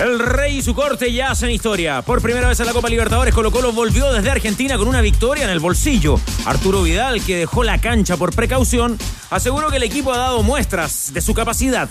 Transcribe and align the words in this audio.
El 0.00 0.20
Rey 0.20 0.58
y 0.58 0.62
su 0.62 0.74
corte 0.74 1.12
ya 1.12 1.32
hacen 1.32 1.50
historia. 1.50 2.02
Por 2.02 2.22
primera 2.22 2.46
vez 2.46 2.60
en 2.60 2.66
la 2.66 2.72
Copa 2.72 2.88
Libertadores, 2.88 3.34
Colo 3.34 3.50
Colo 3.50 3.72
volvió 3.72 4.12
desde 4.12 4.30
Argentina 4.30 4.78
con 4.78 4.86
una 4.86 5.00
victoria 5.00 5.42
en 5.42 5.50
el 5.50 5.58
bolsillo. 5.58 6.20
Arturo 6.46 6.84
Vidal, 6.84 7.20
que 7.20 7.36
dejó 7.36 7.64
la 7.64 7.80
cancha 7.80 8.16
por 8.16 8.32
precaución, 8.32 8.96
aseguró 9.30 9.70
que 9.70 9.78
el 9.78 9.82
equipo 9.82 10.12
ha 10.12 10.18
dado 10.18 10.44
muestras 10.44 11.12
de 11.12 11.20
su 11.20 11.34
capacidad. 11.34 11.88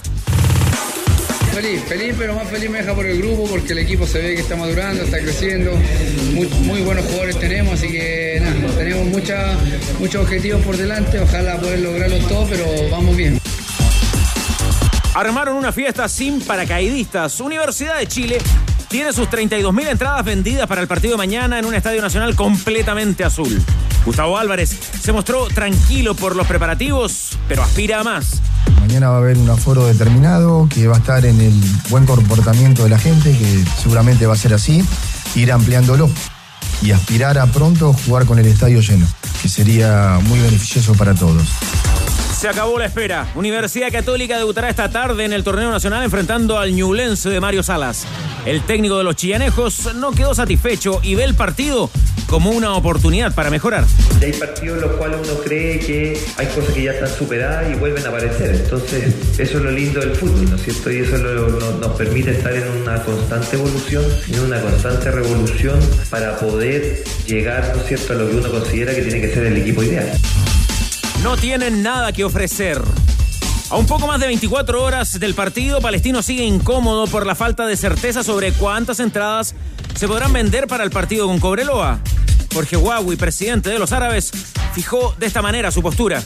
Feliz, 1.53 1.81
feliz, 1.83 2.15
pero 2.17 2.33
más 2.33 2.47
feliz 2.47 2.69
me 2.69 2.77
deja 2.77 2.95
por 2.95 3.05
el 3.05 3.21
grupo 3.21 3.45
porque 3.49 3.73
el 3.73 3.79
equipo 3.79 4.07
se 4.07 4.19
ve 4.19 4.35
que 4.35 4.41
está 4.41 4.55
madurando, 4.55 5.03
está 5.03 5.19
creciendo. 5.19 5.71
Muy, 6.33 6.81
buenos 6.83 7.03
jugadores 7.07 7.37
tenemos, 7.39 7.73
así 7.73 7.89
que 7.89 8.39
nada, 8.41 8.73
tenemos 8.77 9.05
mucha, 9.07 9.57
muchos 9.99 10.21
objetivos 10.21 10.61
por 10.61 10.77
delante. 10.77 11.19
Ojalá 11.19 11.59
poder 11.59 11.79
lograrlos 11.79 12.25
todos, 12.29 12.47
pero 12.49 12.65
vamos 12.89 13.17
bien. 13.17 13.37
Armaron 15.13 15.57
una 15.57 15.71
fiesta 15.71 16.07
sin 16.07 16.41
paracaidistas. 16.41 17.39
Universidad 17.39 17.97
de 17.97 18.07
Chile 18.07 18.37
tiene 18.87 19.11
sus 19.13 19.27
32.000 19.29 19.87
entradas 19.89 20.23
vendidas 20.23 20.67
para 20.67 20.81
el 20.81 20.87
partido 20.87 21.13
de 21.13 21.17
mañana 21.17 21.59
en 21.59 21.65
un 21.65 21.75
estadio 21.75 22.01
nacional 22.01 22.35
completamente 22.35 23.23
azul. 23.23 23.61
Gustavo 24.05 24.37
Álvarez 24.37 24.77
se 25.01 25.11
mostró 25.11 25.47
tranquilo 25.47 26.15
por 26.15 26.35
los 26.35 26.47
preparativos, 26.47 27.37
pero 27.47 27.63
aspira 27.63 27.99
a 27.99 28.03
más. 28.03 28.41
Mañana 28.79 29.09
va 29.09 29.15
a 29.15 29.19
haber 29.19 29.37
un 29.37 29.49
aforo 29.49 29.85
determinado 29.85 30.69
que 30.73 30.87
va 30.87 30.95
a 30.95 30.99
estar 30.99 31.25
en 31.25 31.41
el 31.41 31.53
buen 31.89 32.05
comportamiento 32.05 32.83
de 32.83 32.89
la 32.89 32.99
gente, 32.99 33.37
que 33.37 33.65
seguramente 33.81 34.25
va 34.25 34.33
a 34.33 34.37
ser 34.37 34.53
así, 34.53 34.83
ir 35.35 35.51
ampliándolo 35.51 36.09
y 36.81 36.91
aspirar 36.91 37.37
a 37.37 37.47
pronto 37.47 37.93
jugar 38.05 38.25
con 38.25 38.39
el 38.39 38.45
estadio 38.45 38.79
lleno, 38.79 39.05
que 39.41 39.49
sería 39.49 40.19
muy 40.23 40.39
beneficioso 40.39 40.93
para 40.93 41.13
todos. 41.13 41.43
Se 42.37 42.47
acabó 42.47 42.77
la 42.77 42.85
espera. 42.85 43.25
Universidad 43.33 43.91
Católica 43.91 44.37
debutará 44.37 44.69
esta 44.69 44.91
tarde 44.91 45.25
en 45.25 45.33
el 45.33 45.43
torneo 45.43 45.71
nacional 45.71 46.03
enfrentando 46.03 46.59
al 46.59 46.71
Ñublense 46.71 47.31
de 47.31 47.39
Mario 47.39 47.63
Salas. 47.63 48.05
El 48.45 48.61
técnico 48.61 48.99
de 48.99 49.03
los 49.03 49.15
chillanejos 49.15 49.95
no 49.95 50.11
quedó 50.11 50.35
satisfecho 50.35 50.99
y 51.01 51.15
ve 51.15 51.23
el 51.23 51.33
partido 51.33 51.89
como 52.27 52.51
una 52.51 52.75
oportunidad 52.75 53.33
para 53.33 53.49
mejorar. 53.49 53.85
hay 54.21 54.33
partidos 54.33 54.77
en 54.77 54.87
los 54.87 54.97
cuales 54.97 55.17
uno 55.23 55.39
cree 55.39 55.79
que 55.79 56.21
hay 56.37 56.45
cosas 56.45 56.75
que 56.75 56.83
ya 56.83 56.91
están 56.91 57.09
superadas 57.09 57.71
y 57.71 57.79
vuelven 57.79 58.05
a 58.05 58.09
aparecer. 58.09 58.53
Entonces, 58.53 59.15
eso 59.39 59.57
es 59.57 59.63
lo 59.63 59.71
lindo 59.71 59.99
del 59.99 60.15
fútbol, 60.15 60.47
¿no 60.47 60.57
es 60.57 60.61
cierto? 60.61 60.91
Y 60.91 60.97
eso 60.99 61.17
nos 61.17 61.91
permite 61.93 62.31
estar 62.31 62.53
en 62.53 62.67
una 62.83 63.01
constante 63.01 63.55
evolución, 63.55 64.05
en 64.27 64.39
una 64.41 64.61
constante 64.61 65.09
revolución 65.09 65.79
para 66.11 66.37
poder 66.37 67.03
llegar, 67.25 67.71
¿no 67.75 67.81
es 67.81 67.87
cierto?, 67.87 68.13
a 68.13 68.15
lo 68.17 68.29
que 68.29 68.35
uno 68.35 68.51
considera 68.51 68.93
que 68.93 69.01
tiene 69.01 69.21
que 69.21 69.33
ser 69.33 69.47
el 69.47 69.57
equipo 69.57 69.81
ideal 69.81 70.11
no 71.23 71.37
tienen 71.37 71.83
nada 71.83 72.11
que 72.11 72.23
ofrecer. 72.23 72.81
A 73.69 73.75
un 73.75 73.85
poco 73.85 74.07
más 74.07 74.19
de 74.19 74.27
24 74.27 74.81
horas 74.81 75.19
del 75.19 75.33
partido, 75.33 75.81
Palestino 75.81 76.21
sigue 76.21 76.45
incómodo 76.45 77.07
por 77.07 77.25
la 77.25 77.35
falta 77.35 77.65
de 77.65 77.75
certeza 77.75 78.23
sobre 78.23 78.53
cuántas 78.53 78.99
entradas 78.99 79.55
se 79.95 80.07
podrán 80.07 80.31
vender 80.31 80.67
para 80.67 80.83
el 80.83 80.89
partido 80.89 81.27
con 81.27 81.39
Cobreloa. 81.39 81.99
Jorge 82.53 82.77
Huawei, 82.77 83.17
presidente 83.17 83.69
de 83.69 83.79
los 83.79 83.91
árabes, 83.91 84.31
fijó 84.73 85.15
de 85.19 85.25
esta 85.25 85.41
manera 85.41 85.71
su 85.71 85.81
postura. 85.81 86.23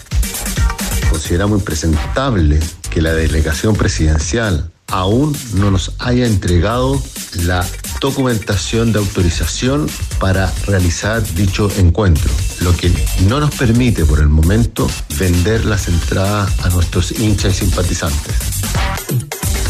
Consideramos 1.10 1.60
impresentable 1.60 2.60
que 2.90 3.02
la 3.02 3.14
delegación 3.14 3.76
presidencial 3.76 4.72
aún 4.92 5.36
no 5.56 5.72
nos 5.72 5.94
haya 6.00 6.26
entregado 6.26 7.02
la 7.46 7.66
documentación 8.00 8.92
de 8.92 9.00
autorización 9.00 9.88
para 10.20 10.52
realizar 10.68 11.24
dicho 11.34 11.70
encuentro, 11.78 12.30
lo 12.60 12.76
que 12.76 12.92
no 13.28 13.40
nos 13.40 13.56
permite 13.56 14.06
por 14.06 14.20
el 14.20 14.28
momento 14.28 14.90
vender 15.18 15.66
las 15.66 15.88
entradas 15.88 16.52
a 16.64 16.70
nuestros 16.70 17.12
hinchas 17.12 17.58
y 17.58 17.66
simpatizantes. 17.66 18.36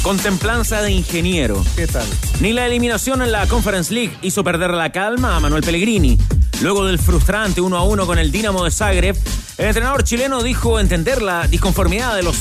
Contemplanza 0.01 0.81
de 0.81 0.91
ingeniero. 0.91 1.63
¿Qué 1.75 1.85
tal? 1.85 2.05
Ni 2.39 2.53
la 2.53 2.65
eliminación 2.65 3.21
en 3.21 3.31
la 3.31 3.45
Conference 3.47 3.93
League 3.93 4.17
hizo 4.23 4.43
perder 4.43 4.71
la 4.71 4.91
calma 4.91 5.35
a 5.35 5.39
Manuel 5.39 5.63
Pellegrini. 5.63 6.17
Luego 6.61 6.85
del 6.85 6.97
frustrante 6.97 7.61
1 7.61 7.77
a 7.77 7.83
1 7.83 8.05
con 8.07 8.17
el 8.17 8.31
Dinamo 8.31 8.63
de 8.63 8.71
Zagreb, 8.71 9.15
el 9.57 9.65
entrenador 9.67 10.03
chileno 10.03 10.41
dijo 10.41 10.79
entender 10.79 11.21
la 11.21 11.47
disconformidad 11.47 12.15
de 12.15 12.23
los 12.23 12.37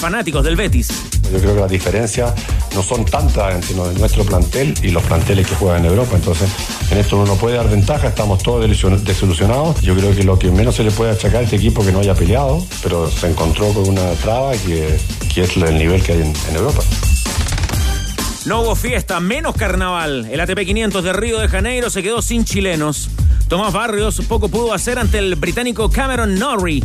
fanáticos 0.00 0.42
del 0.42 0.56
Betis. 0.56 0.88
Yo 1.30 1.38
creo 1.38 1.54
que 1.54 1.60
las 1.60 1.70
diferencias 1.70 2.32
no 2.74 2.82
son 2.82 3.04
tantas 3.04 3.54
entre 3.54 3.74
nuestro 3.98 4.24
plantel 4.24 4.74
y 4.82 4.88
los 4.88 5.02
planteles 5.04 5.46
que 5.46 5.54
juegan 5.54 5.84
en 5.84 5.90
Europa. 5.90 6.16
Entonces, 6.16 6.50
en 6.90 6.98
esto 6.98 7.16
uno 7.16 7.26
no 7.26 7.36
puede 7.36 7.56
dar 7.56 7.68
ventaja, 7.68 8.08
estamos 8.08 8.42
todos 8.42 8.66
desilusionados. 9.04 9.80
Yo 9.82 9.94
creo 9.94 10.14
que 10.16 10.24
lo 10.24 10.38
que 10.38 10.50
menos 10.50 10.74
se 10.74 10.82
le 10.82 10.90
puede 10.90 11.12
achacar 11.12 11.40
a 11.40 11.42
este 11.42 11.56
equipo 11.56 11.84
que 11.84 11.92
no 11.92 12.00
haya 12.00 12.14
peleado, 12.14 12.66
pero 12.82 13.10
se 13.10 13.28
encontró 13.28 13.68
con 13.72 13.88
una 13.88 14.10
traba 14.14 14.52
que, 14.52 14.98
es 15.36 15.56
el 15.56 15.78
nivel 15.78 16.02
que 16.02 16.12
hay 16.12 16.22
en, 16.22 16.32
en 16.48 16.56
Europa. 16.56 16.82
No 18.46 18.62
hubo 18.62 18.74
fiesta, 18.74 19.20
menos 19.20 19.54
carnaval. 19.54 20.26
El 20.30 20.40
ATP 20.40 20.60
500 20.64 21.04
de 21.04 21.12
Río 21.12 21.38
de 21.38 21.48
Janeiro 21.48 21.90
se 21.90 22.02
quedó 22.02 22.22
sin 22.22 22.44
chilenos. 22.44 23.10
Tomás 23.50 23.72
Barrios 23.72 24.22
poco 24.28 24.48
pudo 24.48 24.72
hacer 24.72 24.98
ante 24.98 25.18
el 25.18 25.34
británico 25.34 25.90
Cameron 25.90 26.38
Norrie, 26.38 26.80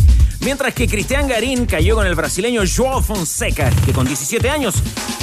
mientras 0.46 0.76
que 0.76 0.88
Cristian 0.88 1.28
Garín 1.28 1.66
cayó 1.66 1.96
con 1.96 2.06
el 2.06 2.14
brasileño 2.14 2.62
Joao 2.66 3.02
Fonseca, 3.02 3.72
que 3.84 3.92
con 3.92 4.06
17 4.06 4.48
años 4.48 4.76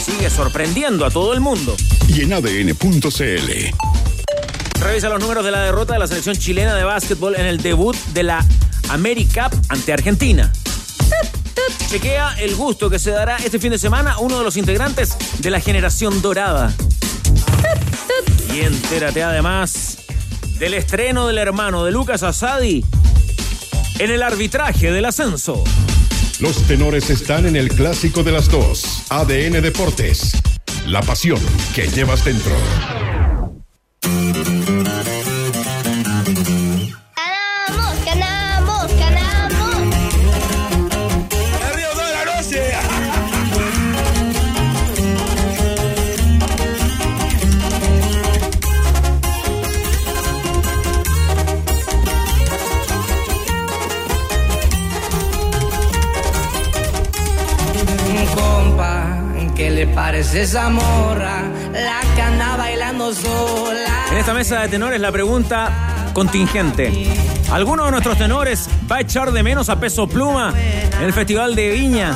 sigue 0.04 0.28
sorprendiendo 0.28 1.06
a 1.06 1.10
todo 1.10 1.32
el 1.32 1.40
mundo. 1.40 1.76
Y 2.08 2.22
en 2.22 2.32
ADN.cl. 2.32 3.50
Revisa 4.80 5.08
los 5.08 5.20
números 5.20 5.44
de 5.44 5.52
la 5.52 5.60
derrota 5.60 5.92
de 5.92 6.00
la 6.00 6.08
selección 6.08 6.34
chilena 6.34 6.74
de 6.74 6.82
básquetbol 6.82 7.36
en 7.36 7.46
el 7.46 7.62
debut 7.62 7.96
de 8.12 8.24
la 8.24 8.44
AmeriCup 8.88 9.54
ante 9.68 9.92
Argentina. 9.92 10.52
Chequea 11.88 12.34
el 12.40 12.56
gusto 12.56 12.90
que 12.90 12.98
se 12.98 13.12
dará 13.12 13.36
este 13.36 13.60
fin 13.60 13.70
de 13.70 13.78
semana 13.78 14.18
uno 14.18 14.38
de 14.38 14.44
los 14.44 14.56
integrantes 14.56 15.16
de 15.38 15.50
la 15.50 15.60
generación 15.60 16.20
dorada. 16.20 16.74
Y 18.52 18.62
entérate 18.62 19.22
además 19.22 19.98
del 20.58 20.74
estreno 20.74 21.28
del 21.28 21.38
hermano 21.38 21.84
de 21.84 21.92
Lucas 21.92 22.24
Asadi 22.24 22.84
en 24.02 24.10
el 24.10 24.22
arbitraje 24.24 24.90
del 24.90 25.04
ascenso. 25.04 25.62
Los 26.40 26.66
tenores 26.66 27.08
están 27.08 27.46
en 27.46 27.54
el 27.54 27.68
clásico 27.68 28.24
de 28.24 28.32
las 28.32 28.50
dos, 28.50 29.04
ADN 29.10 29.62
Deportes, 29.62 30.32
la 30.88 31.02
pasión 31.02 31.38
que 31.72 31.86
llevas 31.86 32.24
dentro. 32.24 32.52
Esa 60.34 60.70
morra, 60.70 61.42
la 61.72 62.00
que 62.14 62.22
anda 62.22 62.56
bailando 62.56 63.12
sola. 63.14 64.06
En 64.10 64.16
esta 64.18 64.34
mesa 64.34 64.60
de 64.60 64.68
tenores 64.68 65.00
la 65.00 65.12
pregunta 65.12 66.10
contingente. 66.12 67.12
¿Alguno 67.50 67.84
de 67.84 67.90
nuestros 67.90 68.16
tenores 68.16 68.68
va 68.90 68.96
a 68.96 69.00
echar 69.00 69.30
de 69.32 69.42
menos 69.42 69.68
a 69.68 69.78
Peso 69.78 70.06
Pluma 70.08 70.54
en 70.56 71.02
el 71.02 71.12
Festival 71.12 71.54
de 71.54 71.70
Viña? 71.70 72.14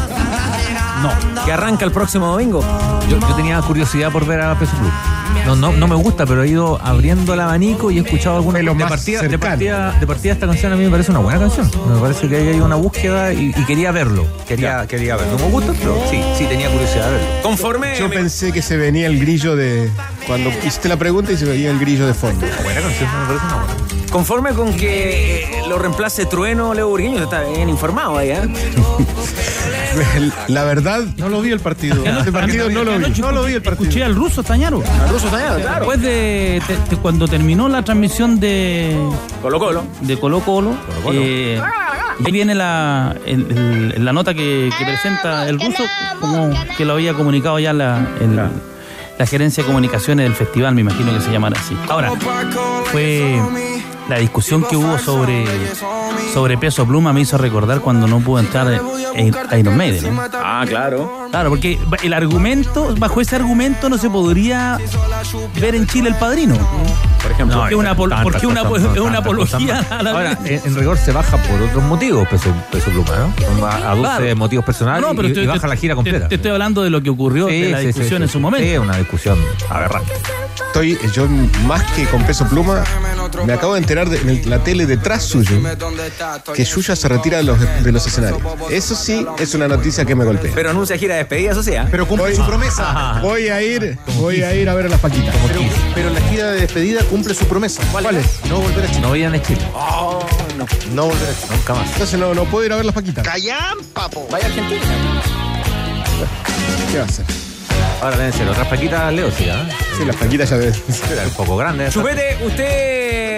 No, 1.02 1.44
que 1.44 1.52
arranca 1.52 1.84
el 1.84 1.92
próximo 1.92 2.26
domingo. 2.28 2.64
Yo, 3.08 3.18
yo 3.18 3.34
tenía 3.34 3.60
curiosidad 3.60 4.10
por 4.10 4.24
ver 4.26 4.40
a 4.40 4.58
Peso 4.58 4.72
Pluma. 4.76 5.15
No, 5.46 5.54
no, 5.54 5.72
no 5.72 5.86
me 5.86 5.94
gusta, 5.94 6.26
pero 6.26 6.42
he 6.42 6.48
ido 6.48 6.80
abriendo 6.82 7.34
el 7.34 7.40
abanico 7.40 7.90
y 7.92 7.98
he 7.98 8.00
escuchado 8.00 8.36
algunos 8.36 8.60
de, 8.60 8.84
partida, 8.84 9.22
de, 9.22 9.38
partida, 9.38 9.96
de 9.98 10.06
partida 10.06 10.32
esta 10.32 10.46
canción 10.46 10.72
a 10.72 10.76
mí 10.76 10.84
me 10.84 10.90
parece 10.90 11.12
una 11.12 11.20
buena 11.20 11.38
canción. 11.38 11.70
Me 11.88 12.00
parece 12.00 12.28
que 12.28 12.36
hay 12.36 12.60
una 12.60 12.74
búsqueda 12.74 13.32
y, 13.32 13.52
quería 13.64 13.92
verlo. 13.92 14.26
Quería, 14.48 14.86
quería 14.86 15.16
verlo. 15.16 15.38
No 15.38 15.46
me 15.46 15.52
gusta, 15.52 15.72
pero 15.78 15.96
sí, 16.10 16.20
sí 16.36 16.46
tenía 16.46 16.68
curiosidad 16.68 17.06
de 17.06 17.12
verlo. 17.12 17.42
Conforme. 17.42 17.96
Yo 17.96 18.10
pensé 18.10 18.50
que 18.52 18.60
se 18.60 18.76
venía 18.76 19.06
el 19.06 19.20
grillo 19.20 19.54
de. 19.54 19.88
Cuando 20.26 20.50
hiciste 20.50 20.88
la 20.88 20.96
pregunta 20.96 21.30
y 21.30 21.36
se 21.36 21.44
venía 21.44 21.70
el 21.70 21.78
grillo 21.78 22.06
de 22.06 22.14
fondo. 22.14 22.44
buena 22.64 22.80
canción, 22.80 23.08
me 23.20 23.26
parece 23.26 23.46
una 23.46 23.56
buena. 23.56 23.85
Conforme 24.10 24.52
con 24.54 24.74
que 24.74 25.62
lo 25.68 25.78
reemplace 25.78 26.26
Trueno 26.26 26.72
Leo 26.74 26.88
Burgueño, 26.88 27.22
está 27.24 27.42
bien 27.42 27.68
informado 27.68 28.16
ahí, 28.18 28.30
¿eh? 28.30 28.40
La 30.48 30.64
verdad, 30.64 31.04
no 31.16 31.28
lo 31.28 31.40
vi 31.40 31.52
el 31.52 31.60
partido. 31.60 32.04
Este 32.04 32.30
partido 32.30 32.68
no 32.68 32.84
lo 32.84 32.98
vi. 32.98 33.20
No 33.20 33.32
lo 33.32 33.44
vi 33.44 33.54
el 33.54 33.62
partido. 33.62 33.84
Escuché 33.88 34.04
al 34.04 34.14
ruso 34.14 34.42
Tañaro. 34.42 34.82
Al 35.02 35.08
ruso 35.08 35.28
Tañaro, 35.28 35.56
claro. 35.60 35.76
Después 35.80 36.00
de, 36.02 36.62
de- 36.68 36.90
de 36.90 36.96
cuando 37.00 37.26
terminó 37.26 37.68
la 37.68 37.82
transmisión 37.82 38.38
de 38.38 38.96
Colo 39.42 39.58
Colo. 39.58 39.84
de 40.02 40.18
Colo 40.18 40.40
Colo, 40.40 40.74
eh, 41.12 41.60
ahí 42.24 42.32
viene 42.32 42.54
la, 42.54 43.16
el- 43.26 43.92
el- 43.96 44.04
la 44.04 44.12
nota 44.12 44.34
que, 44.34 44.70
que 44.78 44.84
presenta 44.84 45.48
el 45.48 45.58
ruso, 45.58 45.82
como 46.20 46.50
que 46.76 46.84
lo 46.84 46.92
había 46.94 47.14
comunicado 47.14 47.58
ya 47.58 47.72
la, 47.72 48.06
el- 48.20 48.36
la 49.18 49.26
gerencia 49.26 49.62
de 49.62 49.66
comunicaciones 49.66 50.24
del 50.26 50.34
festival, 50.34 50.74
me 50.74 50.82
imagino 50.82 51.10
que 51.14 51.20
se 51.22 51.32
llamará 51.32 51.58
así. 51.58 51.74
Ahora, 51.88 52.12
fue 52.92 53.40
la 54.08 54.18
discusión 54.18 54.62
que 54.62 54.76
hubo 54.76 54.98
sobre, 54.98 55.44
sobre 56.32 56.58
peso 56.58 56.86
pluma 56.86 57.12
me 57.12 57.22
hizo 57.22 57.38
recordar 57.38 57.80
cuando 57.80 58.06
no 58.06 58.20
pudo 58.20 58.40
entrar 58.40 58.80
en 59.14 59.34
Iron 59.58 59.76
Maiden. 59.76 60.14
¿no? 60.14 60.22
Ah, 60.34 60.64
claro. 60.68 61.28
Claro, 61.30 61.50
porque 61.50 61.78
el 62.02 62.12
argumento, 62.12 62.94
bajo 62.98 63.20
ese 63.20 63.36
argumento 63.36 63.88
no 63.88 63.98
se 63.98 64.10
podría 64.10 64.78
ver 65.60 65.74
en 65.74 65.86
Chile 65.86 66.10
el 66.10 66.16
padrino. 66.16 66.56
Ejemplo. 67.36 67.58
porque 67.60 67.74
una, 67.74 67.96
apol- 67.96 68.08
tantas 68.10 68.22
porque 68.24 68.46
una, 68.46 68.64
cosas, 68.64 68.86
no, 68.88 68.94
es 68.94 69.00
una 69.00 69.18
apología 69.18 69.86
a 69.90 70.02
la 70.02 70.10
Ahora, 70.10 70.38
en, 70.44 70.60
en 70.64 70.74
rigor 70.74 70.98
se 70.98 71.12
baja 71.12 71.36
por 71.36 71.62
otros 71.62 71.82
motivos, 71.84 72.26
peso, 72.28 72.52
peso 72.72 72.90
pluma, 72.90 73.10
¿no? 73.58 73.66
Aduce 73.66 74.00
Claro. 74.00 74.36
motivos 74.36 74.64
personales 74.64 75.00
No, 75.06 75.14
pero 75.14 75.28
y, 75.28 75.32
te- 75.32 75.42
y 75.42 75.46
baja 75.46 75.60
te- 75.60 75.68
la 75.68 75.76
gira 75.76 75.94
completa. 75.94 76.28
Te, 76.28 76.34
estoy 76.34 76.50
hablando 76.50 76.82
de 76.82 76.90
lo 76.90 77.02
que 77.02 77.10
ocurrió, 77.10 77.48
Sí, 77.48 77.62
de 77.62 77.68
la 77.70 77.80
sí, 77.80 77.86
discusión 77.86 78.18
sí, 78.18 78.22
en 78.24 78.28
su 78.28 78.40
momento. 78.40 78.68
Sí, 78.68 78.76
una 78.78 78.96
discusión 78.96 79.38
aberrante. 79.70 80.12
Estoy, 80.66 80.98
yo 81.14 81.26
más 81.66 81.82
que 81.92 82.04
con 82.06 82.22
peso 82.24 82.46
pluma, 82.48 82.82
me 83.46 83.52
acabo 83.54 83.74
de 83.74 83.80
enterar 83.80 84.08
de 84.10 84.18
en 84.18 84.50
la 84.50 84.58
tele 84.58 84.84
detrás 84.86 85.22
suyo 85.24 85.50
que 86.54 86.64
Yuya 86.64 86.94
se 86.94 87.08
retira 87.08 87.38
de 87.38 87.44
los, 87.44 87.58
de 87.82 87.92
los 87.92 88.06
escenarios. 88.06 88.40
Eso 88.70 88.94
sí 88.94 89.24
es 89.38 89.54
una 89.54 89.68
noticia 89.68 90.04
que 90.04 90.14
me 90.14 90.24
golpea. 90.24 90.52
Pero 90.54 90.70
anuncia 90.70 90.96
gira 90.98 91.14
de 91.14 91.20
despedida, 91.20 91.52
eso 91.52 91.62
sí. 91.62 91.74
¿ah? 91.76 91.88
Pero 91.90 92.06
cumple 92.06 92.34
su 92.34 92.44
promesa. 92.44 93.20
Voy 93.22 93.48
a 93.48 93.62
ir, 93.62 93.98
voy 94.18 94.42
a 94.42 94.54
ir 94.54 94.68
a 94.68 94.74
ver 94.74 94.86
a 94.86 94.88
las 94.90 95.00
paquitas. 95.00 95.34
Pero, 95.46 95.60
pero 95.94 96.10
la 96.10 96.20
gira 96.28 96.52
de 96.52 96.60
despedida 96.60 97.02
cumple 97.04 97.25
su 97.34 97.46
promesa. 97.46 97.82
¿Cuál, 97.92 98.16
es? 98.16 98.44
No 98.48 98.60
volver 98.60 98.84
a 98.84 98.88
Chile. 98.88 99.00
No 99.00 99.10
vayan 99.10 99.34
a 99.34 99.42
Chile, 99.42 99.60
No 100.92 101.06
volver 101.06 101.28
a 101.28 101.34
Chile. 101.34 101.56
nunca 101.56 101.74
más. 101.74 101.92
Entonces 101.92 102.18
no, 102.18 102.34
no 102.34 102.44
puedo 102.44 102.66
ir 102.66 102.72
a 102.72 102.76
ver 102.76 102.84
las 102.84 102.94
paquitas. 102.94 103.24
Callan, 103.24 103.78
papo. 103.92 104.26
Vaya 104.30 104.46
Argentina. 104.46 104.82
¿Qué 106.90 106.98
va 106.98 107.04
a 107.04 107.06
hacer? 107.06 107.24
Ahora 108.00 108.16
deben 108.16 108.32
ser 108.32 108.48
otras 108.48 108.68
paquitas, 108.68 109.12
Leo, 109.12 109.30
sí, 109.30 109.48
¿ah? 109.48 109.66
Sí, 109.96 110.04
las 110.04 110.16
paquitas 110.16 110.50
ya 110.50 110.58
deben. 110.58 110.80
Era 111.10 111.24
un 111.24 111.30
poco 111.30 111.56
grande. 111.56 111.86
esa. 111.86 111.94
Chupete, 111.94 112.38
¿usted 112.44 112.95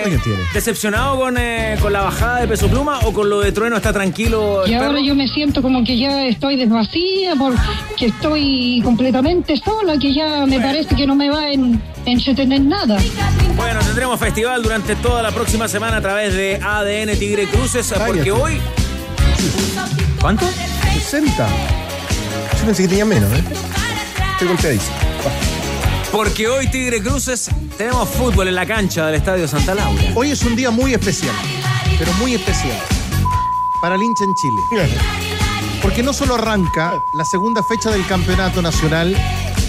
¿Alguien 0.09 0.23
tiene? 0.23 0.43
decepcionado 0.55 1.19
con, 1.19 1.37
eh, 1.37 1.77
con 1.83 1.93
la 1.93 2.01
bajada 2.01 2.41
de 2.41 2.49
peso 2.49 2.69
pluma 2.69 3.01
o 3.01 3.13
con 3.13 3.29
lo 3.29 3.41
de 3.41 3.53
trueno 3.53 3.77
está 3.77 3.93
tranquilo? 3.93 4.67
Y 4.67 4.73
ahora 4.73 4.89
perro? 4.89 5.01
yo 5.01 5.15
me 5.15 5.29
siento 5.29 5.61
como 5.61 5.85
que 5.85 5.99
ya 5.99 6.25
estoy 6.27 6.57
desvacía, 6.57 7.35
porque 7.37 8.07
estoy 8.07 8.81
completamente 8.83 9.57
sola, 9.59 9.99
que 9.99 10.15
ya 10.15 10.47
me 10.47 10.61
parece 10.61 10.95
que 10.97 11.07
no 11.07 11.15
me 11.15 11.29
va 11.29 11.41
a 11.41 11.53
en, 11.53 11.81
entretener 12.07 12.63
nada. 12.63 12.99
Bueno, 13.57 13.81
tendremos 13.81 14.19
festival 14.19 14.63
durante 14.63 14.97
toda 14.97 15.23
la 15.23 15.31
próxima 15.31 15.69
semana 15.69 15.99
a 15.99 16.01
través 16.01 16.35
de 16.35 16.59
ADN 16.63 17.19
Tigre 17.19 17.47
Cruces, 17.47 17.93
porque 18.07 18.31
hoy 18.33 18.61
¿Cuánto? 20.21 20.47
60. 20.95 21.49
Yo 22.59 22.65
pensé 22.65 22.83
que 22.83 22.89
tenía 22.89 23.05
menos, 23.05 23.31
¿eh? 23.33 23.45
Estoy 24.33 24.49
golpeadísimo. 24.49 24.97
Porque 26.11 26.49
hoy 26.49 26.71
Tigre 26.71 27.03
Cruces 27.03 27.51
tenemos 27.77 28.09
fútbol 28.09 28.49
en 28.49 28.55
la 28.55 28.67
cancha 28.67 29.07
del 29.07 29.17
Estadio 29.17 29.47
Santa 29.47 29.75
Laura. 29.75 30.03
Hoy 30.15 30.31
es 30.31 30.43
un 30.43 30.57
día 30.57 30.71
muy 30.71 30.95
especial, 30.95 31.35
pero 31.99 32.13
muy 32.15 32.35
especial, 32.35 32.79
para 33.83 33.97
el 33.97 34.03
hincha 34.03 34.25
en 34.25 34.35
Chile. 34.35 34.89
Porque 35.83 36.03
no 36.03 36.13
solo 36.13 36.37
arranca 36.37 37.05
la 37.13 37.25
segunda 37.25 37.63
fecha 37.63 37.91
del 37.91 38.07
campeonato 38.07 38.63
nacional, 38.63 39.15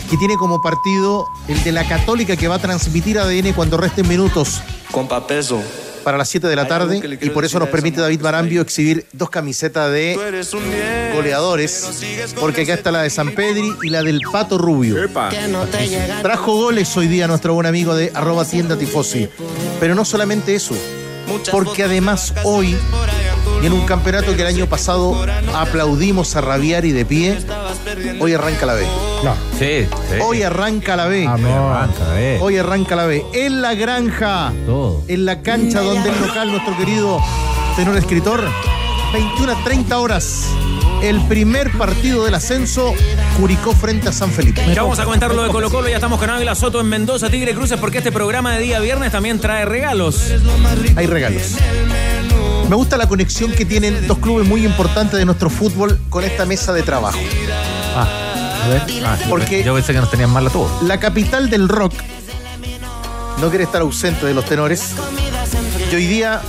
que 0.10 0.18
tiene 0.18 0.38
como 0.38 0.62
partido 0.62 1.28
el 1.48 1.62
de 1.64 1.72
la 1.74 1.88
Católica 1.88 2.38
que 2.38 2.48
va 2.48 2.56
a 2.56 2.60
transmitir 2.60 3.20
ADN 3.20 3.54
cuando 3.54 3.78
resten 3.78 4.08
minutos 4.08 4.62
Compa 4.92 5.28
peso. 5.28 5.62
Para 6.10 6.18
las 6.18 6.30
7 6.30 6.48
de 6.48 6.56
la 6.56 6.68
tarde, 6.68 7.20
y 7.22 7.30
por 7.30 7.46
eso 7.46 7.60
nos 7.60 7.70
permite 7.70 8.02
David 8.02 8.22
Marambio 8.22 8.64
exhibir 8.64 9.06
dos 9.14 9.30
camisetas 9.30 9.92
de 9.92 10.18
goleadores, 11.14 12.26
porque 12.40 12.64
acá 12.64 12.74
está 12.74 12.92
la 12.92 13.04
de 13.04 13.12
San 13.12 13.36
Pedri 13.36 13.76
y 13.84 13.90
la 13.90 14.02
del 14.02 14.20
Pato 14.22 14.58
Rubio. 14.58 14.96
Trajo 16.24 16.56
goles 16.56 16.98
hoy 16.98 17.08
día 17.08 17.28
nuestro 17.28 17.54
buen 17.54 17.68
amigo 17.68 17.94
de 17.94 18.12
arroba 18.16 18.44
tienda 18.44 18.76
tifosi. 18.76 19.30
Pero 19.80 19.94
no 19.94 20.04
solamente 20.04 20.56
eso, 20.56 20.74
porque 21.52 21.84
además 21.84 22.34
hoy, 22.44 22.76
y 23.62 23.68
en 23.68 23.74
un 23.74 23.86
campeonato 23.86 24.36
que 24.36 24.42
el 24.42 24.48
año 24.48 24.66
pasado 24.66 25.16
aplaudimos 25.54 26.36
a 26.36 26.42
rabiar 26.42 26.86
y 26.86 26.92
de 26.92 27.06
pie, 27.06 27.38
hoy 28.20 28.34
arranca 28.34 28.66
la 28.66 28.74
B. 28.74 28.88
No. 29.24 29.36
Sí, 29.58 29.86
sí. 30.10 30.16
Hoy 30.22 30.44
arranca 30.44 30.96
la 30.96 31.06
B. 31.08 31.28
Arranca, 31.28 32.20
eh. 32.20 32.40
Hoy 32.42 32.58
arranca 32.58 32.96
la 32.96 33.06
B. 33.06 33.26
En 33.34 33.62
la 33.62 33.74
granja, 33.74 34.54
Todo. 34.66 35.04
en 35.08 35.26
la 35.26 35.42
cancha 35.42 35.82
donde 35.82 36.10
el 36.10 36.22
local, 36.22 36.52
nuestro 36.52 36.78
querido 36.78 37.20
tenor 37.76 37.98
escritor, 37.98 38.42
21 39.14 39.52
a 39.52 39.64
30 39.64 40.00
horas. 40.00 40.46
El 41.02 41.22
primer 41.28 41.72
partido 41.78 42.26
del 42.26 42.36
ascenso, 42.36 42.94
Curicó 43.40 43.72
frente 43.74 44.10
a 44.10 44.12
San 44.12 44.32
Felipe. 44.32 44.62
Ya 44.74 44.82
vamos 44.84 45.00
a 45.00 45.06
comentar 45.06 45.34
lo 45.34 45.44
de 45.44 45.50
Colo 45.50 45.70
Colo, 45.70 45.88
ya 45.88 45.96
estamos 45.96 46.20
con 46.20 46.30
Ávila 46.30 46.56
Soto 46.56 46.82
en 46.82 46.88
Mendoza, 46.88 47.30
Tigre 47.30 47.54
Cruces, 47.54 47.80
porque 47.80 48.00
este 48.00 48.12
programa 48.12 48.54
de 48.54 48.60
día 48.62 48.80
viernes 48.82 49.12
también 49.12 49.40
trae 49.40 49.64
regalos. 49.66 50.34
Hay 50.98 51.08
regalos. 51.08 51.56
Me 52.70 52.76
gusta 52.76 52.98
la 52.98 53.08
conexión 53.08 53.52
que 53.54 53.66
tienen 53.66 54.08
dos 54.08 54.20
clubes 54.20 54.48
muy 54.48 54.66
importantes 54.66 55.18
de 55.18 55.26
nuestro 55.26 55.50
fútbol 55.50 56.00
con 56.10 56.24
esta 56.24 56.46
mesa 56.46 56.74
de 56.74 56.84
trabajo. 56.84 57.20
Ah. 57.96 58.29
Ah, 59.06 59.18
sí, 59.18 59.26
Porque- 59.30 59.64
Yo 59.64 59.74
pensé 59.74 59.94
que 59.94 60.00
nos 60.00 60.12
tenían 60.12 60.30
mal 60.30 60.46
a 60.48 60.50
todos. 60.50 60.84
La 60.84 61.00
capital 61.00 61.50
del 61.50 61.68
rock 61.70 61.94
no 63.40 63.50
quiere 63.50 63.64
estar 63.64 63.82
ausente 63.82 64.26
de 64.26 64.34
los 64.34 64.46
tenores. 64.46 64.94
Y 65.92 65.96
hoy 65.96 66.06
día, 66.08 66.42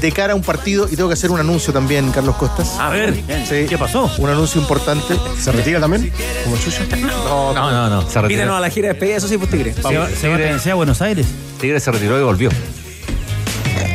de 0.00 0.12
cara 0.12 0.32
a 0.32 0.36
un 0.36 0.42
partido, 0.42 0.88
y 0.90 0.96
tengo 0.96 1.08
que 1.08 1.14
hacer 1.14 1.30
un 1.30 1.38
anuncio 1.40 1.72
también, 1.72 2.10
Carlos 2.10 2.36
Costas. 2.36 2.76
A 2.78 2.90
ver, 2.90 3.14
Sí, 3.48 3.66
¿Qué 3.68 3.78
pasó? 3.78 4.10
Un 4.18 4.30
anuncio 4.30 4.60
importante. 4.60 5.14
¿Se 5.40 5.52
retira 5.52 5.78
también? 5.80 6.12
¿Como 6.44 6.56
Chuya? 6.56 6.80
No, 7.26 7.52
no, 7.54 7.88
no. 7.90 8.02
Se 8.02 8.06
Mírenos 8.22 8.22
retiró. 8.28 8.56
a 8.56 8.60
la 8.60 8.70
gira 8.70 8.88
de 8.88 8.94
despedida, 8.94 9.16
eso 9.16 9.28
sí, 9.28 9.38
pues 9.38 9.50
Tigre. 9.50 9.74
Se 9.74 9.80
va, 9.82 9.90
se 10.08 10.28
va 10.28 10.36
Tigre. 10.36 10.50
a 10.70 10.72
a 10.72 10.74
Buenos 10.74 11.00
Aires. 11.02 11.26
Tigre 11.60 11.80
se 11.80 11.90
retiró 11.92 12.18
y 12.18 12.22
volvió. 12.22 12.50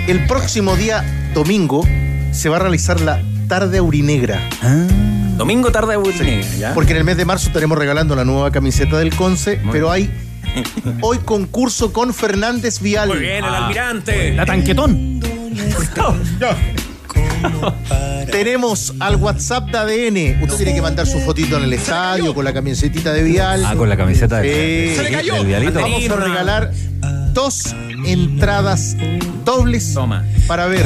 El 0.07 0.25
próximo 0.27 0.75
día, 0.75 1.29
domingo, 1.33 1.85
se 2.31 2.49
va 2.49 2.57
a 2.57 2.59
realizar 2.59 2.99
la 3.01 3.21
tarde 3.47 3.77
aurinegra. 3.79 4.39
Domingo 5.41 5.71
tarde 5.71 5.97
de 5.97 6.45
¿ya? 6.59 6.75
Porque 6.75 6.91
en 6.91 6.97
el 6.97 7.03
mes 7.03 7.17
de 7.17 7.25
marzo 7.25 7.47
estaremos 7.47 7.75
regalando 7.75 8.15
la 8.15 8.23
nueva 8.23 8.51
camiseta 8.51 8.99
del 8.99 9.15
Conce, 9.15 9.59
pero 9.71 9.89
hay 9.91 10.07
hoy 11.01 11.17
concurso 11.17 11.91
con 11.91 12.13
Fernández 12.13 12.79
Vial. 12.79 13.09
Muy 13.09 13.17
bien, 13.17 13.43
el 13.43 13.55
almirante. 13.55 14.33
La 14.33 14.45
tanquetón. 14.45 15.19
Tenemos 18.31 18.93
al 18.99 19.15
WhatsApp 19.15 19.71
de 19.71 19.77
ADN. 19.79 20.43
Usted 20.43 20.57
tiene 20.57 20.75
que 20.75 20.81
mandar 20.83 21.07
su 21.07 21.19
fotito 21.21 21.57
en 21.57 21.63
el 21.63 21.73
estadio 21.73 22.35
con 22.35 22.45
la 22.45 22.53
camisetita 22.53 23.11
de 23.11 23.23
Vial. 23.23 23.63
Ah, 23.65 23.73
con 23.75 23.89
la 23.89 23.97
camiseta 23.97 24.41
del, 24.41 24.95
Sí. 24.95 25.03
del- 25.03 25.25
del 25.25 25.45
Vialito. 25.47 25.81
Vamos 25.81 26.07
a 26.07 26.15
regalar 26.17 26.71
dos 27.33 27.75
entradas 28.05 28.95
dobles 29.45 29.93
Toma. 29.93 30.25
para 30.47 30.65
ver 30.67 30.85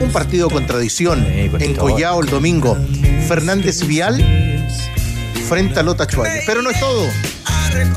un 0.00 0.10
partido 0.12 0.50
con 0.50 0.66
tradición 0.66 1.24
en. 1.26 1.74
Collao 1.76 2.20
el 2.22 2.28
domingo. 2.28 2.76
Fernández 3.28 3.86
Vial 3.86 4.66
frente 5.48 5.80
a 5.80 5.82
Lota 5.82 6.06
Chuay. 6.06 6.40
Pero 6.46 6.62
no 6.62 6.70
es 6.70 6.78
todo, 6.80 7.06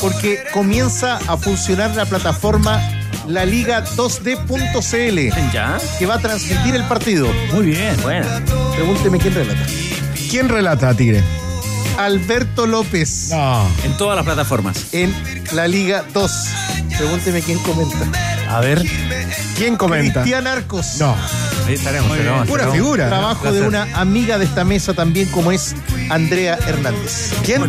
porque 0.01 0.39
comienza 0.53 1.17
a 1.27 1.38
funcionar 1.38 1.95
la 1.95 2.05
plataforma 2.05 2.81
La 3.27 3.45
Liga 3.45 3.83
2D.cl 3.85 5.51
¿Ya? 5.53 5.77
que 6.00 6.05
va 6.05 6.15
a 6.15 6.19
transmitir 6.19 6.75
el 6.75 6.83
partido. 6.83 7.27
Muy 7.53 7.67
bien. 7.67 7.95
Bueno. 8.01 8.27
Pregúnteme 8.75 9.17
quién 9.19 9.33
relata. 9.35 9.65
¿Quién 10.29 10.50
relata 10.50 10.89
a 10.89 10.93
Tigre? 10.95 11.23
Alberto 11.97 12.65
López 12.65 13.29
No. 13.31 13.67
En 13.85 13.95
todas 13.97 14.15
las 14.15 14.25
plataformas. 14.25 14.88
en 14.93 15.13
la 15.53 15.67
Liga 15.67 16.03
2. 16.13 16.31
Pregúnteme 16.97 17.41
quién 17.41 17.59
comenta. 17.59 18.32
A 18.53 18.60
ver. 18.62 18.83
¿Quién 19.57 19.75
comenta? 19.77 20.22
Cristian 20.22 20.45
Arcos. 20.45 20.98
No. 21.00 21.15
Ahí 21.65 21.74
estaremos. 21.74 22.12
estaremos, 22.12 22.48
Pura 22.48 22.63
estaremos. 22.63 22.74
figura. 22.75 23.07
Trabajo 23.07 23.51
de 23.51 23.62
una 23.63 23.88
amiga 23.95 24.38
de 24.38 24.45
esta 24.45 24.63
mesa 24.63 24.93
también 24.93 25.27
como 25.29 25.51
es 25.51 25.75
Andrea 26.12 26.60
Hernández. 26.67 27.33
¿Quién? 27.43 27.63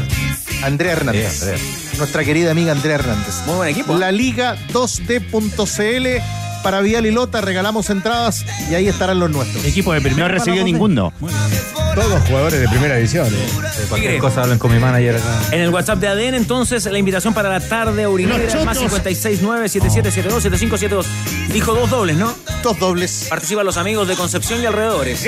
Andrea 0.63 0.93
Hernández. 0.93 1.33
Sí, 1.33 1.45
Andrea. 1.49 1.61
Nuestra 1.97 2.25
querida 2.25 2.51
amiga 2.51 2.73
Andrea 2.73 2.97
Hernández. 2.97 3.35
Muy 3.47 3.57
buen 3.57 3.69
equipo. 3.71 3.97
La 3.97 4.13
Liga 4.13 4.57
2D.cl 4.75 6.23
para 6.63 6.81
Vial 6.81 7.07
y 7.07 7.11
Lota 7.13 7.41
regalamos 7.41 7.89
entradas 7.89 8.45
y 8.71 8.75
ahí 8.75 8.87
estarán 8.87 9.21
los 9.21 9.31
nuestros. 9.31 9.65
Equipo 9.65 9.95
de 9.95 10.03
primera. 10.03 10.29
No 10.29 10.35
recibió 10.35 10.65
ninguno. 10.65 11.15
Muy 11.19 11.33
bien. 11.33 11.84
Todos 11.95 12.21
jugadores 12.27 12.61
de 12.61 12.69
primera 12.69 12.97
división. 12.97 13.29
¿eh? 13.33 13.47
Cualquier 13.89 14.19
cosa 14.19 14.43
hablan 14.43 14.59
con 14.59 14.73
mi 14.73 14.79
manager 14.81 15.17
acá. 15.17 15.41
En 15.53 15.61
el 15.61 15.71
WhatsApp 15.71 15.99
de 16.01 16.09
ADN, 16.09 16.35
entonces, 16.35 16.85
la 16.87 16.99
invitación 16.99 17.33
para 17.35 17.49
la 17.49 17.61
tarde 17.61 18.07
urinera, 18.07 18.65
más 18.65 18.79
569-7772-7572. 18.81 21.05
Dijo 21.53 21.75
dos 21.75 21.91
dobles, 21.91 22.17
¿no? 22.17 22.33
Dos 22.63 22.79
dobles. 22.79 23.27
Participan 23.29 23.67
los 23.67 23.77
amigos 23.77 24.09
de 24.09 24.15
Concepción 24.17 24.63
y 24.63 24.67
alrededores. 24.67 25.23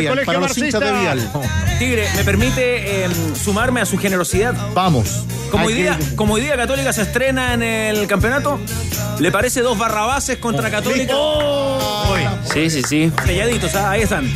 Vial, 0.00 0.14
para 0.26 0.40
los 0.40 0.58
hinchas 0.58 0.80
de 0.80 0.92
Vial. 1.00 1.30
Tigre, 1.78 2.08
¿me 2.16 2.24
permite 2.24 3.04
eh, 3.04 3.08
sumarme 3.42 3.80
a 3.80 3.86
su 3.86 3.96
generosidad? 3.98 4.54
Vamos. 4.74 5.24
Como 5.50 5.66
hoy, 5.66 5.74
día, 5.74 5.96
que- 5.98 6.16
como 6.16 6.34
hoy 6.34 6.40
día 6.42 6.56
Católica 6.56 6.92
se 6.92 7.02
estrena 7.02 7.54
en 7.54 7.62
el 7.62 8.06
campeonato, 8.08 8.58
¿le 9.20 9.30
parece 9.30 9.60
dos 9.60 9.78
barrabases 9.78 10.38
contra 10.38 10.68
Católica? 10.70 11.14
Sí, 12.52 12.70
sí, 12.70 12.82
sí. 12.82 13.12
Selladitos, 13.24 13.74
ah, 13.74 13.90
ahí 13.90 14.02
están. 14.02 14.30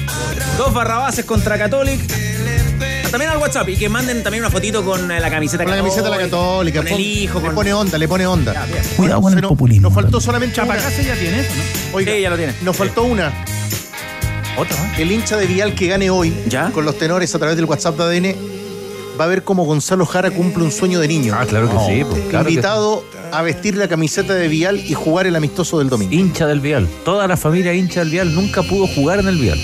Dos 0.56 0.72
barrabases 0.72 1.24
contra 1.24 1.58
Católica. 1.58 2.14
También 3.10 3.30
al 3.30 3.38
WhatsApp 3.38 3.68
y 3.70 3.76
que 3.76 3.88
manden 3.88 4.22
también 4.22 4.44
una 4.44 4.50
fotito 4.50 4.84
con 4.84 5.10
eh, 5.10 5.18
la 5.18 5.30
camiseta 5.30 5.64
Con 5.64 5.70
la 5.70 5.78
camiseta 5.78 6.02
de 6.04 6.10
la 6.10 6.18
Católica. 6.18 6.80
Con 6.80 6.88
el 6.88 7.00
hijo, 7.00 7.40
Le 7.40 7.50
pone 7.50 7.72
onda, 7.72 7.96
le 7.96 8.06
pone 8.06 8.26
onda. 8.26 8.66
Cuidado 8.96 9.22
con 9.22 9.32
el 9.32 9.40
populismo. 9.42 9.88
Nos 9.88 9.94
faltó 9.94 10.20
solamente 10.20 10.60
una. 10.60 10.74
Chapacase 10.74 11.04
ya 11.04 11.14
tiene 11.14 11.40
eso, 11.40 11.50
¿no? 11.54 11.96
Oiga, 11.96 12.12
Sí, 12.12 12.20
ya 12.20 12.30
lo 12.30 12.36
tiene. 12.36 12.54
Nos 12.62 12.76
faltó 12.76 13.04
una. 13.04 13.32
Otra, 14.58 14.76
El 14.98 15.12
hincha 15.12 15.36
de 15.36 15.46
Vial 15.46 15.74
que 15.74 15.86
gane 15.86 16.10
hoy, 16.10 16.34
¿Ya? 16.48 16.70
con 16.70 16.84
los 16.84 16.98
tenores 16.98 17.32
a 17.34 17.38
través 17.38 17.56
del 17.56 17.64
WhatsApp 17.66 17.96
de 17.96 18.02
ADN, 18.04 18.36
va 19.18 19.24
a 19.24 19.28
ver 19.28 19.42
cómo 19.44 19.64
Gonzalo 19.64 20.06
Jara 20.06 20.30
cumple 20.30 20.64
un 20.64 20.72
sueño 20.72 21.00
de 21.00 21.08
niño. 21.08 21.34
Ah, 21.36 21.44
claro 21.46 21.70
que 21.70 21.78
sí. 21.86 22.04
pues, 22.08 22.22
claro 22.28 22.46
que 22.46 22.52
Invitado 22.52 23.04
a 23.32 23.42
vestir 23.42 23.76
la 23.76 23.88
camiseta 23.88 24.34
de 24.34 24.48
Vial 24.48 24.78
y 24.78 24.94
jugar 24.94 25.26
el 25.26 25.36
amistoso 25.36 25.78
del 25.78 25.88
domingo. 25.88 26.10
sí. 26.12 26.18
Hincha 26.18 26.46
del 26.46 26.60
Vial. 26.60 26.88
Toda 27.04 27.26
la 27.26 27.36
familia 27.36 27.74
hincha 27.74 28.00
del 28.00 28.10
Vial 28.10 28.34
nunca 28.34 28.62
pudo 28.62 28.86
jugar 28.86 29.20
en 29.20 29.28
el 29.28 29.38
Vial. 29.38 29.58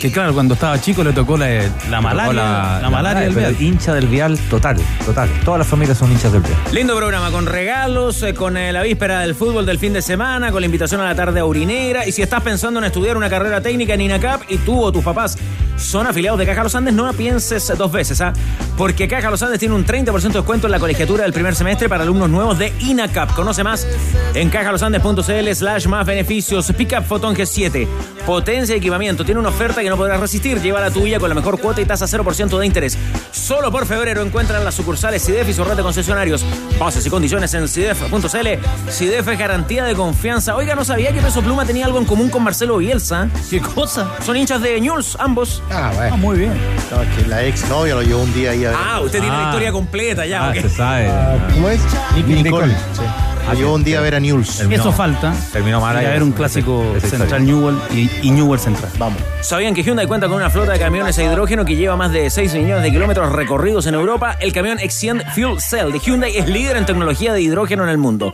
Que 0.00 0.12
claro, 0.12 0.34
cuando 0.34 0.52
estaba 0.52 0.78
chico 0.78 1.02
le 1.02 1.14
tocó 1.14 1.38
la, 1.38 1.62
la 1.88 2.00
malaria. 2.02 2.78
La, 2.82 2.90
malaria 2.90 3.22
del 3.22 3.34
Vial. 3.34 3.56
hincha 3.58 3.94
del 3.94 4.06
Vial 4.06 4.38
total, 4.50 4.76
total. 5.06 5.30
Todas 5.46 5.58
las 5.60 5.66
familias 5.66 5.96
son 5.96 6.12
hinchas 6.12 6.30
del 6.30 6.42
Vial. 6.42 6.54
Lindo 6.72 6.94
programa, 6.94 7.30
con 7.30 7.46
regalos, 7.46 8.22
eh, 8.22 8.34
con 8.34 8.58
eh, 8.58 8.70
la 8.70 8.82
víspera 8.82 9.20
del 9.20 9.34
fútbol 9.34 9.64
del 9.64 9.78
fin 9.78 9.94
de 9.94 10.02
semana, 10.02 10.52
con 10.52 10.60
la 10.60 10.66
invitación 10.66 11.00
a 11.00 11.04
la 11.04 11.14
tarde 11.14 11.42
urinera. 11.42 12.06
Y 12.06 12.12
si 12.12 12.20
estás 12.20 12.42
pensando 12.42 12.80
en 12.80 12.84
estudiar 12.84 13.16
una 13.16 13.30
carrera 13.30 13.62
técnica 13.62 13.94
en 13.94 14.02
INACAP 14.02 14.42
y 14.50 14.58
tú 14.58 14.78
o 14.78 14.92
tus 14.92 15.02
papás 15.02 15.38
son 15.76 16.06
afiliados 16.06 16.38
de 16.38 16.46
Caja 16.46 16.62
Los 16.62 16.74
Andes, 16.74 16.94
no 16.94 17.12
pienses 17.12 17.72
dos 17.76 17.92
veces, 17.92 18.20
¿ah? 18.20 18.32
Porque 18.76 19.08
Caja 19.08 19.30
Los 19.30 19.42
Andes 19.42 19.58
tiene 19.58 19.74
un 19.74 19.84
30% 19.84 20.20
de 20.20 20.28
descuento 20.28 20.66
en 20.66 20.72
la 20.72 20.78
colegiatura 20.78 21.24
del 21.24 21.32
primer 21.32 21.54
semestre 21.54 21.88
para 21.88 22.02
alumnos 22.02 22.28
nuevos 22.30 22.58
de 22.58 22.72
INACAP. 22.80 23.34
Conoce 23.34 23.62
más 23.64 23.86
en 24.34 24.50
cajalosandes.cl 24.50 25.54
slash 25.54 25.86
más 25.86 26.06
beneficios. 26.06 26.72
Pickup 26.76 27.04
Photon 27.04 27.34
G7. 27.34 27.86
Potencia 28.26 28.74
y 28.74 28.78
equipamiento. 28.78 29.24
Tiene 29.24 29.40
una 29.40 29.50
oferta 29.50 29.82
que 29.82 29.90
no 29.90 29.96
podrás 29.96 30.20
resistir. 30.20 30.60
Lleva 30.60 30.80
la 30.80 30.90
tuya 30.90 31.18
con 31.18 31.28
la 31.28 31.34
mejor 31.34 31.60
cuota 31.60 31.80
y 31.80 31.84
tasa 31.84 32.06
0% 32.06 32.58
de 32.58 32.66
interés. 32.66 32.98
Solo 33.32 33.70
por 33.70 33.86
febrero 33.86 34.22
encuentran 34.22 34.64
las 34.64 34.74
sucursales 34.74 35.24
CIDEF 35.24 35.48
y 35.48 35.52
su 35.52 35.64
red 35.64 35.76
de 35.76 35.82
concesionarios. 35.82 36.44
Bases 36.78 37.06
y 37.06 37.10
condiciones 37.10 37.52
en 37.54 37.68
CIDEF.cl. 37.68 38.90
CIDEF 38.90 39.28
es 39.28 39.38
garantía 39.38 39.84
de 39.84 39.94
confianza. 39.94 40.56
Oiga, 40.56 40.74
no 40.74 40.84
sabía 40.84 41.12
que 41.12 41.20
Peso 41.20 41.42
Pluma 41.42 41.64
tenía 41.64 41.86
algo 41.86 41.98
en 41.98 42.04
común 42.04 42.30
con 42.30 42.42
Marcelo 42.42 42.78
Bielsa. 42.78 43.28
¿Qué 43.50 43.60
cosa? 43.60 44.10
Son 44.24 44.36
hinchas 44.36 44.60
de 44.62 44.80
News, 44.80 45.16
ambos. 45.20 45.62
Ah, 45.70 45.90
bueno. 45.94 46.14
Ah, 46.14 46.16
muy 46.16 46.38
bien. 46.38 46.52
No, 46.90 47.02
es 47.02 47.08
que 47.16 47.26
la 47.28 47.42
ex 47.44 47.68
novia 47.68 47.94
lo 47.94 48.02
llevó 48.02 48.22
un 48.22 48.32
día 48.34 48.50
ahí 48.52 48.64
a 48.64 48.70
ver. 48.70 48.78
Ah, 48.80 49.00
usted 49.00 49.20
tiene 49.20 49.34
la 49.36 49.44
Ah. 49.46 49.48
historia 49.50 49.72
completa 49.72 50.26
ya. 50.26 50.46
Ah, 50.46 50.50
ok. 50.50 50.56
se 50.60 50.68
sabe. 50.68 51.10
¿Cómo 51.54 51.68
es? 51.68 51.80
Nicole. 52.26 52.72
Sí. 52.92 53.02
Lo 53.46 53.52
llevó 53.54 53.74
un 53.74 53.84
día 53.84 53.98
a 53.98 54.02
ver 54.02 54.14
a 54.14 54.20
News. 54.20 54.56
Terminó- 54.58 54.80
Eso 54.82 54.92
falta. 54.92 55.34
Terminó 55.52 55.78
mal 55.80 55.96
Y 55.96 55.98
ahí. 55.98 56.06
a 56.06 56.10
ver 56.10 56.22
un 56.22 56.32
clásico 56.32 56.82
esa 56.96 57.06
historia. 57.06 57.18
Central 57.18 57.44
Newell 57.46 57.76
y, 57.92 58.10
y 58.22 58.30
Newell 58.30 58.58
Central. 58.58 58.90
Vamos. 58.98 59.18
¿Sabían 59.42 59.74
que 59.74 59.82
Hyundai 59.82 60.06
cuenta 60.06 60.28
con 60.28 60.36
una 60.36 60.48
flota 60.48 60.72
de 60.72 60.78
camiones 60.78 61.18
a 61.18 61.22
hidrógeno 61.24 61.64
que 61.64 61.76
lleva 61.76 61.94
más 61.96 62.10
de 62.12 62.30
6 62.30 62.54
millones 62.54 62.82
de 62.82 62.90
kilómetros 62.90 63.30
recorridos 63.32 63.86
en 63.86 63.94
Europa? 63.94 64.36
El 64.40 64.52
camión 64.54 64.78
Exient 64.78 65.22
Fuel 65.34 65.60
Cell 65.60 65.92
de 65.92 65.98
Hyundai 65.98 66.36
es 66.36 66.48
líder 66.48 66.76
en 66.78 66.86
tecnología 66.86 67.32
de 67.34 67.42
hidrógeno 67.42 67.82
en 67.84 67.90
el 67.90 67.98
mundo. 67.98 68.32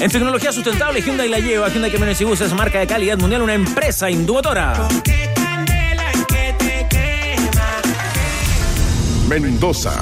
En 0.00 0.10
tecnología 0.10 0.50
sustentable, 0.52 1.02
Hyundai 1.02 1.28
la 1.28 1.38
lleva. 1.38 1.68
Hyundai 1.68 1.90
Camiones 1.90 2.18
y 2.20 2.24
Buses, 2.24 2.52
marca 2.54 2.78
de 2.78 2.86
calidad 2.86 3.18
mundial, 3.18 3.42
una 3.42 3.54
empresa 3.54 4.08
indumotora. 4.10 4.72
Mendoza. 9.28 10.00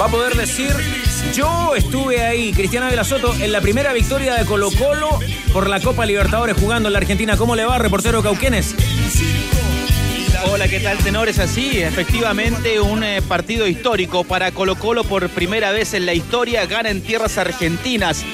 Va 0.00 0.04
a 0.04 0.08
poder 0.08 0.34
decir, 0.34 0.70
yo 1.34 1.74
estuve 1.76 2.22
ahí, 2.22 2.52
Cristiana 2.52 2.88
Ávila 2.88 3.04
Soto, 3.04 3.34
en 3.34 3.52
la 3.52 3.60
primera 3.60 3.92
victoria 3.92 4.34
de 4.34 4.44
Colo 4.44 4.70
Colo 4.70 5.18
por 5.52 5.68
la 5.68 5.80
Copa 5.80 6.06
Libertadores 6.06 6.56
jugando 6.58 6.88
en 6.88 6.94
la 6.94 6.98
Argentina. 6.98 7.36
¿Cómo 7.36 7.54
le 7.54 7.64
va, 7.64 7.78
reportero 7.78 8.22
Cauquenes? 8.22 8.74
Hola, 10.50 10.68
¿qué 10.68 10.80
tal, 10.80 10.98
tenores? 10.98 11.38
Así, 11.38 11.80
efectivamente, 11.80 12.80
un 12.80 13.04
eh, 13.04 13.22
partido 13.22 13.66
histórico 13.66 14.24
para 14.24 14.52
Colo 14.52 14.76
Colo 14.76 15.04
por 15.04 15.28
primera 15.28 15.70
vez 15.70 15.94
en 15.94 16.06
la 16.06 16.14
historia, 16.14 16.66
gana 16.66 16.90
en 16.90 17.02
tierras 17.02 17.38
argentinas 17.38 18.24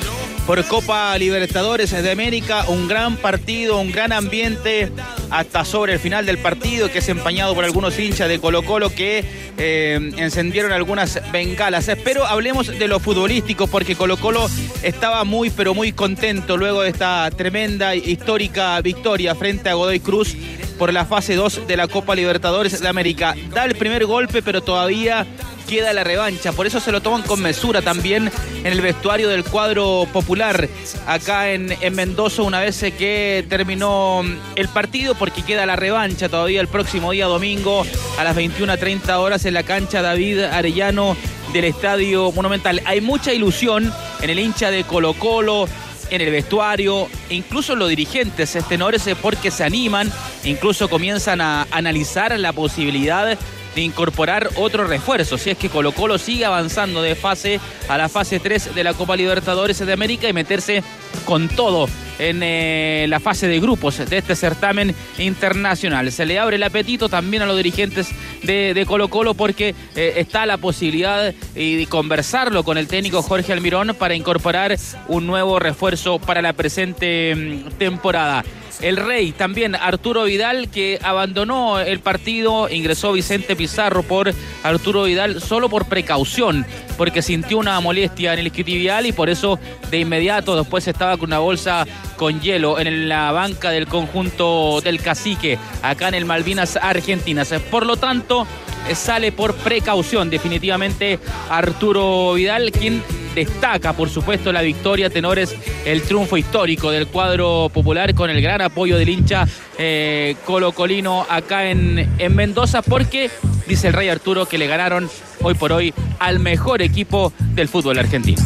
por 0.46 0.64
Copa 0.66 1.18
Libertadores 1.18 1.90
de 1.90 2.10
América, 2.10 2.66
un 2.68 2.86
gran 2.86 3.16
partido, 3.16 3.80
un 3.80 3.90
gran 3.90 4.12
ambiente 4.12 4.92
hasta 5.28 5.64
sobre 5.64 5.94
el 5.94 5.98
final 5.98 6.24
del 6.24 6.38
partido 6.38 6.88
que 6.88 7.00
es 7.00 7.08
empañado 7.08 7.54
por 7.54 7.64
algunos 7.64 7.98
hinchas 7.98 8.28
de 8.28 8.38
Colo 8.38 8.62
Colo 8.62 8.90
que 8.90 9.24
eh, 9.58 10.12
encendieron 10.16 10.70
algunas 10.70 11.20
bengalas. 11.32 11.90
Pero 12.04 12.24
hablemos 12.26 12.68
de 12.68 12.86
lo 12.86 13.00
futbolístico 13.00 13.66
porque 13.66 13.96
Colo 13.96 14.16
Colo 14.18 14.48
estaba 14.82 15.24
muy 15.24 15.50
pero 15.50 15.74
muy 15.74 15.92
contento 15.92 16.56
luego 16.56 16.82
de 16.82 16.90
esta 16.90 17.28
tremenda 17.32 17.96
histórica 17.96 18.80
victoria 18.80 19.34
frente 19.34 19.68
a 19.68 19.74
Godoy 19.74 19.98
Cruz 19.98 20.36
por 20.78 20.92
la 20.92 21.04
fase 21.04 21.34
2 21.34 21.66
de 21.66 21.76
la 21.76 21.88
Copa 21.88 22.14
Libertadores 22.14 22.80
de 22.80 22.88
América. 22.88 23.34
Da 23.52 23.64
el 23.64 23.74
primer 23.74 24.06
golpe, 24.06 24.42
pero 24.42 24.62
todavía 24.62 25.26
queda 25.66 25.92
la 25.92 26.04
revancha. 26.04 26.52
Por 26.52 26.66
eso 26.66 26.80
se 26.80 26.92
lo 26.92 27.00
toman 27.00 27.22
con 27.22 27.42
mesura 27.42 27.82
también 27.82 28.30
en 28.64 28.72
el 28.72 28.80
vestuario 28.80 29.28
del 29.28 29.44
cuadro 29.44 30.06
popular 30.12 30.68
acá 31.06 31.50
en, 31.50 31.76
en 31.80 31.94
Mendoza 31.94 32.42
una 32.42 32.60
vez 32.60 32.80
que 32.96 33.44
terminó 33.48 34.22
el 34.54 34.68
partido 34.68 35.14
porque 35.14 35.42
queda 35.42 35.66
la 35.66 35.76
revancha 35.76 36.28
todavía 36.28 36.60
el 36.60 36.68
próximo 36.68 37.12
día 37.12 37.26
domingo 37.26 37.84
a 38.18 38.24
las 38.24 38.36
21.30 38.36 39.18
horas 39.18 39.44
en 39.44 39.54
la 39.54 39.64
cancha 39.64 40.02
David 40.02 40.40
Arellano 40.40 41.16
del 41.52 41.64
Estadio 41.64 42.30
Monumental. 42.32 42.82
Hay 42.84 43.00
mucha 43.00 43.32
ilusión 43.32 43.92
en 44.20 44.30
el 44.30 44.38
hincha 44.38 44.70
de 44.70 44.84
Colo 44.84 45.14
Colo, 45.14 45.68
en 46.10 46.20
el 46.20 46.30
vestuario, 46.30 47.08
incluso 47.30 47.74
los 47.74 47.88
dirigentes 47.88 48.56
tenores 48.68 49.08
porque 49.20 49.50
se 49.50 49.64
animan, 49.64 50.12
incluso 50.44 50.88
comienzan 50.88 51.40
a 51.40 51.66
analizar 51.70 52.38
la 52.38 52.52
posibilidad 52.52 53.38
de 53.76 53.82
incorporar 53.82 54.48
otro 54.56 54.86
refuerzo, 54.86 55.36
si 55.36 55.50
es 55.50 55.58
que 55.58 55.68
Colo 55.68 55.92
Colo 55.92 56.16
sigue 56.16 56.46
avanzando 56.46 57.02
de 57.02 57.14
fase 57.14 57.60
a 57.88 57.98
la 57.98 58.08
fase 58.08 58.40
3 58.40 58.74
de 58.74 58.82
la 58.82 58.94
Copa 58.94 59.16
Libertadores 59.16 59.78
de 59.78 59.92
América 59.92 60.26
y 60.28 60.32
meterse 60.32 60.82
con 61.26 61.48
todo 61.48 61.86
en 62.18 62.40
eh, 62.42 63.04
la 63.06 63.20
fase 63.20 63.48
de 63.48 63.60
grupos 63.60 63.98
de 64.08 64.16
este 64.16 64.34
certamen 64.34 64.94
internacional. 65.18 66.10
Se 66.10 66.24
le 66.24 66.38
abre 66.38 66.56
el 66.56 66.62
apetito 66.62 67.10
también 67.10 67.42
a 67.42 67.46
los 67.46 67.58
dirigentes 67.58 68.08
de, 68.42 68.84
Colo 68.88 69.08
Colo 69.08 69.34
porque 69.34 69.74
eh, 69.94 70.14
está 70.16 70.46
la 70.46 70.56
posibilidad 70.56 71.34
y 71.54 71.76
de 71.76 71.86
conversarlo 71.86 72.64
con 72.64 72.78
el 72.78 72.88
técnico 72.88 73.20
Jorge 73.20 73.52
Almirón 73.52 73.94
para 73.98 74.14
incorporar 74.14 74.74
un 75.08 75.26
nuevo 75.26 75.58
refuerzo 75.58 76.18
para 76.18 76.40
la 76.40 76.54
presente 76.54 77.34
mm, 77.36 77.72
temporada. 77.76 78.42
El 78.80 78.98
Rey, 78.98 79.32
también 79.32 79.74
Arturo 79.74 80.24
Vidal, 80.24 80.68
que 80.68 80.98
abandonó 81.02 81.80
el 81.80 82.00
partido, 82.00 82.68
ingresó 82.68 83.12
Vicente 83.12 83.56
Pizarro 83.56 84.02
por 84.02 84.32
Arturo 84.62 85.04
Vidal 85.04 85.40
solo 85.40 85.70
por 85.70 85.86
precaución, 85.86 86.66
porque 86.98 87.22
sintió 87.22 87.58
una 87.58 87.80
molestia 87.80 88.34
en 88.34 88.40
el 88.40 88.48
isquiotibial 88.48 89.06
y 89.06 89.12
por 89.12 89.30
eso 89.30 89.58
de 89.90 90.00
inmediato 90.00 90.56
después 90.56 90.86
estaba 90.86 91.16
con 91.16 91.30
una 91.30 91.38
bolsa 91.38 91.86
con 92.16 92.40
hielo 92.40 92.78
en 92.78 93.08
la 93.08 93.32
banca 93.32 93.70
del 93.70 93.86
conjunto 93.86 94.80
del 94.82 95.00
cacique, 95.00 95.58
acá 95.82 96.08
en 96.08 96.14
el 96.14 96.26
Malvinas 96.26 96.76
Argentinas. 96.76 97.54
Por 97.70 97.86
lo 97.86 97.96
tanto, 97.96 98.46
eh, 98.88 98.94
sale 98.94 99.32
por 99.32 99.54
precaución 99.54 100.28
definitivamente 100.28 101.18
Arturo 101.48 102.34
Vidal, 102.34 102.70
quien 102.72 103.02
destaca, 103.36 103.92
por 103.92 104.08
supuesto, 104.08 104.50
la 104.50 104.62
victoria, 104.62 105.10
tenores, 105.10 105.54
el 105.84 106.02
triunfo 106.02 106.36
histórico 106.36 106.90
del 106.90 107.06
cuadro 107.06 107.70
popular 107.72 108.14
con 108.14 108.30
el 108.30 108.40
gran 108.40 108.62
apoyo 108.62 108.96
del 108.96 109.10
hincha 109.10 109.46
eh, 109.78 110.34
colocolino 110.44 111.26
acá 111.28 111.68
en, 111.70 112.08
en 112.18 112.34
Mendoza, 112.34 112.82
porque 112.82 113.30
dice 113.66 113.88
el 113.88 113.92
Rey 113.92 114.08
Arturo 114.08 114.46
que 114.46 114.58
le 114.58 114.66
ganaron 114.66 115.08
hoy 115.42 115.54
por 115.54 115.72
hoy 115.72 115.94
al 116.18 116.38
mejor 116.38 116.82
equipo 116.82 117.32
del 117.54 117.68
fútbol 117.68 117.98
argentino. 117.98 118.42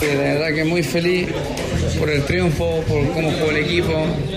De 0.00 0.16
verdad 0.16 0.54
que 0.54 0.64
muy 0.64 0.82
feliz 0.82 1.28
por 1.98 2.08
el 2.08 2.24
triunfo, 2.24 2.82
por 2.88 3.06
cómo 3.12 3.30
jugó 3.32 3.50
el 3.50 3.58
equipo. 3.58 3.92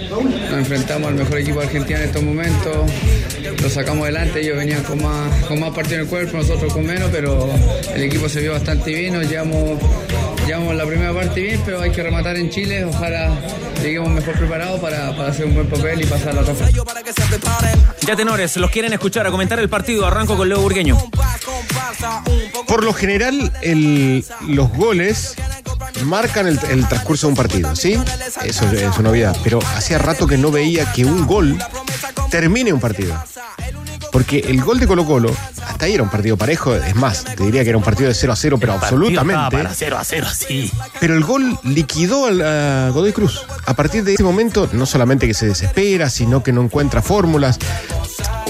Nos 0.10 0.58
enfrentamos 0.60 1.08
al 1.10 1.16
mejor 1.16 1.38
equipo 1.40 1.62
argentino 1.62 2.00
en 2.00 2.06
estos 2.06 2.24
momentos. 2.24 2.92
Lo 3.62 3.70
sacamos 3.70 4.04
adelante, 4.04 4.42
ellos 4.42 4.58
venían 4.58 4.84
con 4.84 5.02
más, 5.02 5.46
con 5.46 5.60
más 5.60 5.72
partido 5.72 5.96
en 5.96 6.02
el 6.02 6.08
cuerpo, 6.08 6.38
nosotros 6.38 6.74
con 6.74 6.86
menos, 6.86 7.10
pero 7.12 7.50
el 7.96 8.04
equipo 8.04 8.28
se 8.28 8.42
vio 8.42 8.52
bastante 8.52 8.94
bien. 8.94 9.14
Nos 9.14 9.30
llevamos 9.30 9.80
llevamos 10.46 10.76
la 10.76 10.86
primera 10.86 11.14
parte 11.14 11.42
bien, 11.42 11.62
pero 11.66 11.82
hay 11.82 11.92
que 11.92 12.04
rematar 12.04 12.36
en 12.38 12.50
Chile. 12.50 12.86
Ojalá 12.86 13.32
lleguemos 13.82 14.10
mejor 14.10 14.34
preparados 14.38 14.80
para, 14.80 15.16
para 15.16 15.30
hacer 15.30 15.46
un 15.46 15.56
buen 15.56 15.68
papel 15.70 16.02
y 16.02 16.06
pasar 16.06 16.34
la 16.34 16.42
otra 16.42 16.54
fase. 16.56 16.74
Ya 18.02 18.16
tenores, 18.16 18.58
los 18.58 18.70
quieren 18.72 18.94
escuchar 18.94 19.26
a 19.28 19.32
comentar 19.32 19.60
el 19.60 19.70
partido. 19.70 20.06
Arranco 20.06 20.36
con 20.38 20.50
Leo 20.50 20.60
Burgueño. 20.62 20.98
Por 22.68 22.84
lo 22.84 22.94
general, 22.94 23.52
el- 23.62 24.26
los 24.48 24.70
goles 24.74 25.36
marcan 26.04 26.48
el, 26.48 26.60
el 26.70 26.88
transcurso 26.88 27.28
de 27.28 27.32
un 27.32 27.38
partido, 27.38 27.76
¿sí? 27.76 27.98
Eso 28.44 28.66
es 28.72 28.82
una 28.98 29.10
novedad. 29.10 29.38
Pero 29.44 29.60
hacía 29.76 29.98
rato 29.98 30.28
que 30.28 30.38
no 30.38 30.52
veía 30.52 30.92
que 30.92 31.06
un 31.06 31.26
gol 31.26 31.58
termine 32.30 32.74
un 32.74 32.80
partido. 32.80 33.16
Porque 34.14 34.40
el 34.48 34.62
gol 34.62 34.80
de 34.80 34.86
Colo 34.88 35.06
Colo, 35.06 35.36
hasta 35.68 35.86
ahí 35.86 35.96
era 35.96 36.04
un 36.04 36.10
partido 36.10 36.38
parejo, 36.38 36.76
es 36.76 36.96
más, 36.96 37.24
te 37.26 37.44
diría 37.44 37.64
que 37.64 37.70
era 37.70 37.78
un 37.80 37.84
partido 37.84 38.08
de 38.08 38.14
0 38.16 38.32
a 38.32 38.36
0, 38.36 38.58
pero 38.60 38.74
absolutamente. 38.74 39.58
Para 39.58 39.74
0 39.74 39.98
a 39.98 40.04
0, 40.04 40.28
sí. 40.34 40.72
Pero 41.00 41.16
el 41.16 41.24
gol 41.24 41.58
liquidó 41.64 42.28
al- 42.28 42.42
a 42.42 42.90
Godoy 42.92 43.12
Cruz. 43.12 43.42
A 43.66 43.74
partir 43.74 44.04
de 44.04 44.14
ese 44.14 44.24
momento, 44.24 44.70
no 44.72 44.86
solamente 44.86 45.26
que 45.28 45.34
se 45.34 45.48
desespera, 45.48 46.10
sino 46.12 46.44
que 46.44 46.54
no 46.54 46.62
encuentra 46.62 47.02
fórmulas. 47.02 47.58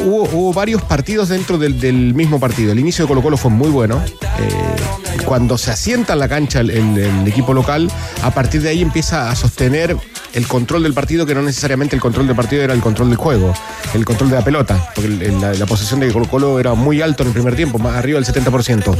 Hubo, 0.05 0.53
varios 0.53 0.81
partidos 0.81 1.29
dentro 1.29 1.57
del, 1.57 2.13
mismo 2.13 2.39
partido. 2.39 2.71
El 2.71 2.79
inicio 2.79 3.05
de 3.05 3.07
Colo 3.07 3.21
Colo 3.21 3.37
fue 3.37 3.51
muy 3.51 3.69
bueno. 3.69 4.01
Eh, 4.39 5.23
cuando 5.25 5.57
se 5.57 5.71
asienta 5.71 6.13
en 6.13 6.19
la 6.19 6.27
cancha 6.27 6.59
el, 6.59 7.27
equipo 7.27 7.53
local, 7.53 7.89
a 8.21 8.31
partir 8.31 8.61
de 8.61 8.69
ahí 8.69 8.81
empieza 8.81 9.31
a 9.31 9.35
sostener 9.35 9.95
el 10.33 10.47
control 10.47 10.83
del 10.83 10.93
partido, 10.93 11.25
que 11.25 11.35
no 11.35 11.41
necesariamente 11.41 11.95
el 11.95 12.01
control 12.01 12.27
del 12.27 12.35
partido 12.35 12.63
era 12.63 12.73
el 12.73 12.81
control 12.81 13.09
del 13.09 13.17
juego, 13.17 13.53
el 13.93 14.03
control 14.03 14.31
de 14.31 14.35
la 14.35 14.43
pelota, 14.43 14.89
porque 14.95 15.09
la, 15.09 15.53
la 15.53 15.65
posesión 15.65 15.99
de 15.99 16.11
Colo 16.11 16.27
Colo 16.27 16.59
era 16.59 16.73
muy 16.73 17.01
alto 17.01 17.23
en 17.23 17.27
el 17.29 17.33
primer 17.33 17.55
tiempo, 17.55 17.77
más 17.77 17.95
arriba 17.95 18.19
del 18.19 18.25
70%. 18.27 18.95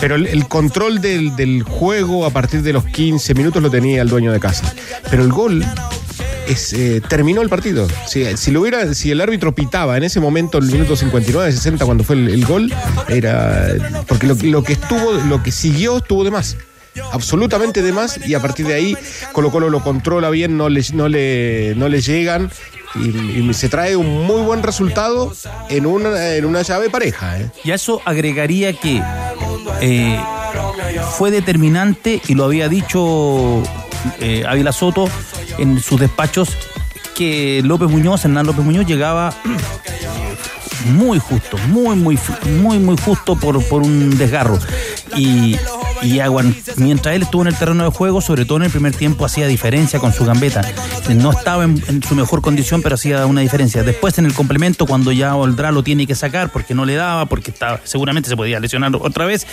Pero 0.00 0.16
el, 0.16 0.48
control 0.48 1.00
del 1.00 1.62
juego 1.62 2.24
a 2.24 2.30
partir 2.30 2.62
de 2.62 2.72
los 2.72 2.84
15 2.86 3.34
minutos 3.34 3.62
lo 3.62 3.70
tenía 3.70 4.02
el 4.02 4.08
dueño 4.08 4.32
de 4.32 4.40
casa. 4.40 4.72
Pero 5.10 5.22
el 5.22 5.30
gol 5.30 5.64
eh, 6.72 7.00
terminó 7.08 7.42
el 7.42 7.48
partido. 7.48 7.86
Si, 8.06 8.36
si 8.36 8.50
lo 8.50 8.60
hubiera, 8.60 8.94
si 8.94 9.10
el 9.10 9.20
árbitro 9.20 9.54
pitaba 9.54 9.96
en 9.96 10.04
ese 10.04 10.20
momento, 10.20 10.58
el 10.58 10.66
minuto 10.66 10.96
59, 10.96 11.52
60, 11.52 11.84
cuando 11.84 12.04
fue 12.04 12.16
el, 12.16 12.44
gol, 12.44 12.72
era. 13.08 14.04
Porque 14.06 14.26
lo, 14.26 14.62
que 14.62 14.72
estuvo, 14.72 15.12
lo 15.12 15.42
que 15.42 15.52
siguió 15.52 15.98
estuvo 15.98 16.24
de 16.24 16.30
más. 16.30 16.56
Absolutamente 17.12 17.82
de 17.82 17.92
más. 17.92 18.18
Y 18.26 18.34
a 18.34 18.40
partir 18.40 18.66
de 18.66 18.74
ahí, 18.74 18.96
Colo 19.32 19.50
Colo 19.50 19.70
lo 19.70 19.82
controla 19.82 20.30
bien, 20.30 20.56
no 20.56 20.68
le, 20.68 20.84
no 20.92 21.08
le, 21.08 21.74
no 21.76 21.88
le 21.88 22.00
llegan. 22.00 22.50
Y, 22.96 23.08
y 23.48 23.54
se 23.54 23.68
trae 23.68 23.94
un 23.94 24.26
muy 24.26 24.42
buen 24.42 24.62
resultado 24.64 25.32
en 25.68 25.86
una, 25.86 26.34
en 26.34 26.44
una 26.44 26.62
llave 26.62 26.90
pareja. 26.90 27.40
¿eh? 27.40 27.50
Y 27.62 27.70
a 27.70 27.76
eso 27.76 28.02
agregaría 28.04 28.72
que 28.72 29.00
eh, 29.80 30.20
fue 31.16 31.30
determinante, 31.30 32.20
y 32.26 32.34
lo 32.34 32.44
había 32.44 32.68
dicho 32.68 33.62
eh, 34.20 34.44
Ávila 34.46 34.72
Soto 34.72 35.08
en 35.60 35.80
sus 35.80 36.00
despachos, 36.00 36.50
que 37.16 37.60
López 37.64 37.88
Muñoz, 37.88 38.24
Hernán 38.24 38.46
López 38.46 38.64
Muñoz, 38.64 38.86
llegaba 38.86 39.32
muy 40.86 41.18
justo, 41.18 41.58
muy, 41.68 41.94
muy, 41.96 42.18
muy, 42.60 42.78
muy 42.78 42.96
justo 42.96 43.36
por, 43.36 43.62
por 43.64 43.82
un 43.82 44.16
desgarro. 44.16 44.58
Y, 45.16 45.56
y 46.02 46.18
aguan- 46.20 46.56
mientras 46.76 47.14
él 47.14 47.22
estuvo 47.22 47.42
en 47.42 47.48
el 47.48 47.56
terreno 47.56 47.84
de 47.84 47.90
juego, 47.90 48.20
sobre 48.20 48.44
todo 48.46 48.58
en 48.58 48.64
el 48.64 48.70
primer 48.70 48.94
tiempo, 48.94 49.24
hacía 49.26 49.46
diferencia 49.46 49.98
con 49.98 50.12
su 50.12 50.24
gambeta. 50.24 50.62
No 51.14 51.30
estaba 51.32 51.64
en, 51.64 51.82
en 51.88 52.02
su 52.02 52.14
mejor 52.14 52.40
condición, 52.40 52.80
pero 52.80 52.94
hacía 52.94 53.26
una 53.26 53.42
diferencia. 53.42 53.82
Después 53.82 54.16
en 54.18 54.24
el 54.26 54.32
complemento, 54.32 54.86
cuando 54.86 55.12
ya 55.12 55.34
Oldra 55.36 55.70
lo 55.72 55.82
tiene 55.82 56.06
que 56.06 56.14
sacar 56.14 56.50
porque 56.50 56.74
no 56.74 56.84
le 56.86 56.94
daba, 56.94 57.26
porque 57.26 57.50
estaba, 57.50 57.80
seguramente 57.84 58.28
se 58.30 58.36
podía 58.36 58.60
lesionar 58.60 58.92
otra 58.96 59.26
vez, 59.26 59.46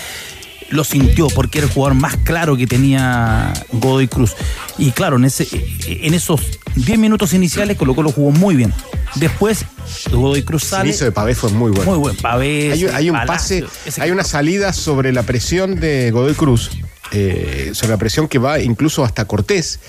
lo 0.70 0.84
sintió 0.84 1.28
porque 1.30 1.60
era 1.60 1.68
el 1.68 1.74
jugador 1.74 1.96
más 1.98 2.18
claro 2.18 2.58
que 2.58 2.68
tenía 2.68 3.54
Godoy 3.72 4.08
Cruz. 4.08 4.36
Y 4.78 4.92
claro, 4.92 5.16
en, 5.18 5.26
ese, 5.26 5.48
en 5.88 6.14
esos 6.14 6.42
10 6.76 7.00
minutos 7.00 7.34
iniciales 7.34 7.78
Colo 7.78 7.96
Colo 7.96 8.12
jugó 8.12 8.32
muy 8.32 8.56
bien. 8.56 8.74
Después 9.16 9.66
Godoy 10.12 10.44
Cruz 10.44 10.64
El 10.64 10.70
sale. 10.70 10.90
inicio 10.90 11.06
de 11.06 11.12
Pavés 11.12 11.38
fue 11.38 11.50
muy 11.52 11.72
bueno. 11.72 11.90
Muy 11.92 12.00
buen 12.00 12.16
Pavés. 12.18 12.74
Hay, 12.74 12.86
un- 12.86 12.96
hay 12.96 13.10
un 13.10 13.16
Palacio, 13.16 13.68
pase, 13.86 14.02
hay 14.02 14.12
una 14.12 14.24
salida 14.24 14.74
sobre 14.74 15.14
la 15.14 15.24
presión 15.24 15.80
de 15.80 16.12
Godoy 16.12 16.34
Cruz, 16.34 16.72
eh, 17.12 17.72
sobre 17.74 17.92
la 17.92 17.98
presión 17.98 18.28
que 18.28 18.38
va 18.40 18.60
incluso 18.60 19.04
hasta 19.06 19.26
Cortés. 19.26 19.80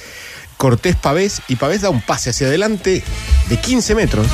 Cortés 0.56 0.97
Pavés 0.97 1.42
y 1.49 1.56
Pavés 1.56 1.82
da 1.82 1.90
un 1.90 2.00
pase 2.00 2.30
hacia 2.30 2.47
adelante 2.49 3.02
de 3.49 3.56
15 3.61 3.94
metros 3.94 4.26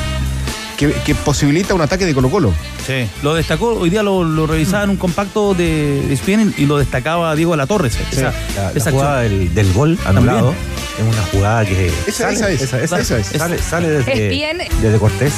que, 0.77 0.93
que 0.93 1.15
posibilita 1.15 1.75
un 1.75 1.81
ataque 1.81 2.05
de 2.07 2.15
Colo 2.15 2.31
Colo. 2.31 2.53
Sí, 2.87 3.07
lo 3.23 3.35
destacó, 3.35 3.75
hoy 3.75 3.91
día 3.91 4.03
lo, 4.03 4.25
lo 4.25 4.47
revisaba 4.47 4.85
en 4.85 4.91
un 4.91 4.97
compacto 4.97 5.55
de, 5.55 6.03
de 6.07 6.17
y 6.59 6.67
lo 6.67 6.79
destacaba 6.79 7.35
Diego 7.35 7.55
La 7.57 7.67
Torres. 7.67 7.97
Esa, 8.13 8.23
La, 8.23 8.33
la 8.57 8.71
esa 8.75 8.91
jugada 8.91 9.21
del, 9.21 9.55
del 9.55 9.73
gol 9.73 9.99
anulado 10.05 10.53
También. 10.53 11.09
es 11.09 11.15
una 11.17 11.27
jugada 11.29 11.65
que 11.65 11.87
Esa- 12.07 12.13
sale, 12.35 12.35
esa 12.35 12.49
es, 12.51 12.63
esa- 12.63 12.75
esa- 12.83 12.99
esa 13.01 13.19
es. 13.19 13.27
sale, 13.27 13.61
desde 14.83 14.99
Cortés. 14.99 15.33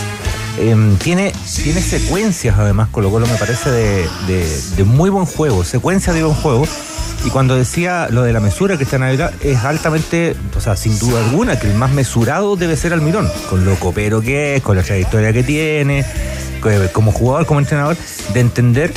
Em, 0.58 0.96
tiene, 0.96 1.32
tiene 1.62 1.82
secuencias 1.82 2.56
además 2.58 2.88
Colo 2.90 3.10
Colo 3.10 3.26
me 3.26 3.34
parece 3.36 3.70
de, 3.70 4.08
de- 4.26 4.60
de 4.76 4.84
muy 4.84 5.10
buen 5.10 5.26
juego, 5.26 5.64
secuencia 5.64 6.12
de 6.12 6.22
buen 6.22 6.34
juego. 6.36 6.66
Y 7.24 7.30
cuando 7.30 7.56
decía 7.56 8.08
lo 8.10 8.22
de 8.22 8.32
la 8.32 8.40
mesura 8.40 8.76
que 8.76 8.84
está 8.84 8.96
en 8.96 9.02
Navidad, 9.02 9.32
es 9.42 9.58
altamente, 9.64 10.36
o 10.56 10.60
sea, 10.60 10.76
sin 10.76 10.98
duda 10.98 11.24
alguna, 11.24 11.58
que 11.58 11.66
el 11.66 11.74
más 11.74 11.90
mesurado 11.90 12.56
debe 12.56 12.76
ser 12.76 12.92
Almirón, 12.92 13.28
con 13.50 13.64
lo 13.64 13.74
copero 13.76 14.20
que 14.20 14.56
es, 14.56 14.62
con 14.62 14.76
la 14.76 14.82
trayectoria 14.82 15.32
que 15.32 15.42
tiene, 15.42 16.04
co- 16.60 16.70
como 16.92 17.12
jugador, 17.12 17.46
como 17.46 17.60
entrenador, 17.60 17.96
de 18.32 18.40
entender 18.40 18.92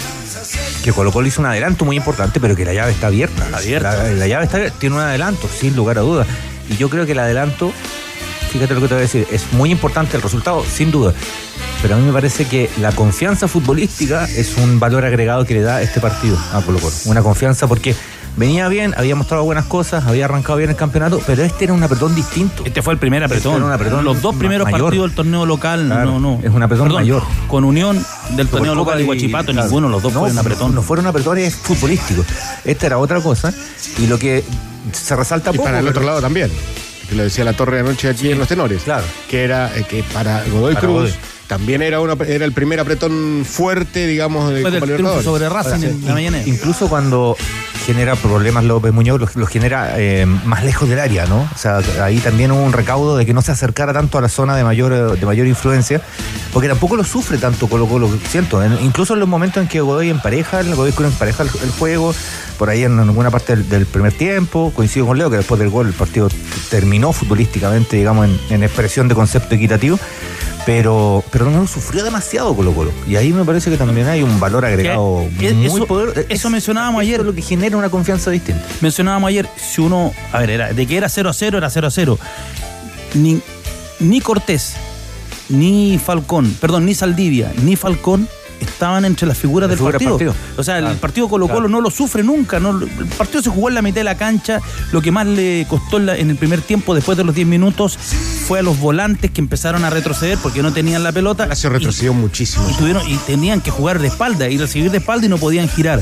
que 0.83 0.93
Colo 0.93 1.11
Colo 1.11 1.27
hizo 1.27 1.41
un 1.41 1.47
adelanto 1.47 1.85
muy 1.85 1.97
importante, 1.97 2.39
pero 2.39 2.55
que 2.55 2.65
la 2.65 2.73
llave 2.73 2.91
está 2.91 3.07
abierta. 3.07 3.47
Abierta. 3.53 3.95
La, 4.03 4.09
la 4.11 4.27
llave 4.27 4.45
está 4.45 4.69
tiene 4.69 4.95
un 4.95 5.01
adelanto, 5.01 5.49
sin 5.59 5.75
lugar 5.75 5.97
a 5.97 6.01
dudas. 6.01 6.27
Y 6.69 6.77
yo 6.77 6.89
creo 6.89 7.05
que 7.05 7.13
el 7.13 7.19
adelanto, 7.19 7.71
fíjate 8.49 8.73
lo 8.73 8.81
que 8.81 8.87
te 8.87 8.93
voy 8.95 8.99
a 8.99 9.05
decir, 9.07 9.27
es 9.31 9.51
muy 9.53 9.71
importante 9.71 10.17
el 10.17 10.23
resultado, 10.23 10.63
sin 10.65 10.91
duda. 10.91 11.13
Pero 11.81 11.95
a 11.95 11.97
mí 11.97 12.05
me 12.05 12.11
parece 12.11 12.45
que 12.45 12.69
la 12.81 12.91
confianza 12.91 13.47
futbolística 13.47 14.25
es 14.25 14.57
un 14.57 14.79
valor 14.79 15.05
agregado 15.05 15.45
que 15.45 15.53
le 15.53 15.61
da 15.61 15.81
este 15.81 15.99
partido 16.01 16.37
a 16.53 16.61
Colo 16.61 16.79
Colo. 16.79 16.93
Una 17.05 17.21
confianza 17.21 17.67
porque 17.67 17.95
venía 18.35 18.67
bien, 18.67 18.93
había 18.97 19.15
mostrado 19.15 19.43
buenas 19.45 19.65
cosas, 19.65 20.05
había 20.05 20.25
arrancado 20.25 20.57
bien 20.57 20.69
el 20.69 20.75
campeonato, 20.75 21.21
pero 21.25 21.41
este 21.43 21.63
era 21.65 21.73
un 21.73 21.81
apretón 21.81 22.13
distinto. 22.15 22.63
Este 22.65 22.81
fue 22.81 22.93
el 22.93 22.99
primer 22.99 23.23
apretón. 23.23 23.53
Este 23.53 23.57
era 23.59 23.65
un 23.67 23.71
apretón 23.71 24.03
Los 24.03 24.21
dos 24.21 24.35
primeros 24.35 24.65
mayor. 24.65 24.81
partidos 24.87 25.07
del 25.09 25.15
torneo 25.15 25.45
local, 25.45 25.85
Claro, 25.85 26.19
no, 26.19 26.19
no. 26.19 26.39
es 26.43 26.49
un 26.53 26.61
apretón 26.63 26.87
Perdón, 26.87 27.01
mayor. 27.01 27.23
Con 27.47 27.63
Unión 27.63 28.05
del 28.31 28.47
torneo 28.49 28.75
local 28.75 28.97
de 28.97 29.03
y- 29.05 29.07
Huachipato, 29.07 29.51
claro. 29.53 29.67
ninguno 29.67 29.87
de 29.87 29.91
los 29.93 30.03
dos 30.03 30.13
no, 30.13 30.19
fue 30.19 30.29
un 30.29 30.35
no, 30.35 30.41
apretón. 30.41 30.75
No 30.75 30.81
fueron 30.81 31.07
apretones 31.07 31.55
futbolísticos. 31.55 32.25
Esta 32.65 32.85
era 32.87 32.97
otra 32.97 33.21
cosa. 33.21 33.53
Y 33.97 34.07
lo 34.07 34.19
que 34.19 34.43
se 34.91 35.15
resalta 35.15 35.51
Y 35.51 35.53
poco, 35.53 35.63
para 35.65 35.79
el 35.79 35.85
pero- 35.85 35.97
otro 35.99 36.05
lado 36.05 36.21
también. 36.21 36.51
Que 37.09 37.15
lo 37.15 37.23
decía 37.23 37.43
la 37.43 37.53
torre 37.53 37.79
anoche 37.79 38.07
aquí 38.09 38.29
en 38.31 38.37
los 38.39 38.47
tenores. 38.47 38.83
Claro. 38.83 39.05
Que 39.29 39.43
era 39.43 39.75
eh, 39.75 39.83
que 39.89 40.03
para 40.13 40.43
Godoy 40.45 40.75
Para 40.75 40.85
Cruz 40.85 40.95
Godoy. 41.09 41.13
también 41.47 41.81
era 41.81 41.99
una, 42.01 42.13
era 42.27 42.45
el 42.45 42.51
primer 42.53 42.79
apretón 42.79 43.43
fuerte, 43.49 44.05
digamos, 44.05 44.53
de 44.53 44.61
Copa 44.61 44.75
Libertadores. 44.85 45.25
sobre 45.25 45.49
Racing 45.49 45.83
en 45.85 46.05
la 46.05 46.13
mañana. 46.13 46.41
Incluso 46.45 46.87
cuando 46.87 47.35
genera 47.93 48.15
problemas 48.15 48.63
López 48.65 48.93
Muñoz, 48.93 49.19
los, 49.19 49.35
los 49.35 49.49
genera 49.49 49.95
eh, 49.97 50.27
más 50.45 50.63
lejos 50.63 50.87
del 50.87 50.99
área, 50.99 51.25
¿no? 51.25 51.41
O 51.41 51.57
sea, 51.57 51.79
ahí 52.03 52.19
también 52.19 52.51
hubo 52.51 52.61
un 52.61 52.71
recaudo 52.71 53.17
de 53.17 53.25
que 53.25 53.33
no 53.33 53.41
se 53.41 53.51
acercara 53.51 53.93
tanto 53.93 54.19
a 54.19 54.21
la 54.21 54.29
zona 54.29 54.55
de 54.55 54.63
mayor, 54.63 54.93
eh, 54.93 55.19
de 55.19 55.25
mayor 55.25 55.47
influencia, 55.47 55.99
porque 56.53 56.67
tampoco 56.67 56.95
lo 56.95 57.03
sufre 57.03 57.39
tanto 57.39 57.67
Colo 57.67 57.87
Colo, 57.87 58.07
siento. 58.29 58.63
En- 58.63 58.77
incluso 58.85 59.15
en 59.15 59.19
los 59.21 59.27
momentos 59.27 59.63
en 59.63 59.67
que 59.67 59.81
Godoy 59.81 60.09
empareja, 60.11 60.59
el 60.59 60.75
Godoy 60.75 60.93
empareja 60.99 61.41
el, 61.43 61.49
el 61.63 61.71
juego, 61.71 62.13
por 62.59 62.69
ahí 62.69 62.83
en 62.83 62.99
alguna 62.99 63.31
parte 63.31 63.55
del, 63.55 63.85
primer 63.87 64.13
tiempo, 64.13 64.71
coincido 64.75 65.07
con 65.07 65.17
Leo 65.17 65.31
que 65.31 65.37
después 65.37 65.59
del 65.59 65.69
gol 65.69 65.87
el 65.87 65.93
partido 65.93 66.29
terminó 66.69 67.11
futbolísticamente, 67.11 67.97
digamos, 67.97 68.29
en 68.51 68.63
expresión 68.63 69.07
de 69.07 69.15
concepto 69.15 69.55
equitativo. 69.55 69.97
Pero, 70.65 71.23
pero 71.31 71.49
no 71.49 71.61
lo 71.61 71.67
sufrió 71.67 72.03
demasiado 72.03 72.55
Colo 72.55 72.73
Colo. 72.73 72.91
Y 73.07 73.15
ahí 73.15 73.31
me 73.33 73.43
parece 73.45 73.69
que 73.71 73.77
también 73.77 74.07
hay 74.07 74.21
un 74.23 74.39
valor 74.39 74.65
agregado 74.65 75.25
Que- 75.39 75.53
muy 75.53 75.65
eso, 75.65 75.87
eso 76.29 76.49
mencionábamos 76.49 77.01
ayer. 77.01 77.15
Eso 77.15 77.21
es 77.21 77.27
lo 77.27 77.33
que 77.33 77.41
genera 77.41 77.77
una 77.77 77.89
confianza 77.89 78.29
distinta. 78.29 78.63
Mencionábamos 78.81 79.29
ayer, 79.29 79.47
si 79.57 79.81
uno, 79.81 80.13
a 80.31 80.39
ver, 80.39 80.49
era, 80.51 80.73
de 80.73 80.85
que 80.85 80.97
era 80.97 81.09
0 81.09 81.29
a 81.29 81.33
0, 81.33 81.57
era 81.57 81.69
0 81.69 81.87
a 81.87 81.91
0. 81.91 82.19
Ni, 83.15 83.41
ni 83.99 84.21
Cortés, 84.21 84.75
ni 85.49 85.99
Falcón, 86.03 86.55
perdón, 86.61 86.85
ni 86.85 86.93
Saldivia, 86.93 87.51
ni 87.63 87.75
Falcón 87.75 88.27
estaban 88.59 89.05
entre 89.05 89.27
las 89.27 89.37
figuras 89.37 89.69
Las 89.69 89.77
del 89.77 89.77
figuras 89.79 89.93
partido. 90.03 90.33
partido. 90.33 90.53
O 90.57 90.63
sea, 90.63 90.77
el 90.79 90.97
partido 90.97 91.27
Colo 91.29 91.47
Colo 91.47 91.59
claro. 91.59 91.69
no 91.69 91.81
lo 91.81 91.89
sufre 91.91 92.23
nunca. 92.23 92.59
no- 92.59 92.79
el 92.81 92.89
partido 93.17 93.41
se 93.43 93.49
jugó 93.49 93.69
en 93.69 93.75
la 93.75 93.81
mitad 93.81 93.95
de 94.01 94.03
la 94.05 94.15
cancha. 94.17 94.59
Lo 94.91 95.01
que 95.01 95.11
más 95.11 95.25
le 95.27 95.65
costó 95.69 95.97
en, 95.97 96.05
la- 96.05 96.17
en 96.17 96.29
el 96.29 96.35
primer 96.37 96.61
tiempo, 96.61 96.93
después 96.95 97.17
de 97.17 97.23
los 97.23 97.33
10 97.35 97.47
minutos, 97.47 97.97
fue 98.47 98.59
a 98.59 98.61
los 98.61 98.79
volantes 98.79 99.31
que 99.31 99.41
empezaron 99.41 99.83
a 99.85 99.89
retroceder 99.89 100.37
porque 100.41 100.61
no 100.61 100.73
tenían 100.73 101.03
la 101.03 101.11
pelota. 101.11 101.43
Palacio 101.43 101.69
retrocedió 101.69 102.13
muchísimo. 102.13 102.69
Y, 102.69 102.73
tuvieron, 102.73 103.07
y 103.09 103.15
tenían 103.17 103.61
que 103.61 103.71
jugar 103.71 103.99
de 103.99 104.07
espalda 104.07 104.49
y 104.49 104.57
recibir 104.57 104.91
de 104.91 104.97
espalda 104.97 105.25
y 105.25 105.29
no 105.29 105.37
podían 105.37 105.67
girar. 105.69 106.01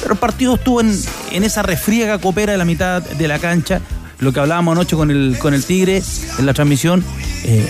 Pero 0.00 0.14
el 0.14 0.18
partido 0.18 0.54
estuvo 0.54 0.80
en, 0.80 0.96
en 1.32 1.44
esa 1.44 1.62
refriega 1.62 2.18
copera 2.18 2.52
de 2.52 2.58
la 2.58 2.64
mitad 2.64 3.02
de 3.02 3.28
la 3.28 3.38
cancha. 3.38 3.80
Lo 4.20 4.32
que 4.32 4.40
hablábamos 4.40 4.72
anoche 4.72 4.96
con 4.96 5.10
el, 5.10 5.36
con 5.38 5.54
el 5.54 5.64
Tigre 5.64 6.02
en 6.38 6.46
la 6.46 6.52
transmisión. 6.54 7.04
eh, 7.44 7.68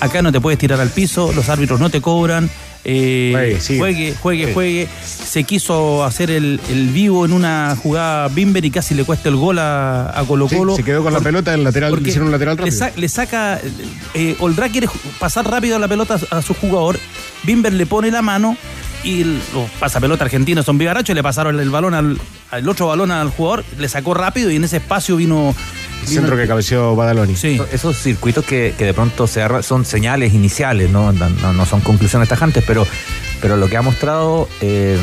acá 0.00 0.22
no 0.22 0.30
te 0.30 0.40
puedes 0.40 0.58
tirar 0.58 0.80
al 0.80 0.90
piso, 0.90 1.32
los 1.32 1.48
árbitros 1.48 1.80
no 1.80 1.90
te 1.90 2.00
cobran. 2.00 2.48
Eh, 2.90 3.58
juegue, 3.78 4.14
juegue, 4.14 4.54
juegue. 4.54 4.88
Se 5.04 5.44
quiso 5.44 6.04
hacer 6.04 6.30
el, 6.30 6.58
vivo 6.94 7.26
en 7.26 7.34
una 7.34 7.76
jugada 7.76 8.28
Bimber 8.28 8.64
y 8.64 8.70
casi 8.70 8.94
le 8.94 9.04
cuesta 9.04 9.28
el 9.28 9.36
gol 9.36 9.58
a, 9.58 10.24
Colo 10.26 10.48
Colo. 10.48 10.74
se 10.74 10.82
quedó 10.82 11.02
con 11.02 11.12
la 11.12 11.20
pelota 11.20 11.52
en 11.52 11.64
lateral, 11.64 11.92
le 11.92 12.08
hicieron 12.08 12.28
un 12.28 12.32
lateral 12.32 12.56
rápido. 12.56 12.86
Le, 12.96 13.08
saca, 13.08 13.60
eh, 14.14 14.36
Oldra 14.40 14.70
quiere 14.70 14.88
pasar 15.18 15.48
rápido 15.50 15.78
la 15.78 15.86
pelota 15.86 16.18
a 16.30 16.40
su 16.40 16.54
jugador, 16.54 16.98
Bimber 17.42 17.74
le 17.74 17.84
pone 17.84 18.10
la 18.10 18.22
mano 18.22 18.56
y 19.04 19.24
los 19.24 19.70
pasapelota 19.78 20.24
argentinos 20.24 20.64
son 20.64 20.78
vivarachos, 20.78 21.14
le 21.14 21.22
pasaron 21.22 21.60
el 21.60 21.68
balón 21.68 21.92
al, 21.92 22.18
otro 22.66 22.86
balón 22.86 23.10
al 23.10 23.28
jugador, 23.28 23.64
le 23.78 23.88
sacó 23.88 24.14
rápido 24.14 24.50
y 24.50 24.56
en 24.56 24.64
ese 24.64 24.78
espacio 24.78 25.16
vino. 25.16 25.54
El 26.02 26.08
centro 26.08 26.36
que 26.36 26.46
cabeció 26.46 26.94
Badaloni. 26.94 27.36
Sí. 27.36 27.60
Esos 27.72 27.96
circuitos 27.96 28.44
que, 28.44 28.72
de 28.72 28.94
pronto 28.94 29.26
se 29.26 29.42
son 29.62 29.84
señales 29.84 30.32
iniciales, 30.32 30.90
¿no? 30.90 31.12
No, 31.12 31.66
son 31.66 31.80
conclusiones 31.80 32.28
tajantes, 32.28 32.64
pero, 32.66 32.86
pero 33.40 33.56
lo 33.56 33.68
que 33.68 33.76
ha 33.76 33.82
mostrado 33.82 34.48
eh, 34.60 34.98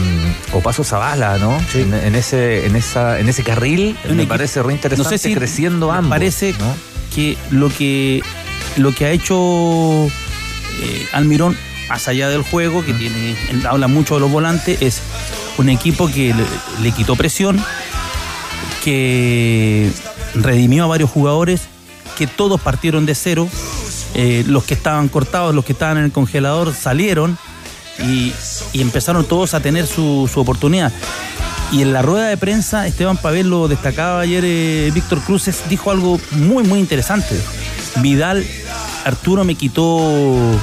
Opaso 0.54 0.84
Zavala, 0.84 1.38
¿no? 1.38 1.58
En, 1.74 2.16
ese, 2.16 2.66
en, 2.66 2.76
esa, 2.76 3.20
en 3.20 3.30
ese 3.30 3.44
carril, 3.44 3.98
me 4.10 4.26
parece 4.26 4.64
re 4.64 4.74
interesante 4.74 5.12
no 5.12 5.18
sé 5.18 5.18
si 5.18 5.36
creciendo 5.36 5.92
ambos. 5.92 6.10
Parece 6.10 6.54
que 7.14 7.38
lo 7.52 7.70
que 7.70 8.22
lo 8.78 8.94
que 8.94 9.06
ha 9.06 9.12
hecho 9.12 10.08
eh, 10.82 11.08
Almirón 11.14 11.56
más 11.90 12.08
allá 12.08 12.30
del 12.30 12.42
juego, 12.42 12.84
que 12.84 12.94
tiene, 12.94 13.36
habla 13.68 13.88
mucho 13.88 14.16
de 14.16 14.22
los 14.22 14.32
volantes, 14.32 14.82
es 14.82 15.02
un 15.58 15.70
equipo 15.70 16.08
que 16.08 16.34
le, 16.82 16.92
quitó 16.92 17.16
presión, 17.16 17.64
que 18.84 19.92
redimió 20.36 20.84
a 20.84 20.88
varios 20.88 21.10
jugadores, 21.10 21.62
que 22.18 22.28
todos 22.28 22.62
partieron 22.62 23.06
de 23.06 23.16
cero, 23.16 23.48
eh, 24.14 24.44
los 24.48 24.64
que 24.64 24.74
estaban 24.74 25.10
cortados, 25.10 25.54
los 25.54 25.66
que 25.66 25.74
estaban 25.74 25.98
en 25.98 26.06
el 26.06 26.12
congelador 26.12 26.74
salieron 26.74 27.38
y, 28.00 28.34
empezaron 28.74 29.26
todos 29.26 29.54
a 29.54 29.60
tener 29.60 29.88
su, 29.88 30.30
oportunidad. 30.36 30.92
Y 31.72 31.82
en 31.82 31.94
la 31.94 32.02
rueda 32.02 32.28
de 32.28 32.38
prensa, 32.38 32.88
Esteban 32.88 33.18
Pavel 33.18 33.50
lo 33.50 33.68
destacaba 33.68 34.22
ayer, 34.22 34.44
eh, 34.46 34.92
Víctor 34.94 35.20
Cruces 35.22 35.64
dijo 35.70 35.92
algo 35.92 36.20
muy, 36.32 36.64
muy 36.64 36.80
interesante. 36.80 37.36
Vidal, 38.02 38.46
Arturo 39.04 39.44
me 39.44 39.56
quitó 39.56 40.58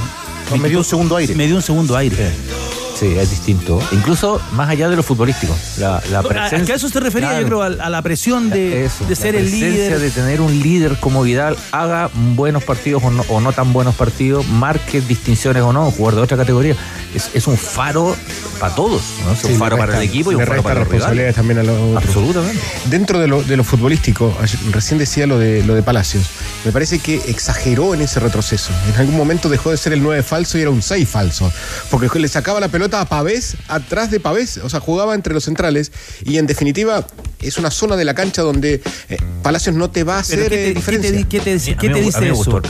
me, 0.61 0.69
dio 0.69 0.79
un 0.79 0.85
segundo 0.85 1.17
aire. 1.17 1.35
Me 1.35 1.47
dio 1.47 1.57
un 1.57 1.63
segundo 1.63 1.97
aire. 1.97 2.17
Sí. 2.17 2.62
Es 3.03 3.31
distinto. 3.31 3.81
Incluso 3.93 4.41
más 4.53 4.69
allá 4.69 4.89
de 4.89 4.97
lo 4.97 5.03
futbolístico. 5.03 5.57
La, 5.79 6.01
presencia, 6.23 6.75
¿A 6.75 6.77
eso 6.77 6.89
se 6.89 7.01
refería, 7.01 7.41
yo 7.41 7.47
creo, 7.47 7.63
a, 7.63 7.69
la 7.71 8.03
presión 8.03 8.51
de, 8.51 8.89
de 9.09 9.17
ser 9.17 9.35
el 9.35 9.51
líder? 9.51 9.99
de 9.99 10.11
tener 10.11 10.41
un 10.41 10.59
líder 10.61 10.99
como 10.99 11.23
Vidal, 11.23 11.57
haga 11.71 12.11
buenos 12.35 12.65
partidos 12.65 13.03
o 13.29 13.41
no, 13.41 13.53
tan 13.53 13.73
buenos 13.73 13.95
partidos, 13.95 14.47
marque 14.47 15.01
distinciones 15.01 15.63
o 15.63 15.73
no, 15.73 15.91
jugador 15.91 16.17
de 16.17 16.23
otra 16.23 16.37
categoría. 16.37 16.77
Es, 17.15 17.47
un 17.47 17.57
faro 17.57 18.17
para 18.61 18.75
todos. 18.75 19.03
¿no? 19.25 19.33
Es 19.33 19.45
un 19.45 19.59
faro 19.59 19.77
para 19.77 19.97
el 19.97 20.03
equipo 20.03 20.33
y 20.33 20.37
un 20.37 20.47
faro 20.47 20.63
para 20.63 20.77
los 20.77 20.89
responsabilidades 20.89 21.35
también 21.35 21.59
a 21.59 21.63
los 21.63 21.97
Absolutamente. 21.97 22.61
Dentro 22.87 23.19
de 23.19 23.27
lo, 23.27 23.43
de 23.43 23.57
lo 23.57 23.65
futbolístico, 23.65 24.37
recién 24.71 24.99
decía 24.99 25.27
lo 25.27 25.39
de, 25.39 25.65
lo 25.65 25.75
de 25.75 25.83
Palacios 25.83 26.31
me 26.65 26.73
parece 26.73 26.99
que 26.99 27.17
exageró 27.27 27.95
en 27.95 28.03
ese 28.03 28.21
retroceso. 28.21 28.73
En 28.93 29.01
algún 29.01 29.17
momento 29.17 29.49
dejó 29.49 29.71
de 29.71 29.77
ser 29.77 29.93
el 29.93 30.03
9 30.03 30.23
falso 30.23 30.59
y 30.59 30.61
era 30.61 30.71
un 30.71 30.83
6 30.83 31.09
falso. 31.09 31.53
Porque 31.91 32.19
le 32.19 32.29
sacaba 32.29 32.61
la 32.61 32.69
pelota 32.69 32.92
a 33.01 33.05
Pavés 33.07 33.57
atrás 33.69 34.11
de 34.11 34.21
Pavés. 34.21 34.59
O 34.59 34.69
sea, 34.69 34.81
jugaba 34.81 35.15
entre 35.15 35.35
los 35.35 35.45
centrales. 35.45 35.93
Y 36.25 36.39
en 36.39 36.47
definitiva, 36.47 37.07
es 37.41 37.59
una 37.59 37.71
zona 37.71 37.97
de 37.97 38.05
la 38.05 38.15
cancha 38.15 38.43
donde 38.43 38.83
eh, 39.09 39.17
Palacios 39.43 39.75
no 39.75 39.91
te 39.91 40.05
va 40.05 40.17
a 40.17 40.21
hacer 40.21 40.45
¿qué 40.45 40.49
te, 40.49 40.75
diferencia. 40.75 41.29
¿Qué 41.29 41.41
te, 41.41 42.01
dice 42.01 42.29
eso? 42.29 42.63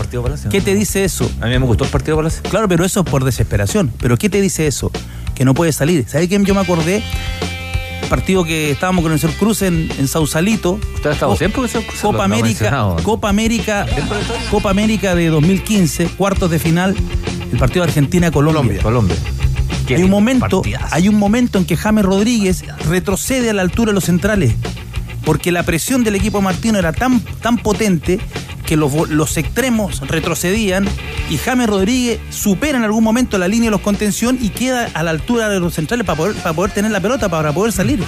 ¿Qué 0.50 0.60
te 0.60 0.74
dice 0.74 1.04
eso? 1.04 1.30
A 1.40 1.46
mí 1.46 1.58
me 1.58 1.66
gustó 1.66 1.84
el 1.84 1.90
partido 1.90 2.16
Palacios. 2.16 2.42
Claro, 2.48 2.68
pero 2.68 2.84
eso 2.84 3.00
es 3.00 3.06
por 3.06 3.24
desesperación. 3.24 3.92
¿Pero 4.00 4.16
qué 4.16 4.30
te 4.30 4.40
dice 4.40 4.66
eso? 4.66 4.90
Que 5.34 5.44
no 5.44 5.54
puede 5.54 5.72
salir. 5.72 6.06
¿Sabes 6.08 6.28
quién 6.28 6.44
yo 6.44 6.54
me 6.54 6.60
acordé? 6.60 7.02
partido 8.12 8.44
que 8.44 8.70
estábamos 8.72 9.02
con 9.02 9.12
el 9.12 9.18
señor 9.18 9.36
Cruz 9.36 9.62
en, 9.62 9.90
en 9.96 10.06
Sausalito. 10.06 10.78
¿Usted 10.96 11.08
ha 11.08 11.12
estado 11.14 11.34
siempre 11.34 11.62
Copa 12.02 12.24
América, 12.24 12.96
Copa 13.02 13.30
América, 13.30 13.86
Copa 14.50 14.68
América 14.68 15.14
de 15.14 15.28
2015, 15.28 16.08
cuartos 16.08 16.50
de 16.50 16.58
final, 16.58 16.94
el 17.50 17.58
partido 17.58 17.86
de 17.86 17.88
Argentina-Colombia. 17.88 18.82
Colombia. 18.82 19.16
Hay 19.88 20.02
un 20.02 20.10
momento, 20.10 20.62
hay 20.90 21.08
un 21.08 21.18
momento 21.18 21.58
en 21.58 21.64
que 21.64 21.76
James 21.76 22.04
Rodríguez 22.04 22.64
retrocede 22.88 23.50
a 23.50 23.52
la 23.52 23.62
altura 23.62 23.90
de 23.90 23.94
los 23.94 24.04
centrales, 24.04 24.54
porque 25.24 25.52
la 25.52 25.62
presión 25.62 26.04
del 26.04 26.14
equipo 26.14 26.40
Martino 26.40 26.78
era 26.78 26.92
tan, 26.92 27.20
tan 27.20 27.58
potente 27.58 28.18
que 28.66 28.76
los, 28.76 29.36
extremos 29.36 30.00
retrocedían 30.08 30.86
y 31.28 31.36
James 31.36 31.68
Rodríguez 31.68 32.20
supera 32.30 32.78
en 32.78 32.84
algún 32.84 33.04
momento 33.04 33.36
la 33.36 33.48
línea 33.48 33.66
de 33.66 33.72
los 33.72 33.80
contención 33.80 34.38
y 34.40 34.48
queda 34.48 34.88
a 34.94 35.02
la 35.02 35.10
altura 35.10 35.48
de 35.48 35.60
los 35.60 35.74
centrales 35.74 36.06
para 36.06 36.16
poder, 36.16 36.36
para 36.36 36.54
poder 36.54 36.70
tener 36.72 36.90
la 36.90 37.00
pelota, 37.00 37.28
para 37.28 37.52
poder 37.52 37.72
salir. 37.72 38.02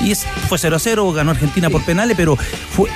Y 0.00 0.12
es, 0.12 0.24
fue 0.48 0.58
0 0.58 0.76
a 0.76 0.78
0, 0.78 1.12
ganó 1.12 1.32
Argentina 1.32 1.70
por 1.70 1.84
penales, 1.84 2.16
pero 2.16 2.36
fue, 2.36 2.90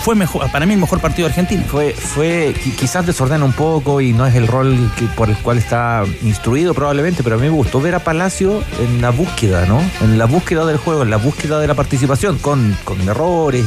fue 0.00 0.14
mejor, 0.14 0.50
para 0.50 0.66
mí 0.66 0.74
el 0.74 0.80
mejor 0.80 1.00
partido 1.00 1.28
de 1.28 1.32
Argentina. 1.32 1.62
Fue, 1.68 1.92
fue 1.92 2.54
quizás 2.78 3.06
desordena 3.06 3.44
un 3.44 3.52
poco 3.52 4.00
y 4.00 4.12
no 4.12 4.26
es 4.26 4.34
el 4.34 4.46
rol 4.46 4.90
por 5.16 5.28
el 5.28 5.36
cual 5.36 5.58
está 5.58 6.04
instruido 6.22 6.74
probablemente, 6.74 7.22
pero 7.22 7.36
a 7.36 7.38
mí 7.38 7.44
me 7.44 7.50
gustó 7.50 7.80
ver 7.80 7.94
a 7.94 7.98
Palacio 8.00 8.62
en 8.80 9.02
la 9.02 9.10
búsqueda, 9.10 9.66
¿no? 9.66 9.80
En 10.00 10.18
la 10.18 10.24
búsqueda 10.24 10.64
del 10.64 10.78
juego, 10.78 11.02
en 11.02 11.10
la 11.10 11.18
búsqueda 11.18 11.60
de 11.60 11.66
la 11.66 11.74
participación, 11.74 12.38
con, 12.38 12.76
con 12.84 13.00
errores 13.08 13.64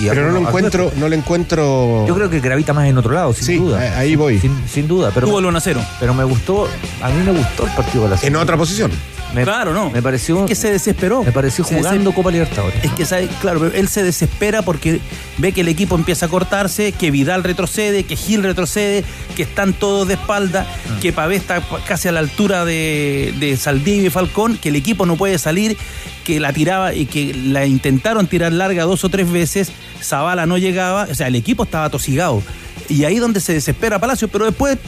y, 0.00 0.06
Pero 0.08 0.26
no 0.26 0.40
lo 0.40 0.48
encuentro, 0.48 0.92
no 0.96 1.08
le 1.08 1.16
encuentro. 1.16 2.06
Yo 2.06 2.14
creo 2.14 2.30
que 2.30 2.40
gravita 2.40 2.72
más 2.72 2.86
en 2.86 2.98
otro 2.98 3.12
lado, 3.12 3.32
sin 3.32 3.58
duda. 3.58 3.98
Ahí 3.98 4.14
voy. 4.14 4.40
Sin, 4.40 4.88
duda. 4.88 5.10
Pero, 5.14 5.26
Tuvo 5.26 5.38
el 5.40 5.46
1 5.46 5.58
a 5.58 5.60
0. 5.60 5.80
Pero 5.98 6.14
me 6.14 6.24
gustó, 6.24 6.68
a 7.02 7.08
mí 7.08 7.22
me 7.24 7.32
gustó 7.32 7.66
el 7.66 7.72
partido 7.72 8.04
de 8.04 8.10
Palacio. 8.10 8.28
En 8.28 8.36
otra 8.36 8.56
posición 8.56 8.90
claro, 9.32 9.72
no. 9.72 9.90
Me 9.90 10.02
pareció. 10.02 10.40
Es 10.40 10.46
que 10.46 10.54
se 10.54 10.70
desesperó. 10.70 11.22
Me 11.22 11.32
pareció 11.32 11.64
jugando 11.64 12.12
Copa 12.12 12.30
Libertadores. 12.30 12.84
Es 12.84 12.92
que, 12.92 13.04
¿sabe? 13.04 13.28
claro, 13.40 13.66
él 13.66 13.88
se 13.88 14.02
desespera 14.02 14.62
porque 14.62 15.00
ve 15.38 15.52
que 15.52 15.62
el 15.62 15.68
equipo 15.68 15.94
empieza 15.94 16.26
a 16.26 16.28
cortarse, 16.28 16.92
que 16.92 17.10
Vidal 17.10 17.44
retrocede, 17.44 18.04
que 18.04 18.16
Gil 18.16 18.42
retrocede, 18.42 19.04
que 19.36 19.42
están 19.42 19.72
todos 19.72 20.08
de 20.08 20.14
espalda, 20.14 20.66
mm. 20.96 21.00
que 21.00 21.12
Pavé 21.12 21.36
está 21.36 21.62
casi 21.86 22.08
a 22.08 22.12
la 22.12 22.20
altura 22.20 22.64
de, 22.64 23.34
de 23.38 23.56
Saldivia 23.56 24.06
y 24.06 24.10
Falcón, 24.10 24.56
que 24.56 24.68
el 24.68 24.76
equipo 24.76 25.06
no 25.06 25.16
puede 25.16 25.38
salir, 25.38 25.76
que 26.24 26.40
la 26.40 26.52
tiraba 26.52 26.94
y 26.94 27.06
que 27.06 27.34
la 27.34 27.66
intentaron 27.66 28.26
tirar 28.26 28.52
larga 28.52 28.84
dos 28.84 29.04
o 29.04 29.08
tres 29.08 29.30
veces, 29.30 29.72
Zavala 30.02 30.46
no 30.46 30.58
llegaba, 30.58 31.06
o 31.10 31.14
sea, 31.14 31.28
el 31.28 31.34
equipo 31.34 31.64
estaba 31.64 31.90
tosigado. 31.90 32.42
Y 32.88 33.04
ahí 33.04 33.18
donde 33.18 33.40
se 33.40 33.54
desespera 33.54 33.98
Palacio, 33.98 34.28
pero 34.28 34.44
después 34.46 34.78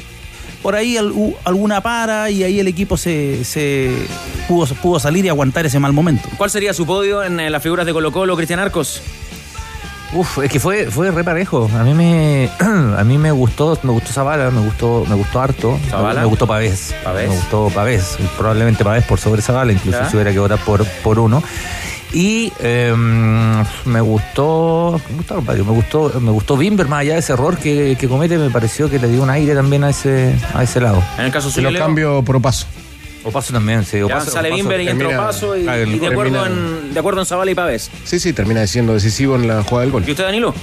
por 0.65 0.75
ahí 0.75 0.97
alguna 0.97 1.83
para 1.83 2.31
y 2.31 2.43
ahí 2.43 2.59
el 2.59 2.67
equipo 2.69 2.97
se, 2.97 3.43
pudo, 4.49 4.75
pudo, 4.77 4.99
salir 4.99 5.23
y 5.27 5.29
aguantar 5.29 5.67
ese 5.67 5.79
mal 5.79 5.93
momento. 5.93 6.27
¿Cuál 6.39 6.49
sería 6.49 6.73
su 6.73 6.87
podio 6.87 7.23
en 7.23 7.53
las 7.53 7.63
figuras 7.63 7.85
de 7.85 7.93
Colo 7.93 8.11
Colo, 8.11 8.35
Cristian 8.35 8.61
Arcos? 8.61 9.03
Uf, 10.15 10.39
es 10.39 10.51
que 10.51 10.59
fue, 10.59 10.91
fue 10.91 11.11
re 11.11 11.23
parejo. 11.23 11.69
A 11.79 11.85
mí 11.85 11.93
me, 11.93 12.49
a 12.61 13.05
mí 13.05 13.19
me 13.19 13.31
gustó, 13.31 13.79
me 13.83 13.93
gustó 13.93 14.11
Zavala, 14.11 14.51
me 14.51 14.63
gustó, 14.63 15.05
me 15.07 15.15
gustó 15.15 15.41
harto. 15.43 15.79
¿Zavala? 15.91 16.21
Me 16.21 16.27
gustó 16.27 16.47
Pavés. 16.47 16.95
Me 17.15 17.27
gustó 17.27 17.69
Pavés. 17.69 18.17
Probablemente 18.39 18.85
Pavés 18.85 19.05
por 19.05 19.21
sobre 19.21 19.43
Zavala, 19.43 19.71
incluso 19.71 19.99
si 20.09 20.17
hubiera 20.17 20.33
que 20.33 20.39
votar 20.39 20.59
por, 20.65 20.87
por 21.03 21.19
uno. 21.19 21.43
Y 22.15 22.53
em, 22.61 23.65
me 23.87 24.01
gustó, 24.01 25.01
me 25.11 25.41
varios, 25.41 25.67
me 25.67 25.73
gustó, 25.73 26.13
me 26.21 26.31
gustó 26.31 26.57
Bimber, 26.57 26.87
más 26.87 27.01
allá 27.01 27.15
de 27.15 27.19
ese 27.19 27.33
error 27.33 27.59
que, 27.59 27.99
comete, 28.09 28.39
me 28.39 28.51
pareció 28.51 28.89
que 28.89 29.01
le 29.01 29.09
dio 29.09 29.21
un 29.21 29.31
aire 29.31 29.53
también 29.53 29.83
a 29.83 29.91
ese, 29.91 30.33
a 30.55 30.63
ese 30.63 30.81
lado. 30.81 31.03
En 31.19 31.25
el 31.25 31.33
caso 31.33 31.51
suyo. 31.51 31.73
lo 31.73 31.79
cambio 31.79 32.23
por 32.23 32.37
Opaso. 32.37 32.67
Opaso 33.25 33.53
también, 33.53 33.85
sí. 33.85 33.99
Ya 34.09 34.21
sale 34.21 34.53
Bimber 34.53 34.81
y 34.81 34.89
entra 34.89 35.09
Opaso 35.09 35.57
y, 35.57 35.65
de, 35.65 36.07
acuerdo 36.07 36.47
en, 36.47 36.95
de 36.95 37.01
acuerdo 37.01 37.21
en 37.21 37.27
Zavala 37.27 37.51
y 37.51 37.57
Pavés. 37.57 37.91
Sí, 38.05 38.21
sí, 38.21 38.33
termina 38.33 38.65
siendo 38.69 38.95
decisivo 38.95 39.35
en 39.35 39.49
la 39.49 39.65
jugada 39.65 39.81
del 39.81 39.91
gol. 39.91 40.05
¿Y 40.07 40.13
usted, 40.13 40.23
Danilo? 40.23 40.55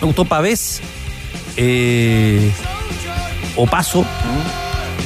Me 0.00 0.06
gustó 0.06 0.24
Pavés, 0.24 0.80
eh, 1.56 2.50
Opaso 3.54 4.04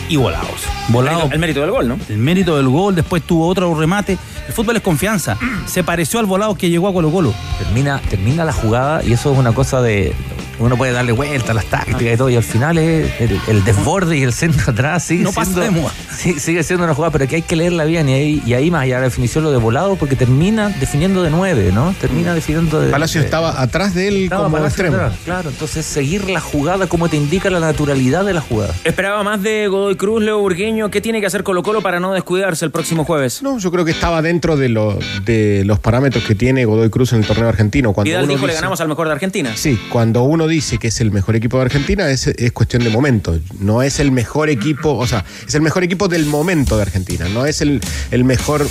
y 0.09 0.17
Volados. 0.17 0.63
Volado, 0.89 1.29
el, 1.31 1.39
mérito 1.39 1.61
del 1.61 1.71
gol, 1.71 1.87
¿no? 1.87 1.99
El 2.09 2.17
mérito 2.17 2.57
del 2.57 2.69
gol, 2.69 2.95
después 2.95 3.23
tuvo 3.23 3.47
otro 3.47 3.75
remate. 3.79 4.17
El 4.49 4.55
fútbol 4.55 4.77
es 4.77 4.83
confianza. 4.83 5.37
Se 5.67 5.85
pareció 5.85 6.19
al 6.19 6.27
volado 6.27 6.57
que 6.57 6.71
llegó 6.71 6.89
a 6.89 6.93
Colo 6.93 7.13
Colo. 7.13 7.35
Termina, 7.59 8.01
termina 8.09 8.45
la 8.45 8.53
jugada 8.53 9.05
y 9.05 9.13
eso 9.13 9.31
es 9.33 9.39
una 9.39 9.53
cosa 9.53 9.83
de 9.83 10.15
uno 10.59 10.77
puede 10.77 10.93
darle 10.93 11.13
vuelta 11.13 11.53
a 11.53 11.55
las 11.55 11.67
tácticas 11.67 12.15
y 12.15 12.17
todo, 12.17 12.31
y 12.31 12.37
al 12.37 12.43
final 12.43 12.79
es 12.79 13.11
el, 13.21 13.65
desborde 13.65 14.17
y 14.17 14.23
el 14.23 14.33
centro 14.33 14.73
atrás 14.73 15.05
sigue 15.05 15.25
no 15.25 15.33
siendo, 15.33 15.91
sí, 16.15 16.39
sigue 16.41 16.63
siendo 16.63 16.85
una 16.85 16.95
jugada, 16.95 17.13
pero 17.13 17.29
que 17.29 17.37
hay 17.37 17.43
que 17.43 17.57
leerla 17.57 17.85
bien 17.85 18.09
y 18.09 18.15
ahí, 18.15 18.43
y 18.45 18.55
ahí 18.55 18.71
más 18.71 18.83
allá 18.83 18.97
de 18.97 19.01
la 19.03 19.09
definición 19.09 19.45
lo 19.45 19.51
de 19.51 19.59
volado, 19.59 19.97
porque 19.97 20.17
termina 20.17 20.69
definiendo 20.69 21.23
de 21.23 21.31
nueve, 21.31 21.71
¿no? 21.73 21.95
Termina 22.01 22.35
definiendo 22.35 22.81
de. 22.81 22.91
Palacio 22.91 23.21
estaba 23.21 23.61
atrás 23.61 23.95
de 23.95 24.09
él 24.09 24.31
como 24.31 24.59
extremo. 24.59 24.97
claro, 25.25 25.51
entonces 25.51 25.87
seguir 25.87 26.29
la 26.29 26.41
jugada 26.41 26.87
como 26.87 27.09
te 27.09 27.17
indica 27.17 27.51
la 27.51 27.61
naturalidad 27.61 28.25
de 28.25 28.35
la 28.35 28.41
jugada. 28.41 28.75
Esperaba 28.85 29.23
más 29.23 29.43
de 29.43 29.69
Godoy 29.69 29.97
Cruz, 29.97 30.23
Leo 30.23 30.39
Burgueño. 30.39 30.91
¿Qué 30.91 31.01
tiene 31.01 31.21
que 31.21 31.27
hacer 31.27 31.43
Colo 31.43 31.63
Colo 31.63 31.83
para 31.83 32.01
no 32.01 32.13
descuidarse 32.13 32.65
el 32.65 32.71
próximo 32.71 33.05
jueves? 33.05 33.43
No, 33.43 33.59
yo 33.59 33.71
creo 33.71 33.85
que 33.85 33.91
estaba 33.91 34.23
dentro 34.23 34.57
de, 34.57 34.69
lo, 34.69 34.99
de 35.25 35.63
los 35.65 35.79
parámetros 35.79 36.25
que 36.25 36.35
tiene 36.35 36.65
Godoy 36.65 36.91
Cruz 36.91 37.13
en 37.13 37.21
el 37.21 37.27
torneo 37.27 37.49
argentino. 37.49 37.93
Cuando 37.93 38.09
Vidal 38.09 38.27
dijo 38.27 38.47
le 38.47 38.55
ganamos 38.55 38.81
al 38.81 38.89
mejor 38.89 39.07
de 39.07 39.13
Argentina. 39.13 39.53
Sí, 39.55 39.79
cuando 39.91 40.23
uno 40.23 40.48
dice 40.49 40.79
que 40.79 40.89
es 40.89 41.01
el 41.01 41.11
mejor 41.11 41.37
equipo 41.37 41.59
de 41.59 41.65
Argentina, 41.65 42.11
es, 42.11 42.27
es 42.27 42.53
cuestión 42.53 42.83
de 42.85 42.91
momento. 42.91 43.39
No 43.61 43.83
es 43.83 44.01
el 44.01 44.11
mejor 44.11 44.49
equipo, 44.49 44.95
o 44.95 45.07
sea, 45.07 45.25
es 45.47 45.55
el 45.55 45.63
mejor 45.63 45.85
equipo 45.85 46.09
del 46.09 46.27
momento 46.27 46.77
de 46.77 46.83
Argentina. 46.83 47.29
No 47.29 47.47
es 47.47 47.61
el, 47.61 47.81
el 48.11 48.25
mejor, 48.25 48.67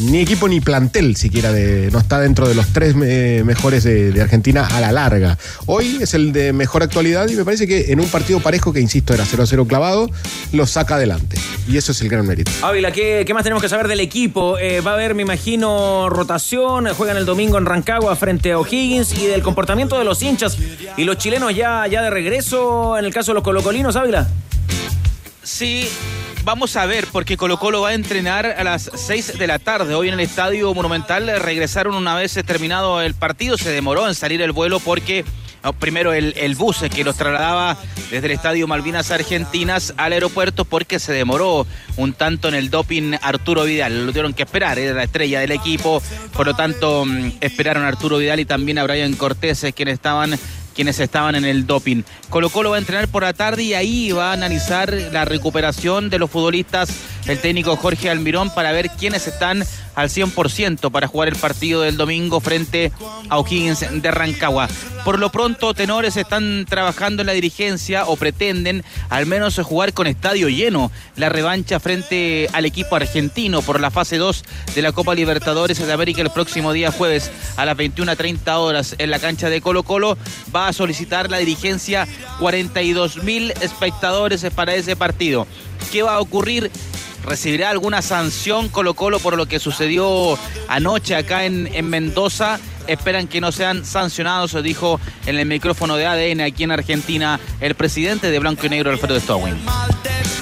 ni 0.00 0.20
equipo 0.20 0.48
ni 0.48 0.60
plantel 0.60 1.16
siquiera, 1.16 1.52
de, 1.52 1.90
no 1.90 1.98
está 1.98 2.20
dentro 2.20 2.48
de 2.48 2.54
los 2.54 2.68
tres 2.68 2.94
mejores 2.94 3.84
de, 3.84 4.12
de 4.12 4.20
Argentina 4.20 4.66
a 4.66 4.80
la 4.80 4.92
larga. 4.92 5.38
Hoy 5.66 5.98
es 6.00 6.14
el 6.14 6.32
de 6.32 6.52
mejor 6.52 6.82
actualidad 6.82 7.28
y 7.28 7.34
me 7.34 7.44
parece 7.44 7.66
que 7.66 7.92
en 7.92 8.00
un 8.00 8.08
partido 8.08 8.40
parejo, 8.40 8.72
que 8.72 8.80
insisto, 8.80 9.14
era 9.14 9.24
0-0 9.24 9.66
clavado, 9.66 10.10
lo 10.52 10.66
saca 10.66 10.96
adelante. 10.96 11.36
Y 11.66 11.76
eso 11.76 11.92
es 11.92 12.00
el 12.02 12.08
gran 12.08 12.26
mérito. 12.26 12.50
Ávila, 12.62 12.92
¿qué, 12.92 13.24
qué 13.26 13.32
más 13.32 13.42
tenemos 13.42 13.62
que 13.62 13.68
saber 13.68 13.88
del 13.88 14.00
equipo? 14.00 14.58
Eh, 14.58 14.80
va 14.80 14.92
a 14.92 14.94
haber, 14.94 15.14
me 15.14 15.22
imagino, 15.22 16.08
rotación. 16.10 16.86
Juegan 16.94 17.16
el 17.16 17.24
domingo 17.24 17.58
en 17.58 17.64
Rancagua 17.64 18.14
frente 18.16 18.52
a 18.52 18.58
O'Higgins 18.58 19.16
y 19.18 19.26
del 19.26 19.42
comportamiento 19.42 19.98
de 19.98 20.04
los 20.04 20.22
hinchas 20.22 20.58
y 20.96 21.04
los 21.04 21.13
chilenos 21.18 21.54
ya, 21.54 21.86
ya 21.86 22.02
de 22.02 22.10
regreso 22.10 22.98
en 22.98 23.04
el 23.04 23.12
caso 23.12 23.32
de 23.32 23.34
los 23.34 23.44
colocolinos, 23.44 23.96
Ávila. 23.96 24.26
Sí, 25.42 25.88
vamos 26.44 26.74
a 26.76 26.86
ver, 26.86 27.06
porque 27.12 27.36
Colo 27.36 27.58
Colo 27.58 27.82
va 27.82 27.90
a 27.90 27.94
entrenar 27.94 28.46
a 28.46 28.64
las 28.64 28.90
6 28.94 29.38
de 29.38 29.46
la 29.46 29.58
tarde. 29.58 29.94
Hoy 29.94 30.08
en 30.08 30.14
el 30.14 30.20
Estadio 30.20 30.72
Monumental 30.72 31.26
regresaron 31.40 31.94
una 31.94 32.14
vez 32.14 32.32
terminado 32.46 33.00
el 33.02 33.14
partido. 33.14 33.58
Se 33.58 33.70
demoró 33.70 34.08
en 34.08 34.14
salir 34.14 34.40
el 34.40 34.52
vuelo 34.52 34.80
porque 34.80 35.24
primero 35.72 36.12
el, 36.12 36.34
el, 36.36 36.54
bus 36.56 36.84
que 36.94 37.04
los 37.04 37.16
trasladaba 37.16 37.76
desde 38.10 38.26
el 38.26 38.32
Estadio 38.32 38.66
Malvinas 38.66 39.10
Argentinas 39.10 39.94
al 39.96 40.12
aeropuerto 40.12 40.64
porque 40.64 40.98
se 40.98 41.12
demoró 41.12 41.66
un 41.96 42.12
tanto 42.12 42.48
en 42.48 42.54
el 42.54 42.70
doping 42.70 43.14
Arturo 43.22 43.64
Vidal. 43.64 44.06
Lo 44.06 44.12
tuvieron 44.12 44.34
que 44.34 44.42
esperar, 44.42 44.78
era 44.78 44.94
la 44.94 45.04
estrella 45.04 45.40
del 45.40 45.52
equipo. 45.52 46.02
Por 46.32 46.46
lo 46.46 46.54
tanto, 46.54 47.04
mm, 47.06 47.32
esperaron 47.40 47.84
a 47.84 47.88
Arturo 47.88 48.18
Vidal 48.18 48.40
y 48.40 48.44
también 48.44 48.78
a 48.78 48.84
Brian 48.84 49.14
Cortés, 49.14 49.64
quienes 49.74 49.94
estaban 49.94 50.38
quienes 50.74 51.00
estaban 51.00 51.34
en 51.34 51.44
el 51.44 51.66
doping. 51.66 52.02
Colo 52.28 52.50
Colo 52.50 52.70
va 52.70 52.76
a 52.76 52.78
entrenar 52.80 53.08
por 53.08 53.22
la 53.22 53.32
tarde 53.32 53.62
y 53.62 53.74
ahí 53.74 54.12
va 54.12 54.30
a 54.30 54.32
analizar 54.34 54.92
la 54.92 55.24
recuperación 55.24 56.10
de 56.10 56.18
los 56.18 56.30
futbolistas, 56.30 56.90
el 57.26 57.38
técnico 57.40 57.76
Jorge 57.76 58.10
Almirón, 58.10 58.52
para 58.54 58.72
ver 58.72 58.90
quiénes 58.90 59.26
están 59.26 59.64
al 59.94 60.08
100% 60.08 60.90
para 60.90 61.06
jugar 61.06 61.28
el 61.28 61.36
partido 61.36 61.82
del 61.82 61.96
domingo 61.96 62.40
frente 62.40 62.92
a 63.28 63.38
O'Higgins 63.38 63.84
de 64.02 64.10
Rancagua. 64.10 64.68
Por 65.04 65.18
lo 65.18 65.30
pronto, 65.30 65.74
tenores 65.74 66.16
están 66.16 66.64
trabajando 66.66 67.22
en 67.22 67.26
la 67.26 67.34
dirigencia 67.34 68.06
o 68.06 68.16
pretenden 68.16 68.84
al 69.10 69.26
menos 69.26 69.58
jugar 69.58 69.92
con 69.92 70.06
estadio 70.06 70.48
lleno 70.48 70.90
la 71.16 71.28
revancha 71.28 71.78
frente 71.78 72.48
al 72.52 72.64
equipo 72.64 72.96
argentino 72.96 73.60
por 73.60 73.80
la 73.80 73.90
fase 73.90 74.16
2 74.16 74.44
de 74.74 74.82
la 74.82 74.92
Copa 74.92 75.14
Libertadores 75.14 75.84
de 75.84 75.92
América 75.92 76.22
el 76.22 76.30
próximo 76.30 76.72
día 76.72 76.90
jueves 76.90 77.30
a 77.56 77.66
las 77.66 77.76
21.30 77.76 78.56
horas 78.56 78.94
en 78.96 79.10
la 79.10 79.18
cancha 79.18 79.50
de 79.50 79.60
Colo 79.60 79.82
Colo. 79.82 80.16
Va 80.54 80.68
a 80.68 80.72
solicitar 80.72 81.30
la 81.30 81.38
dirigencia 81.38 82.08
42 82.40 83.22
mil 83.22 83.52
espectadores 83.60 84.46
para 84.54 84.74
ese 84.74 84.96
partido. 84.96 85.46
¿Qué 85.92 86.02
va 86.02 86.14
a 86.14 86.20
ocurrir? 86.20 86.70
Recibirá 87.24 87.70
alguna 87.70 88.02
sanción 88.02 88.68
Colo 88.68 88.94
Colo 88.94 89.18
por 89.18 89.36
lo 89.36 89.46
que 89.46 89.58
sucedió 89.58 90.38
anoche 90.68 91.14
acá 91.14 91.44
en, 91.44 91.68
en 91.72 91.88
Mendoza. 91.88 92.60
Esperan 92.86 93.28
que 93.28 93.40
no 93.40 93.52
sean 93.52 93.84
sancionados, 93.84 94.62
dijo 94.62 95.00
en 95.26 95.38
el 95.38 95.46
micrófono 95.46 95.96
de 95.96 96.06
ADN 96.06 96.40
aquí 96.42 96.64
en 96.64 96.70
Argentina 96.70 97.40
el 97.60 97.74
presidente 97.74 98.30
de 98.30 98.38
Blanco 98.38 98.66
y 98.66 98.68
Negro, 98.68 98.90
Alfredo 98.90 99.18
Stowin. 99.20 99.54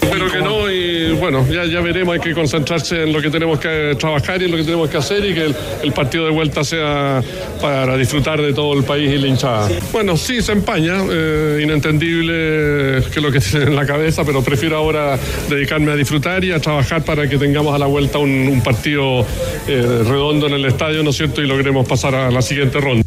Espero 0.02 0.31
que 0.31 0.38
no 0.40 0.70
y 0.70 1.12
bueno, 1.12 1.46
ya, 1.48 1.64
ya 1.64 1.81
veremos, 1.81 2.14
hay 2.14 2.20
que 2.20 2.35
concentrarse 2.35 3.05
en 3.05 3.12
lo 3.12 3.22
que 3.22 3.31
tenemos 3.31 3.59
que 3.59 3.96
trabajar 3.98 4.42
y 4.42 4.46
en 4.46 4.50
lo 4.50 4.57
que 4.57 4.64
tenemos 4.64 4.90
que 4.90 4.96
hacer 4.98 5.24
y 5.24 5.33
que 5.33 5.44
el, 5.46 5.57
el 5.83 5.92
partido 5.92 6.24
de 6.24 6.33
vuelta 6.33 6.64
sea 6.64 7.22
para 7.61 7.96
disfrutar 7.96 8.42
de 8.42 8.52
todo 8.52 8.76
el 8.76 8.85
país 8.85 9.11
y 9.11 9.18
la 9.18 9.28
hinchada. 9.28 9.68
Bueno, 9.92 10.16
sí, 10.16 10.42
se 10.42 10.52
empaña, 10.52 10.96
eh, 11.09 11.61
inentendible 11.62 13.05
que 13.12 13.20
lo 13.20 13.31
que 13.31 13.40
tienen 13.40 13.68
en 13.68 13.76
la 13.76 13.87
cabeza, 13.87 14.24
pero 14.24 14.42
prefiero 14.42 14.76
ahora 14.76 15.18
dedicarme 15.48 15.92
a 15.92 15.96
disfrutar 15.96 16.44
y 16.44 16.52
a 16.52 16.61
trabajar 16.61 17.05
para 17.05 17.28
que 17.28 17.38
tengamos 17.38 17.74
a 17.74 17.78
la 17.78 17.87
vuelta 17.87 18.18
un, 18.18 18.48
un 18.48 18.61
partido 18.61 19.24
eh, 19.68 20.02
redondo 20.05 20.48
en 20.48 20.55
el 20.55 20.64
estadio, 20.64 21.02
¿no 21.02 21.11
es 21.11 21.16
cierto? 21.16 21.40
Y 21.40 21.46
logremos 21.46 21.87
pasar 21.87 22.14
a 22.14 22.31
la 22.33 22.42
siguiente 22.42 22.81
ronda. 22.81 23.05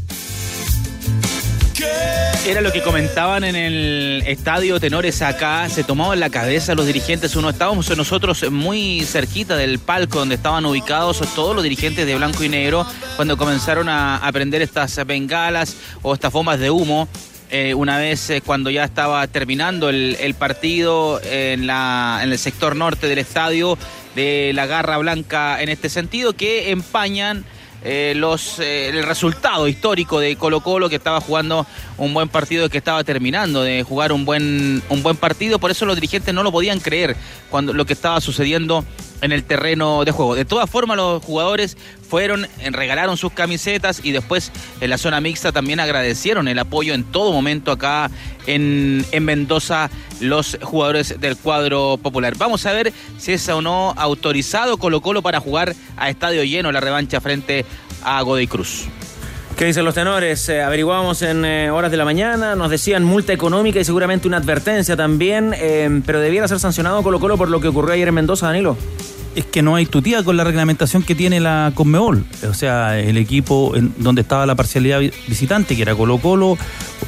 Era 2.47 2.61
lo 2.61 2.71
que 2.71 2.83
comentaban 2.83 3.43
en 3.43 3.55
el 3.55 4.23
estadio 4.27 4.79
Tenores 4.79 5.23
acá, 5.23 5.67
se 5.67 5.83
tomaban 5.83 6.19
la 6.19 6.29
cabeza 6.29 6.75
los 6.75 6.85
dirigentes, 6.85 7.35
uno 7.35 7.49
estábamos 7.49 7.89
nosotros 7.97 8.51
muy 8.51 9.01
cerquita 9.03 9.55
del 9.55 9.79
palco 9.79 10.19
donde 10.19 10.35
estaban 10.35 10.63
ubicados 10.67 11.21
todos 11.33 11.55
los 11.55 11.63
dirigentes 11.63 12.05
de 12.05 12.15
blanco 12.15 12.43
y 12.43 12.49
negro 12.49 12.85
cuando 13.15 13.35
comenzaron 13.35 13.89
a, 13.89 14.17
a 14.17 14.31
prender 14.31 14.61
estas 14.61 15.03
bengalas 15.07 15.75
o 16.03 16.13
estas 16.13 16.31
bombas 16.31 16.59
de 16.59 16.69
humo. 16.69 17.07
Eh, 17.49 17.73
una 17.73 17.97
vez 17.97 18.29
eh, 18.29 18.41
cuando 18.41 18.69
ya 18.69 18.83
estaba 18.83 19.25
terminando 19.27 19.89
el, 19.89 20.15
el 20.19 20.35
partido 20.35 21.19
en, 21.23 21.65
la, 21.65 22.19
en 22.21 22.31
el 22.31 22.37
sector 22.37 22.75
norte 22.75 23.07
del 23.07 23.17
estadio 23.17 23.77
de 24.15 24.51
la 24.53 24.67
Garra 24.67 24.97
Blanca 24.97 25.61
en 25.61 25.69
este 25.69 25.89
sentido, 25.89 26.33
que 26.33 26.69
empañan 26.71 27.43
eh, 27.87 28.13
los, 28.15 28.57
eh, 28.57 28.89
el 28.89 29.03
resultado 29.03 29.67
histórico 29.67 30.19
de 30.19 30.35
Colo 30.37 30.61
Colo 30.61 30.89
que 30.89 30.95
estaba 30.95 31.21
jugando 31.21 31.67
un 31.99 32.15
buen 32.15 32.29
partido, 32.29 32.67
que 32.67 32.79
estaba 32.79 33.03
terminando 33.03 33.61
de 33.61 33.83
jugar 33.83 34.11
un 34.11 34.25
buen, 34.25 34.81
un 34.89 35.03
buen 35.03 35.17
partido, 35.17 35.59
por 35.59 35.69
eso 35.69 35.85
los 35.85 35.93
dirigentes 35.95 36.33
no 36.33 36.41
lo 36.41 36.51
podían 36.51 36.79
creer 36.79 37.15
cuando 37.51 37.73
lo 37.73 37.85
que 37.85 37.93
estaba 37.93 38.19
sucediendo 38.21 38.83
en 39.25 39.31
el 39.31 39.43
terreno 39.43 40.05
de 40.05 40.11
juego. 40.11 40.35
De 40.35 40.45
todas 40.45 40.69
formas, 40.69 40.97
los 40.97 41.23
jugadores 41.23 41.77
fueron, 42.07 42.47
regalaron 42.71 43.17
sus 43.17 43.33
camisetas 43.33 43.99
y 44.03 44.11
después 44.11 44.51
en 44.79 44.89
la 44.89 44.97
zona 44.97 45.19
mixta 45.19 45.51
también 45.51 45.79
agradecieron 45.79 46.47
el 46.47 46.59
apoyo 46.59 46.93
en 46.93 47.03
todo 47.03 47.31
momento 47.31 47.71
acá 47.71 48.09
en, 48.45 49.05
en 49.11 49.25
Mendoza 49.25 49.89
los 50.19 50.57
jugadores 50.61 51.19
del 51.19 51.35
cuadro 51.37 51.99
popular. 52.01 52.35
Vamos 52.37 52.65
a 52.65 52.73
ver 52.73 52.93
si 53.17 53.33
es 53.33 53.49
o 53.49 53.61
no 53.61 53.93
autorizado 53.97 54.77
Colo 54.77 55.01
Colo 55.01 55.21
para 55.21 55.39
jugar 55.39 55.75
a 55.97 56.09
estadio 56.09 56.43
lleno 56.43 56.71
la 56.71 56.79
revancha 56.79 57.19
frente 57.21 57.65
a 58.03 58.21
Godoy 58.21 58.47
Cruz. 58.47 58.85
¿Qué 59.57 59.63
dicen 59.63 59.85
los 59.85 59.95
tenores? 59.95 60.49
Eh, 60.49 60.61
averiguamos 60.61 61.21
en 61.21 61.45
eh, 61.45 61.71
horas 61.71 61.89
de 61.89 61.95
la 61.95 62.03
mañana, 62.03 62.55
nos 62.55 62.69
decían 62.69 63.05
multa 63.05 63.31
económica 63.31 63.79
y 63.79 63.85
seguramente 63.85 64.27
una 64.27 64.35
advertencia 64.35 64.97
también, 64.97 65.53
eh, 65.55 66.01
pero 66.05 66.19
debiera 66.19 66.45
ser 66.49 66.59
sancionado 66.59 67.01
Colo 67.03 67.21
Colo 67.21 67.37
por 67.37 67.49
lo 67.49 67.61
que 67.61 67.69
ocurrió 67.69 67.93
ayer 67.93 68.09
en 68.09 68.15
Mendoza, 68.15 68.47
Danilo. 68.47 68.75
Es 69.35 69.45
que 69.45 69.61
no 69.61 69.75
hay 69.75 69.85
tutía 69.85 70.23
con 70.23 70.37
la 70.37 70.45
reglamentación 70.45 71.03
que 71.03 71.13
tiene 71.13 71.41
la 71.41 71.73
Conmebol. 71.75 72.25
O 72.49 72.53
sea, 72.53 72.97
el 72.97 73.17
equipo 73.17 73.73
donde 73.97 74.21
estaba 74.21 74.45
la 74.45 74.55
parcialidad 74.55 75.01
visitante, 75.27 75.75
que 75.75 75.81
era 75.81 75.93
Colo 75.93 76.19
Colo, 76.19 76.57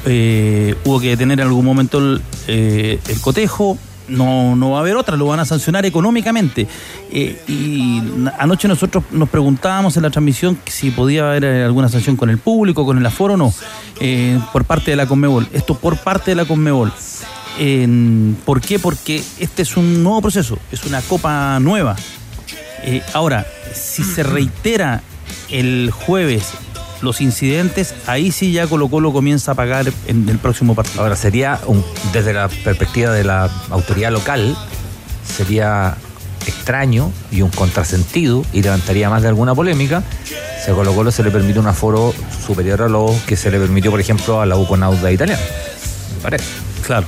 eh, 0.04 0.74
hubo 0.84 1.00
que 1.00 1.08
detener 1.08 1.40
en 1.40 1.46
algún 1.46 1.64
momento 1.64 1.98
el, 1.98 2.20
eh, 2.46 3.00
el 3.08 3.20
cotejo, 3.22 3.78
no, 4.08 4.56
no 4.56 4.72
va 4.72 4.78
a 4.78 4.80
haber 4.80 4.96
otra, 4.96 5.16
lo 5.16 5.26
van 5.26 5.40
a 5.40 5.46
sancionar 5.46 5.86
económicamente. 5.86 6.66
Eh, 7.10 7.42
y 7.48 8.02
anoche 8.38 8.68
nosotros 8.68 9.04
nos 9.10 9.30
preguntábamos 9.30 9.96
en 9.96 10.02
la 10.02 10.10
transmisión 10.10 10.58
si 10.66 10.90
podía 10.90 11.30
haber 11.30 11.46
alguna 11.46 11.88
sanción 11.88 12.16
con 12.16 12.28
el 12.28 12.36
público, 12.36 12.84
con 12.84 12.98
el 12.98 13.06
aforo 13.06 13.38
no, 13.38 13.54
por 14.52 14.66
parte 14.66 14.90
de 14.90 14.96
la 14.98 15.06
Conmebol. 15.06 15.48
Esto 15.54 15.74
por 15.78 15.96
parte 15.96 16.32
de 16.32 16.34
la 16.34 16.44
Conmebol. 16.44 16.92
¿Por 18.44 18.60
qué? 18.60 18.78
Porque 18.78 19.22
este 19.38 19.62
es 19.62 19.76
un 19.76 20.02
nuevo 20.02 20.20
proceso, 20.20 20.58
es 20.70 20.84
una 20.84 21.00
copa 21.00 21.58
nueva. 21.58 21.96
Eh, 22.84 23.02
ahora, 23.12 23.46
si 23.74 24.04
se 24.04 24.22
reitera 24.22 25.02
el 25.50 25.90
jueves 25.90 26.52
los 27.02 27.20
incidentes, 27.20 27.94
ahí 28.06 28.32
sí 28.32 28.52
ya 28.52 28.66
Colo 28.66 28.88
Colo 28.88 29.12
comienza 29.12 29.52
a 29.52 29.54
pagar 29.54 29.92
en 30.06 30.28
el 30.28 30.38
próximo 30.38 30.74
partido. 30.74 31.02
Ahora 31.02 31.16
sería, 31.16 31.60
un, 31.66 31.84
desde 32.12 32.32
la 32.32 32.48
perspectiva 32.48 33.12
de 33.12 33.24
la 33.24 33.50
autoridad 33.70 34.10
local, 34.10 34.56
sería 35.24 35.96
extraño 36.46 37.12
y 37.30 37.42
un 37.42 37.50
contrasentido 37.50 38.44
y 38.52 38.62
levantaría 38.62 39.10
más 39.10 39.22
de 39.22 39.28
alguna 39.28 39.54
polémica 39.54 40.02
si 40.64 40.70
a 40.70 40.74
Colo 40.74 40.94
Colo 40.94 41.10
se 41.10 41.22
le 41.22 41.30
permite 41.30 41.58
un 41.58 41.66
aforo 41.66 42.14
superior 42.44 42.82
a 42.82 42.88
lo 42.88 43.14
que 43.26 43.36
se 43.36 43.50
le 43.50 43.58
permitió, 43.58 43.90
por 43.90 44.00
ejemplo, 44.00 44.40
a 44.40 44.46
la 44.46 44.56
Uconauda 44.56 45.12
italiana. 45.12 45.42
Me 46.16 46.22
parece. 46.22 46.44
Claro. 46.84 47.06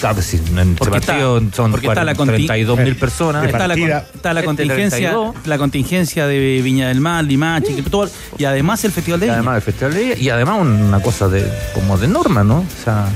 Claro, 0.00 0.22
si 0.22 0.36
en 0.36 0.74
porque 0.74 0.98
este 0.98 1.12
partido 1.12 1.38
está, 1.38 1.56
son 1.56 1.70
porque 1.70 1.86
está 1.86 2.04
la 2.04 2.14
32 2.14 2.78
mil 2.78 2.96
personas. 2.96 3.44
Está 3.44 3.66
la, 3.68 3.74
está 3.74 4.34
la 4.34 4.42
contingencia, 4.44 5.14
la 5.44 5.58
contingencia 5.58 6.26
de 6.26 6.60
Viña 6.62 6.88
del 6.88 7.00
Mar, 7.00 7.24
Limache, 7.24 7.74
sí. 7.74 7.82
todo, 7.82 8.08
y 8.38 8.44
además 8.44 8.84
el 8.84 8.92
Festival 8.92 9.20
de 9.20 9.26
y 9.26 9.28
Viña. 9.28 9.38
Además 9.38 9.56
el 9.56 9.62
Festival 9.62 9.94
de 9.94 10.00
Viña, 10.00 10.16
y 10.16 10.28
además 10.30 10.60
una 10.60 11.00
cosa 11.00 11.28
de 11.28 11.50
como 11.74 11.98
de 11.98 12.08
norma, 12.08 12.44
¿no? 12.44 12.58
O 12.58 12.84
sea, 12.84 13.08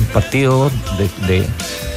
un 0.00 0.06
partido 0.06 0.70
de, 0.98 1.26
de 1.26 1.46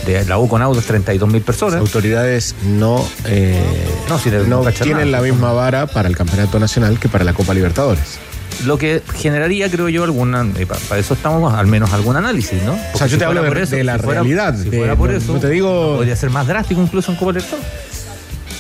de 0.06 0.26
la 0.26 0.38
U 0.38 0.48
con 0.48 0.62
autos 0.62 0.86
32 0.86 1.30
mil 1.30 1.42
personas. 1.42 1.76
Las 1.76 1.82
autoridades 1.82 2.56
no, 2.66 3.06
eh, 3.26 3.62
no, 4.10 4.20
si 4.20 4.30
no 4.30 4.72
tienen 4.72 5.12
nada. 5.12 5.22
la 5.22 5.22
misma 5.22 5.54
vara 5.54 5.88
para 5.88 6.08
el 6.08 6.16
Campeonato 6.16 6.60
Nacional 6.60 7.00
que 7.00 7.10
para 7.10 7.24
la 7.24 7.34
Copa 7.34 7.54
Libertadores. 7.54 8.20
Lo 8.66 8.78
que 8.78 9.02
generaría, 9.16 9.70
creo 9.70 9.90
yo, 9.90 10.04
alguna. 10.04 10.48
Eh, 10.58 10.66
para, 10.66 11.00
eso 11.00 11.14
estamos, 11.14 11.54
al 11.54 11.68
menos 11.68 11.92
algún 11.94 12.16
análisis, 12.16 12.62
¿no? 12.64 12.74
Porque 12.74 12.92
o 12.94 12.98
sea, 12.98 13.08
yo 13.08 13.14
si 13.14 13.20
te 13.20 13.26
hablo 13.26 13.42
de, 13.42 13.62
eso, 13.62 13.76
de, 13.76 13.84
la 13.84 13.98
si 13.98 14.04
fuera, 14.04 14.22
realidad. 14.22 14.56
Si 14.56 14.70
fuera 14.70 14.96
por 14.96 15.12
eso, 15.12 15.34
no 15.34 15.40
te 15.40 15.50
digo. 15.50 15.98
Podría 15.98 16.16
ser 16.16 16.30
más 16.30 16.48
drástico 16.48 16.82
incluso 16.82 17.12
en 17.12 17.18
Copa 17.18 17.32
Libertadores. 17.32 17.68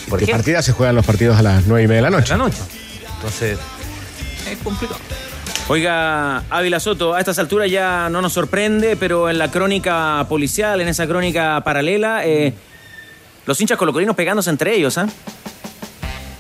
Porque 0.10 0.28
partida 0.28 0.62
se 0.62 0.74
juegan 0.74 0.96
los 0.96 1.06
partidos 1.06 1.38
a 1.38 1.42
las 1.42 1.66
9 1.66 1.84
y 1.84 1.88
media 1.88 2.04
de 2.04 2.10
la 2.10 2.18
noche. 2.18 2.34
De 2.34 2.38
la 2.38 2.44
noche. 2.44 2.58
Entonces, 3.16 3.58
es 4.52 4.58
complicado. 4.60 5.00
Oiga, 5.70 6.44
Ávila 6.50 6.80
Soto, 6.80 7.14
a 7.14 7.20
estas 7.20 7.40
alturas 7.40 7.72
ya 7.72 8.10
no 8.10 8.22
nos 8.22 8.34
sorprende, 8.34 8.98
pero 8.98 9.30
en 9.30 9.38
la 9.38 9.50
crónica 9.50 10.26
policial, 10.28 10.82
en 10.82 10.90
esa 10.90 11.08
crónica 11.08 11.62
paralela, 11.64 12.26
eh, 12.26 12.54
los 13.46 13.60
hinchas 13.62 13.78
colocolinos 13.78 14.16
pegándose 14.16 14.50
entre 14.50 14.76
ellos, 14.76 14.98
¿ah? 14.98 15.08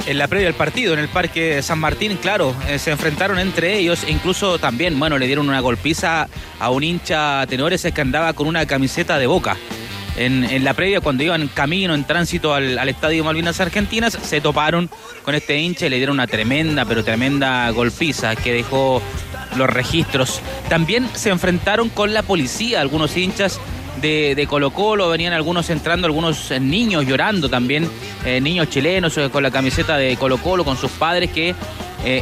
En 0.06 0.18
la 0.18 0.28
previa 0.28 0.48
del 0.48 0.56
partido, 0.56 0.94
en 0.94 1.00
el 1.00 1.08
Parque 1.08 1.62
San 1.62 1.80
Martín, 1.80 2.18
claro, 2.22 2.54
eh, 2.68 2.78
se 2.78 2.92
enfrentaron 2.92 3.39
entre 3.39 3.78
ellos 3.78 4.04
e 4.04 4.12
incluso 4.12 4.60
también, 4.60 5.00
bueno, 5.00 5.18
le 5.18 5.28
dieron 5.28 5.48
una 5.48 5.62
golpiza 5.62 6.28
a 6.60 6.70
un 6.72 6.84
hincha 6.84 7.46
tenores 7.48 7.88
que 7.94 8.02
andaba 8.02 8.34
con 8.34 8.48
una 8.48 8.66
camiseta 8.66 9.18
de 9.18 9.28
boca. 9.28 9.56
En, 10.16 10.63
la 10.63 10.74
previa, 10.74 11.02
cuando 11.02 11.24
iban 11.24 11.48
camino, 11.48 11.96
en 11.96 12.04
tránsito 12.04 12.54
al, 12.54 12.78
al, 12.78 12.89
Estadio 12.89 13.24
Malvinas 13.24 13.60
Argentinas, 13.62 14.13
se 14.22 14.42
toparon 14.42 14.89
con 15.24 15.34
este 15.34 15.58
hincha 15.58 15.88
y 15.88 15.89
le 15.89 15.98
dieron 15.98 16.16
una 16.16 16.28
tremenda, 16.28 16.86
pero 16.86 17.04
tremenda 17.04 17.70
golpiza 17.72 18.36
que 18.36 18.54
dejó 18.54 19.02
los 19.56 19.70
registros. 19.70 20.42
También 20.70 21.10
se 21.13 21.30
enfrentaron 21.30 21.89
con 21.89 22.13
la 22.13 22.22
policía, 22.22 22.82
algunos 22.82 23.18
hinchas 23.18 23.60
de, 24.01 24.45
Colo 24.49 24.71
Colo, 24.71 25.10
venían 25.10 25.34
algunos 25.34 25.69
entrando, 25.69 26.08
algunos 26.08 26.51
eh, 26.51 26.60
niños 26.60 27.06
llorando 27.06 27.49
también, 27.49 27.89
eh, 28.25 28.41
niños 28.41 28.69
chilenos 28.69 29.17
eh, 29.17 29.29
con 29.29 29.43
la 29.43 29.51
camiseta 29.51 29.97
de 29.97 30.17
Colo 30.17 30.38
Colo, 30.38 30.65
con 30.65 30.77
sus 30.77 30.91
padres 30.91 31.32
que 31.32 31.56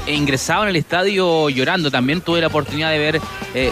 ingresaban 0.05 0.67
al 0.67 0.75
estadio 0.75 1.49
llorando. 1.49 1.89
También 1.89 2.21
tuve 2.21 2.39
la 2.39 2.47
oportunidad 2.47 2.91
de 2.91 2.99
ver 2.99 3.21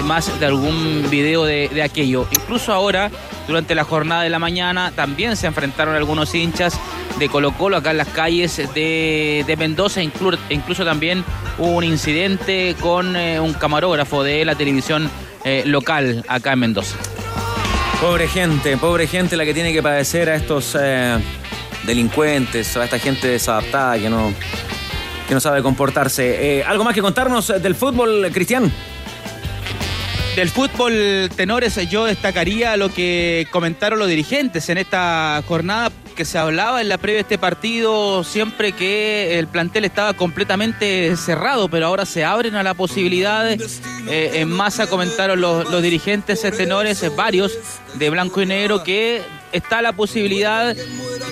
más 0.05 0.39
de 0.39 0.45
algún 0.47 1.05
video 1.11 1.45
de, 1.45 1.83
aquello. 1.83 2.27
Incluso 2.31 2.73
ahora, 2.73 3.11
durante 3.45 3.75
la 3.75 3.83
jornada 3.83 4.23
de 4.23 4.31
la 4.31 4.39
mañana, 4.39 4.91
también 4.95 5.37
se 5.37 5.45
enfrentaron 5.45 5.95
algunos 5.95 6.33
hinchas 6.33 6.79
de 7.19 7.29
Colo 7.29 7.51
Colo 7.51 7.77
acá 7.77 7.91
en 7.91 7.97
las 7.97 8.07
calles 8.07 8.57
de, 8.73 9.55
Mendoza. 9.55 10.01
Incluso, 10.01 10.39
incluso, 10.49 10.83
también 10.83 11.23
hubo 11.59 11.73
un 11.73 11.83
incidente 11.83 12.75
con 12.81 13.15
un 13.15 13.53
camarógrafo 13.53 14.23
de 14.23 14.45
la 14.45 14.55
televisión 14.55 15.11
local 15.65 16.25
acá 16.27 16.53
en 16.53 16.59
Mendoza. 16.59 16.97
Pobre 18.01 18.29
gente, 18.29 18.77
pobre 18.77 19.07
gente 19.07 19.35
la 19.35 19.43
que 19.43 19.53
tiene 19.53 19.73
que 19.73 19.83
padecer 19.83 20.29
a 20.29 20.35
estos 20.35 20.75
eh, 20.79 21.17
delincuentes, 21.85 22.77
a 22.77 22.85
esta 22.85 22.97
gente 22.97 23.27
desadaptada 23.27 23.99
que 23.99 24.09
no, 24.09 24.33
que 25.27 25.33
no 25.33 25.41
sabe 25.41 25.61
comportarse. 25.61 26.59
Eh, 26.59 26.63
¿Algo 26.63 26.85
más 26.85 26.93
que 26.93 27.01
contarnos 27.01 27.53
del 27.61 27.75
fútbol, 27.75 28.29
Cristian? 28.31 28.71
Del 30.35 30.49
fútbol, 30.49 31.29
tenores, 31.35 31.75
yo 31.89 32.05
destacaría 32.05 32.77
lo 32.77 32.89
que 32.89 33.47
comentaron 33.51 33.99
los 33.99 34.07
dirigentes 34.07 34.69
en 34.69 34.77
esta 34.77 35.43
jornada 35.47 35.91
que 36.15 36.25
se 36.25 36.37
hablaba 36.37 36.81
en 36.81 36.89
la 36.89 36.97
previa 36.97 37.17
de 37.17 37.21
este 37.21 37.37
partido 37.37 38.23
siempre 38.23 38.73
que 38.73 39.39
el 39.39 39.47
plantel 39.47 39.85
estaba 39.85 40.13
completamente 40.13 41.15
cerrado, 41.15 41.69
pero 41.69 41.87
ahora 41.87 42.05
se 42.05 42.25
abren 42.25 42.55
a 42.55 42.63
la 42.63 42.73
posibilidad. 42.73 43.49
Eh, 43.51 44.31
en 44.33 44.49
masa 44.49 44.87
comentaron 44.87 45.39
los, 45.39 45.81
dirigentes 45.81 46.41
tenores, 46.57 47.03
varios 47.15 47.57
de 47.95 48.09
blanco 48.09 48.41
y 48.41 48.45
negro, 48.45 48.83
que 48.83 49.21
está 49.51 49.81
la 49.81 49.93
posibilidad, 49.93 50.75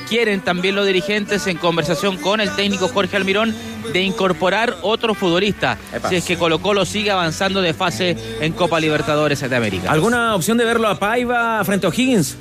quieren 0.09 0.41
también 0.41 0.75
los 0.75 0.85
dirigentes 0.85 1.47
en 1.47 1.57
conversación 1.57 2.17
con 2.17 2.41
el 2.41 2.55
técnico 2.55 2.87
Jorge 2.87 3.17
Almirón, 3.17 3.55
de 3.93 4.01
incorporar 4.01 4.75
otro 4.81 5.13
futbolista, 5.13 5.77
si 6.09 6.15
es 6.17 6.25
que 6.25 6.37
Colo 6.37 6.59
Colo 6.59 6.85
sigue 6.85 7.11
avanzando 7.11 7.61
de 7.61 7.73
fase 7.73 8.17
en 8.41 8.53
Copa 8.53 8.79
Libertadores 8.79 9.39
de 9.39 9.55
América. 9.55 9.91
¿Alguna 9.91 10.35
opción 10.35 10.57
de 10.57 10.65
verlo 10.65 10.87
a 10.87 10.99
Paiva 10.99 11.63
frente 11.63 11.85
a 11.85 11.89
O'Higgins? 11.89 12.37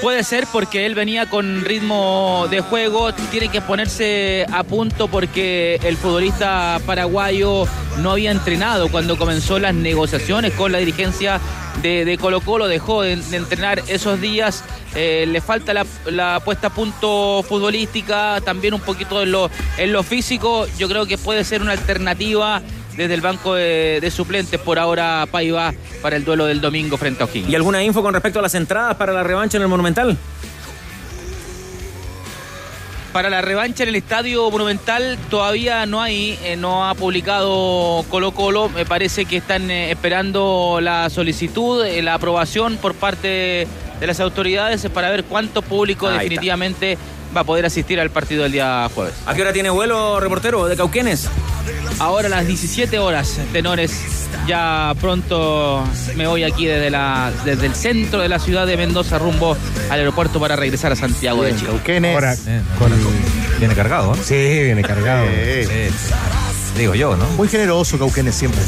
Puede 0.00 0.22
ser 0.24 0.46
porque 0.52 0.86
él 0.86 0.94
venía 0.94 1.28
con 1.28 1.64
ritmo 1.64 2.46
de 2.50 2.60
juego, 2.60 3.12
tiene 3.12 3.48
que 3.48 3.60
ponerse 3.60 4.46
a 4.52 4.62
punto 4.62 5.08
porque 5.08 5.80
el 5.82 5.96
futbolista 5.96 6.80
paraguayo 6.86 7.64
no 7.98 8.12
había 8.12 8.30
entrenado 8.30 8.88
cuando 8.90 9.18
comenzó 9.18 9.58
las 9.58 9.74
negociaciones 9.74 10.52
con 10.54 10.70
la 10.70 10.78
dirigencia 10.78 11.40
de, 11.82 12.18
Colo 12.20 12.40
Colo, 12.40 12.66
dejó 12.66 13.02
de, 13.02 13.12
entrenar 13.12 13.82
esos 13.88 14.20
días, 14.20 14.64
eh, 14.94 15.26
le 15.28 15.40
falta 15.40 15.72
la, 15.74 16.40
puesta 16.40 16.68
a 16.68 16.70
punto 16.70 17.44
futbolística, 17.48 18.40
también 18.44 18.74
un 18.74 18.80
poquito 18.80 19.22
en 19.22 19.32
lo, 19.32 19.50
en 19.76 19.92
lo 19.92 20.02
físico, 20.02 20.66
yo 20.78 20.88
creo 20.88 21.06
que 21.06 21.18
puede 21.18 21.44
ser 21.44 21.62
una 21.62 21.72
alternativa 21.72 22.62
desde 22.98 23.14
el 23.14 23.20
banco 23.20 23.54
de, 23.54 24.12
suplentes 24.14 24.60
por 24.60 24.78
ahora 24.78 25.24
Paiva 25.30 25.72
para 26.02 26.16
el 26.16 26.24
duelo 26.24 26.46
del 26.46 26.60
domingo 26.60 26.96
frente 26.96 27.22
a 27.22 27.26
O'Higgins. 27.26 27.48
¿Y 27.48 27.54
alguna 27.54 27.82
info 27.82 28.02
con 28.02 28.12
respecto 28.12 28.40
a 28.40 28.42
las 28.42 28.56
entradas 28.56 28.96
para 28.96 29.12
la 29.12 29.22
revancha 29.22 29.56
en 29.56 29.62
el 29.62 29.68
Monumental? 29.68 30.18
Para 33.12 33.30
la 33.30 33.40
revancha 33.40 33.84
en 33.84 33.90
el 33.90 33.94
Estadio 33.94 34.50
Monumental 34.50 35.16
todavía 35.30 35.86
no 35.86 36.02
hay, 36.02 36.38
eh, 36.42 36.56
no 36.56 36.88
ha 36.88 36.94
publicado 36.94 38.04
Colo 38.10 38.32
Colo, 38.32 38.68
me 38.68 38.84
parece 38.84 39.24
que 39.26 39.36
están 39.36 39.70
eh, 39.70 39.92
esperando 39.92 40.80
la 40.82 41.08
solicitud, 41.08 41.84
eh, 41.86 42.02
la 42.02 42.14
aprobación 42.14 42.76
por 42.78 42.94
parte 42.94 43.68
de 44.00 44.06
las 44.06 44.18
autoridades 44.18 44.86
para 44.92 45.08
ver 45.10 45.24
cuánto 45.24 45.62
público 45.62 46.08
definitivamente 46.10 46.98
va 47.36 47.42
a 47.42 47.44
poder 47.44 47.66
asistir 47.66 48.00
al 48.00 48.10
partido 48.10 48.42
del 48.42 48.52
día 48.52 48.88
jueves. 48.94 49.14
¿A 49.26 49.34
qué 49.34 49.42
hora 49.42 49.52
tiene 49.52 49.70
vuelo, 49.70 50.20
reportero, 50.20 50.66
de 50.66 50.76
Cauquenes? 50.76 51.28
Ahora 51.98 52.26
a 52.26 52.30
las 52.30 52.46
17 52.46 52.98
horas, 52.98 53.38
tenores. 53.52 54.26
Ya 54.46 54.94
pronto 55.00 55.84
me 56.16 56.26
voy 56.26 56.44
aquí 56.44 56.66
desde, 56.66 56.90
la, 56.90 57.32
desde 57.44 57.66
el 57.66 57.74
centro 57.74 58.20
de 58.20 58.28
la 58.28 58.38
ciudad 58.38 58.66
de 58.66 58.76
Mendoza 58.76 59.18
rumbo 59.18 59.56
al 59.90 59.98
aeropuerto 59.98 60.40
para 60.40 60.56
regresar 60.56 60.92
a 60.92 60.96
Santiago 60.96 61.42
de 61.42 61.54
Chile. 61.54 61.68
Cauquenes. 61.68 62.14
Ahora, 62.14 62.36
Viene 63.58 63.74
cargado, 63.74 64.14
¿no? 64.14 64.22
Sí, 64.22 64.34
viene 64.34 64.82
cargado. 64.82 65.26
Digo 66.76 66.94
yo, 66.94 67.16
¿no? 67.16 67.26
Muy 67.30 67.48
generoso 67.48 67.98
Cauquenes 67.98 68.34
siempre. 68.34 68.62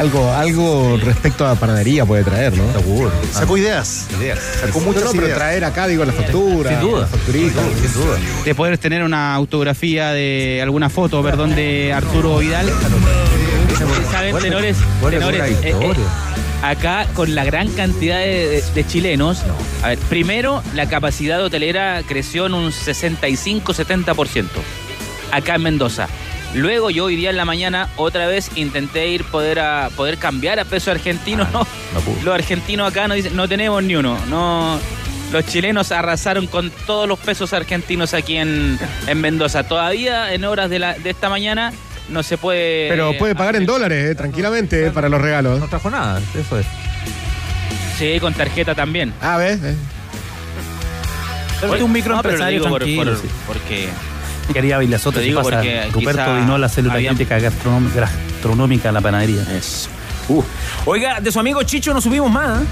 Algo, 0.00 0.32
algo 0.32 0.96
respecto 0.96 1.44
a 1.44 1.50
la 1.50 1.54
panadería 1.56 2.06
puede 2.06 2.24
traer, 2.24 2.56
¿no? 2.56 2.72
Seguro. 2.72 3.12
Sacó 3.32 3.58
ideas. 3.58 4.06
Ideas. 4.18 4.38
Sacó 4.58 4.80
muchas 4.80 5.04
no, 5.04 5.12
pero 5.12 5.34
traer 5.34 5.62
acá, 5.62 5.86
digo, 5.86 6.06
la 6.06 6.14
factura. 6.14 6.70
Sin 6.70 6.80
duda. 6.80 7.06
Facturita. 7.06 7.60
Sin 7.82 7.92
duda. 7.92 8.18
De 8.42 8.54
poder 8.54 8.78
tener 8.78 9.02
una 9.02 9.34
autografía 9.34 10.12
de 10.12 10.60
alguna 10.62 10.88
foto, 10.88 11.22
perdón, 11.22 11.54
de 11.54 11.92
Arturo 11.92 12.38
Vidal. 12.38 12.70
¿Saben, 14.10 14.38
tenores? 14.38 14.78
tenores 15.10 15.42
eh, 15.62 15.74
eh, 15.78 15.94
acá 16.62 17.06
con 17.12 17.34
la 17.34 17.44
gran 17.44 17.68
cantidad 17.68 18.18
de, 18.20 18.84
chilenos, 18.88 19.42
a 19.82 19.88
ver, 19.88 19.98
primero 19.98 20.62
la 20.74 20.88
capacidad 20.88 21.42
hotelera 21.44 22.02
creció 22.06 22.46
en 22.46 22.54
un 22.54 22.70
65-70%, 22.70 24.46
acá 25.30 25.56
en 25.56 25.62
Mendoza. 25.62 26.08
Luego 26.54 26.90
yo 26.90 27.04
hoy 27.04 27.16
día 27.16 27.30
en 27.30 27.36
la 27.36 27.44
mañana 27.44 27.88
otra 27.96 28.26
vez 28.26 28.50
intenté 28.56 29.08
ir 29.08 29.24
poder 29.24 29.60
a 29.60 29.88
poder 29.94 30.18
cambiar 30.18 30.58
a 30.58 30.64
peso 30.64 30.90
argentino. 30.90 31.46
no, 31.52 31.66
los 32.24 32.34
argentinos 32.34 32.90
acá 32.90 33.06
no 33.06 33.14
dicen, 33.14 33.36
no 33.36 33.48
tenemos 33.48 33.82
ni 33.82 33.94
uno. 33.94 34.18
No, 34.28 34.80
los 35.32 35.46
chilenos 35.46 35.92
arrasaron 35.92 36.46
con 36.48 36.70
todos 36.86 37.08
los 37.08 37.18
pesos 37.18 37.52
argentinos 37.52 38.14
aquí 38.14 38.36
en, 38.36 38.78
Mendoza. 39.14 39.62
Todavía 39.62 40.34
en 40.34 40.44
horas 40.44 40.70
de, 40.70 40.80
la, 40.80 40.94
de 40.94 41.10
esta 41.10 41.28
mañana 41.28 41.72
no 42.08 42.22
se 42.22 42.36
puede. 42.36 42.88
Pero 42.88 43.16
puede 43.16 43.34
pagar 43.36 43.54
en 43.54 43.64
dólares, 43.64 44.10
eh, 44.10 44.14
tranquilamente, 44.16 44.86
eh, 44.86 44.90
para 44.90 45.08
los 45.08 45.20
regalos. 45.20 45.60
No 45.60 45.68
trajo 45.68 45.88
nada, 45.90 46.20
eso 46.38 46.58
es. 46.58 46.66
Sí, 47.96 48.18
con 48.18 48.34
tarjeta 48.34 48.74
también. 48.74 49.12
Ah, 49.20 49.36
¿ves? 49.36 49.60
Es 51.62 51.82
un 51.82 51.92
microempresario 51.92 52.60
no, 52.60 52.76
tranquilo. 52.76 53.16
porque 53.46 53.88
quería 54.52 54.78
Villasoto. 54.78 55.18
Te 55.18 55.24
digo 55.24 55.42
porque 55.42 55.88
Ruperto 55.92 56.34
vino 56.36 56.58
la 56.58 56.68
célula 56.68 56.96
crítica 56.96 57.38
gastronómica 57.38 58.88
a 58.88 58.92
la 58.92 59.00
panadería. 59.00 59.44
Uh. 60.28 60.42
Oiga, 60.86 61.20
de 61.20 61.32
su 61.32 61.40
amigo 61.40 61.62
Chicho 61.62 61.92
no 61.92 62.00
subimos 62.00 62.30
más. 62.30 62.62
¿eh? 62.62 62.64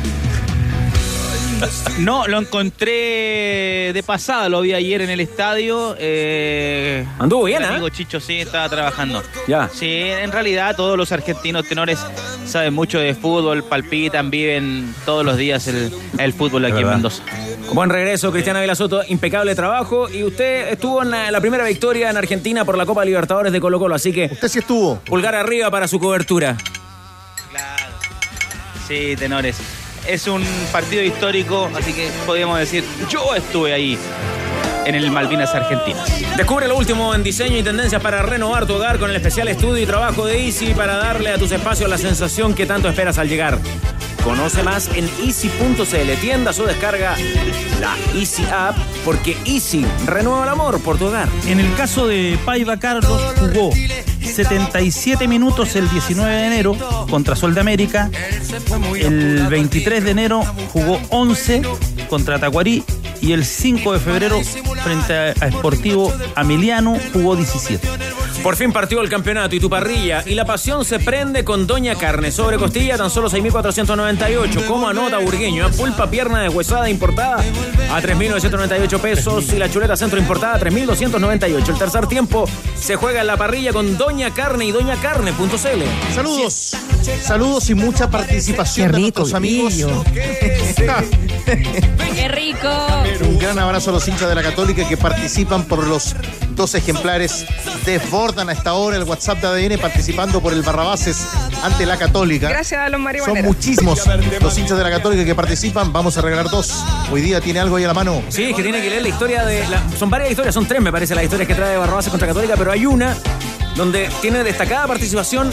No, 1.99 2.29
lo 2.29 2.39
encontré 2.39 3.91
de 3.93 4.03
pasada, 4.07 4.49
lo 4.49 4.61
vi 4.61 4.75
ayer 4.75 5.03
en 5.03 5.11
el 5.11 5.19
estadio. 5.19 5.97
Eh, 5.99 7.05
Anduvo 7.19 7.45
bien, 7.45 7.63
¿eh? 7.63 7.67
amigo 7.67 7.89
Chicho 7.89 8.21
sí 8.21 8.41
estaba 8.41 8.69
trabajando. 8.69 9.23
Ya. 9.49 9.69
Sí, 9.73 9.89
en 9.89 10.31
realidad 10.31 10.77
todos 10.77 10.97
los 10.97 11.11
argentinos 11.11 11.67
tenores 11.67 11.99
saben 12.47 12.75
mucho 12.75 13.01
de 13.01 13.15
fútbol, 13.15 13.65
palpitan, 13.65 14.31
viven 14.31 14.95
todos 15.05 15.25
los 15.25 15.37
días 15.37 15.67
el, 15.67 16.33
fútbol 16.33 16.65
aquí 16.65 16.81
en 16.81 16.89
Mendoza. 16.89 17.25
Buen 17.73 17.91
regreso, 17.91 18.31
Cristiana 18.31 18.75
Soto, 18.77 19.03
impecable 19.09 19.55
trabajo. 19.55 20.09
Y 20.09 20.23
usted 20.23 20.69
estuvo 20.69 21.03
en 21.03 21.11
la, 21.11 21.41
primera 21.41 21.65
victoria 21.65 22.11
en 22.11 22.17
Argentina 22.17 22.65
por 22.65 22.79
la 22.79 22.87
Copa 22.87 23.05
Libertadores 23.05 23.53
de 23.53 23.61
Colo 23.61 23.81
Colo, 23.81 23.97
así 23.97 24.13
que... 24.13 24.31
Usted 24.31 24.49
sí 24.49 24.61
estuvo. 24.61 25.01
Pulgar 25.01 25.35
arriba 25.35 25.71
para 25.71 25.89
su 25.89 25.99
cobertura. 25.99 26.57
Claro. 27.51 27.95
Sí, 28.87 29.17
tenores 29.19 29.57
es 30.09 30.27
un 30.27 30.43
partido 30.73 31.03
histórico, 31.03 31.71
así 31.77 31.93
que 31.93 32.11
podríamos 32.25 32.59
decir, 32.59 32.83
yo 33.11 33.35
estuve 33.35 33.75
ahí 33.75 33.99
en 34.89 34.95
el 34.95 35.11
Malvinas 35.11 35.55
Argentinas. 35.55 36.11
Descubre 36.35 36.67
lo 36.67 36.77
último 36.77 37.15
en 37.15 37.23
diseño 37.23 37.59
y 37.59 37.63
tendencias 37.63 38.01
para 38.01 38.23
renovar 38.23 38.67
tu 38.67 38.75
hogar 38.75 38.99
con 38.99 39.11
el 39.11 39.17
especial 39.17 39.47
estudio 39.49 39.83
y 39.83 39.87
trabajo 39.87 40.25
de 40.25 40.47
Easy 40.47 40.73
para 40.73 40.97
darle 40.97 41.31
a 41.31 41.37
tus 41.37 41.53
espacios 41.53 41.91
la 41.91 41.99
sensación 41.99 42.55
que 42.55 42.65
tanto 42.65 42.89
esperas 42.89 43.19
al 43.19 43.29
llegar. 43.29 43.59
Conoce 44.25 44.63
más 44.63 44.89
en 44.95 45.09
easy.cl, 45.25 46.21
tiendas 46.21 46.59
o 46.59 46.65
descarga 46.65 47.17
la 47.81 47.97
Easy 48.15 48.45
App, 48.51 48.77
porque 49.05 49.37
Easy 49.45 49.85
renueva 50.07 50.45
el 50.45 50.49
amor 50.49 50.81
por 50.81 50.97
tu 50.99 51.07
hogar. 51.07 51.29
En 51.47 51.61
el 51.61 51.75
caso 51.75 52.07
de 52.07 52.39
Paiva 52.47 52.79
Carlos 52.79 53.21
jugó 53.39 53.71
77 53.73 55.29
minutos 55.29 55.77
el 55.77 55.89
19 55.91 56.35
de 56.35 56.47
enero 56.47 56.77
contra 57.11 57.37
Sol 57.37 57.55
de 57.55 57.61
América. 57.61 58.11
El 58.99 59.47
23 59.49 60.03
de 60.03 60.11
enero 60.11 60.43
jugó 60.73 60.99
11 61.11 61.63
contra 62.09 62.39
Tacuarí 62.39 62.83
y 63.21 63.33
el 63.33 63.45
5 63.45 63.93
de 63.93 64.01
febrero 64.01 64.41
frente 64.83 65.15
a 65.15 65.51
Sportivo 65.51 66.13
Amiliano 66.35 66.97
jugó 67.13 67.37
17. 67.37 67.89
Por 68.43 68.57
fin 68.57 68.73
partió 68.73 69.01
el 69.01 69.09
campeonato 69.09 69.57
y 69.57 69.61
tu 69.61 69.69
parrilla. 69.69 70.23
Y 70.25 70.35
la 70.35 70.45
pasión 70.45 70.85
se 70.85 71.01
prende 71.01 71.45
con 71.45 71.67
Doña 71.67 71.97
Carne. 71.97 72.31
Sobre 72.31 72.57
costilla, 72.57 72.97
tan 72.97 73.11
solo 73.11 73.29
6.498. 73.29 74.67
Como 74.67 74.89
anota 74.89 75.19
Burgueño. 75.19 75.67
¿eh? 75.67 75.71
Pulpa, 75.77 76.09
pierna 76.09 76.43
de 76.43 76.49
huesada 76.49 76.89
importada 76.89 77.43
a 77.91 78.01
3.998 78.01 79.01
pesos. 79.01 79.53
Y 79.53 79.59
la 79.59 79.69
chuleta 79.71 79.97
centro 79.97 80.19
importada 80.19 80.55
a 80.55 80.61
3.298. 80.61 81.69
El 81.69 81.79
tercer 81.79 82.07
tiempo 82.07 82.49
se 82.77 82.97
juega 82.97 83.21
en 83.21 83.27
la 83.27 83.37
parrilla 83.37 83.73
con 83.73 83.99
Doña 83.99 84.33
Carne 84.33 84.67
y 84.67 84.73
doñacarne.cl. 84.73 86.15
Saludos. 86.15 86.77
Saludos 87.23 87.71
y 87.71 87.75
mucha 87.75 88.09
participación 88.11 88.93
de 88.93 89.01
nuestros 89.01 89.35
amigos. 89.35 89.75
¡Qué 92.15 92.29
rico! 92.29 92.69
Un 93.23 93.39
gran 93.39 93.59
abrazo 93.59 93.91
a 93.91 93.93
los 93.95 94.07
hinchas 94.09 94.29
de 94.29 94.35
la 94.35 94.43
Católica 94.43 94.87
que 94.89 94.97
participan 94.97 95.65
por 95.65 95.87
los 95.87 96.15
dos 96.51 96.75
ejemplares. 96.75 97.47
Desbordan 97.87 98.49
a 98.49 98.53
esta 98.53 98.75
hora 98.75 98.97
el 98.97 99.05
WhatsApp 99.05 99.41
de 99.41 99.47
ADN 99.47 99.79
participando 99.81 100.41
por 100.43 100.53
el 100.53 100.63
Barrabases 100.63 101.25
ante 101.63 101.87
la 101.87 101.97
Católica. 101.97 102.49
Gracias 102.49 102.81
a 102.81 102.85
los 102.89 102.93
Son 102.99 103.03
marihuaneros. 103.05 103.47
muchísimos 103.47 104.01
los 104.41 104.59
hinchas 104.59 104.77
de 104.77 104.85
la 104.85 104.91
Católica 104.91 105.25
que 105.25 105.35
participan. 105.35 105.93
Vamos 105.93 106.17
a 106.19 106.21
regalar 106.23 106.51
dos. 106.51 106.85
Hoy 107.11 107.23
día 107.23 107.41
tiene 107.41 107.61
algo 107.61 107.77
ahí 107.77 107.85
a 107.85 107.89
la 107.89 107.95
mano. 107.95 108.23
Sí, 108.29 108.45
es 108.51 108.57
que 108.57 108.63
tiene 108.63 108.83
que 108.83 108.91
leer 108.91 109.03
la 109.03 109.09
historia 109.09 109.45
de. 109.45 109.67
la- 109.69 109.83
son 109.99 110.11
varias 110.11 110.31
historias, 110.31 110.55
son 110.55 110.67
tres, 110.67 110.83
me 110.83 110.93
parece, 110.93 111.15
las 111.15 111.25
historias 111.25 111.47
que 111.49 111.55
trae 111.55 111.77
Barrabás 111.77 112.09
contra 112.09 112.29
Católica, 112.29 112.55
pero 112.59 112.73
hay 112.73 112.85
una 112.87 113.17
donde 113.77 114.11
tiene 114.21 114.43
destacada 114.43 114.87
participación 114.89 115.51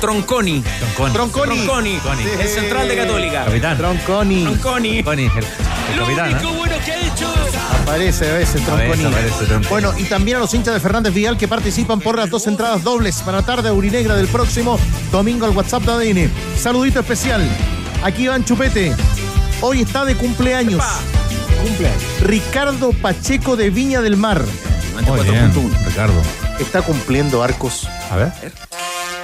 Tronconi. 0.00 0.62
Tronconi. 0.96 1.64
Tronconi, 1.64 1.98
el 2.40 2.48
central 2.48 2.88
de 2.88 2.96
Católica. 2.96 3.44
Capitán. 3.44 3.76
Tronconi. 3.78 4.44
Tronconi. 4.44 5.02
Tony, 5.02 5.22
el, 5.24 5.30
el 5.92 6.00
capitán. 6.00 6.30
¿eh? 6.30 6.56
bueno 6.56 6.74
que 6.84 6.92
ha 6.92 7.00
hecho. 7.00 7.34
Aparece 7.82 8.30
a 8.30 8.34
veces 8.34 8.64
Tronconi. 8.64 9.04
Aparece 9.04 9.44
Tronconi. 9.44 9.66
Bueno, 9.68 9.92
y 9.98 10.04
también 10.04 10.36
a 10.36 10.40
los 10.40 10.52
hinchas 10.54 10.74
de 10.74 10.80
Fernández 10.80 11.14
Vial 11.14 11.36
que 11.36 11.48
participan 11.48 12.00
por 12.00 12.16
las 12.16 12.30
dos 12.30 12.46
entradas 12.46 12.82
dobles 12.82 13.20
para 13.22 13.38
la 13.38 13.46
tarde 13.46 13.70
Urinegra 13.70 14.16
del 14.16 14.28
próximo 14.28 14.78
domingo 15.10 15.46
al 15.46 15.56
WhatsApp 15.56 15.82
de 15.84 15.92
ADN. 15.92 16.30
Saludito 16.58 17.00
especial. 17.00 17.42
Aquí 18.02 18.26
van 18.26 18.44
Chupete. 18.44 18.94
Hoy 19.60 19.82
está 19.82 20.04
de 20.04 20.14
cumpleaños. 20.16 20.82
Cumpleaños. 21.62 22.02
Ricardo 22.22 22.90
Pacheco 22.92 23.56
de 23.56 23.70
Viña 23.70 24.02
del 24.02 24.16
Mar. 24.16 24.42
Muy 25.06 25.20
bien, 25.28 25.52
Ricardo. 25.86 26.22
Está 26.58 26.80
cumpliendo 26.82 27.42
arcos 27.42 27.86
A 28.10 28.16
ver. 28.16 28.32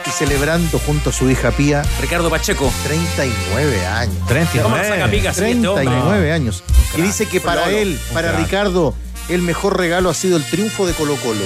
Y 0.06 0.10
celebrando 0.10 0.78
junto 0.78 1.10
a 1.10 1.12
su 1.12 1.30
hija 1.30 1.50
Pía 1.50 1.82
Ricardo 2.00 2.30
Pacheco. 2.30 2.72
39 2.84 3.86
años. 3.86 4.14
¿Cómo 4.18 4.28
39. 4.28 4.88
saca 4.88 5.10
picas 5.10 5.38
este 5.38 5.68
hombre? 5.68 5.84
39 5.86 6.32
años. 6.32 6.64
Y 6.96 7.02
dice 7.02 7.26
que 7.26 7.40
para 7.40 7.70
él, 7.70 7.98
para 8.12 8.32
Ricardo, 8.32 8.94
el 9.28 9.42
mejor 9.42 9.78
regalo 9.78 10.10
ha 10.10 10.14
sido 10.14 10.36
el 10.36 10.44
triunfo 10.44 10.86
de 10.86 10.92
Colo 10.94 11.16
Colo 11.16 11.44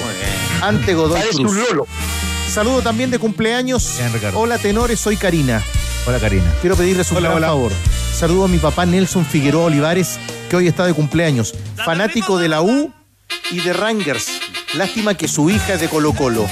ante 0.63 0.95
Godoy 0.95 1.21
Cruz. 1.33 1.57
Saludo 2.53 2.83
también 2.83 3.11
de 3.11 3.19
cumpleaños. 3.19 3.95
Bien, 3.99 4.13
Ricardo. 4.13 4.39
Hola 4.39 4.59
tenores, 4.59 5.01
soy 5.01 5.17
Karina. 5.17 5.63
Hola, 6.07 6.21
Karina. 6.21 6.45
Quiero 6.61 6.77
pedirles 6.77 7.11
un 7.11 7.19
Hola, 7.19 7.29
gran 7.29 7.39
hola. 7.39 7.47
favor. 7.49 7.73
Saludo 8.17 8.45
a 8.45 8.49
mi 8.49 8.59
papá 8.59 8.87
Nelson 8.87 9.27
Figueroa 9.27 9.65
Olivares, 9.65 10.19
que 10.49 10.57
hoy 10.57 10.69
está 10.69 10.87
de 10.87 10.95
cumpleaños. 10.95 11.53
Fanático 11.85 12.39
de 12.39 12.49
la 12.49 12.63
U 12.63 12.93
y 13.51 13.61
de 13.61 13.73
Rangers. 13.73 14.29
Lástima 14.75 15.15
que 15.15 15.29
su 15.29 15.51
hija 15.51 15.75
es 15.75 15.81
de 15.81 15.89
Colo 15.89 16.13
Colo. 16.13 16.47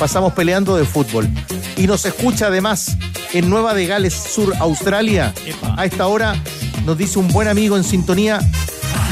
Pasamos 0.00 0.32
peleando 0.32 0.76
de 0.78 0.86
fútbol. 0.86 1.28
Y 1.76 1.86
nos 1.86 2.06
escucha 2.06 2.46
además 2.46 2.96
en 3.34 3.50
Nueva 3.50 3.74
de 3.74 3.86
Gales 3.86 4.14
Sur, 4.14 4.54
Australia. 4.58 5.34
A 5.76 5.84
esta 5.84 6.06
hora 6.06 6.42
nos 6.86 6.96
dice 6.96 7.18
un 7.18 7.28
buen 7.28 7.48
amigo 7.48 7.76
en 7.76 7.84
sintonía, 7.84 8.40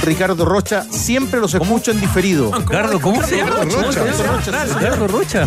Ricardo 0.03 0.47
Rocha. 0.47 0.86
Siempre 0.91 1.41
los 1.41 1.53
escucho 1.53 1.91
en 1.91 2.01
diferido. 2.01 2.51
Ricardo, 2.53 3.01
¿cómo 3.03 3.22
se 3.22 3.36
llama? 3.36 3.57
Rocha. 3.64 4.64
Ricardo 4.64 5.09
Rocha. 5.09 5.47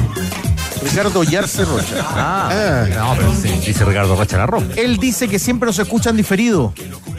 Ricardo 0.84 1.24
Yarce 1.24 1.64
Rocha. 1.66 1.96
Ah, 2.02 2.86
no, 2.96 3.14
pero 3.16 3.34
sí, 3.36 3.50
dice 3.68 3.86
Ricardo 3.86 4.16
Rocha 4.16 4.38
la. 4.38 4.52
Él 4.76 4.98
dice 4.98 5.28
que 5.28 5.38
siempre 5.40 5.68
nos 5.68 5.78
escuchan 5.80 6.18
diferido, 6.18 6.74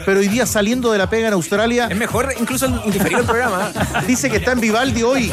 pero 0.05 0.19
hoy 0.19 0.27
día 0.27 0.45
saliendo 0.45 0.91
de 0.91 0.97
la 0.97 1.09
pega 1.09 1.27
en 1.29 1.33
Australia, 1.33 1.87
Es 1.89 1.97
mejor 1.97 2.33
incluso 2.39 2.67
indiferir 2.85 3.19
el 3.19 3.25
programa. 3.25 3.71
dice 4.07 4.29
que 4.29 4.37
está 4.37 4.51
en 4.51 4.59
Vivaldi 4.59 5.03
hoy, 5.03 5.31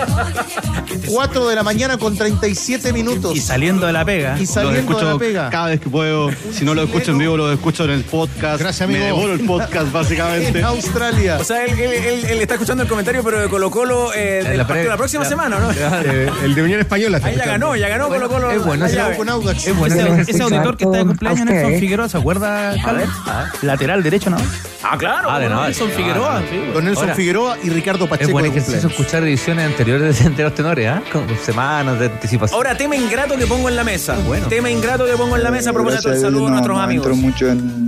4 1.06 1.48
de 1.48 1.54
la 1.56 1.62
mañana 1.62 1.98
con 1.98 2.16
37 2.16 2.92
minutos. 2.92 3.34
Y 3.36 3.40
saliendo 3.40 3.86
de 3.86 3.92
la 3.92 4.04
pega. 4.04 4.38
Y 4.38 4.46
saliendo 4.46 4.96
de 4.98 5.04
la 5.04 5.18
pega. 5.18 5.50
cada 5.50 5.66
vez 5.68 5.80
que 5.80 5.90
puedo. 5.90 6.30
Si 6.52 6.64
no 6.64 6.74
lo 6.74 6.82
escucho 6.84 7.10
en 7.12 7.18
vivo, 7.18 7.36
lo 7.36 7.52
escucho 7.52 7.84
en 7.84 7.90
el 7.90 8.04
podcast. 8.04 8.60
Gracias, 8.60 8.88
Me 8.88 8.96
amigo. 8.96 9.16
devoro 9.16 9.34
el 9.34 9.44
podcast, 9.44 9.90
básicamente. 9.92 10.58
En 10.60 10.64
Australia. 10.64 11.38
O 11.40 11.44
sea, 11.44 11.64
él, 11.64 11.78
él- 11.78 11.92
él- 11.92 12.24
él 12.26 12.40
está 12.40 12.54
escuchando 12.54 12.82
el 12.84 12.88
comentario, 12.88 13.22
pero 13.24 13.40
de 13.40 13.48
Colo 13.48 13.70
Colo 13.70 14.12
eh, 14.14 14.40
La 14.42 14.48
partido 14.48 14.66
pre- 14.68 14.82
de 14.84 14.88
la 14.88 14.96
próxima 14.96 15.22
la- 15.24 15.28
semana, 15.28 15.58
¿no? 15.58 15.70
Eh, 16.10 16.30
el 16.44 16.54
de 16.54 16.62
Unión 16.62 16.80
Española. 16.80 17.20
Ahí 17.22 17.36
ya 17.36 17.44
ganó, 17.44 17.74
ya 17.76 17.88
ganó 17.88 18.08
Colo 18.28 18.28
Colo. 18.28 18.50
es 18.52 18.64
bueno 18.64 18.86
ese. 18.86 19.00
Es 19.70 19.76
bueno. 19.76 19.94
Ese, 19.94 20.30
ese 20.30 20.42
auditor 20.42 20.76
que 20.76 20.84
está 20.84 20.98
de 20.98 21.06
cumpleaños, 21.06 21.46
Nelson 21.46 21.80
Figueroa, 21.80 22.08
¿se 22.08 22.18
acuerda, 22.18 22.74
Carlos? 22.84 23.08
Lateral 23.62 24.02
derecho, 24.02 24.30
¿no? 24.30 24.36
Ah, 24.82 24.96
claro. 24.96 25.28
Ah, 25.30 25.38
de 25.38 25.48
nada. 25.48 25.64
Nelson 25.66 25.90
Figueroa, 25.90 26.42
sí. 26.50 26.58
Con 26.72 26.84
Nelson 26.84 27.04
Ahora, 27.04 27.14
Figueroa 27.14 27.56
y 27.62 27.68
Ricardo 27.68 28.04
Es 28.04 28.10
Pacheco 28.10 28.32
buen 28.32 28.46
ejercicio 28.46 28.80
cumpleaños. 28.80 29.00
escuchar 29.00 29.22
ediciones 29.24 29.66
anteriores 29.66 30.24
de, 30.24 30.30
de 30.30 30.42
los 30.42 30.54
tenores, 30.54 30.88
¿ah? 30.88 31.02
Con 31.12 31.26
semanas 31.44 31.98
de 31.98 32.06
anticipación. 32.06 32.56
Ahora, 32.56 32.74
tema 32.76 32.96
ingrato 32.96 33.36
que 33.36 33.46
pongo 33.46 33.68
en 33.68 33.76
la 33.76 33.84
mesa. 33.84 34.16
Bueno. 34.26 34.46
Tema 34.48 34.70
ingrato 34.70 35.04
que 35.06 35.12
pongo 35.12 35.36
en 35.36 35.42
la 35.42 35.50
mesa 35.50 35.70
a 35.70 35.72
propósito 35.74 36.08
del 36.08 36.20
saludo 36.20 36.46
a 36.46 36.50
nuestros 36.50 36.78
amigos. 36.78 37.08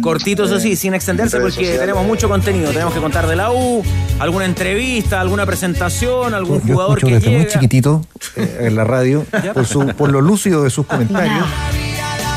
Cortitos 0.02 0.50
así, 0.52 0.76
sin 0.76 0.94
extenderse 0.94 1.40
porque 1.40 1.78
tenemos 1.78 2.04
mucho 2.06 2.28
contenido. 2.28 2.70
Tenemos 2.72 2.92
que 2.92 3.00
contar 3.00 3.26
de 3.26 3.36
la 3.36 3.50
U, 3.52 3.82
alguna 4.18 4.44
entrevista, 4.44 5.20
alguna 5.20 5.46
presentación, 5.46 6.34
algún 6.34 6.60
Yo 6.66 6.74
jugador 6.74 6.98
que 6.98 7.06
desde 7.14 7.30
muy 7.30 7.38
llega. 7.40 7.50
chiquitito 7.52 8.04
eh, 8.36 8.58
en 8.62 8.76
la 8.76 8.84
radio 8.84 9.24
por, 9.54 9.66
su, 9.66 9.86
por 9.88 10.10
lo 10.12 10.20
lúcido 10.20 10.62
de 10.64 10.70
sus 10.70 10.86
comentarios. 10.86 11.46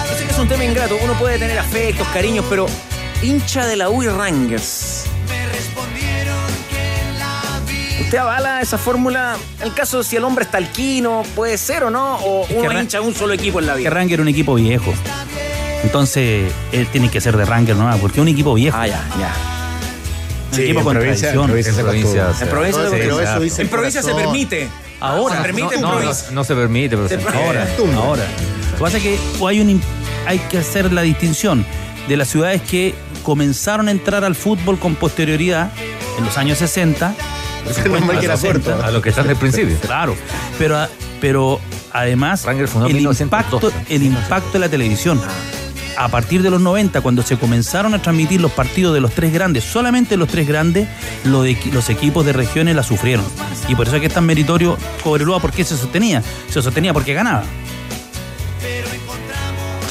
Yo 0.09 0.17
sé 0.17 0.25
que 0.25 0.31
es 0.31 0.39
un 0.39 0.47
tema 0.47 0.63
ingrato. 0.63 0.95
Uno 1.03 1.13
puede 1.13 1.37
tener 1.39 1.57
afectos, 1.59 2.07
cariños, 2.13 2.45
pero 2.49 2.67
hincha 3.21 3.65
de 3.65 3.75
la 3.75 3.89
U 3.89 4.03
y 4.03 4.07
Rangers. 4.07 5.05
¿Usted 8.01 8.17
avala 8.19 8.61
esa 8.61 8.77
fórmula? 8.77 9.35
El 9.61 9.73
caso 9.73 9.99
de 9.99 10.03
si 10.03 10.15
el 10.15 10.23
hombre 10.23 10.45
está 10.45 10.57
alquino, 10.57 11.23
puede 11.35 11.57
ser 11.57 11.83
o 11.85 11.89
no, 11.89 12.17
o 12.17 12.47
que 12.47 12.53
uno 12.55 12.79
hincha 12.79 12.99
de 12.99 13.05
un 13.07 13.15
solo 13.15 13.33
equipo 13.33 13.59
en 13.59 13.67
la 13.67 13.73
Que 13.73 13.79
vida. 13.79 13.89
Ranger 13.89 14.19
es 14.19 14.21
un 14.21 14.27
equipo 14.27 14.55
viejo. 14.55 14.93
Entonces, 15.83 16.51
él 16.71 16.87
tiene 16.87 17.09
que 17.09 17.19
ser 17.21 17.35
de 17.37 17.45
Ranger 17.45 17.75
nomás, 17.75 17.99
porque 17.99 18.19
es 18.19 18.21
un 18.21 18.27
equipo 18.27 18.53
viejo. 18.53 18.77
Ah, 18.79 18.87
ya, 18.87 19.03
ya. 19.19 19.33
Un 20.51 20.55
Sí, 20.55 20.63
equipo 20.63 20.79
en 20.79 20.85
con 20.85 20.93
provincia- 20.95 21.29
en 21.29 21.35
tradición. 21.35 21.47
provincia 21.47 21.73
provincia. 21.83 22.27
En 22.41 22.49
provincia, 22.49 23.61
en 23.63 23.69
provincia 23.69 24.01
se 24.03 24.13
permite. 24.13 24.69
Ahora, 24.99 25.37
se 25.37 25.41
permite 25.41 25.75
en 25.75 25.81
no, 25.81 25.87
no, 25.91 25.97
provincia. 25.97 26.27
no 26.31 26.43
se 26.43 26.55
permite, 26.55 26.95
pero 26.95 27.09
se 27.09 27.15
Ahora, 27.15 27.67
ahora. 27.97 28.23
Lo 28.71 28.77
que 28.77 28.81
pasa 28.83 28.97
es 28.97 29.03
que 29.03 29.19
hay, 29.47 29.59
un, 29.59 29.81
hay 30.25 30.39
que 30.39 30.57
hacer 30.59 30.91
la 30.93 31.01
distinción 31.01 31.65
de 32.07 32.17
las 32.17 32.27
ciudades 32.27 32.61
que 32.61 32.93
comenzaron 33.23 33.87
a 33.87 33.91
entrar 33.91 34.23
al 34.23 34.35
fútbol 34.35 34.77
con 34.79 34.95
posterioridad 34.95 35.71
en 36.17 36.25
los 36.25 36.37
años 36.37 36.57
60. 36.59 37.15
Menos 37.85 38.05
mal 38.05 38.19
que 38.19 38.25
era 38.25 38.37
60. 38.37 38.71
corto. 38.71 38.85
a 38.85 38.91
lo 38.91 39.01
que 39.01 39.09
están 39.09 39.27
del 39.27 39.37
principio. 39.37 39.75
Claro, 39.81 40.15
pero, 40.59 40.87
pero 41.19 41.59
además 41.91 42.45
el 42.45 42.55
1912. 42.93 43.23
impacto, 43.23 43.71
el 43.89 44.03
impacto 44.03 44.51
de 44.53 44.59
la 44.59 44.69
televisión. 44.69 45.19
A 45.97 46.09
partir 46.09 46.41
de 46.43 46.49
los 46.49 46.59
90, 46.59 46.99
cuando 46.99 47.23
se 47.23 47.37
comenzaron 47.37 47.93
a 47.93 48.01
transmitir 48.01 48.41
los 48.41 48.51
partidos 48.51 48.93
de 48.93 48.99
los 48.99 49.13
tres 49.13 49.31
grandes, 49.31 49.63
solamente 49.63 50.17
los 50.17 50.27
tres 50.27 50.45
grandes, 50.45 50.89
lo 51.23 51.41
de- 51.41 51.57
los 51.71 51.89
equipos 51.89 52.25
de 52.25 52.33
regiones 52.33 52.75
la 52.75 52.83
sufrieron. 52.83 53.23
Y 53.69 53.75
por 53.75 53.87
eso 53.87 53.95
es 53.95 54.01
que 54.01 54.07
es 54.07 54.13
tan 54.13 54.25
meritorio 54.25 54.77
Cobreloa, 55.05 55.39
¿por 55.39 55.53
qué 55.53 55.63
se 55.63 55.77
sostenía? 55.77 56.21
Se 56.49 56.61
sostenía 56.61 56.91
porque 56.91 57.13
ganaba. 57.13 57.43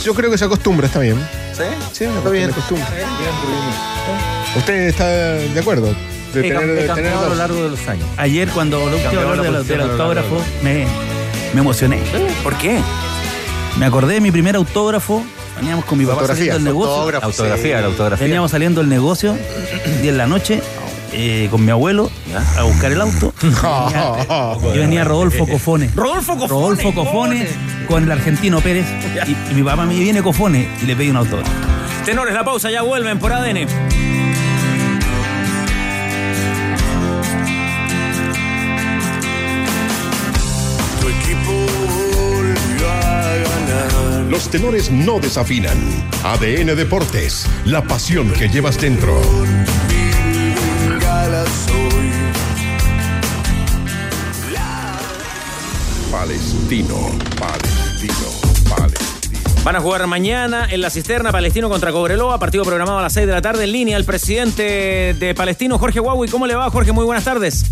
Yo 0.05 0.13
creo 0.15 0.31
que 0.31 0.37
se 0.37 0.45
acostumbra, 0.45 0.87
está 0.89 0.99
bien. 1.01 1.17
¿Sí? 1.57 1.63
Sí, 1.93 2.05
Está 2.05 2.31
bien. 2.31 2.47
Se 2.47 2.53
acostumbra. 2.53 2.89
¿Usted 4.57 4.75
está 4.89 5.07
de 5.07 5.61
acuerdo? 5.61 5.95
De 6.33 6.41
He, 6.41 6.53
tener, 6.53 6.95
de 6.95 7.09
a 7.09 7.29
lo 7.29 7.35
largo 7.37 7.63
de 7.63 7.71
los 7.71 7.89
años. 7.89 8.07
Ayer 8.17 8.49
cuando 8.49 8.79
lo 8.79 8.97
escuché 8.97 9.03
Cambiaba 9.05 9.31
hablar 9.33 9.65
del 9.65 9.81
autógrafo, 9.81 10.43
me, 10.63 10.87
me 11.53 11.61
emocioné. 11.61 12.01
¿Por 12.43 12.57
qué? 12.57 12.81
Me 13.79 13.87
acordé 13.87 14.15
de 14.15 14.21
mi 14.21 14.33
primer 14.33 14.57
autógrafo. 14.57 15.25
Veníamos 15.57 15.85
con 15.85 15.99
mi 15.99 16.05
papá 16.05 16.27
saliendo 16.27 16.55
del 16.55 16.65
negocio. 16.65 16.93
Autografía, 17.23 17.57
sí. 17.57 17.69
la 17.71 17.85
autografía. 17.85 18.25
Veníamos 18.27 18.51
saliendo 18.51 18.81
del 18.81 18.91
negocio, 18.91 19.37
10 19.85 20.03
de 20.03 20.13
la 20.13 20.27
noche, 20.27 20.61
eh, 21.15 21.49
con 21.51 21.65
mi 21.65 21.71
abuelo 21.71 22.11
a 22.59 22.63
buscar 22.65 22.93
el 22.93 23.01
auto. 23.01 23.33
Y 24.75 24.79
venía 24.79 25.05
Rodolfo 25.05 25.47
Cofone. 25.47 25.91
Rodolfo 25.95 26.35
Cofone. 26.37 26.49
Rodolfo 26.49 26.95
Cofone 26.95 27.47
con 27.89 28.05
el 28.05 28.13
argentino 28.13 28.61
Pérez. 28.61 28.87
Y, 29.27 29.53
y 29.53 29.55
mi 29.55 29.63
papá 29.63 29.87
me 29.87 29.95
viene 29.95 30.23
Cofone 30.23 30.69
y 30.83 30.87
le 30.87 30.97
pedí 30.97 31.11
un 31.11 31.17
autógrafo. 31.17 31.51
Tenores, 32.05 32.35
la 32.35 32.45
pausa, 32.45 32.71
ya 32.71 32.83
vuelven 32.83 33.19
por 33.19 33.33
ADN. 33.33 33.67
Tu 41.01 41.09
equipo 41.09 41.67
volvió 42.17 42.89
a 42.91 43.35
tenores 44.51 44.91
no 44.91 45.19
desafinan. 45.19 45.77
ADN 46.23 46.77
Deportes, 46.77 47.47
la 47.65 47.83
pasión 47.83 48.31
que 48.31 48.49
llevas 48.49 48.81
dentro. 48.81 49.21
Palestino, 56.11 56.97
Palestino, 57.39 58.75
Palestino. 58.77 59.61
Van 59.65 59.77
a 59.77 59.81
jugar 59.81 60.07
mañana 60.07 60.67
en 60.71 60.81
la 60.81 60.89
cisterna 60.89 61.33
Palestino 61.33 61.69
contra 61.69 61.93
Cobreloa, 61.93 62.39
partido 62.39 62.65
programado 62.65 62.99
a 62.99 63.03
las 63.03 63.13
6 63.13 63.27
de 63.27 63.33
la 63.33 63.43
tarde 63.43 63.65
en 63.65 63.73
línea. 63.73 63.97
El 63.97 64.05
presidente 64.05 65.15
de 65.19 65.35
Palestino, 65.35 65.79
Jorge 65.79 66.01
Huawei, 66.01 66.31
¿cómo 66.31 66.47
le 66.47 66.55
va, 66.55 66.71
Jorge? 66.71 66.93
Muy 66.93 67.05
buenas 67.05 67.25
tardes. 67.25 67.65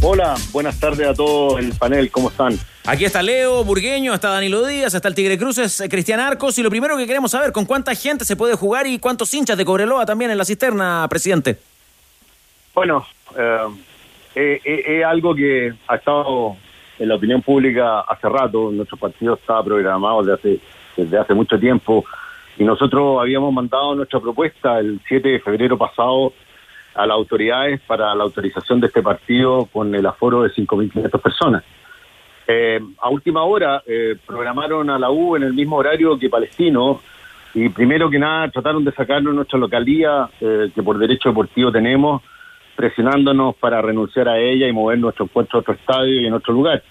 Hola, 0.00 0.34
buenas 0.52 0.78
tardes 0.80 1.06
a 1.06 1.12
todos 1.12 1.58
el 1.58 1.74
panel, 1.74 2.10
¿cómo 2.10 2.30
están? 2.30 2.58
Aquí 2.86 3.04
está 3.04 3.22
Leo 3.22 3.62
Burgueño, 3.64 4.14
está 4.14 4.30
Danilo 4.30 4.64
Díaz, 4.64 4.94
está 4.94 5.08
el 5.08 5.14
Tigre 5.14 5.36
Cruces, 5.36 5.80
eh, 5.80 5.88
Cristian 5.88 6.20
Arcos. 6.20 6.58
Y 6.58 6.62
lo 6.62 6.70
primero 6.70 6.96
que 6.96 7.06
queremos 7.06 7.32
saber, 7.32 7.52
¿con 7.52 7.66
cuánta 7.66 7.94
gente 7.94 8.24
se 8.24 8.36
puede 8.36 8.54
jugar 8.54 8.86
y 8.86 8.98
cuántos 8.98 9.34
hinchas 9.34 9.58
de 9.58 9.64
Cobreloa 9.64 10.06
también 10.06 10.30
en 10.30 10.38
la 10.38 10.44
cisterna, 10.44 11.06
presidente? 11.10 11.58
Bueno, 12.80 13.04
eh, 14.34 14.58
es 14.64 15.04
algo 15.04 15.34
que 15.34 15.70
ha 15.86 15.96
estado 15.96 16.56
en 16.98 17.08
la 17.10 17.16
opinión 17.16 17.42
pública 17.42 18.00
hace 18.00 18.26
rato. 18.26 18.70
Nuestro 18.72 18.96
partido 18.96 19.34
estaba 19.34 19.62
programado 19.62 20.22
desde 20.22 21.18
hace, 21.18 21.34
mucho 21.34 21.60
tiempo 21.60 22.06
y 22.56 22.64
nosotros 22.64 23.20
habíamos 23.20 23.52
mandado 23.52 23.94
nuestra 23.94 24.18
propuesta 24.18 24.78
el 24.78 24.98
7 25.06 25.28
de 25.28 25.40
febrero 25.40 25.76
pasado 25.76 26.32
a 26.94 27.04
las 27.04 27.16
autoridades 27.16 27.82
para 27.82 28.14
la 28.14 28.24
autorización 28.24 28.80
de 28.80 28.86
este 28.86 29.02
partido 29.02 29.66
con 29.66 29.94
el 29.94 30.06
aforo 30.06 30.44
de 30.44 30.48
5.500 30.48 31.20
personas. 31.20 31.62
Eh, 32.46 32.80
a 33.02 33.10
última 33.10 33.42
hora 33.42 33.82
eh, 33.86 34.16
programaron 34.24 34.88
a 34.88 34.98
la 34.98 35.10
U 35.10 35.36
en 35.36 35.42
el 35.42 35.52
mismo 35.52 35.76
horario 35.76 36.18
que 36.18 36.30
Palestino 36.30 37.02
y 37.52 37.68
primero 37.68 38.08
que 38.08 38.18
nada 38.18 38.50
trataron 38.50 38.82
de 38.86 38.92
sacarnos 38.92 39.34
nuestra 39.34 39.58
localía 39.58 40.30
eh, 40.40 40.70
que 40.74 40.82
por 40.82 40.96
derecho 40.96 41.28
deportivo 41.28 41.70
tenemos 41.70 42.22
presionándonos 42.80 43.56
para 43.56 43.82
renunciar 43.82 44.26
a 44.26 44.38
ella 44.38 44.66
y 44.66 44.72
mover 44.72 44.98
nuestro 44.98 45.26
encuentro 45.26 45.58
a 45.58 45.60
otro 45.60 45.74
estadio 45.74 46.18
y 46.18 46.26
en 46.26 46.32
otro 46.32 46.54
lugar, 46.54 46.82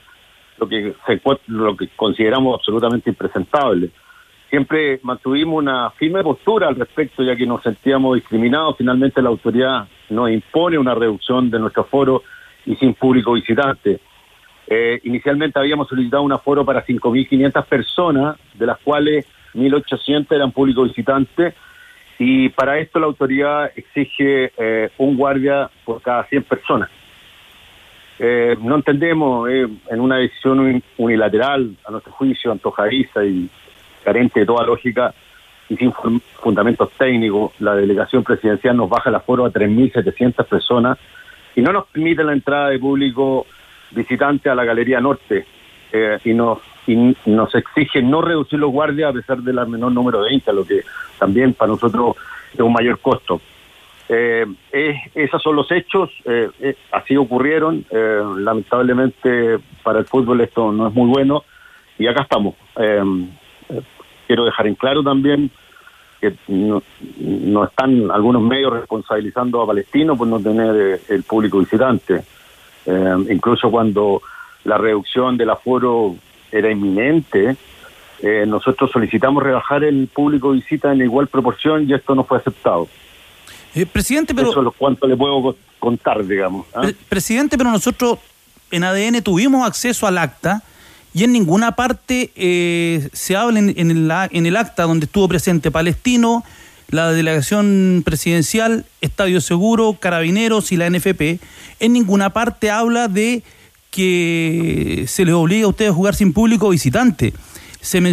lo 0.59 0.69
que, 0.69 0.93
se, 1.07 1.19
lo 1.47 1.75
que 1.75 1.87
consideramos 1.95 2.59
absolutamente 2.59 3.09
impresentable. 3.09 3.89
Siempre 4.51 4.99
mantuvimos 5.01 5.57
una 5.57 5.89
firme 5.89 6.21
postura 6.21 6.67
al 6.67 6.75
respecto, 6.75 7.23
ya 7.23 7.35
que 7.35 7.47
nos 7.47 7.63
sentíamos 7.63 8.17
discriminados. 8.17 8.77
Finalmente 8.77 9.19
la 9.19 9.29
autoridad 9.29 9.87
nos 10.11 10.29
impone 10.29 10.77
una 10.77 10.93
reducción 10.93 11.49
de 11.49 11.57
nuestro 11.57 11.85
foro 11.85 12.21
y 12.67 12.75
sin 12.75 12.93
público 12.93 13.33
visitante. 13.33 13.99
Eh, 14.67 14.99
inicialmente 15.05 15.57
habíamos 15.57 15.87
solicitado 15.87 16.21
un 16.21 16.33
aforo 16.33 16.63
para 16.65 16.85
5.500 16.85 17.65
personas, 17.65 18.37
de 18.53 18.65
las 18.67 18.77
cuales 18.77 19.25
1.800 19.55 20.27
eran 20.35 20.51
público 20.51 20.83
visitante, 20.83 21.55
y 22.19 22.49
para 22.49 22.77
esto 22.79 22.99
la 22.99 23.05
autoridad 23.05 23.71
exige 23.77 24.51
eh, 24.57 24.89
un 24.97 25.15
guardia 25.15 25.69
por 25.85 26.01
cada 26.01 26.25
100 26.25 26.43
personas. 26.43 26.89
Eh, 28.19 28.57
no 28.61 28.75
entendemos, 28.75 29.49
eh, 29.49 29.65
en 29.89 30.01
una 30.01 30.17
decisión 30.17 30.83
unilateral, 30.97 31.77
a 31.87 31.91
nuestro 31.91 32.11
juicio, 32.11 32.51
antojadiza 32.51 33.23
y 33.23 33.49
carente 34.03 34.41
de 34.41 34.45
toda 34.45 34.65
lógica 34.65 35.13
y 35.69 35.77
sin 35.77 35.93
fundamentos 35.93 36.91
técnicos, 36.97 37.53
la 37.59 37.75
delegación 37.75 38.23
presidencial 38.25 38.75
nos 38.75 38.89
baja 38.89 39.09
el 39.09 39.15
aforo 39.15 39.45
a 39.45 39.53
3.700 39.53 40.45
personas 40.45 40.97
y 41.55 41.61
no 41.61 41.71
nos 41.71 41.87
permite 41.87 42.25
la 42.25 42.33
entrada 42.33 42.69
de 42.69 42.79
público 42.79 43.45
visitante 43.91 44.49
a 44.49 44.55
la 44.55 44.65
Galería 44.65 44.99
Norte 44.99 45.45
y 46.23 46.33
nos 46.33 46.59
y 46.87 47.15
nos 47.25 47.53
exige 47.55 48.01
no 48.01 48.21
reducir 48.21 48.59
los 48.59 48.71
guardias 48.71 49.11
a 49.11 49.13
pesar 49.13 49.37
del 49.39 49.67
menor 49.67 49.91
número 49.91 50.23
de 50.23 50.33
hinchas, 50.33 50.55
lo 50.55 50.65
que 50.65 50.81
también 51.17 51.53
para 51.53 51.71
nosotros 51.71 52.15
es 52.53 52.59
un 52.59 52.73
mayor 52.73 52.99
costo. 52.99 53.41
Eh, 54.11 54.47
esos 55.13 55.41
son 55.41 55.55
los 55.55 55.71
hechos, 55.71 56.09
eh, 56.25 56.49
eh, 56.59 56.75
así 56.91 57.15
ocurrieron, 57.15 57.85
eh, 57.91 58.21
lamentablemente 58.37 59.59
para 59.83 59.99
el 59.99 60.05
fútbol 60.05 60.41
esto 60.41 60.71
no 60.71 60.87
es 60.87 60.93
muy 60.95 61.07
bueno 61.07 61.43
y 61.99 62.07
acá 62.07 62.23
estamos. 62.23 62.55
quiero 64.25 64.45
dejar 64.45 64.65
en 64.65 64.75
claro 64.75 65.03
también 65.03 65.51
que 66.19 66.33
no, 66.47 66.81
no, 67.19 67.63
están 67.65 68.09
algunos 68.09 68.41
medios 68.41 68.73
responsabilizando 68.73 69.61
a 69.61 69.67
Palestino 69.67 70.17
por 70.17 70.27
no 70.27 70.39
tener 70.39 71.01
el 71.07 71.23
público 71.23 71.59
visitante. 71.59 72.23
incluso 73.29 73.69
cuando 73.69 74.23
la 74.63 74.79
reducción 74.79 75.37
del 75.37 75.51
aforo 75.51 76.15
era 76.51 76.71
inminente, 76.71 77.55
eh, 78.21 78.45
nosotros 78.45 78.91
solicitamos 78.91 79.41
rebajar 79.41 79.83
el 79.83 80.07
público 80.07 80.51
visita 80.51 80.91
en 80.91 81.01
igual 81.01 81.27
proporción 81.27 81.89
y 81.89 81.93
esto 81.93 82.15
no 82.15 82.23
fue 82.23 82.37
aceptado. 82.37 82.87
Eh, 83.75 83.85
presidente, 83.85 84.33
pero... 84.33 84.51
Eso 84.51 84.67
es 84.67 84.75
cuánto 84.77 85.07
le 85.07 85.15
puedo 85.15 85.55
contar, 85.79 86.25
digamos. 86.25 86.65
¿ah? 86.73 86.89
presidente, 87.07 87.57
pero 87.57 87.71
nosotros 87.71 88.19
en 88.71 88.83
ADN 88.83 89.21
tuvimos 89.21 89.65
acceso 89.65 90.05
al 90.05 90.17
acta 90.17 90.63
y 91.13 91.23
en 91.23 91.31
ninguna 91.31 91.75
parte 91.75 92.31
eh, 92.35 93.09
se 93.13 93.35
habla 93.35 93.59
en, 93.59 93.69
el, 93.69 94.11
en 94.31 94.45
el 94.45 94.55
acta 94.57 94.83
donde 94.83 95.05
estuvo 95.05 95.27
presente 95.27 95.71
Palestino, 95.71 96.43
la 96.89 97.11
delegación 97.11 98.01
presidencial, 98.03 98.85
Estadio 99.01 99.41
Seguro, 99.41 99.97
Carabineros 99.99 100.71
y 100.71 100.77
la 100.77 100.89
NFP, 100.89 101.39
en 101.79 101.93
ninguna 101.93 102.31
parte 102.31 102.69
habla 102.69 103.07
de 103.07 103.43
que 103.91 105.05
se 105.07 105.25
les 105.25 105.33
obliga 105.33 105.65
a 105.65 105.69
ustedes 105.69 105.91
a 105.91 105.93
jugar 105.93 106.15
sin 106.15 106.33
público 106.33 106.69
visitante. 106.69 107.33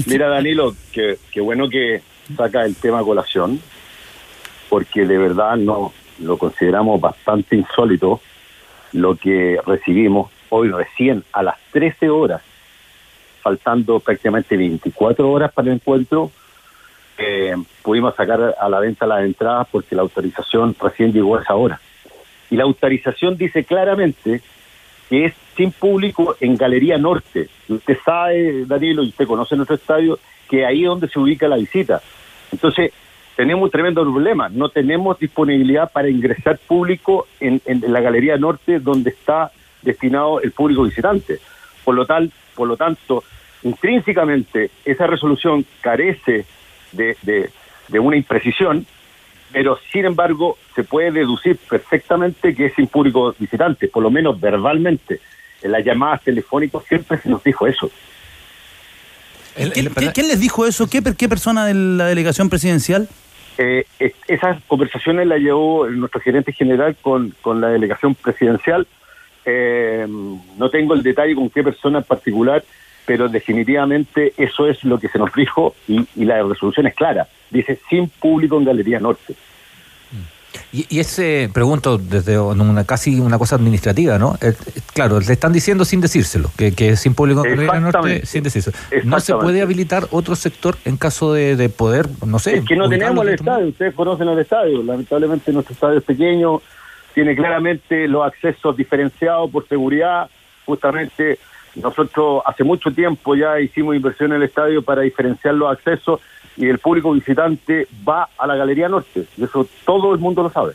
Mira, 0.06 0.28
Danilo, 0.28 0.74
que, 0.92 1.18
bueno 1.40 1.68
que 1.68 2.00
saca 2.36 2.64
el 2.64 2.76
tema 2.76 3.02
colación, 3.02 3.60
porque 4.68 5.06
de 5.06 5.18
verdad 5.18 5.56
no 5.56 5.92
lo 6.20 6.38
consideramos 6.38 7.00
bastante 7.00 7.56
insólito 7.56 8.20
lo 8.92 9.16
que 9.16 9.58
recibimos 9.66 10.30
hoy 10.48 10.70
recién 10.70 11.24
a 11.32 11.42
las 11.42 11.56
13 11.72 12.08
horas, 12.08 12.42
faltando 13.42 14.00
prácticamente 14.00 14.56
24 14.56 15.30
horas 15.30 15.52
para 15.52 15.68
el 15.68 15.74
encuentro, 15.74 16.30
eh, 17.18 17.54
pudimos 17.82 18.14
sacar 18.14 18.54
a 18.58 18.68
la 18.68 18.80
venta 18.80 19.06
las 19.06 19.24
entradas 19.24 19.66
porque 19.70 19.96
la 19.96 20.02
autorización 20.02 20.76
recién 20.80 21.12
llegó 21.12 21.36
a 21.36 21.42
esa 21.42 21.54
hora. 21.54 21.80
Y 22.50 22.56
la 22.56 22.64
autorización 22.64 23.36
dice 23.36 23.64
claramente 23.64 24.42
que 25.08 25.26
es 25.26 25.34
sin 25.56 25.72
público 25.72 26.36
en 26.40 26.56
Galería 26.56 26.98
Norte. 26.98 27.48
Usted 27.68 27.98
sabe, 28.04 28.64
Danilo, 28.66 29.02
y 29.02 29.08
usted 29.08 29.26
conoce 29.26 29.56
nuestro 29.56 29.76
estadio, 29.76 30.18
que 30.48 30.66
ahí 30.66 30.82
es 30.82 30.88
donde 30.88 31.08
se 31.08 31.18
ubica 31.18 31.48
la 31.48 31.56
visita. 31.56 32.00
Entonces, 32.52 32.92
tenemos 33.34 33.64
un 33.64 33.70
tremendo 33.70 34.02
problema. 34.02 34.48
No 34.48 34.68
tenemos 34.68 35.18
disponibilidad 35.18 35.90
para 35.92 36.08
ingresar 36.08 36.58
público 36.58 37.26
en, 37.40 37.60
la 37.88 38.00
Galería 38.00 38.36
Norte, 38.36 38.80
donde 38.80 39.10
está 39.10 39.50
destinado 39.82 40.40
el 40.40 40.52
público 40.52 40.82
visitante. 40.82 41.38
Por 41.84 41.94
lo, 41.94 42.06
tal, 42.06 42.32
por 42.54 42.66
lo 42.66 42.76
tanto, 42.76 43.22
intrínsecamente, 43.62 44.70
esa 44.84 45.06
resolución 45.06 45.64
carece 45.80 46.46
de, 46.92 47.16
de 47.88 47.98
una 47.98 48.16
imprecisión 48.16 48.86
pero 49.56 49.78
sin 49.90 50.04
embargo 50.04 50.58
se 50.74 50.84
puede 50.84 51.10
deducir 51.10 51.56
perfectamente 51.56 52.54
que 52.54 52.66
es 52.66 52.74
sin 52.74 52.88
público 52.88 53.34
visitante, 53.38 53.88
por 53.88 54.02
lo 54.02 54.10
menos 54.10 54.38
verbalmente. 54.38 55.18
En 55.62 55.72
las 55.72 55.82
llamadas 55.82 56.22
telefónicas 56.22 56.84
siempre 56.84 57.16
se 57.16 57.30
nos 57.30 57.42
dijo 57.42 57.66
eso. 57.66 57.90
¿Quién, 59.54 60.28
les 60.28 60.40
dijo 60.40 60.66
eso? 60.66 60.90
¿Qué, 60.90 61.02
¿Qué, 61.16 61.26
persona 61.26 61.64
de 61.64 61.72
la 61.72 62.04
delegación 62.04 62.50
presidencial? 62.50 63.08
Eh, 63.56 63.86
esas 64.28 64.62
conversaciones 64.64 65.26
las 65.26 65.40
llevó 65.40 65.88
nuestro 65.88 66.20
gerente 66.20 66.52
general 66.52 66.94
con, 67.00 67.34
con 67.40 67.62
la 67.62 67.68
delegación 67.68 68.14
presidencial. 68.14 68.86
Eh, 69.46 70.06
no 70.58 70.68
tengo 70.68 70.92
el 70.92 71.02
detalle 71.02 71.34
con 71.34 71.48
qué 71.48 71.64
persona 71.64 72.00
en 72.00 72.04
particular, 72.04 72.62
pero 73.06 73.28
definitivamente 73.28 74.34
eso 74.36 74.66
es 74.66 74.82
lo 74.84 74.98
que 74.98 75.08
se 75.08 75.18
nos 75.18 75.32
dijo 75.32 75.74
y, 75.88 76.06
la 76.16 76.42
resolución 76.42 76.88
es 76.88 76.94
clara. 76.94 77.28
Dice 77.50 77.78
sin 77.88 78.08
público 78.08 78.58
en 78.58 78.64
Galería 78.64 78.98
Norte. 78.98 79.34
Y, 80.72 80.98
ese, 80.98 81.48
pregunto 81.52 81.98
desde 81.98 82.38
una 82.38 82.84
casi 82.84 83.20
una 83.20 83.38
cosa 83.38 83.56
administrativa, 83.56 84.18
¿no? 84.18 84.34
Eh, 84.40 84.48
eh, 84.48 84.80
claro, 84.92 85.20
le 85.20 85.32
están 85.32 85.52
diciendo 85.52 85.84
sin 85.84 86.00
decírselo, 86.00 86.50
que, 86.56 86.72
que 86.72 86.96
sin 86.96 87.14
público 87.14 87.44
en 87.44 87.56
Galería 87.56 87.80
Norte, 87.80 88.26
sin 88.26 88.42
decírselo. 88.42 88.76
¿No 89.04 89.20
se 89.20 89.34
puede 89.34 89.62
habilitar 89.62 90.08
otro 90.10 90.34
sector 90.34 90.76
en 90.84 90.96
caso 90.96 91.32
de, 91.32 91.68
poder, 91.68 92.08
no 92.26 92.38
sé? 92.38 92.58
Es 92.58 92.64
que 92.64 92.74
no 92.74 92.88
tenemos 92.88 93.24
el 93.26 93.34
estadio, 93.34 93.68
ustedes 93.68 93.94
conocen 93.94 94.28
el 94.28 94.38
estadio, 94.38 94.82
lamentablemente 94.82 95.52
nuestro 95.52 95.74
estadio 95.74 95.98
es 95.98 96.04
pequeño, 96.04 96.60
tiene 97.14 97.36
claramente 97.36 98.08
los 98.08 98.26
accesos 98.26 98.76
diferenciados 98.76 99.50
por 99.50 99.68
seguridad, 99.68 100.28
justamente 100.64 101.38
nosotros 101.76 102.42
hace 102.46 102.64
mucho 102.64 102.90
tiempo 102.90 103.34
ya 103.34 103.60
hicimos 103.60 103.94
inversión 103.94 104.32
en 104.32 104.38
el 104.38 104.44
estadio 104.44 104.82
para 104.82 105.02
diferenciar 105.02 105.54
los 105.54 105.70
accesos 105.70 106.20
y 106.56 106.66
el 106.66 106.78
público 106.78 107.12
visitante 107.12 107.86
va 108.06 108.28
a 108.38 108.46
la 108.46 108.56
Galería 108.56 108.88
Norte. 108.88 109.26
Y 109.36 109.44
eso 109.44 109.68
todo 109.84 110.14
el 110.14 110.18
mundo 110.18 110.42
lo 110.42 110.50
sabe. 110.50 110.72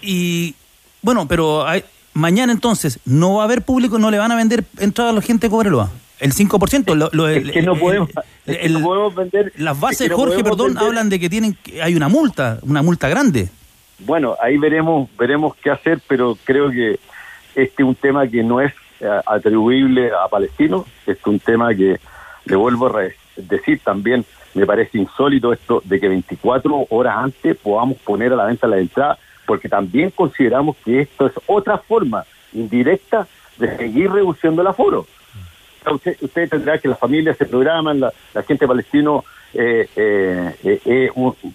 Y 0.00 0.54
bueno, 1.00 1.26
pero 1.28 1.66
hay, 1.66 1.84
mañana 2.14 2.52
entonces 2.52 2.98
no 3.04 3.36
va 3.36 3.42
a 3.42 3.44
haber 3.44 3.62
público, 3.62 3.98
no 3.98 4.10
le 4.10 4.18
van 4.18 4.32
a 4.32 4.36
vender 4.36 4.64
entrada 4.78 5.10
a 5.10 5.12
la 5.12 5.22
gente 5.22 5.46
de 5.46 5.50
Cobreloa. 5.50 5.90
El 6.18 6.32
5%. 6.32 6.94
Lo, 6.94 7.08
lo, 7.12 7.28
es 7.28 7.50
que 7.50 7.62
no 7.62 7.74
podemos, 7.76 8.08
vender. 9.14 9.52
Las 9.56 9.78
bases, 9.78 10.10
Jorge, 10.12 10.44
perdón, 10.44 10.78
hablan 10.78 11.08
de 11.08 11.18
que 11.18 11.28
tienen 11.28 11.56
hay 11.82 11.96
una 11.96 12.08
multa, 12.08 12.58
una 12.62 12.82
multa 12.82 13.08
grande. 13.08 13.48
Bueno, 14.00 14.36
ahí 14.40 14.56
veremos 14.56 15.08
veremos 15.18 15.56
qué 15.56 15.70
hacer, 15.70 16.00
pero 16.06 16.38
creo 16.44 16.70
que 16.70 17.00
este 17.54 17.82
es 17.82 17.88
un 17.88 17.94
tema 17.94 18.26
que 18.26 18.42
no 18.42 18.60
es 18.60 18.72
eh, 19.00 19.20
atribuible 19.26 20.10
a 20.12 20.28
Palestino, 20.28 20.84
este 21.00 21.12
es 21.12 21.26
un 21.26 21.40
tema 21.40 21.74
que, 21.74 21.98
le 22.44 22.56
vuelvo 22.56 22.86
a 22.86 23.08
decir 23.36 23.80
también, 23.84 24.24
me 24.54 24.66
parece 24.66 24.98
insólito 24.98 25.52
esto 25.52 25.82
de 25.84 26.00
que 26.00 26.08
24 26.08 26.86
horas 26.90 27.16
antes 27.16 27.56
podamos 27.56 27.98
poner 27.98 28.32
a 28.32 28.36
la 28.36 28.44
venta 28.46 28.66
la 28.66 28.78
entrada, 28.78 29.18
porque 29.46 29.68
también 29.68 30.10
consideramos 30.10 30.76
que 30.84 31.00
esto 31.02 31.26
es 31.26 31.32
otra 31.46 31.78
forma 31.78 32.24
indirecta 32.52 33.26
de 33.58 33.76
seguir 33.76 34.10
reduciendo 34.10 34.62
el 34.62 34.68
aforo. 34.68 35.06
Usted, 35.90 36.16
usted 36.20 36.48
tendrá 36.48 36.78
que 36.78 36.88
las 36.88 36.98
familias 36.98 37.36
se 37.36 37.46
programan, 37.46 37.98
la, 38.00 38.12
gente 38.46 38.68
palestino, 38.68 39.24
eh, 39.52 39.88
eh, 39.96 40.80
eh, 40.84 41.10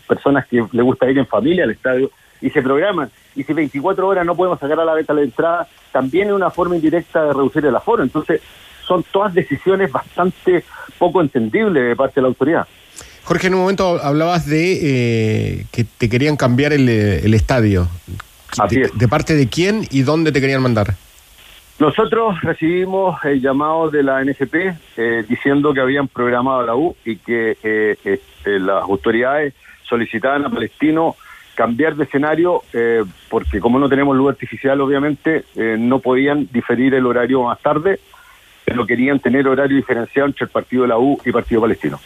personas 0.08 0.46
que 0.48 0.66
le 0.72 0.82
gusta 0.82 1.10
ir 1.10 1.18
en 1.18 1.26
familia 1.26 1.64
al 1.64 1.72
estadio 1.72 2.12
y 2.42 2.50
se 2.50 2.62
programan. 2.62 3.10
Y 3.36 3.44
si 3.44 3.54
24 3.54 4.08
horas 4.08 4.26
no 4.26 4.36
podemos 4.36 4.60
sacar 4.60 4.80
a 4.80 4.86
la 4.86 4.94
venta 4.94 5.14
la 5.14 5.22
entrada, 5.22 5.68
también 5.92 6.28
es 6.28 6.34
una 6.34 6.50
forma 6.50 6.76
indirecta 6.76 7.26
de 7.26 7.34
reducir 7.34 7.66
el 7.66 7.76
aforo. 7.76 8.04
Entonces, 8.04 8.42
son 8.86 9.04
todas 9.12 9.34
decisiones 9.34 9.92
bastante 9.92 10.64
poco 10.98 11.22
entendibles 11.22 11.90
de 11.90 11.96
parte 11.96 12.16
de 12.16 12.22
la 12.22 12.28
autoridad. 12.30 12.68
Jorge, 13.24 13.48
en 13.48 13.56
un 13.56 13.62
momento 13.62 14.02
hablabas 14.02 14.46
de 14.46 15.66
que 15.72 15.84
te 15.84 16.10
querían 16.10 16.38
cambiar 16.38 16.72
el, 16.72 17.34
estadio. 17.34 17.90
¿De 18.70 19.08
parte 19.10 19.36
de 19.36 19.50
quién 19.50 19.86
y 19.92 20.04
dónde 20.04 20.32
te 20.32 20.40
querían 20.40 20.62
mandar? 20.62 20.96
Nosotros 21.80 22.42
recibimos 22.42 23.24
el 23.24 23.40
llamado 23.40 23.92
de 23.92 24.02
la 24.02 24.24
NFP 24.24 24.56
eh, 24.98 25.24
diciendo 25.30 25.76
que 25.76 25.80
habían 25.80 26.08
programado 26.08 26.66
la 26.66 26.76
U 26.76 26.96
y 27.06 27.18
que 27.18 27.56
eh, 27.62 27.96
este, 28.04 28.60
las 28.60 28.82
autoridades 28.82 29.54
solicitaban 29.88 30.44
a 30.46 30.50
Palestino 30.50 31.16
cambiar 31.58 31.96
de 31.96 32.04
escenario 32.04 32.62
eh, 32.72 33.04
porque 33.30 33.60
como 33.60 33.80
no 33.80 33.90
tenemos 33.90 34.16
luz 34.16 34.30
artificial 34.30 34.80
obviamente 34.80 35.44
no 35.56 36.00
podían 36.00 36.48
diferir 36.54 36.94
el 36.94 37.06
horario 37.06 37.44
más 37.44 37.60
tarde, 37.60 38.00
pero 38.64 38.86
querían 38.86 39.20
tener 39.20 39.48
horario 39.48 39.76
diferenciado 39.76 40.28
entre 40.28 40.46
el 40.46 40.52
partido 40.52 40.84
de 40.84 40.90
la 40.90 41.00
U 41.00 41.20
y 41.26 41.30
el 41.30 41.34
partido 41.34 41.62
palestino. 41.62 42.00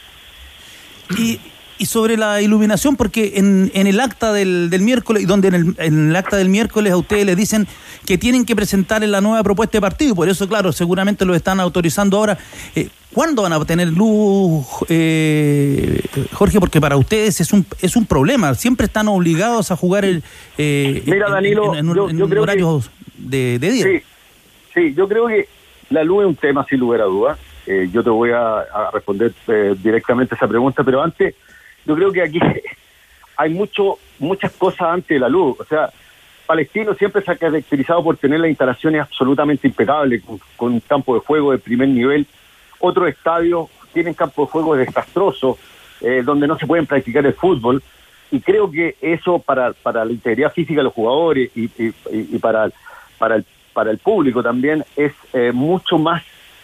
Y 1.17 1.39
y 1.81 1.87
sobre 1.87 2.15
la 2.15 2.39
iluminación, 2.43 2.95
porque 2.95 3.33
en, 3.37 3.71
en 3.73 3.87
el 3.87 3.99
acta 3.99 4.31
del, 4.33 4.69
del 4.69 4.81
miércoles, 4.81 5.25
donde 5.25 5.47
en 5.47 5.55
el, 5.55 5.75
en 5.79 6.09
el, 6.09 6.15
acta 6.15 6.37
del 6.37 6.47
miércoles 6.47 6.93
a 6.93 6.97
ustedes 6.97 7.25
les 7.25 7.35
dicen 7.35 7.67
que 8.05 8.17
tienen 8.17 8.45
que 8.45 8.55
presentar 8.55 9.01
la 9.03 9.21
nueva 9.21 9.43
propuesta 9.43 9.77
de 9.77 9.81
partido, 9.81 10.15
por 10.15 10.29
eso, 10.29 10.47
claro, 10.47 10.71
seguramente 10.71 11.25
lo 11.25 11.35
están 11.35 11.59
autorizando 11.59 12.17
ahora. 12.17 12.37
Eh, 12.75 12.89
¿Cuándo 13.13 13.41
van 13.41 13.51
a 13.51 13.57
obtener 13.57 13.89
luz, 13.89 14.65
eh, 14.87 16.01
Jorge? 16.31 16.61
Porque 16.61 16.79
para 16.79 16.95
ustedes 16.95 17.41
es 17.41 17.51
un 17.51 17.65
es 17.81 17.97
un 17.97 18.05
problema. 18.05 18.53
Siempre 18.55 18.85
están 18.85 19.09
obligados 19.09 19.69
a 19.69 19.75
jugar 19.75 20.05
el, 20.05 20.23
eh, 20.57 21.03
Mira, 21.05 21.29
Danilo, 21.29 21.75
en, 21.75 21.89
horarios 22.37 22.89
de, 23.17 23.59
de, 23.59 23.69
día. 23.69 23.83
Sí, 23.83 24.03
sí, 24.73 24.93
yo 24.95 25.09
creo 25.09 25.27
que 25.27 25.49
la 25.89 26.05
luz 26.05 26.23
es 26.23 26.29
un 26.29 26.35
tema 26.35 26.65
sin 26.69 26.79
lugar 26.79 27.01
a 27.01 27.05
dudas. 27.05 27.37
Eh, 27.67 27.89
yo 27.91 28.01
te 28.01 28.09
voy 28.09 28.31
a, 28.31 28.59
a 28.59 28.91
responder 28.93 29.33
directamente 29.83 30.33
a 30.33 30.37
esa 30.37 30.47
pregunta, 30.47 30.81
pero 30.81 31.03
antes 31.03 31.35
yo 31.85 31.95
creo 31.95 32.13
que 32.13 32.21
aquí 32.21 32.39
hay 33.35 33.53
mucho 33.53 33.97
muchas 34.19 34.53
cosas 34.53 34.87
antes 34.87 35.09
de 35.09 35.19
la 35.19 35.27
luz. 35.27 35.57
O 35.59 35.65
sea, 35.65 35.89
Palestino 36.45 36.93
siempre 36.95 37.21
se 37.21 37.31
ha 37.31 37.35
caracterizado 37.35 38.03
por 38.03 38.17
tener 38.17 38.39
las 38.39 38.49
instalaciones 38.49 39.01
absolutamente 39.01 39.67
impecables, 39.67 40.23
con, 40.57 40.73
un 40.73 40.79
campo 40.81 41.13
de 41.15 41.21
juego 41.21 41.51
de 41.51 41.57
primer 41.57 41.87
nivel. 41.87 42.25
Otros 42.79 43.09
estadios 43.09 43.69
tienen 43.93 44.13
campos 44.13 44.47
de 44.47 44.51
juego 44.51 44.75
desastrosos, 44.75 45.57
eh, 46.01 46.21
donde 46.23 46.47
no 46.47 46.57
se 46.57 46.67
pueden 46.67 46.85
practicar 46.85 47.25
el 47.25 47.33
fútbol. 47.33 47.81
Y 48.31 48.39
creo 48.39 48.71
que 48.71 48.95
eso 49.01 49.39
para, 49.39 49.73
para 49.73 50.05
la 50.05 50.11
integridad 50.11 50.53
física 50.53 50.79
de 50.79 50.83
los 50.85 50.93
jugadores 50.93 51.51
y, 51.55 51.67
para, 52.39 52.69
para, 53.17 53.35
el, 53.35 53.45
para 53.73 53.91
el 53.91 53.97
público 53.97 54.41
también 54.41 54.85
es 54.95 55.13
eh, 55.33 55.51
mucho 55.53 55.97
más 55.97 56.23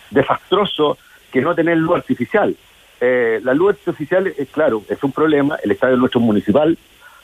desastroso 0.10 0.98
que 1.32 1.42
no 1.42 1.54
tener 1.54 1.78
luz 1.78 1.98
artificial. 1.98 2.56
Eh, 3.00 3.40
la 3.44 3.54
luz 3.54 3.76
oficial, 3.88 4.28
es 4.28 4.50
claro, 4.50 4.84
es 4.90 5.04
un 5.04 5.12
problema. 5.12 5.58
El 5.64 5.72
estadio 5.72 5.98
nuestro 5.98 6.20
municipal. 6.20 6.78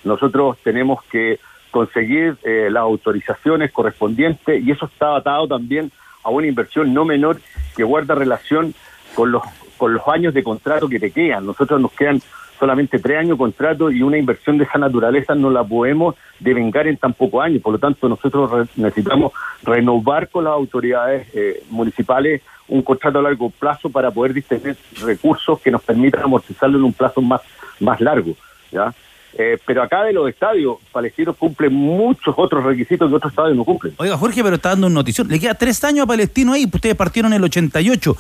Nosotros 0.04 0.58
tenemos 0.64 1.04
que 1.06 1.40
conseguir 1.74 2.38
eh, 2.44 2.70
las 2.72 2.82
autorizaciones 2.82 3.72
correspondientes 3.72 4.64
y 4.64 4.72
eso 4.72 4.86
está 4.86 5.16
atado 5.16 5.48
también 5.48 5.92
a 6.24 6.30
una 6.30 6.46
inversión 6.46 6.94
no 6.94 7.04
menor 7.04 7.42
que 7.76 7.84
guarda 7.84 8.14
relación 8.14 8.76
con 9.16 9.32
los 9.32 9.42
con 9.76 9.94
los 9.94 10.08
años 10.08 10.34
de 10.34 10.44
contrato 10.44 10.88
que 10.88 11.00
te 11.00 11.12
quedan. 11.12 11.46
Nosotros 11.46 11.82
nos 11.82 11.92
quedan 11.92 12.22
solamente 12.60 13.00
tres 13.00 13.18
años 13.18 13.32
de 13.32 13.38
contrato 13.38 13.92
y 13.92 14.02
una 14.04 14.18
inversión 14.18 14.58
de 14.58 14.64
esa 14.64 14.78
naturaleza 14.78 15.36
no 15.36 15.50
la 15.50 15.64
podemos 15.64 16.16
devengar 16.40 16.88
en 16.88 16.96
tan 16.96 17.12
pocos 17.14 17.44
años. 17.44 17.62
Por 17.62 17.74
lo 17.74 17.80
tanto, 17.80 18.08
nosotros 18.08 18.70
necesitamos 18.78 19.34
renovar 19.64 20.30
con 20.30 20.46
las 20.46 20.54
autoridades 20.54 21.28
eh, 21.34 21.64
municipales 21.70 22.42
un 22.68 22.84
contrato 22.84 23.20
a 23.20 23.24
largo 23.24 23.50
plazo 23.50 23.90
para 23.90 24.12
poder 24.12 24.34
disponer 24.34 24.78
recursos 25.02 25.60
que 25.60 25.72
nos 25.72 25.82
permitan 25.82 26.24
amortizarlo 26.24 26.78
en 26.78 26.86
un 26.86 26.94
plazo 26.94 27.22
más, 27.22 27.42
más 27.80 28.00
largo. 28.00 28.36
¿ya? 28.72 28.94
Eh, 29.36 29.58
pero 29.66 29.82
acá 29.82 30.04
de 30.04 30.14
los 30.14 30.30
estadios, 30.30 30.78
Palestino 30.92 31.34
cumple 31.34 31.70
muchos 31.70 32.36
otros 32.38 32.64
requisitos 32.64 33.10
que 33.10 33.16
otros 33.16 33.32
estadios 33.32 33.58
no 33.58 33.64
cumplen. 33.64 33.94
Oiga, 33.98 34.18
Jorge, 34.18 34.44
pero 34.44 34.58
está 34.58 34.70
dando 34.70 34.88
una 34.88 34.96
notición. 34.96 35.28
Le 35.28 35.40
queda 35.40 35.56
tres 35.56 35.84
años 35.84 36.04
a 36.04 36.08
Palestino 36.08 36.54
ahí, 36.54 36.70
ustedes 36.72 36.96
partieron 36.96 37.34
en 37.34 37.38
el 37.38 37.44
88. 37.46 38.16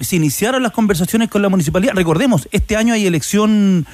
Se 0.00 0.16
iniciaron 0.16 0.62
las 0.62 0.72
conversaciones 0.72 1.30
con 1.30 1.40
la 1.40 1.48
municipalidad. 1.48 1.94
Recordemos, 1.94 2.48
este 2.52 2.76
año 2.76 2.94
hay 2.94 3.06
elección 3.06 3.86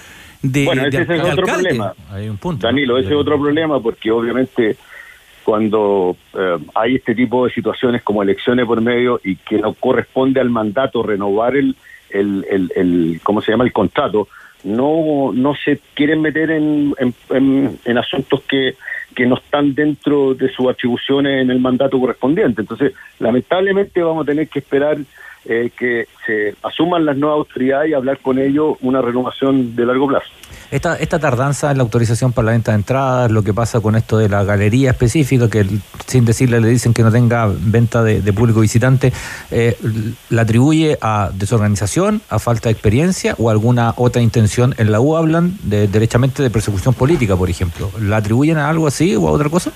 de. 0.42 0.64
Bueno, 0.64 0.86
ese 0.86 1.02
es 1.02 1.22
otro 1.22 1.46
problema. 1.46 1.94
Hay 2.10 2.28
un 2.28 2.36
punto. 2.38 2.66
Danilo, 2.66 2.98
ese 2.98 3.10
es 3.10 3.16
otro 3.16 3.38
problema 3.38 3.80
porque 3.80 4.10
obviamente 4.10 4.76
cuando 5.44 6.16
eh, 6.34 6.58
hay 6.74 6.96
este 6.96 7.14
tipo 7.14 7.46
de 7.46 7.52
situaciones 7.52 8.02
como 8.02 8.22
elecciones 8.22 8.66
por 8.66 8.80
medio 8.80 9.20
y 9.24 9.36
que 9.36 9.58
no 9.58 9.72
corresponde 9.72 10.40
al 10.40 10.50
mandato 10.50 11.02
renovar 11.02 11.56
el, 11.56 11.74
el, 12.10 12.70
el, 12.74 13.20
¿cómo 13.22 13.40
se 13.40 13.52
llama? 13.52 13.64
El 13.64 13.72
contrato, 13.72 14.28
no, 14.64 15.32
no 15.32 15.54
se 15.54 15.80
quieren 15.94 16.20
meter 16.20 16.50
en, 16.50 16.94
en, 17.30 17.98
asuntos 17.98 18.42
que, 18.42 18.74
que 19.14 19.26
no 19.26 19.36
están 19.36 19.74
dentro 19.74 20.34
de 20.34 20.48
sus 20.48 20.68
atribuciones 20.68 21.42
en 21.42 21.50
el 21.50 21.60
mandato 21.60 21.98
correspondiente. 21.98 22.62
Entonces, 22.62 22.92
lamentablemente 23.18 24.02
vamos 24.02 24.24
a 24.24 24.26
tener 24.26 24.48
que 24.48 24.58
esperar 24.58 24.98
eh, 25.44 25.70
que 25.76 26.06
se 26.26 26.54
asuman 26.62 27.04
las 27.04 27.16
nuevas 27.16 27.38
autoridades 27.38 27.90
y 27.90 27.94
hablar 27.94 28.18
con 28.18 28.38
ellos 28.38 28.76
una 28.82 29.00
renovación 29.00 29.74
de 29.74 29.86
largo 29.86 30.08
plazo. 30.08 30.26
Esta, 30.70 30.96
esta 30.96 31.18
tardanza 31.18 31.70
en 31.70 31.78
la 31.78 31.82
autorización 31.82 32.32
para 32.32 32.46
la 32.46 32.52
venta 32.52 32.72
de 32.72 32.76
entradas, 32.76 33.30
lo 33.30 33.42
que 33.42 33.54
pasa 33.54 33.80
con 33.80 33.96
esto 33.96 34.18
de 34.18 34.28
la 34.28 34.44
galería 34.44 34.90
específica, 34.90 35.48
que 35.48 35.64
sin 36.06 36.26
decirle 36.26 36.60
le 36.60 36.68
dicen 36.68 36.92
que 36.92 37.02
no 37.02 37.10
tenga 37.10 37.48
venta 37.48 38.02
de, 38.02 38.32
público 38.34 38.60
visitante, 38.60 39.12
eh, 39.50 39.78
¿la 40.28 40.42
atribuye 40.42 40.98
a 41.00 41.30
desorganización, 41.32 42.20
a 42.28 42.38
falta 42.38 42.68
de 42.68 42.74
experiencia 42.74 43.34
o 43.38 43.48
alguna 43.48 43.94
otra 43.96 44.20
intención? 44.20 44.74
En 44.76 44.92
la 44.92 45.00
U 45.00 45.16
hablan 45.16 45.56
de, 45.62 45.88
derechamente 45.88 46.42
de 46.42 46.50
persecución 46.50 46.92
política, 46.92 47.34
por 47.34 47.48
ejemplo. 47.48 47.90
¿La 48.00 48.18
atribuyen 48.18 48.58
a 48.58 48.68
algo 48.68 48.86
así 48.86 49.16
o 49.16 49.26
a 49.28 49.30
otra 49.30 49.48
cosa? 49.48 49.72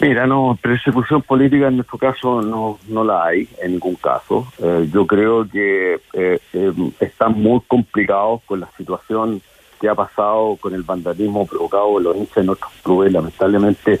Mira, 0.00 0.28
no, 0.28 0.56
persecución 0.62 1.22
política 1.22 1.66
en 1.66 1.76
nuestro 1.76 1.98
caso 1.98 2.40
no, 2.40 2.78
no 2.86 3.02
la 3.02 3.24
hay 3.24 3.48
en 3.60 3.72
ningún 3.72 3.96
caso. 3.96 4.46
Eh, 4.62 4.88
yo 4.92 5.04
creo 5.08 5.48
que 5.48 5.94
eh, 6.12 6.38
eh, 6.52 6.72
están 7.00 7.32
muy 7.40 7.60
complicados 7.66 8.42
con 8.46 8.60
la 8.60 8.70
situación 8.76 9.42
que 9.80 9.88
ha 9.88 9.96
pasado 9.96 10.56
con 10.60 10.72
el 10.72 10.84
vandalismo 10.84 11.46
provocado 11.46 11.90
por 11.92 12.02
los 12.02 12.16
hinchas 12.16 12.36
de 12.36 12.44
nuestros 12.44 12.72
clubes. 12.84 13.12
Lamentablemente, 13.12 13.98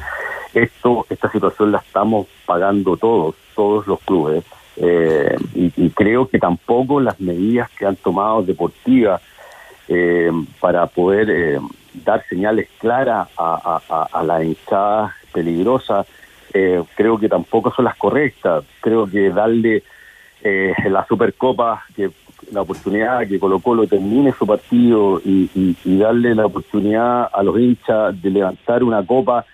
esto, 0.54 1.04
esta 1.10 1.32
situación 1.32 1.72
la 1.72 1.78
estamos 1.78 2.28
pagando 2.46 2.96
todos, 2.96 3.34
todos 3.56 3.86
los 3.88 3.98
clubes. 4.00 4.44
Y, 5.54 5.72
y, 5.76 5.90
creo 5.90 6.28
que 6.28 6.38
tampoco 6.38 7.00
las 7.00 7.18
medidas 7.18 7.68
que 7.70 7.84
han 7.84 7.96
tomado 7.96 8.44
deportivas 8.44 9.20
para 10.60 10.86
poder 10.86 11.58
dar 12.04 12.24
señales 12.28 12.68
claras 12.78 13.28
a, 13.36 14.06
a 14.12 14.22
las 14.22 14.44
hinchadas 14.44 15.12
peligrosas, 15.38 16.06
eh, 16.52 16.82
creo 16.96 17.18
que 17.18 17.28
tampoco 17.28 17.72
son 17.72 17.84
las 17.84 17.96
correctas. 17.96 18.64
Creo 18.80 19.06
que 19.06 19.30
darle 19.30 19.82
eh, 20.42 20.74
la 20.90 21.06
Supercopa, 21.06 21.84
que 21.94 22.10
la 22.52 22.62
oportunidad 22.62 23.26
que 23.28 23.38
Colo 23.38 23.60
Colo 23.60 23.86
termine 23.86 24.32
su 24.32 24.46
partido 24.46 25.20
y, 25.24 25.76
darle 25.84 26.34
la 26.34 26.46
oportunidad 26.46 27.28
a 27.32 27.42
los 27.42 27.58
hinchas 27.58 28.20
de 28.22 28.30
levantar 28.30 28.82
una 28.82 29.04
copa, 29.04 29.44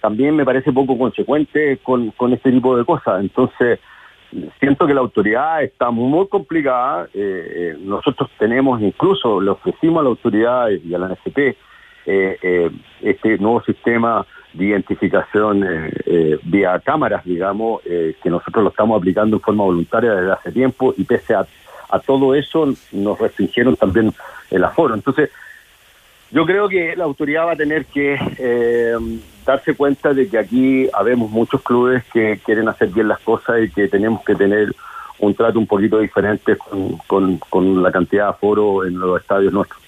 también 0.00 0.36
me 0.36 0.44
parece 0.44 0.72
poco 0.72 0.96
consecuente 0.98 1.78
con, 1.82 2.12
este 2.32 2.52
tipo 2.52 2.76
de 2.76 2.84
cosas. 2.84 3.20
Entonces, 3.20 3.80
siento 4.60 4.86
que 4.86 4.94
la 4.94 5.00
autoridad 5.00 5.62
está 5.62 5.90
muy 5.90 6.28
complicada. 6.28 7.08
Eh, 7.14 7.76
nosotros 7.80 8.30
tenemos, 8.38 8.80
incluso 8.80 9.40
le 9.40 9.50
ofrecimos 9.50 10.00
a 10.00 10.04
la 10.04 10.10
autoridad 10.10 10.68
y 10.68 10.94
a 10.94 10.98
la 10.98 11.08
NFP 11.08 11.56
eh, 12.06 12.38
eh, 12.42 12.70
este 13.02 13.38
nuevo 13.38 13.62
sistema 13.62 14.26
de 14.52 14.66
identificación 14.66 15.64
eh, 15.64 15.90
eh, 16.06 16.38
vía 16.44 16.78
cámaras, 16.80 17.24
digamos, 17.24 17.82
que 17.82 18.30
nosotros 18.30 18.62
lo 18.62 18.70
estamos 18.70 18.98
aplicando 18.98 19.36
en 19.36 19.42
forma 19.42 19.64
voluntaria 19.64 20.14
desde 20.14 20.32
hace 20.32 20.52
tiempo 20.52 20.94
y 20.96 21.04
pese 21.04 21.34
a, 21.34 21.46
a 21.90 21.98
todo 21.98 22.34
eso 22.34 22.72
nos 22.92 23.18
restringieron 23.18 23.76
también 23.76 24.12
el 24.50 24.64
aforo. 24.64 24.94
Entonces, 24.94 25.30
yo 26.30 26.46
creo 26.46 26.68
que 26.68 26.94
la 26.96 27.04
autoridad 27.04 27.46
va 27.46 27.52
a 27.52 27.56
tener 27.56 27.86
que 27.86 28.16
darse 29.44 29.74
cuenta 29.74 30.12
de 30.14 30.28
que 30.28 30.38
aquí 30.38 30.88
habemos 30.92 31.30
muchos 31.30 31.62
clubes 31.62 32.04
que 32.12 32.38
quieren 32.44 32.68
hacer 32.68 32.88
bien 32.88 33.08
las 33.08 33.20
cosas 33.20 33.62
y 33.62 33.70
que 33.70 33.88
tenemos 33.88 34.22
que 34.24 34.34
tener 34.34 34.74
un 35.18 35.34
trato 35.34 35.58
un 35.58 35.66
poquito 35.66 35.98
diferente 35.98 36.56
con, 36.56 37.38
con 37.38 37.82
la 37.82 37.92
cantidad 37.92 38.24
de 38.24 38.30
aforo 38.30 38.84
en 38.84 38.98
los 38.98 39.20
estadios 39.20 39.52
nuestros. 39.52 39.83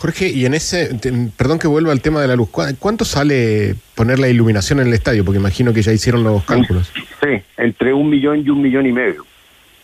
Jorge, 0.00 0.28
y 0.28 0.46
en 0.46 0.54
ese, 0.54 0.94
te- 0.94 1.12
perdón 1.36 1.58
que 1.58 1.68
vuelva 1.68 1.92
al 1.92 2.00
tema 2.00 2.22
de 2.22 2.26
la 2.28 2.34
luz, 2.34 2.48
¿cu- 2.48 2.62
¿cuánto 2.78 3.04
sale 3.04 3.74
poner 3.94 4.18
la 4.18 4.28
iluminación 4.28 4.80
en 4.80 4.86
el 4.86 4.94
estadio? 4.94 5.26
Porque 5.26 5.38
imagino 5.38 5.74
que 5.74 5.82
ya 5.82 5.92
hicieron 5.92 6.24
los 6.24 6.42
cálculos. 6.44 6.90
Sí, 7.22 7.42
entre 7.58 7.92
un 7.92 8.08
millón 8.08 8.40
y 8.44 8.48
un 8.48 8.62
millón 8.62 8.86
y 8.86 8.92
medio 8.92 9.26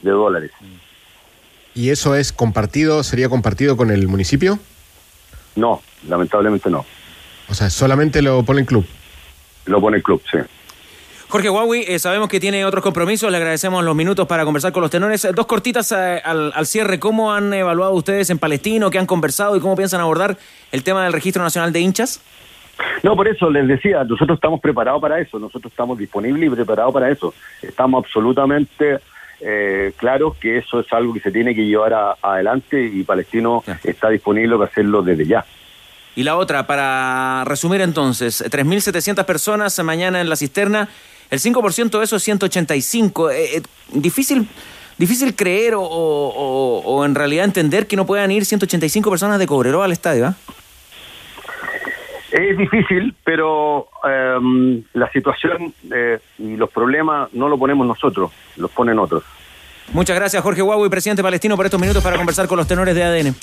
de 0.01 0.11
dólares. 0.11 0.53
¿Y 1.75 1.91
eso 1.91 2.15
es 2.15 2.33
compartido, 2.33 3.03
sería 3.03 3.29
compartido 3.29 3.77
con 3.77 3.91
el 3.91 4.09
municipio? 4.09 4.59
No, 5.55 5.83
lamentablemente 6.09 6.71
no. 6.71 6.87
O 7.49 7.55
sea, 7.55 7.69
solamente 7.69 8.23
lo 8.23 8.43
pone 8.43 8.61
el 8.61 8.67
club. 8.67 8.87
Lo 9.67 9.83
pone 9.83 9.99
el 9.99 10.03
club, 10.03 10.23
sí. 10.31 10.39
Jorge 11.29 11.51
Huawei, 11.51 11.83
eh, 11.89 11.99
sabemos 11.99 12.29
que 12.29 12.39
tiene 12.39 12.65
otros 12.65 12.85
compromisos, 12.85 13.31
le 13.31 13.37
agradecemos 13.39 13.83
los 13.85 13.97
minutos 13.97 14.29
para 14.29 14.45
conversar 14.45 14.73
con 14.73 14.83
los 14.83 14.91
tenores. 14.93 15.25
Eh, 15.25 15.33
Dos 15.35 15.47
cortitas 15.47 15.91
eh, 15.91 16.23
al, 16.25 16.53
al 16.55 16.67
cierre, 16.67 17.01
¿cómo 17.01 17.33
han 17.35 17.53
evaluado 17.53 17.93
ustedes 17.95 18.31
en 18.31 18.39
Palestino, 18.39 18.91
qué 18.91 18.99
han 18.99 19.07
conversado 19.07 19.57
y 19.57 19.61
cómo 19.61 19.75
piensan 19.77 20.01
abordar 20.01 20.37
el 20.71 20.85
tema 20.85 21.03
del 21.03 21.13
Registro 21.13 21.43
Nacional 21.43 21.73
de 21.73 21.81
Hinchas? 21.81 22.21
No, 23.03 23.17
por 23.17 23.27
eso 23.27 23.51
les 23.51 23.67
decía, 23.67 24.05
nosotros 24.05 24.37
estamos 24.37 24.61
preparados 24.61 25.01
para 25.03 25.19
eso, 25.19 25.39
nosotros 25.39 25.73
estamos 25.73 25.99
disponibles 25.99 26.47
y 26.47 26.55
preparados 26.55 26.93
para 26.95 27.11
eso. 27.11 27.35
Estamos 27.61 28.05
absolutamente 28.05 28.99
eh, 29.41 29.93
claros 29.97 30.37
que 30.37 30.59
eso 30.59 30.79
es 30.81 30.93
algo 30.93 31.13
que 31.13 31.21
se 31.21 31.33
tiene 31.33 31.55
que 31.57 31.65
llevar 31.67 31.93
a- 31.93 32.17
adelante 32.23 32.81
y 32.85 33.03
Palestino 33.03 33.65
está 33.83 34.11
disponible 34.11 34.57
para 34.57 34.71
hacerlo 34.71 35.03
desde 35.03 35.27
ya. 35.27 35.45
Y 36.15 36.23
la 36.23 36.37
otra, 36.37 36.67
para 36.67 37.45
resumir 37.47 37.81
entonces, 37.81 38.43
3.700 38.45 39.25
personas 39.25 39.79
mañana 39.83 40.21
en 40.21 40.29
la 40.31 40.37
cisterna, 40.37 40.89
el 41.31 41.41
5% 41.41 41.99
de 41.99 42.05
eso 42.05 42.17
es 42.17 42.23
185. 42.23 43.31
Eh, 43.31 43.57
eh, 43.57 43.63
difícil, 43.93 44.49
difícil 44.99 45.35
creer 45.35 45.75
o, 45.75 45.83
o- 45.83 46.81
o- 46.85 47.05
en 47.05 47.15
realidad 47.15 47.45
entender 47.45 47.87
que 47.87 47.97
no 47.97 48.07
puedan 48.07 48.31
ir 48.31 48.45
185 48.45 49.11
personas 49.11 49.39
de 49.39 49.47
Cobreroa 49.47 49.85
al 49.85 49.93
estadio. 49.93 50.27
¿ah? 50.27 50.35
Es 52.33 52.59
difícil, 52.59 53.15
pero 53.25 53.89
em, 54.05 54.83
la 54.93 55.11
situación 55.13 55.73
eh, 55.95 56.19
y 56.39 56.57
los 56.57 56.71
problemas 56.71 57.33
no 57.33 57.49
lo 57.49 57.57
ponemos 57.59 57.87
nosotros, 57.87 58.31
los 58.57 58.71
ponen 58.71 58.99
otros. 58.99 59.23
Muchas 59.93 60.17
gracias, 60.17 60.43
Jorge 60.43 60.61
Huawei, 60.63 60.91
presidente 60.91 61.23
palestino, 61.23 61.57
por 61.57 61.65
estos 61.67 61.81
minutos 61.81 62.03
para 62.03 62.17
conversar 62.17 62.47
con 62.49 62.59
los 62.59 62.67
tenores 62.67 62.95
de 62.95 63.05
ADN. 63.05 63.35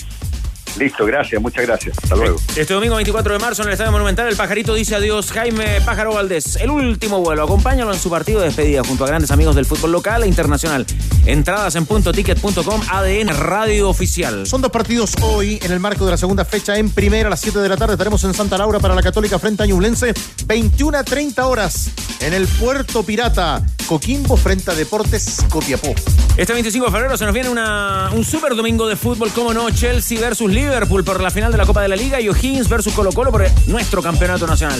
Listo, 0.77 1.05
gracias, 1.05 1.39
muchas 1.39 1.65
gracias. 1.65 1.97
Hasta 2.01 2.15
luego. 2.15 2.39
Este 2.55 2.73
domingo 2.73 2.95
24 2.95 3.33
de 3.33 3.39
marzo 3.39 3.61
en 3.61 3.67
el 3.67 3.73
Estadio 3.73 3.91
Monumental, 3.91 4.27
el 4.27 4.35
pajarito 4.35 4.73
dice 4.73 4.95
adiós. 4.95 5.31
Jaime 5.31 5.81
Pájaro 5.85 6.13
Valdés, 6.13 6.55
el 6.55 6.71
último 6.71 7.19
vuelo. 7.19 7.43
Acompáñalo 7.43 7.93
en 7.93 7.99
su 7.99 8.09
partido 8.09 8.39
de 8.39 8.47
despedida 8.47 8.83
junto 8.83 9.03
a 9.03 9.07
grandes 9.07 9.29
amigos 9.29 9.55
del 9.55 9.65
fútbol 9.65 9.91
local 9.91 10.23
e 10.23 10.27
internacional. 10.27 10.85
Entradas 11.27 11.75
en 11.75 11.85
puntoticket.com, 11.85 12.81
ADN 12.89 13.29
Radio 13.37 13.87
Oficial. 13.87 14.47
Son 14.47 14.61
dos 14.61 14.71
partidos 14.71 15.13
hoy 15.21 15.59
en 15.61 15.71
el 15.71 15.79
marco 15.79 16.05
de 16.05 16.11
la 16.11 16.17
segunda 16.17 16.43
fecha 16.43 16.77
en 16.77 16.89
primera 16.89 17.27
a 17.27 17.29
las 17.29 17.41
7 17.41 17.59
de 17.59 17.69
la 17.69 17.77
tarde. 17.77 17.93
Estaremos 17.93 18.23
en 18.23 18.33
Santa 18.33 18.57
Laura 18.57 18.79
para 18.79 18.95
la 18.95 19.03
Católica 19.03 19.37
frente 19.37 19.63
a 19.63 19.65
Ñublense. 19.67 20.13
21 20.47 20.97
a 20.97 21.03
30 21.03 21.47
horas 21.47 21.91
en 22.19 22.33
el 22.33 22.47
Puerto 22.47 23.03
Pirata. 23.03 23.61
Coquimbo 23.85 24.37
frente 24.37 24.71
a 24.71 24.75
Deportes 24.75 25.41
Copiapó. 25.49 25.93
Este 26.35 26.53
25 26.53 26.85
de 26.87 26.91
febrero 26.91 27.17
se 27.17 27.25
nos 27.25 27.33
viene 27.33 27.49
una, 27.49 28.09
un 28.13 28.23
super 28.23 28.55
domingo 28.55 28.87
de 28.87 28.95
fútbol, 28.95 29.29
como 29.31 29.53
no, 29.53 29.69
Chelsea 29.69 30.19
versus 30.19 30.49
Liverpool 30.49 30.62
por 31.05 31.21
la 31.21 31.29
final 31.29 31.51
de 31.51 31.57
la 31.57 31.65
Copa 31.65 31.81
de 31.81 31.87
la 31.89 31.95
Liga 31.95 32.21
y 32.21 32.29
O'Higgins 32.29 32.69
versus 32.69 32.93
Colo 32.93 33.11
Colo 33.11 33.31
por 33.31 33.45
nuestro 33.67 34.01
campeonato 34.01 34.47
nacional. 34.47 34.79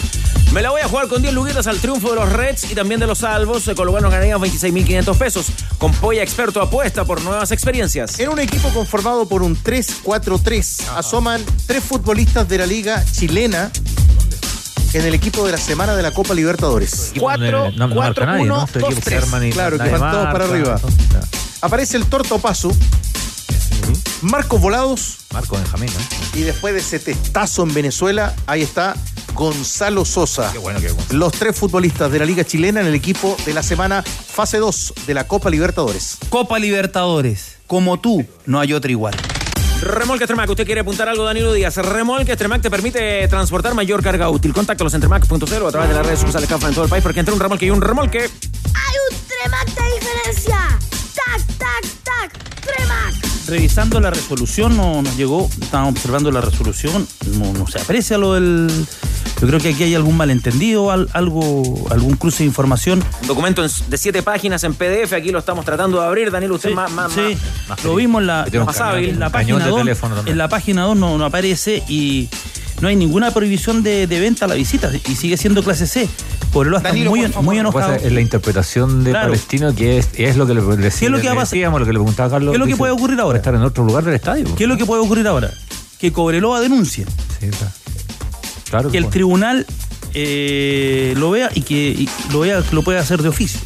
Me 0.54 0.62
la 0.62 0.70
voy 0.70 0.82
a 0.82 0.88
jugar 0.88 1.08
con 1.08 1.22
10 1.22 1.34
luguitas 1.34 1.68
al 1.68 1.80
triunfo 1.80 2.10
de 2.10 2.16
los 2.16 2.32
Reds 2.32 2.72
y 2.72 2.76
también 2.76 3.00
de 3.00 3.08
los 3.08 3.20
Salvos. 3.20 3.70
Con 3.76 3.86
lo 3.86 3.92
bueno 3.92 4.10
ganaríamos 4.10 4.48
26.500 4.48 5.18
pesos. 5.18 5.48
Con 5.78 5.92
Polla 5.94 6.24
Experto 6.24 6.62
apuesta 6.62 7.04
por 7.04 7.22
nuevas 7.22 7.52
experiencias. 7.52 8.18
En 8.20 8.30
un 8.30 8.40
equipo 8.40 8.70
conformado 8.70 9.28
por 9.28 9.44
un 9.44 9.58
3-4-3 9.62 10.84
asoman 10.96 11.44
tres 11.68 11.84
futbolistas 11.84 12.48
de 12.48 12.58
la 12.60 12.66
liga 12.66 13.04
chilena 13.12 13.70
en 14.94 15.06
el 15.06 15.14
equipo 15.14 15.46
de 15.46 15.52
la 15.52 15.58
semana 15.58 15.96
de 15.96 16.04
la 16.04 16.12
Copa 16.12 16.34
Libertadores. 16.34 17.12
no, 17.16 17.72
no 17.72 17.88
marca 17.90 18.26
nadie, 18.26 18.46
¿no? 18.46 18.64
Estos 18.64 18.84
equipos 18.84 19.04
se 19.04 19.18
arman 19.18 19.46
y 19.48 19.52
Claro, 19.52 19.78
que 19.78 19.90
van 19.90 20.12
todos 20.12 20.28
para 20.28 20.46
arriba. 20.46 20.80
Aparece 21.62 21.98
el 21.98 22.06
Torto 22.06 22.40
Paso, 22.40 22.72
Marcos 24.22 24.62
Volados. 24.62 25.18
Marco 25.32 25.56
Benjamín, 25.58 25.90
¿no? 25.94 26.40
Y 26.40 26.44
después 26.44 26.74
de 26.74 26.80
ese 26.80 27.00
testazo 27.00 27.64
en 27.64 27.74
Venezuela, 27.74 28.34
ahí 28.48 28.62
está 28.62 28.96
Gonzalo 29.34 30.06
Sosa. 30.06 30.52
Qué 30.52 30.60
bueno 30.60 30.80
que 30.80 30.90
Gonzalo. 30.90 31.20
Los 31.20 31.34
tres 31.34 31.56
futbolistas 31.56 32.12
de 32.12 32.20
la 32.20 32.26
Liga 32.26 32.44
Chilena 32.44 32.82
en 32.82 32.88
el 32.88 32.96
equipo 32.96 33.36
de 33.46 33.54
la 33.54 33.64
semana 33.64 34.04
fase 34.04 34.58
2 34.58 34.94
de 35.08 35.14
la 35.14 35.28
Copa 35.28 35.50
Libertadores. 35.50 36.18
Copa 36.30 36.60
Libertadores. 36.60 37.58
Como 37.68 38.00
tú, 38.00 38.26
no 38.46 38.60
hay 38.60 38.74
otra 38.74 38.92
igual. 38.92 39.16
Remolque 39.82 40.26
Tremac, 40.26 40.50
¿usted 40.50 40.66
quiere 40.66 40.82
apuntar 40.82 41.10
algo, 41.10 41.26
Danilo 41.26 41.52
Díaz? 41.52 41.76
Remolque 41.78 42.38
Tremac 42.38 42.62
te 42.62 42.72
permite 42.72 43.28
transportar 43.28 43.74
mayor 43.74 44.02
carga 44.02 44.30
útil. 44.30 44.54
Contáctalos 44.54 44.94
en 44.94 45.02
tremac.cl 45.02 45.62
o 45.62 45.68
a 45.68 45.72
través 45.72 45.90
de 45.90 45.96
las 45.96 46.06
redes 46.06 46.20
sociales 46.20 46.48
que 46.48 46.56
en 46.56 46.74
todo 46.74 46.86
el 46.86 46.90
país, 46.90 47.04
porque 47.04 47.20
entre 47.20 47.34
un 47.34 47.40
remolque 47.40 47.66
y 47.66 47.70
un 47.70 47.82
remolque. 47.82 48.20
Hay 48.20 48.96
un 49.10 49.18
Tremac 49.28 49.68
de 49.68 49.94
diferencia. 49.96 50.80
Tac, 51.16 51.58
tac, 51.58 51.86
tac. 52.04 52.62
Tremac. 52.62 53.33
Revisando 53.48 54.00
la 54.00 54.10
resolución, 54.10 54.78
no 54.78 55.02
nos 55.02 55.18
llegó, 55.18 55.50
estábamos 55.62 55.96
observando 55.96 56.32
la 56.32 56.40
resolución, 56.42 57.06
no, 57.38 57.52
no 57.54 57.68
se 57.68 57.80
aprecia 57.80 58.18
lo 58.18 58.34
del. 58.36 58.68
Yo 59.42 59.48
creo 59.48 59.60
que 59.60 59.70
aquí 59.70 59.84
hay 59.84 59.96
algún 59.96 60.16
malentendido, 60.16 60.90
al- 60.92 61.10
algo, 61.12 61.62
algún 61.92 62.16
cruce 62.16 62.40
de 62.44 62.46
información. 62.46 63.04
Documento 63.28 63.62
en- 63.64 63.70
de 63.90 63.98
siete 63.98 64.24
páginas 64.24 64.64
en 64.64 64.74
PDF, 64.74 65.14
aquí 65.14 65.32
lo 65.32 65.40
estamos 65.40 65.66
tratando 65.66 66.00
de 66.00 66.06
abrir. 66.08 66.32
Danilo, 66.32 66.56
usted 66.56 66.70
Sí, 66.70 66.76
más, 66.76 66.90
más, 66.92 67.12
sí, 67.12 67.38
más- 67.68 67.84
lo 67.84 67.96
vimos 67.96 68.22
en 68.22 68.28
la, 68.28 68.46
un 68.54 68.66
más 68.66 68.78
cañón, 68.78 68.92
hábil, 68.94 69.10
en 69.10 69.20
la 69.20 69.26
un 69.28 69.32
página 69.34 69.60
de 69.60 69.70
2. 69.70 69.80
teléfono 69.80 70.16
también. 70.16 70.34
En 70.34 70.38
la 70.38 70.48
página 70.48 70.84
2 70.84 70.96
no, 70.98 71.18
no 71.18 71.26
aparece 71.26 71.84
y 71.90 72.30
no 72.84 72.90
hay 72.90 72.96
ninguna 72.98 73.32
prohibición 73.32 73.82
de, 73.82 74.06
de 74.08 74.20
venta 74.20 74.44
a 74.46 74.48
la 74.50 74.56
visita 74.56 74.92
y 75.10 75.16
sigue 75.16 75.38
siendo 75.38 75.64
clase 75.64 75.88
C. 75.88 76.08
Por 76.52 76.68
lo 76.68 76.78
está 76.78 76.90
Danilo, 76.90 77.10
muy, 77.12 77.22
que 77.22 77.60
enojado. 77.60 77.96
es 77.96 78.12
la 78.12 78.20
interpretación 78.22 79.04
de 79.06 79.12
Claro. 79.12 79.28
Palestino 79.30 79.74
que 79.74 79.98
es, 80.00 80.10
es 80.16 80.36
lo 80.36 80.46
que 80.46 80.54
le, 80.54 80.62
le 80.62 80.76
¿Qué 80.78 81.06
es 81.06 81.10
lo 81.10 81.20
que 81.20 81.28
va 81.28 81.32
a 81.34 81.36
pasar? 81.38 81.56
decíamos, 81.56 81.80
lo 81.80 81.86
que 81.86 81.94
le 81.94 81.98
preguntaba 82.00 82.30
Carlos. 82.30 82.52
¿Qué 82.52 82.56
es 82.56 82.60
lo 82.60 82.66
que 82.66 82.72
dice, 82.74 82.78
puede 82.78 82.92
ocurrir 82.92 83.20
ahora? 83.22 83.38
Estar 83.38 83.56
en 83.56 83.62
otro 83.64 83.86
lugar 83.86 84.04
del 84.04 84.14
estadio. 84.16 84.54
¿Qué 84.56 84.64
es 84.66 84.70
lo 84.70 84.76
que 84.78 84.86
puede 84.86 85.02
ocurrir 85.02 85.26
ahora? 85.28 85.50
Que 85.98 86.12
Cobreloa 86.12 86.60
denuncie. 86.60 87.06
Sí, 87.40 87.48
claro. 87.50 87.72
Claro 88.70 88.92
que 88.92 88.98
el 88.98 89.06
puede. 89.06 89.14
tribunal 89.14 89.66
eh, 90.14 91.14
lo 91.18 91.32
vea 91.32 91.50
y 91.56 91.62
que 91.62 91.74
y 91.76 92.10
lo 92.32 92.42
vea 92.42 92.62
que 92.62 92.76
lo 92.76 92.84
pueda 92.84 93.00
hacer 93.00 93.22
de 93.24 93.30
oficio. 93.30 93.60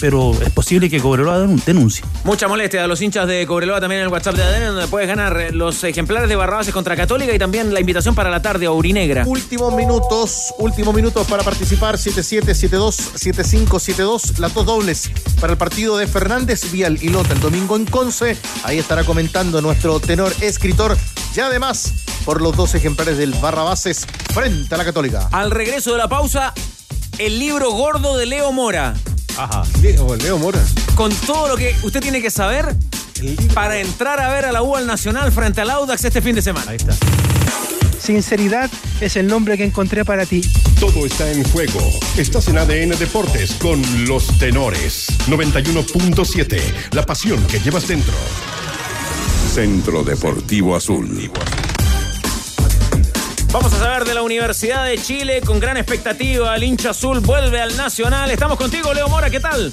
Pero 0.00 0.32
es 0.42 0.50
posible 0.50 0.88
que 0.88 0.98
Cobreloa 1.00 1.38
denun- 1.44 1.62
denuncie. 1.64 2.04
Mucha 2.24 2.48
molestia 2.48 2.84
a 2.84 2.86
los 2.86 3.00
hinchas 3.02 3.26
de 3.28 3.46
Cobreloa 3.46 3.80
también 3.80 4.00
en 4.00 4.06
el 4.06 4.12
WhatsApp 4.12 4.34
de 4.36 4.42
ADN, 4.42 4.66
donde 4.74 4.86
puedes 4.88 5.08
ganar 5.08 5.38
eh, 5.40 5.52
los 5.52 5.82
ejemplares 5.84 6.28
de 6.28 6.36
Barrabases 6.36 6.72
contra 6.72 6.96
Católica 6.96 7.34
y 7.34 7.38
también 7.38 7.74
la 7.74 7.80
invitación 7.80 8.14
para 8.14 8.30
la 8.30 8.40
tarde 8.40 8.66
a 8.66 8.70
Urinegra. 8.72 9.24
Últimos 9.26 9.74
minutos, 9.74 10.54
últimos 10.58 10.94
minutos 10.94 11.26
para 11.26 11.42
participar. 11.42 11.96
7772-7572. 11.98 14.38
Las 14.38 14.54
dos 14.54 14.64
dobles 14.66 15.10
para 15.40 15.52
el 15.52 15.58
partido 15.58 15.96
de 15.96 16.06
Fernández 16.06 16.70
Vial 16.70 16.98
y 17.02 17.08
Lota 17.08 17.32
el 17.34 17.40
domingo 17.40 17.76
en 17.76 17.86
Conce. 17.86 18.36
Ahí 18.64 18.78
estará 18.78 19.04
comentando 19.04 19.60
nuestro 19.60 19.98
tenor 20.00 20.32
escritor. 20.40 20.96
Y 21.36 21.40
además, 21.40 21.92
por 22.24 22.40
los 22.42 22.56
dos 22.56 22.74
ejemplares 22.74 23.18
del 23.18 23.32
Barrabases 23.34 24.06
frente 24.32 24.74
a 24.74 24.78
la 24.78 24.84
Católica. 24.84 25.28
Al 25.32 25.50
regreso 25.50 25.92
de 25.92 25.98
la 25.98 26.08
pausa, 26.08 26.52
el 27.18 27.38
libro 27.38 27.70
gordo 27.72 28.16
de 28.16 28.26
Leo 28.26 28.52
Mora. 28.52 28.94
Ajá. 29.36 29.62
Leo, 29.80 30.16
Leo 30.16 30.38
Mora. 30.38 30.60
Con 30.94 31.12
todo 31.12 31.48
lo 31.48 31.56
que 31.56 31.74
usted 31.82 32.00
tiene 32.00 32.20
que 32.22 32.30
saber 32.30 32.74
para 33.54 33.78
entrar 33.78 34.20
a 34.20 34.32
ver 34.32 34.46
a 34.46 34.52
la 34.52 34.62
U 34.62 34.76
al 34.76 34.86
Nacional 34.86 35.30
frente 35.32 35.60
al 35.60 35.70
Audax 35.70 36.04
este 36.04 36.22
fin 36.22 36.34
de 36.34 36.42
semana. 36.42 36.70
Ahí 36.70 36.76
está. 36.76 36.94
Sinceridad 38.00 38.70
es 39.00 39.16
el 39.16 39.26
nombre 39.26 39.58
que 39.58 39.64
encontré 39.64 40.04
para 40.04 40.24
ti. 40.24 40.40
Todo 40.80 41.04
está 41.04 41.30
en 41.30 41.44
juego. 41.44 41.80
Estás 42.16 42.48
en 42.48 42.58
ADN 42.58 42.98
Deportes 42.98 43.52
con 43.60 43.80
los 44.06 44.26
tenores. 44.38 45.08
91.7. 45.28 46.60
La 46.92 47.04
pasión 47.04 47.44
que 47.46 47.60
llevas 47.60 47.86
dentro. 47.86 48.14
Centro 49.52 50.02
Deportivo 50.02 50.74
Azul. 50.74 51.30
Vamos 53.52 53.72
a 53.74 53.78
saber 53.78 54.04
de 54.04 54.14
la 54.14 54.22
Universidad 54.22 54.84
de 54.84 54.96
Chile 54.96 55.40
con 55.40 55.58
gran 55.58 55.76
expectativa. 55.76 56.54
El 56.54 56.62
hincha 56.62 56.90
azul 56.90 57.18
vuelve 57.18 57.60
al 57.60 57.76
Nacional. 57.76 58.30
Estamos 58.30 58.56
contigo, 58.56 58.94
Leo 58.94 59.08
Mora. 59.08 59.28
¿Qué 59.28 59.40
tal? 59.40 59.72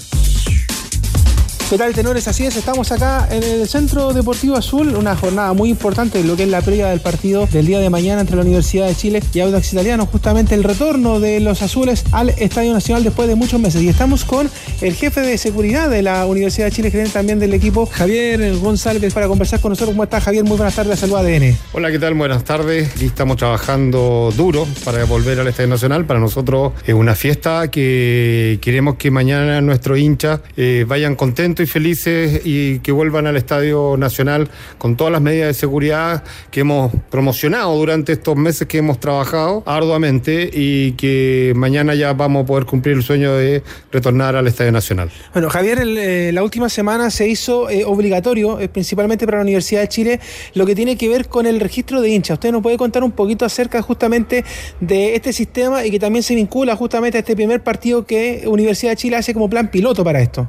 ¿Qué 1.70 1.78
tal, 1.78 1.94
tenores? 1.94 2.30
Así 2.30 2.46
es, 2.46 2.56
estamos 2.56 2.94
acá 2.94 3.28
en 3.30 3.44
el 3.44 3.68
Centro 3.68 4.14
Deportivo 4.14 4.56
Azul, 4.56 4.96
una 4.96 5.18
jornada 5.18 5.52
muy 5.52 5.70
importante, 5.70 6.24
lo 6.24 6.38
que 6.38 6.44
es 6.44 6.50
la 6.50 6.62
previa 6.62 6.88
del 6.88 7.02
partido 7.02 7.46
del 7.46 7.66
día 7.66 7.80
de 7.80 7.90
mañana 7.90 8.22
entre 8.22 8.38
la 8.38 8.44
Universidad 8.44 8.88
de 8.88 8.96
Chile 8.96 9.22
y 9.34 9.42
Audax 9.42 9.74
Italiano, 9.74 10.06
justamente 10.06 10.56
el 10.56 10.64
retorno 10.64 11.20
de 11.20 11.42
los 11.42 11.62
azules 11.62 12.06
al 12.14 12.30
Estadio 12.30 12.72
Nacional 12.72 13.04
después 13.04 13.28
de 13.28 13.36
muchos 13.36 13.60
meses. 13.60 13.82
Y 13.82 13.90
estamos 13.90 14.24
con 14.24 14.50
el 14.80 14.94
jefe 14.94 15.20
de 15.20 15.38
seguridad 15.38 15.90
de 15.90 16.04
la 16.04 16.26
Universidad 16.26 16.68
de 16.68 16.72
Chile, 16.72 16.90
gerente 16.90 17.12
también 17.12 17.38
del 17.38 17.54
equipo, 17.54 17.86
Javier 17.86 18.56
González, 18.60 19.14
para 19.14 19.28
conversar 19.28 19.60
con 19.60 19.72
nosotros. 19.72 19.90
¿Cómo 19.90 20.06
está, 20.06 20.22
Javier? 20.22 20.46
Muy 20.46 20.56
buenas 20.56 20.76
tardes, 20.76 20.98
salud 20.98 21.18
ADN. 21.18 21.54
Hola, 21.74 21.92
¿qué 21.92 22.00
tal? 22.00 22.14
Buenas 22.14 22.46
tardes. 22.46 22.92
Aquí 22.96 23.08
estamos 23.08 23.36
trabajando 23.36 24.32
duro 24.38 24.66
para 24.86 25.04
volver 25.04 25.42
al 25.42 25.48
Estadio 25.50 25.68
Nacional. 25.68 26.06
Para 26.06 26.22
nosotros 26.22 26.72
es 26.86 26.94
una 26.94 27.14
fiesta 27.14 27.70
que 27.70 28.58
queremos 28.62 28.96
que 28.96 29.12
mañana 29.12 29.60
nuestros 29.60 30.00
hinchas 30.00 30.40
eh, 30.56 30.86
vayan 30.88 31.18
contentos 31.18 31.57
y 31.64 31.68
felices 31.68 32.42
y 32.44 32.80
que 32.80 32.92
vuelvan 32.92 33.28
al 33.28 33.38
Estadio 33.38 33.96
Nacional 33.98 34.50
con 34.78 34.96
todas 34.96 35.12
las 35.12 35.22
medidas 35.22 35.48
de 35.48 35.54
seguridad 35.54 36.24
que 36.52 36.62
hemos 36.62 36.92
promocionado 37.10 37.76
durante 37.76 38.14
estos 38.14 38.36
meses 38.36 38.68
que 38.68 38.80
hemos 38.80 39.00
trabajado 39.00 39.64
arduamente 39.66 40.50
y 40.52 40.94
que 40.94 41.54
mañana 41.56 41.96
ya 41.96 42.14
vamos 42.14 42.44
a 42.44 42.46
poder 42.46 42.66
cumplir 42.66 42.98
el 42.98 43.04
sueño 43.04 43.34
de 43.34 43.64
retornar 43.92 44.36
al 44.36 44.48
Estadio 44.48 44.72
Nacional. 44.72 45.10
Bueno, 45.34 45.50
Javier, 45.50 45.80
eh, 45.82 46.32
la 46.34 46.44
última 46.44 46.70
semana 46.70 47.10
se 47.10 47.28
hizo 47.28 47.70
eh, 47.70 47.84
obligatorio, 47.86 48.60
eh, 48.60 48.70
principalmente 48.70 49.26
para 49.26 49.38
la 49.38 49.44
Universidad 49.44 49.82
de 49.82 49.88
Chile, 49.88 50.20
lo 50.54 50.66
que 50.66 50.76
tiene 50.76 50.98
que 50.98 51.10
ver 51.10 51.28
con 51.28 51.46
el 51.46 51.60
registro 51.60 52.02
de 52.02 52.10
hinchas. 52.10 52.36
¿Usted 52.36 52.52
nos 52.52 52.62
puede 52.62 52.78
contar 52.78 53.04
un 53.04 53.12
poquito 53.12 53.46
acerca 53.46 53.82
justamente 53.82 54.44
de 54.80 55.16
este 55.16 55.34
sistema 55.34 55.86
y 55.86 55.92
que 55.92 56.00
también 56.00 56.24
se 56.24 56.36
vincula 56.36 56.76
justamente 56.76 57.18
a 57.18 57.20
este 57.20 57.36
primer 57.36 57.64
partido 57.64 58.06
que 58.06 58.44
Universidad 58.46 58.92
de 58.92 58.98
Chile 58.98 59.16
hace 59.18 59.34
como 59.34 59.50
plan 59.50 59.70
piloto 59.70 60.04
para 60.04 60.22
esto? 60.22 60.48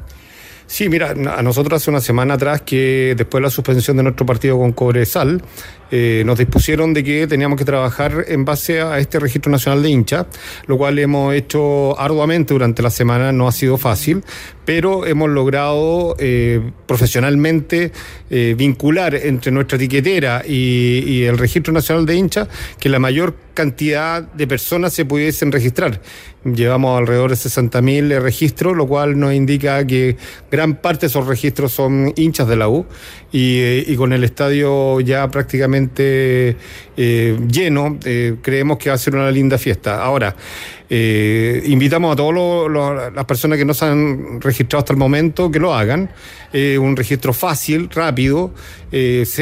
Sí, 0.68 0.90
mira, 0.90 1.12
a 1.12 1.42
nosotros 1.42 1.80
hace 1.80 1.90
una 1.90 2.02
semana 2.02 2.34
atrás 2.34 2.60
que 2.60 3.14
después 3.16 3.40
de 3.40 3.46
la 3.46 3.50
suspensión 3.50 3.96
de 3.96 4.02
nuestro 4.02 4.26
partido 4.26 4.58
con 4.58 4.72
Cobresal, 4.72 5.42
eh, 5.90 6.22
nos 6.26 6.38
dispusieron 6.38 6.94
de 6.94 7.02
que 7.04 7.26
teníamos 7.26 7.58
que 7.58 7.64
trabajar 7.64 8.24
en 8.28 8.44
base 8.44 8.80
a 8.80 8.98
este 8.98 9.18
registro 9.18 9.50
nacional 9.50 9.82
de 9.82 9.90
hinchas, 9.90 10.26
lo 10.66 10.76
cual 10.76 10.98
hemos 10.98 11.34
hecho 11.34 11.98
arduamente 11.98 12.54
durante 12.54 12.82
la 12.82 12.90
semana, 12.90 13.32
no 13.32 13.48
ha 13.48 13.52
sido 13.52 13.78
fácil, 13.78 14.22
pero 14.64 15.06
hemos 15.06 15.30
logrado 15.30 16.14
eh, 16.18 16.72
profesionalmente 16.86 17.92
eh, 18.30 18.54
vincular 18.56 19.14
entre 19.14 19.50
nuestra 19.50 19.76
etiquetera 19.76 20.42
y, 20.46 21.04
y 21.06 21.24
el 21.24 21.38
registro 21.38 21.72
nacional 21.72 22.04
de 22.04 22.16
hinchas 22.16 22.48
que 22.78 22.88
la 22.88 22.98
mayor 22.98 23.34
cantidad 23.58 24.22
de 24.22 24.46
personas 24.46 24.92
se 24.92 25.04
pudiesen 25.04 25.50
registrar. 25.50 26.00
Llevamos 26.44 26.96
alrededor 26.96 27.30
de 27.30 27.36
60.000 27.36 28.20
registros, 28.20 28.76
lo 28.76 28.86
cual 28.86 29.18
nos 29.18 29.34
indica 29.34 29.84
que 29.84 30.16
gran 30.48 30.76
parte 30.76 31.00
de 31.00 31.06
esos 31.08 31.26
registros 31.26 31.72
son 31.72 32.12
hinchas 32.14 32.46
de 32.46 32.54
la 32.54 32.68
U 32.68 32.86
y, 33.32 33.90
y 33.90 33.96
con 33.96 34.12
el 34.12 34.24
estadio 34.24 35.00
ya 35.00 35.28
prácticamente 35.28 36.56
eh, 37.00 37.38
lleno, 37.48 37.96
eh, 38.04 38.34
creemos 38.42 38.76
que 38.76 38.88
va 38.88 38.96
a 38.96 38.98
ser 38.98 39.14
una 39.14 39.30
linda 39.30 39.56
fiesta. 39.56 40.02
Ahora, 40.02 40.34
eh, 40.90 41.62
invitamos 41.66 42.12
a 42.12 42.16
todas 42.16 43.14
las 43.14 43.24
personas 43.24 43.56
que 43.56 43.64
no 43.64 43.72
se 43.72 43.84
han 43.84 44.40
registrado 44.40 44.80
hasta 44.80 44.94
el 44.94 44.98
momento 44.98 45.48
que 45.48 45.60
lo 45.60 45.72
hagan. 45.74 46.10
Un 46.50 46.96
registro 46.96 47.34
fácil, 47.34 47.90
rápido. 47.90 48.54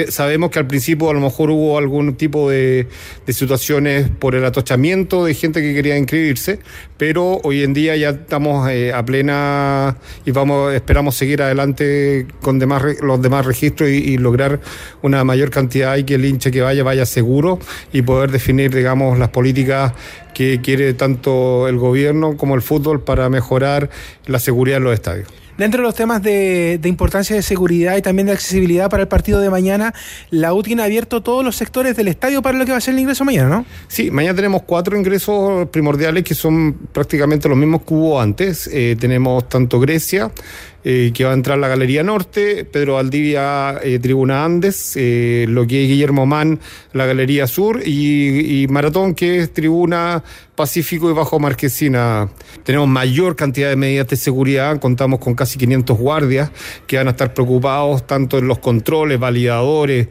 Sabemos 0.08 0.50
que 0.50 0.58
al 0.58 0.66
principio 0.66 1.08
a 1.08 1.14
lo 1.14 1.20
mejor 1.20 1.50
hubo 1.50 1.78
algún 1.78 2.16
tipo 2.16 2.50
de, 2.50 2.88
situaciones 3.28 4.08
por 4.08 4.34
el 4.34 4.44
atochamiento 4.44 5.24
de 5.24 5.32
gente 5.34 5.62
que 5.62 5.72
quería 5.72 5.96
inscribirse, 5.96 6.58
pero 6.96 7.38
hoy 7.44 7.62
en 7.62 7.74
día 7.74 7.94
ya 7.94 8.10
estamos 8.10 8.68
a 8.92 9.04
plena 9.04 9.98
y 10.24 10.32
vamos 10.32 10.74
esperamos 10.74 11.14
seguir 11.14 11.42
adelante 11.42 12.26
con 12.42 12.58
los 12.58 13.22
demás 13.22 13.46
registros 13.46 13.88
y, 13.88 13.98
y, 13.98 14.18
lograr 14.18 14.58
una 15.00 15.22
mayor 15.22 15.50
cantidad 15.50 15.96
y 15.96 16.02
que 16.02 16.16
el 16.16 16.24
hincha 16.24 16.50
que 16.50 16.60
vaya 16.60 16.82
vaya 16.82 17.06
seguro 17.06 17.45
y 17.92 18.02
poder 18.02 18.30
definir, 18.30 18.74
digamos, 18.74 19.18
las 19.18 19.30
políticas 19.30 19.92
que 20.34 20.60
quiere 20.60 20.92
tanto 20.94 21.68
el 21.68 21.76
gobierno 21.78 22.36
como 22.36 22.54
el 22.54 22.62
fútbol 22.62 23.02
para 23.02 23.28
mejorar 23.30 23.88
la 24.26 24.38
seguridad 24.38 24.78
en 24.78 24.84
los 24.84 24.94
estadios. 24.94 25.28
Dentro 25.56 25.80
de 25.80 25.86
los 25.86 25.94
temas 25.94 26.22
de, 26.22 26.78
de, 26.78 26.88
importancia 26.88 27.34
de 27.34 27.40
seguridad 27.40 27.96
y 27.96 28.02
también 28.02 28.26
de 28.26 28.34
accesibilidad 28.34 28.90
para 28.90 29.04
el 29.04 29.08
partido 29.08 29.40
de 29.40 29.48
mañana, 29.48 29.94
la 30.28 30.52
U 30.52 30.62
tiene 30.62 30.82
abierto 30.82 31.22
todos 31.22 31.42
los 31.42 31.56
sectores 31.56 31.96
del 31.96 32.08
estadio 32.08 32.42
para 32.42 32.58
lo 32.58 32.66
que 32.66 32.72
va 32.72 32.78
a 32.78 32.80
ser 32.82 32.92
el 32.92 33.00
ingreso 33.00 33.24
mañana, 33.24 33.48
¿no? 33.48 33.64
Sí, 33.88 34.10
mañana 34.10 34.36
tenemos 34.36 34.62
cuatro 34.64 34.98
ingresos 34.98 35.66
primordiales 35.70 36.24
que 36.24 36.34
son 36.34 36.74
prácticamente 36.92 37.48
los 37.48 37.56
mismos 37.56 37.82
que 37.82 37.94
hubo 37.94 38.20
antes. 38.20 38.68
Eh, 38.70 38.96
tenemos 39.00 39.48
tanto 39.48 39.80
Grecia, 39.80 40.30
eh, 40.88 41.10
que 41.12 41.24
va 41.24 41.32
a 41.32 41.34
entrar 41.34 41.58
la 41.58 41.66
Galería 41.66 42.04
Norte, 42.04 42.64
Pedro 42.64 42.94
Valdivia, 42.94 43.80
eh, 43.82 43.98
Tribuna 43.98 44.44
Andes, 44.44 44.92
eh, 44.94 45.44
lo 45.48 45.66
que 45.66 45.82
es 45.82 45.88
Guillermo 45.88 46.26
Man, 46.26 46.60
la 46.92 47.06
Galería 47.06 47.48
Sur, 47.48 47.82
y, 47.84 48.62
y, 48.62 48.68
Maratón, 48.68 49.16
que 49.16 49.40
es 49.40 49.52
Tribuna 49.52 50.22
Pacífico 50.54 51.10
y 51.10 51.12
Bajo 51.12 51.40
Marquesina. 51.40 52.28
Tenemos 52.62 52.86
mayor 52.86 53.34
cantidad 53.34 53.68
de 53.68 53.74
medidas 53.74 54.06
de 54.06 54.16
seguridad, 54.16 54.78
contamos 54.78 55.18
con 55.18 55.34
casi 55.34 55.58
500 55.58 55.98
guardias 55.98 56.52
que 56.86 56.98
van 56.98 57.08
a 57.08 57.10
estar 57.10 57.34
preocupados 57.34 58.06
tanto 58.06 58.38
en 58.38 58.46
los 58.46 58.58
controles, 58.60 59.18
validadores, 59.18 60.06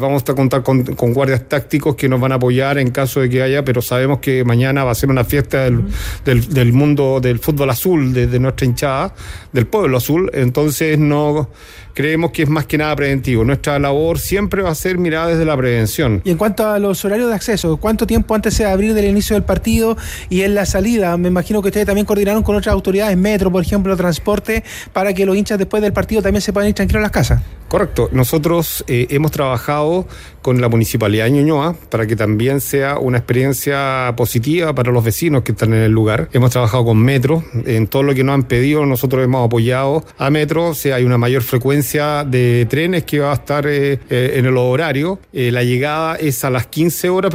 vamos 0.00 0.22
a 0.28 0.34
contar 0.34 0.62
con, 0.62 0.84
con, 0.84 1.12
guardias 1.12 1.48
tácticos 1.48 1.96
que 1.96 2.08
nos 2.08 2.20
van 2.20 2.30
a 2.30 2.36
apoyar 2.36 2.78
en 2.78 2.90
caso 2.92 3.20
de 3.20 3.28
que 3.28 3.42
haya, 3.42 3.64
pero 3.64 3.82
sabemos 3.82 4.20
que 4.20 4.44
mañana 4.44 4.84
va 4.84 4.92
a 4.92 4.94
ser 4.94 5.10
una 5.10 5.24
fiesta 5.24 5.64
del, 5.64 5.82
del, 6.24 6.48
del 6.54 6.72
mundo 6.72 7.18
del 7.20 7.40
fútbol 7.40 7.68
azul, 7.68 8.14
de, 8.14 8.28
de 8.28 8.38
nuestra 8.38 8.64
hinchada, 8.64 9.12
del 9.52 9.66
pueblo 9.66 9.95
azul, 9.96 10.30
entonces 10.34 10.98
no 10.98 11.48
creemos 11.96 12.30
que 12.30 12.42
es 12.42 12.48
más 12.50 12.66
que 12.66 12.76
nada 12.76 12.94
preventivo. 12.94 13.42
Nuestra 13.42 13.78
labor 13.78 14.18
siempre 14.18 14.60
va 14.62 14.70
a 14.70 14.74
ser 14.74 14.98
mirada 14.98 15.28
desde 15.28 15.46
la 15.46 15.56
prevención. 15.56 16.20
Y 16.24 16.30
en 16.30 16.36
cuanto 16.36 16.68
a 16.68 16.78
los 16.78 17.02
horarios 17.06 17.30
de 17.30 17.34
acceso, 17.34 17.78
¿cuánto 17.78 18.06
tiempo 18.06 18.34
antes 18.34 18.58
de 18.58 18.66
abrir 18.66 18.92
del 18.92 19.06
inicio 19.06 19.34
del 19.34 19.44
partido 19.44 19.96
y 20.28 20.42
en 20.42 20.54
la 20.54 20.66
salida? 20.66 21.16
Me 21.16 21.28
imagino 21.28 21.62
que 21.62 21.68
ustedes 21.68 21.86
también 21.86 22.04
coordinaron 22.04 22.42
con 22.42 22.54
otras 22.54 22.74
autoridades, 22.74 23.16
metro, 23.16 23.50
por 23.50 23.62
ejemplo, 23.62 23.96
transporte, 23.96 24.62
para 24.92 25.14
que 25.14 25.24
los 25.24 25.36
hinchas 25.36 25.58
después 25.58 25.82
del 25.82 25.94
partido 25.94 26.20
también 26.20 26.42
se 26.42 26.52
puedan 26.52 26.68
ir 26.68 26.74
tranquilos 26.74 27.00
a 27.00 27.02
las 27.02 27.12
casas. 27.12 27.42
Correcto. 27.68 28.10
Nosotros 28.12 28.84
eh, 28.86 29.06
hemos 29.10 29.32
trabajado 29.32 30.06
con 30.40 30.60
la 30.60 30.68
Municipalidad 30.68 31.24
de 31.24 31.32
Ñuñoa 31.32 31.74
para 31.90 32.06
que 32.06 32.14
también 32.14 32.60
sea 32.60 32.98
una 32.98 33.18
experiencia 33.18 34.14
positiva 34.16 34.72
para 34.74 34.92
los 34.92 35.02
vecinos 35.02 35.42
que 35.42 35.52
están 35.52 35.72
en 35.72 35.80
el 35.80 35.90
lugar. 35.90 36.28
Hemos 36.32 36.52
trabajado 36.52 36.84
con 36.84 36.98
Metro. 36.98 37.42
En 37.64 37.88
todo 37.88 38.04
lo 38.04 38.14
que 38.14 38.22
nos 38.22 38.34
han 38.34 38.44
pedido, 38.44 38.86
nosotros 38.86 39.24
hemos 39.24 39.44
apoyado 39.44 40.04
a 40.18 40.30
Metro. 40.30 40.68
O 40.68 40.74
sea, 40.74 40.96
hay 40.96 41.04
una 41.04 41.18
mayor 41.18 41.42
frecuencia 41.42 41.85
de 41.94 42.66
trenes 42.68 43.04
que 43.04 43.20
va 43.20 43.30
a 43.30 43.34
estar 43.34 43.66
eh, 43.66 43.98
eh, 44.10 44.32
en 44.36 44.46
el 44.46 44.56
horario. 44.56 45.20
Eh, 45.32 45.50
la 45.52 45.62
llegada 45.62 46.16
es 46.16 46.44
a 46.44 46.50
las 46.50 46.66
15 46.66 47.08
horas 47.10 47.32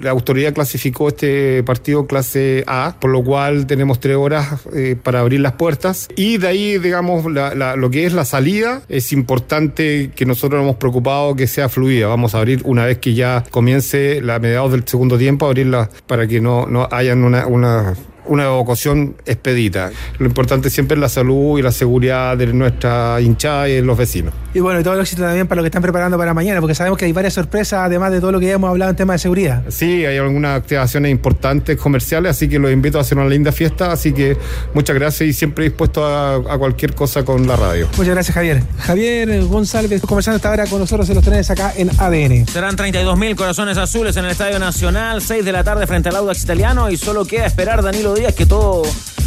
la 0.00 0.10
autoridad 0.10 0.52
clasificó 0.52 1.08
este 1.08 1.62
partido 1.62 2.06
clase 2.06 2.64
A, 2.66 2.96
por 3.00 3.10
lo 3.10 3.22
cual 3.22 3.66
tenemos 3.66 4.00
tres 4.00 4.16
horas 4.16 4.60
eh, 4.74 4.96
para 5.00 5.20
abrir 5.20 5.40
las 5.40 5.52
puertas. 5.52 6.08
Y 6.16 6.38
de 6.38 6.48
ahí, 6.48 6.78
digamos, 6.78 7.30
la, 7.30 7.54
la, 7.54 7.76
lo 7.76 7.90
que 7.90 8.06
es 8.06 8.12
la 8.12 8.24
salida, 8.24 8.82
es 8.88 9.12
importante 9.12 10.10
que 10.14 10.26
nosotros 10.26 10.58
nos 10.58 10.68
hemos 10.68 10.76
preocupado 10.76 11.34
que 11.34 11.46
sea 11.46 11.68
fluida. 11.68 12.08
Vamos 12.08 12.34
a 12.34 12.38
abrir 12.38 12.62
una 12.64 12.84
vez 12.84 12.98
que 12.98 13.14
ya 13.14 13.44
comience 13.50 14.20
la 14.22 14.38
mediados 14.38 14.72
del 14.72 14.86
segundo 14.86 15.18
tiempo, 15.18 15.46
abrirla 15.46 15.90
para 16.06 16.26
que 16.26 16.40
no, 16.40 16.66
no 16.66 16.88
hayan 16.90 17.24
una, 17.24 17.46
una 17.46 17.94
una 18.28 18.44
evacuación 18.44 19.16
expedita. 19.26 19.90
Lo 20.18 20.26
importante 20.26 20.70
siempre 20.70 20.96
es 20.96 21.00
la 21.00 21.08
salud 21.08 21.58
y 21.58 21.62
la 21.62 21.72
seguridad 21.72 22.36
de 22.36 22.46
nuestra 22.48 23.20
hinchada 23.20 23.68
y 23.68 23.74
de 23.74 23.82
los 23.82 23.96
vecinos. 23.96 24.32
Y 24.54 24.60
bueno, 24.60 24.80
y 24.80 24.82
todo 24.82 24.94
el 24.94 25.00
éxito 25.00 25.22
también 25.22 25.46
para 25.46 25.56
lo 25.56 25.62
que 25.62 25.68
están 25.68 25.82
preparando 25.82 26.16
para 26.16 26.34
mañana, 26.34 26.60
porque 26.60 26.74
sabemos 26.74 26.98
que 26.98 27.04
hay 27.04 27.12
varias 27.12 27.34
sorpresas, 27.34 27.80
además 27.84 28.12
de 28.12 28.20
todo 28.20 28.32
lo 28.32 28.40
que 28.40 28.46
ya 28.46 28.54
hemos 28.54 28.70
hablado 28.70 28.90
en 28.90 28.96
tema 28.96 29.12
de 29.12 29.18
seguridad. 29.18 29.62
Sí, 29.68 30.04
hay 30.04 30.16
algunas 30.16 30.56
activaciones 30.56 31.10
importantes 31.10 31.76
comerciales, 31.78 32.30
así 32.30 32.48
que 32.48 32.58
los 32.58 32.72
invito 32.72 32.98
a 32.98 33.02
hacer 33.02 33.18
una 33.18 33.28
linda 33.28 33.52
fiesta, 33.52 33.92
así 33.92 34.12
que 34.12 34.36
muchas 34.74 34.96
gracias 34.96 35.28
y 35.28 35.32
siempre 35.32 35.64
dispuesto 35.64 36.04
a, 36.06 36.36
a 36.36 36.58
cualquier 36.58 36.94
cosa 36.94 37.24
con 37.24 37.46
la 37.46 37.56
radio. 37.56 37.88
Muchas 37.96 38.14
gracias, 38.14 38.34
Javier. 38.34 38.62
Javier 38.78 39.44
González, 39.44 40.00
conversando 40.02 40.36
esta 40.36 40.50
hora 40.50 40.66
con 40.66 40.80
nosotros 40.80 41.08
en 41.08 41.16
los 41.16 41.24
trenes 41.24 41.50
acá 41.50 41.72
en 41.76 41.90
ADN. 41.98 42.46
Serán 42.46 42.76
32 42.76 43.18
mil 43.18 43.36
corazones 43.36 43.76
azules 43.76 44.16
en 44.16 44.24
el 44.24 44.30
Estadio 44.30 44.58
Nacional, 44.58 45.22
6 45.22 45.44
de 45.44 45.52
la 45.52 45.64
tarde 45.64 45.86
frente 45.86 46.08
al 46.08 46.16
Audax 46.16 46.42
Italiano 46.42 46.90
y 46.90 46.96
solo 46.96 47.24
queda 47.24 47.46
esperar 47.46 47.82
Danilo 47.82 48.15
días 48.16 48.34
que 48.34 48.46
todo 48.46 48.82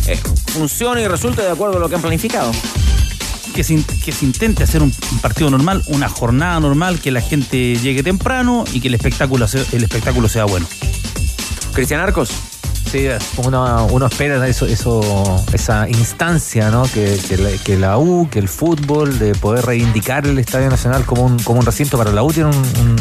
eh, 0.07 0.19
funcione 0.47 1.01
y 1.01 1.07
resulte 1.07 1.41
de 1.41 1.49
acuerdo 1.49 1.77
a 1.77 1.79
lo 1.79 1.89
que 1.89 1.95
han 1.95 2.01
planificado. 2.01 2.51
Que 3.53 3.63
se, 3.63 3.83
que 4.03 4.11
se, 4.11 4.25
intente 4.25 4.63
hacer 4.63 4.81
un, 4.81 4.93
un, 5.11 5.19
partido 5.19 5.49
normal, 5.49 5.83
una 5.87 6.07
jornada 6.07 6.59
normal, 6.59 6.99
que 6.99 7.11
la 7.11 7.21
gente 7.21 7.75
llegue 7.75 8.03
temprano 8.03 8.63
y 8.71 8.79
que 8.79 8.87
el 8.87 8.93
espectáculo, 8.93 9.45
el 9.71 9.83
espectáculo 9.83 10.29
sea 10.29 10.45
bueno. 10.45 10.67
Cristian 11.73 11.99
Arcos. 11.99 12.29
Sí, 12.91 13.07
uno, 13.45 13.87
uno 13.91 14.05
espera 14.05 14.47
esa 14.47 15.89
instancia. 15.89 16.71
Que, 16.93 17.77
la, 17.77 17.97
U, 17.97 18.27
que 18.29 18.39
el 18.39 18.47
fútbol, 18.47 19.19
de 19.19 19.33
poder 19.35 19.65
reivindicar 19.65 20.25
el 20.25 20.39
Estadio 20.39 20.69
Nacional 20.69 21.05
como 21.05 21.23
un, 21.23 21.39
como 21.39 21.59
un 21.59 21.65
recinto 21.65 21.97
para 21.97 22.11
la 22.11 22.23
U 22.23 22.31
tiene 22.31 22.51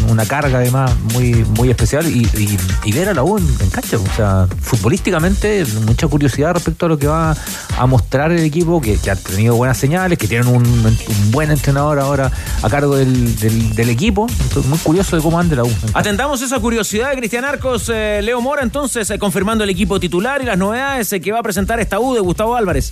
una 0.08 0.26
carga 0.26 0.58
además 0.58 0.92
muy, 1.12 1.44
muy 1.56 1.70
especial 1.70 2.06
y, 2.06 2.92
ver 2.92 3.08
a 3.08 3.14
la 3.14 3.22
U 3.22 3.38
en, 3.38 3.70
cancha, 3.70 3.96
o 3.96 4.16
sea, 4.16 4.46
futbolísticamente 4.60 5.64
mucha 5.86 6.08
curiosidad 6.08 6.54
respecto 6.54 6.86
a 6.86 6.88
lo 6.88 6.98
que 6.98 7.06
va 7.06 7.36
a 7.76 7.86
mostrar 7.86 8.32
el 8.32 8.42
equipo, 8.42 8.80
que, 8.80 8.98
ha 9.10 9.16
tenido 9.16 9.56
buenas 9.56 9.78
señales, 9.78 10.18
que 10.18 10.26
tienen 10.26 10.48
un, 10.48 10.64
buen 11.30 11.50
entrenador 11.50 11.98
ahora 11.98 12.30
a 12.62 12.68
cargo 12.68 12.96
del, 12.96 13.88
equipo, 13.88 14.26
muy 14.66 14.78
curioso 14.78 15.16
de 15.16 15.22
cómo 15.22 15.38
anda 15.38 15.56
la 15.56 15.64
U. 15.64 15.70
Atendamos 15.94 16.42
esa 16.42 16.58
curiosidad 16.58 17.10
de 17.10 17.16
Cristian 17.16 17.44
Arcos, 17.44 17.90
eh, 17.92 18.20
Leo 18.22 18.40
Mora, 18.40 18.62
entonces, 18.62 19.08
eh, 19.10 19.18
confirmando 19.18 19.64
el 19.64 19.70
equipo 19.70 19.98
titular 20.00 20.27
y 20.36 20.44
las 20.44 20.58
novedades 20.58 21.10
eh, 21.12 21.20
que 21.20 21.32
va 21.32 21.38
a 21.38 21.42
presentar 21.42 21.80
esta 21.80 21.98
U 21.98 22.14
de 22.14 22.20
Gustavo 22.20 22.54
Álvarez. 22.54 22.90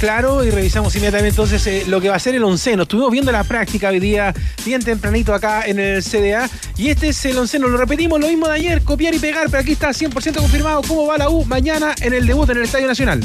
Claro, 0.00 0.42
y 0.44 0.50
revisamos 0.50 0.94
inmediatamente 0.96 1.28
entonces 1.28 1.86
lo 1.86 2.00
que 2.00 2.08
va 2.08 2.16
a 2.16 2.18
ser 2.18 2.34
el 2.34 2.42
onceno. 2.42 2.82
Estuvimos 2.82 3.12
viendo 3.12 3.30
la 3.30 3.44
práctica 3.44 3.90
hoy 3.90 4.00
día, 4.00 4.34
bien 4.64 4.82
tempranito 4.82 5.32
acá 5.32 5.66
en 5.66 5.78
el 5.78 6.02
CDA. 6.02 6.48
Y 6.76 6.88
este 6.88 7.10
es 7.10 7.24
el 7.26 7.38
onceno. 7.38 7.68
Lo 7.68 7.76
repetimos, 7.76 8.18
lo 8.18 8.26
mismo 8.26 8.48
de 8.48 8.54
ayer, 8.54 8.82
copiar 8.82 9.14
y 9.14 9.18
pegar, 9.18 9.46
pero 9.50 9.60
aquí 9.60 9.72
está 9.72 9.90
100% 9.90 10.38
confirmado 10.38 10.82
cómo 10.88 11.06
va 11.06 11.18
la 11.18 11.28
U 11.28 11.44
mañana 11.44 11.94
en 12.00 12.14
el 12.14 12.26
debut 12.26 12.48
en 12.50 12.56
el 12.56 12.64
Estadio 12.64 12.86
Nacional 12.86 13.20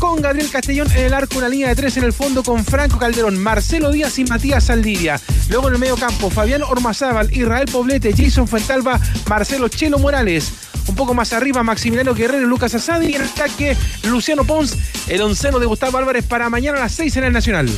con 0.00 0.22
Gabriel 0.22 0.50
Castellón 0.50 0.90
en 0.92 1.04
el 1.04 1.14
arco, 1.14 1.36
una 1.36 1.48
línea 1.50 1.68
de 1.68 1.76
tres 1.76 1.98
en 1.98 2.04
el 2.04 2.14
fondo 2.14 2.42
con 2.42 2.64
Franco 2.64 2.98
Calderón, 2.98 3.38
Marcelo 3.38 3.92
Díaz 3.92 4.18
y 4.18 4.24
Matías 4.24 4.64
Saldivia. 4.64 5.20
Luego 5.50 5.68
en 5.68 5.74
el 5.74 5.80
medio 5.80 5.96
campo, 5.96 6.30
Fabián 6.30 6.62
Ormazábal, 6.62 7.30
Israel 7.36 7.68
Poblete, 7.70 8.14
Jason 8.16 8.48
Fuentalba, 8.48 8.98
Marcelo 9.28 9.68
Chelo 9.68 9.98
Morales. 9.98 10.52
Un 10.86 10.94
poco 10.94 11.14
más 11.14 11.32
arriba, 11.32 11.62
Maximiliano 11.62 12.14
Guerrero 12.14 12.42
y 12.42 12.46
Lucas 12.46 12.74
Asadi. 12.74 13.10
Y 13.10 13.14
en 13.14 13.22
el 13.22 13.28
ataque, 13.28 13.76
Luciano 14.04 14.44
Pons, 14.44 14.76
el 15.08 15.22
onceno 15.22 15.58
de 15.58 15.66
Gustavo 15.66 15.98
Álvarez 15.98 16.24
para 16.26 16.48
mañana 16.50 16.78
a 16.78 16.82
las 16.82 16.92
seis 16.92 17.16
en 17.16 17.24
el 17.24 17.32
Nacional. 17.32 17.68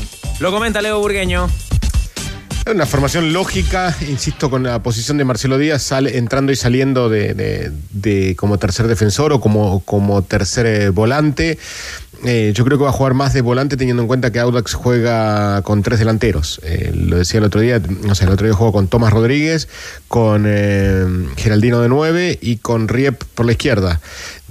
Lo 0.41 0.51
comenta 0.51 0.81
Leo 0.83 0.99
Burgueño. 0.99 1.49
Es 2.65 2.73
una 2.73 2.87
formación 2.87 3.33
lógica, 3.33 3.97
insisto, 4.09 4.49
con 4.49 4.63
la 4.63 4.81
posición 4.85 5.19
de 5.19 5.25
Marcelo 5.25 5.59
Díaz 5.59 5.83
sale, 5.83 6.17
entrando 6.17 6.53
y 6.53 6.57
saliendo 6.57 7.09
de, 7.09 8.35
como 8.37 8.59
tercer 8.59 8.87
defensor 8.87 9.33
o 9.33 9.41
como, 9.41 9.81
como 9.85 10.23
tercer 10.23 10.67
eh, 10.67 10.91
volante. 10.91 11.59
Eh, 12.25 12.53
yo 12.55 12.64
creo 12.64 12.79
que 12.79 12.85
va 12.85 12.91
a 12.91 12.93
jugar 12.93 13.14
más 13.14 13.33
de 13.33 13.41
volante 13.41 13.77
teniendo 13.77 14.03
en 14.03 14.07
cuenta 14.07 14.31
que 14.31 14.39
Audax 14.39 14.75
juega 14.75 15.62
con 15.62 15.83
tres 15.83 15.99
delanteros. 15.99 16.61
Eh, 16.62 16.93
lo 16.95 17.18
decía 17.18 17.39
el 17.39 17.45
otro 17.45 17.61
día, 17.61 17.81
no 18.05 18.14
sé, 18.14 18.25
el 18.25 18.31
otro 18.31 18.47
día 18.47 18.55
jugó 18.55 18.73
con 18.73 18.87
Tomás 18.87 19.12
Rodríguez, 19.12 19.68
con 20.07 20.45
eh, 20.47 21.05
Geraldino 21.37 21.81
de 21.81 21.89
nueve 21.89 22.39
y 22.41 22.57
con 22.57 22.87
Riep 22.87 23.25
por 23.35 23.47
la 23.47 23.53
izquierda. 23.53 24.01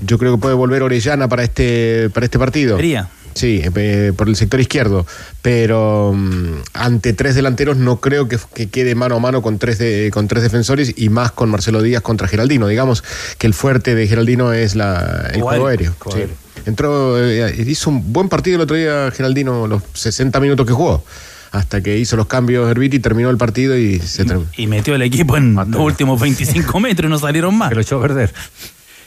Yo 0.05 0.17
creo 0.17 0.35
que 0.35 0.41
puede 0.41 0.55
volver 0.55 0.83
Orellana 0.83 1.29
para 1.29 1.43
este, 1.43 2.09
para 2.13 2.25
este 2.25 2.39
partido. 2.39 2.77
Sí, 3.33 3.63
por 4.15 4.27
el 4.27 4.35
sector 4.35 4.59
izquierdo. 4.59 5.05
Pero 5.41 6.13
mm, 6.15 6.61
ante 6.73 7.13
tres 7.13 7.35
delanteros 7.35 7.77
no 7.77 7.99
creo 7.99 8.27
que, 8.27 8.37
quede 8.69 8.95
mano 8.95 9.15
a 9.15 9.19
mano 9.19 9.41
con 9.41 9.57
tres, 9.57 9.79
con 10.11 10.27
tres 10.27 10.43
defensores 10.43 10.93
y 10.97 11.09
más 11.09 11.31
con 11.31 11.49
Marcelo 11.49 11.81
Díaz 11.81 12.01
contra 12.01 12.27
Geraldino. 12.27 12.67
Digamos 12.67 13.03
que 13.37 13.47
el 13.47 13.53
fuerte 13.53 13.95
de 13.95 14.07
Geraldino 14.07 14.53
es 14.53 14.75
la, 14.75 15.29
el 15.33 15.41
juego 15.41 15.67
aéreo. 15.67 15.95
Entró, 16.65 17.17
eh, 17.19 17.55
hizo 17.67 17.89
un 17.89 18.13
buen 18.13 18.29
partido 18.29 18.55
el 18.57 18.61
otro 18.61 18.75
día 18.75 19.09
Geraldino, 19.11 19.67
los 19.67 19.83
60 19.93 20.39
minutos 20.39 20.65
que 20.65 20.73
jugó. 20.73 21.03
Hasta 21.51 21.81
que 21.81 21.97
hizo 21.97 22.15
los 22.15 22.27
cambios 22.27 22.69
Herbiti, 22.69 22.99
terminó 22.99 23.29
el 23.29 23.35
partido 23.35 23.77
y 23.77 23.99
se 23.99 24.25
Y 24.55 24.67
metió 24.67 24.95
el 24.95 25.01
equipo 25.01 25.35
en 25.35 25.55
los 25.55 25.81
últimos 25.81 26.19
25 26.21 26.79
metros 26.79 27.09
y 27.09 27.11
no 27.11 27.19
salieron 27.19 27.57
más. 27.57 27.69
Que 27.69 27.75
lo 27.75 27.81
echó 27.81 27.97
a 27.97 28.01
perder. 28.01 28.33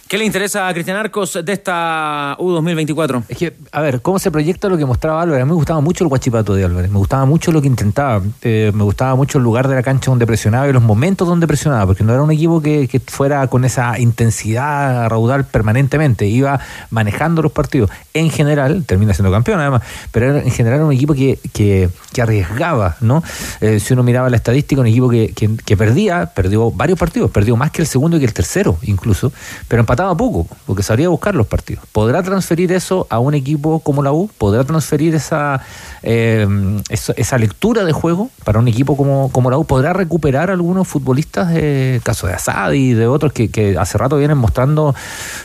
¿Qué 0.09 0.19
le 0.19 0.27
interesa 0.27 0.69
a 0.69 0.75
Cristian 0.75 0.99
Arcos 0.99 1.39
de 1.43 1.51
esta 1.51 2.37
U 2.39 2.51
2024? 2.51 3.25
Es 3.27 3.39
que, 3.39 3.57
a 3.73 3.81
ver, 3.81 4.03
¿cómo 4.03 4.19
se 4.19 4.31
proyecta 4.31 4.69
lo 4.69 4.77
que 4.77 4.85
mostraba 4.85 5.23
Álvarez? 5.23 5.43
A 5.43 5.47
mí 5.47 5.51
me 5.51 5.57
gustaba 5.57 5.81
mucho 5.81 6.05
el 6.05 6.09
guachipato 6.09 6.55
de 6.55 6.63
Álvarez, 6.63 6.91
me 6.91 6.99
gustaba 6.99 7.25
mucho 7.25 7.53
lo 7.53 7.63
que 7.63 7.69
intentaba, 7.69 8.23
eh, 8.43 8.71
me 8.75 8.85
gustaba 8.85 9.15
mucho 9.15 9.39
el 9.39 9.45
lugar 9.45 9.67
de 9.67 9.77
la 9.77 9.83
cancha 9.83 10.11
donde 10.11 10.27
presionaba 10.27 10.69
y 10.69 10.75
los 10.75 10.83
momentos 10.83 11.27
donde 11.27 11.47
presionaba, 11.47 11.87
porque 11.87 12.05
no 12.05 12.13
era 12.13 12.23
un 12.23 12.31
equipo 12.31 12.61
que, 12.61 13.01
fuera 13.07 13.47
con 13.47 13.65
esa 13.65 13.99
intensidad 13.99 15.09
raudal 15.09 15.47
permanentemente, 15.47 16.27
iba 16.27 16.61
manejando 16.91 17.41
los 17.41 17.53
partidos. 17.53 17.91
En 18.13 18.31
general, 18.31 18.85
termina 18.85 19.15
siendo 19.15 19.33
campeón 19.33 19.61
además, 19.61 19.83
pero 20.13 20.37
en 20.37 20.51
general 20.51 20.81
era 20.81 20.87
un 20.87 20.93
equipo 20.93 21.15
que, 21.15 21.39
que, 21.55 21.89
arriesgaba, 22.21 22.97
¿no? 23.01 23.23
Eh, 23.61 23.81
si 23.81 23.95
uno 23.95 24.03
miraba 24.03 24.29
la 24.29 24.37
estadística, 24.37 24.81
un 24.81 24.87
equipo 24.87 25.09
que, 25.09 25.33
que, 25.33 25.77
perdía, 25.77 26.27
perdió 26.27 26.71
varios 26.71 26.99
partidos, 26.99 27.31
perdió 27.31 27.57
más 27.57 27.71
que 27.71 27.81
el 27.81 27.89
segundo 27.89 28.19
y 28.19 28.21
que 28.21 28.27
el 28.27 28.35
tercero 28.35 28.77
incluso, 28.83 29.33
pero 29.67 29.81
empataba 29.95 30.17
poco, 30.17 30.49
porque 30.67 30.83
sabría 30.83 31.09
buscar 31.09 31.35
los 31.37 31.47
partidos. 31.47 31.85
¿Podrá 31.93 32.23
transferir 32.23 32.73
eso 32.73 33.07
a 33.11 33.21
un 33.21 33.35
equipo 33.35 33.79
como 33.79 34.03
la 34.03 34.13
U? 34.13 34.29
¿Podrá 34.39 34.65
transferir 34.65 35.15
esa, 35.15 35.61
eh, 36.03 36.47
esa, 36.89 37.39
lectura 37.39 37.85
de 37.85 37.93
juego 37.93 38.31
para 38.45 38.59
un 38.59 38.67
equipo 38.67 38.97
como, 38.97 39.31
como 39.31 39.51
la 39.51 39.59
U? 39.59 39.65
¿Podrá 39.65 39.93
recuperar 39.93 40.51
algunos 40.51 40.89
futbolistas, 40.89 41.55
de 41.55 42.01
caso 42.03 42.27
de 42.27 42.33
Asad 42.33 42.73
y 42.73 42.93
de 42.93 43.07
otros 43.07 43.33
que, 43.33 43.77
hace 43.79 43.97
rato 43.99 44.17
vienen 44.17 44.37
mostrando, 44.37 44.95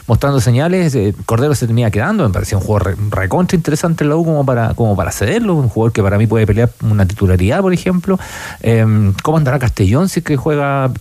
mostrando 0.08 0.42
señales? 0.42 0.96
Eh, 0.96 1.14
Cordero 1.28 1.54
se 1.54 1.68
tenía 1.68 1.92
quedando, 1.92 2.28
me 2.28 2.34
parecía 2.34 2.58
un 2.58 2.64
jugador 2.64 2.98
recontra 3.12 3.56
interesante 3.56 4.04
en 4.04 4.10
la 4.10 4.16
U 4.16 4.26
como 4.26 4.44
para, 4.46 4.74
como 4.74 4.96
para 4.96 5.12
cederlo, 5.12 5.54
un 5.54 5.70
jugador 5.70 5.92
que 5.94 6.02
para 6.02 6.18
mí 6.18 6.26
puede 6.26 6.48
pelear 6.48 6.72
una 6.82 7.06
titularidad, 7.06 7.62
por 7.62 7.74
ejemplo. 7.74 8.18
Eh, 8.62 9.14
¿Cómo 9.22 9.38
andará 9.38 9.60
Castellón 9.60 10.10
si 10.10 10.22
es 10.22 10.26
que 10.26 10.38
juega, 10.38 10.92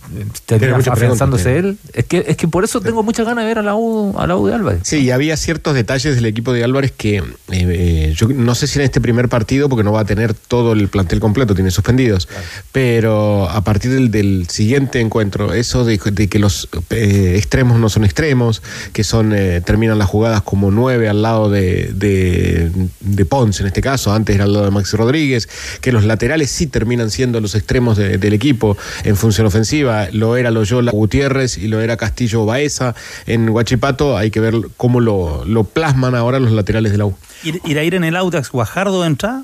afianzándose 0.91 1.57
él? 1.57 1.79
Es 1.93 2.05
que, 2.05 2.25
es 2.27 2.37
que 2.37 2.47
por 2.47 2.63
eso 2.63 2.79
tengo 2.81 3.01
muchas 3.01 3.25
ganas 3.25 3.38
ver 3.45 3.59
a 3.59 3.63
la 3.63 3.75
U, 3.75 4.15
a 4.17 4.27
la 4.27 4.35
U 4.37 4.47
de 4.47 4.53
Álvarez. 4.53 4.81
Sí, 4.83 4.99
y 4.99 5.11
había 5.11 5.37
ciertos 5.37 5.73
detalles 5.73 6.15
del 6.15 6.25
equipo 6.25 6.53
de 6.53 6.63
Álvarez 6.63 6.91
que 6.91 7.17
eh, 7.17 7.23
eh, 7.51 8.13
yo 8.15 8.27
no 8.27 8.55
sé 8.55 8.67
si 8.67 8.79
en 8.79 8.85
este 8.85 9.01
primer 9.01 9.29
partido, 9.29 9.69
porque 9.69 9.83
no 9.83 9.91
va 9.91 10.01
a 10.01 10.05
tener 10.05 10.33
todo 10.33 10.73
el 10.73 10.87
plantel 10.87 11.19
completo, 11.19 11.55
tiene 11.55 11.71
suspendidos, 11.71 12.27
pero 12.71 13.49
a 13.49 13.63
partir 13.63 14.09
del, 14.09 14.47
siguiente 14.49 14.99
encuentro, 14.99 15.53
eso 15.53 15.85
de, 15.85 15.97
que 15.97 16.39
los 16.39 16.69
eh, 16.89 17.35
extremos 17.37 17.79
no 17.79 17.89
son 17.89 18.03
extremos, 18.03 18.61
que 18.93 19.03
son 19.03 19.29
terminan 19.65 19.99
las 19.99 20.07
jugadas 20.07 20.41
como 20.41 20.71
nueve 20.71 21.07
al 21.07 21.21
lado 21.21 21.49
de, 21.49 21.91
de, 21.93 23.25
Ponce 23.25 23.61
en 23.61 23.67
este 23.67 23.81
caso, 23.81 24.11
antes 24.13 24.35
era 24.35 24.45
al 24.45 24.53
lado 24.53 24.65
de 24.65 24.71
Maxi 24.71 24.97
Rodríguez, 24.97 25.47
que 25.81 25.91
los 25.91 26.03
laterales 26.03 26.49
sí 26.49 26.67
terminan 26.67 27.11
siendo 27.11 27.39
los 27.41 27.53
extremos 27.55 27.97
del 27.97 28.33
equipo 28.33 28.77
en 29.03 29.15
función 29.15 29.45
ofensiva, 29.45 30.07
lo 30.11 30.37
era 30.37 30.51
Loyola 30.51 30.91
Gutiérrez 30.91 31.57
y 31.57 31.67
lo 31.67 31.81
era 31.81 31.97
Castillo 31.97 32.45
Baeza, 32.45 32.95
en 33.29 33.47
Huachipato 33.49 34.17
hay 34.17 34.31
que 34.31 34.39
ver 34.39 34.55
cómo 34.75 34.99
lo, 34.99 35.45
lo 35.45 35.63
plasman 35.63 36.15
ahora 36.15 36.39
los 36.39 36.51
laterales 36.51 36.91
de 36.91 36.97
la 36.97 37.05
U. 37.05 37.15
¿Ir, 37.43 37.77
a 37.77 37.83
ir 37.83 37.93
en 37.93 38.03
el 38.03 38.15
Audax 38.15 38.51
Guajardo 38.51 39.01
de 39.01 39.07
entrada? 39.07 39.43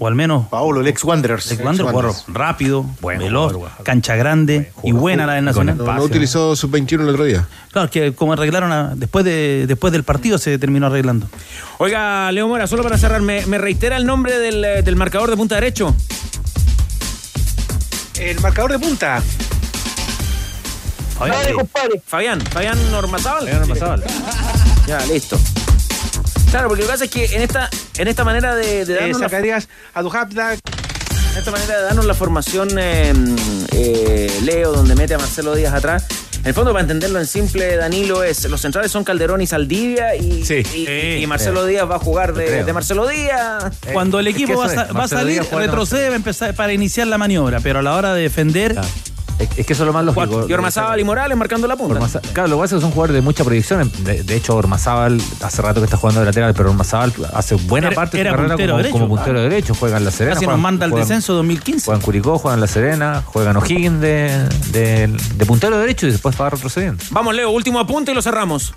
O 0.00 0.06
al 0.06 0.16
menos. 0.16 0.46
Paulo, 0.48 0.80
el 0.80 0.88
ex 0.88 1.04
Wanderers. 1.04 1.52
Ex 1.52 1.64
Wanderers, 1.64 2.24
rápido, 2.28 2.84
veloz, 3.00 3.54
cancha 3.84 4.16
grande 4.16 4.72
y 4.82 4.92
buena 4.92 5.26
la 5.26 5.34
del 5.34 5.44
Nacional. 5.44 5.76
No, 5.78 6.02
utilizó 6.02 6.54
sub-21 6.56 7.00
el 7.00 7.08
otro 7.08 7.24
día. 7.24 7.48
Claro, 7.72 7.90
que 7.90 8.12
como 8.12 8.32
arreglaron 8.32 8.98
después, 8.98 9.24
de, 9.24 9.64
después 9.66 9.92
del 9.92 10.02
partido 10.02 10.38
se 10.38 10.58
terminó 10.58 10.86
arreglando. 10.86 11.26
Oiga, 11.78 12.30
Leo 12.32 12.48
Mora, 12.48 12.66
solo 12.66 12.82
para 12.82 12.98
cerrar, 12.98 13.22
¿me, 13.22 13.58
reitera 13.58 13.96
el 13.96 14.06
nombre 14.06 14.38
del, 14.38 14.84
del 14.84 14.96
marcador 14.96 15.30
de 15.30 15.36
punta 15.36 15.56
derecho? 15.56 15.94
El 18.20 18.40
marcador 18.40 18.72
de 18.72 18.78
punta. 18.80 19.22
Fabián, 22.06 22.40
Fabián 22.40 22.92
Normazábal. 22.92 23.40
Fabián 23.40 23.60
Normazábal. 23.60 24.04
ya, 24.86 25.04
listo. 25.06 25.38
Claro, 26.50 26.68
porque 26.68 26.82
lo 26.82 26.88
que 26.88 26.92
pasa 26.92 27.04
es 27.04 27.10
que 27.10 27.24
en 27.36 27.42
esta, 27.42 27.68
en 27.98 28.08
esta 28.08 28.24
manera 28.24 28.54
de, 28.54 28.84
de 28.84 28.94
darnos. 28.94 29.20
Eh, 29.20 29.28
la, 29.30 29.56
a 29.94 30.52
En 30.52 31.38
esta 31.38 31.50
manera 31.50 31.76
de 31.76 31.82
darnos 31.82 32.06
la 32.06 32.14
formación 32.14 32.78
em, 32.78 33.36
eh, 33.72 34.30
Leo, 34.44 34.72
donde 34.72 34.94
mete 34.94 35.14
a 35.14 35.18
Marcelo 35.18 35.54
Díaz 35.54 35.74
atrás. 35.74 36.06
En 36.40 36.46
el 36.46 36.54
fondo, 36.54 36.72
para 36.72 36.82
entenderlo 36.82 37.18
en 37.18 37.26
simple, 37.26 37.76
Danilo, 37.76 38.22
es 38.22 38.44
los 38.48 38.60
centrales 38.60 38.92
son 38.92 39.04
Calderón 39.04 39.42
y 39.42 39.46
Saldivia 39.46 40.14
y, 40.14 40.44
y, 41.20 41.26
Marcelo 41.26 41.66
Díaz 41.66 41.90
va 41.90 41.96
a 41.96 41.98
jugar 41.98 42.32
de, 42.32 42.72
Marcelo 42.72 43.08
Díaz. 43.08 43.64
Cuando 43.92 44.20
el 44.20 44.28
equipo 44.28 44.56
va, 44.56 44.66
a 44.66 45.08
salir, 45.08 45.42
retrocede 45.50 46.14
empezar, 46.14 46.54
para 46.54 46.72
iniciar 46.72 47.08
la 47.08 47.18
maniobra, 47.18 47.60
pero 47.60 47.80
a 47.80 47.82
la 47.82 47.96
hora 47.96 48.14
de 48.14 48.22
defender, 48.22 48.80
es, 49.38 49.66
que 49.66 49.72
eso 49.72 49.82
es 49.82 49.86
lo 49.86 49.92
más 49.92 50.04
lógico. 50.04 50.46
Y 50.48 50.52
Ormazábal 50.52 51.00
y 51.00 51.04
Morales 51.04 51.36
marcando 51.36 51.66
la 51.66 51.76
punta. 51.76 52.00
claro, 52.32 52.48
lo 52.48 52.56
que 52.56 52.62
pasa 52.62 52.76
es 52.76 52.80
que 52.80 52.82
son 52.82 52.90
jugadores 52.90 53.14
de 53.14 53.20
mucha 53.22 53.44
proyección. 53.44 53.90
De, 54.04 54.36
hecho, 54.36 54.56
Ormazábal 54.56 55.20
hace 55.42 55.62
rato 55.62 55.80
que 55.80 55.84
está 55.84 55.96
jugando 55.96 56.20
de 56.20 56.26
lateral, 56.26 56.54
pero 56.54 56.70
Ormazábal 56.70 57.12
hace 57.32 57.54
buena 57.54 57.90
parte 57.92 58.18
de 58.18 58.28
su 58.28 58.36
carrera 58.36 58.90
como, 58.90 59.08
puntero 59.08 59.40
derecho. 59.40 59.74
Juega 59.74 59.98
en 59.98 60.04
La 60.04 60.10
Serena. 60.10 60.34
Casi 60.34 60.46
nos 60.46 60.58
manda 60.58 60.86
al 60.86 60.92
descenso 60.92 61.34
2015. 61.34 61.84
Juega 61.84 61.98
en 61.98 62.04
Curicó, 62.04 62.38
juega 62.38 62.54
en 62.54 62.60
La 62.60 62.66
Serena, 62.66 63.22
juega 63.24 63.50
en 63.50 63.56
O'Higgins 63.56 64.00
de, 64.00 64.48
de, 64.72 65.46
puntero 65.46 65.78
derecho 65.78 66.06
y 66.06 66.10
después 66.10 66.40
va 66.40 66.50
retrocediendo. 66.50 67.02
Vamos, 67.10 67.34
Leo, 67.34 67.50
último 67.50 67.78
apunte 67.78 68.12
y 68.12 68.14
lo 68.14 68.22
cerramos. 68.22 68.74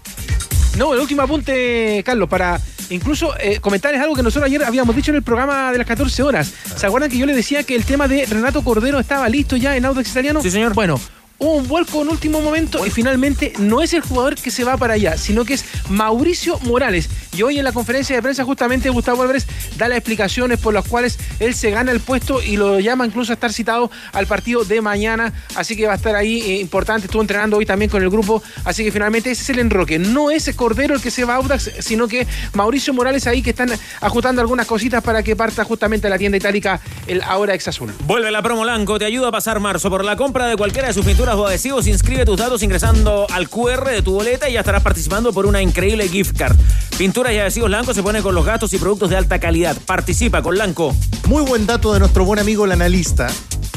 No, 0.78 0.94
el 0.94 1.00
último 1.00 1.22
apunte, 1.22 2.02
Carlos, 2.06 2.30
para 2.30 2.60
incluso 2.92 3.34
eh, 3.40 3.60
comentar 3.60 3.94
es 3.94 4.02
algo 4.02 4.16
que 4.16 4.24
nosotros 4.24 4.46
ayer 4.46 4.64
habíamos 4.64 4.96
dicho 4.96 5.12
en 5.12 5.18
el 5.18 5.24
programa 5.24 5.72
de 5.72 5.80
las 5.80 5.88
14 5.88 6.24
horas. 6.24 6.54
¿Se 6.76 6.86
acuerdan 6.86 7.10
que 7.10 7.18
yo 7.18 7.26
les 7.26 7.36
decía 7.36 7.64
que 7.64 7.76
el 7.76 7.86
tema 7.86 8.08
de 8.08 8.26
Renato 8.26 8.64
Cordero 8.64 9.00
estaba 9.00 9.28
listo 9.30 9.58
ya 9.58 9.76
en 9.76 9.86
Audax 9.86 10.10
Italiano? 10.12 10.42
Sí, 10.42 10.52
señor. 10.52 10.74
Bueno, 10.74 11.00
hubo 11.42 11.56
un 11.56 11.68
vuelco 11.68 12.04
en 12.04 12.10
último 12.10 12.40
momento 12.40 12.86
y 12.86 12.92
finalmente 12.92 13.54
no 13.58 13.82
es 13.82 13.94
el 13.94 14.02
jugador 14.02 14.36
que 14.36 14.52
se 14.52 14.64
va 14.64 14.78
para 14.78 14.94
allá, 14.94 15.18
sino 15.18 15.44
que 15.44 15.56
es 15.56 15.66
Mauricio 15.90 16.60
Morales. 16.60 17.10
Y 17.36 17.42
hoy 17.42 17.58
en 17.58 17.64
la 17.64 17.72
conferencia 17.72 18.16
de 18.16 18.22
prensa 18.22 18.44
justamente 18.44 18.90
Gustavo 18.90 19.24
Álvarez 19.24 19.48
da 19.78 19.88
las 19.88 19.98
explicaciones 19.98 20.60
por 20.60 20.74
las 20.74 20.88
cuales 20.88 21.18
él 21.40 21.56
se 21.56 21.72
gana 21.72 21.92
el 21.92 22.00
puesto 22.00 22.44
y 22.44 22.58
lo 22.58 22.80
llama 22.80 23.06
incluso 23.06 23.32
a 23.32 23.36
estar 23.36 23.52
citado 23.52 23.90
al 24.14 24.28
partido 24.28 24.64
de 24.66 24.82
mañana. 24.82 25.34
Así 25.56 25.76
que 25.76 25.88
va 25.88 25.94
a 25.94 25.96
estar 25.96 26.16
ahí 26.16 26.42
eh, 26.42 26.60
importante. 26.60 27.08
Estuvo 27.08 27.22
entrenando 27.22 27.58
hoy 27.58 27.66
también 27.66 27.90
con 27.90 28.04
el 28.04 28.10
grupo. 28.10 28.44
Así 28.64 28.84
que 28.84 28.92
finalmente 28.92 29.32
ese 29.32 29.42
es 29.44 29.50
el 29.50 29.60
enroque. 29.60 29.98
No 29.98 30.30
es 30.30 30.54
Cordero 30.56 30.94
el 30.94 31.02
que 31.02 31.10
se 31.10 31.24
va 31.26 31.34
a 31.34 31.38
Audax, 31.38 31.72
sino 31.80 32.08
que 32.08 32.28
Mauricio 32.54 32.94
Morales 32.94 33.26
ahí 33.26 33.42
que 33.42 33.52
están 33.52 33.70
ajustando 34.02 34.42
algunas 34.42 34.68
cositas 34.68 35.02
para 35.02 35.24
que 35.24 35.36
parta 35.36 35.64
justamente 35.64 36.08
a 36.08 36.10
la 36.10 36.18
tienda 36.18 36.38
itálica 36.38 36.82
el 37.08 37.22
ahora 37.24 37.56
ex 37.56 37.68
azul. 37.68 37.94
Vuelve 38.06 38.30
la 38.30 38.44
promo 38.44 38.62
Blanco, 38.62 39.00
te 39.00 39.06
ayuda 39.06 39.30
a 39.30 39.32
pasar 39.32 39.60
marzo. 39.60 39.90
Por 39.90 40.04
la 40.04 40.16
compra 40.18 40.48
de 40.48 40.58
cualquiera 40.58 40.90
de 40.90 40.94
sus 40.94 41.06
pinturas 41.06 41.31
o 41.38 41.48
adhesivos, 41.48 41.88
inscribe 41.88 42.26
tus 42.26 42.38
datos 42.38 42.64
ingresando 42.64 43.28
al 43.30 43.50
QR 43.50 43.90
de 43.90 44.02
tu 44.02 44.14
boleta 44.14 44.50
y 44.50 44.54
ya 44.54 44.60
estarás 44.60 44.84
participando 44.84 45.32
por 45.34 45.46
una 45.46 45.62
increíble 45.62 46.08
gift 46.08 46.38
card. 46.38 46.58
Pinturas 46.98 47.34
y 47.34 47.40
adhesivos 47.40 47.70
Blanco 47.70 47.94
se 47.94 48.04
pone 48.04 48.22
con 48.22 48.36
los 48.36 48.46
gastos 48.46 48.74
y 48.74 48.78
productos 48.78 49.10
de 49.10 49.18
alta 49.18 49.40
calidad. 49.40 49.78
Participa 49.86 50.42
con 50.42 50.56
Blanco. 50.56 50.96
Muy 51.28 51.44
buen 51.44 51.66
dato 51.66 51.94
de 51.94 52.00
nuestro 52.00 52.26
buen 52.26 52.40
amigo 52.40 52.66
el 52.66 52.72
analista 52.72 53.28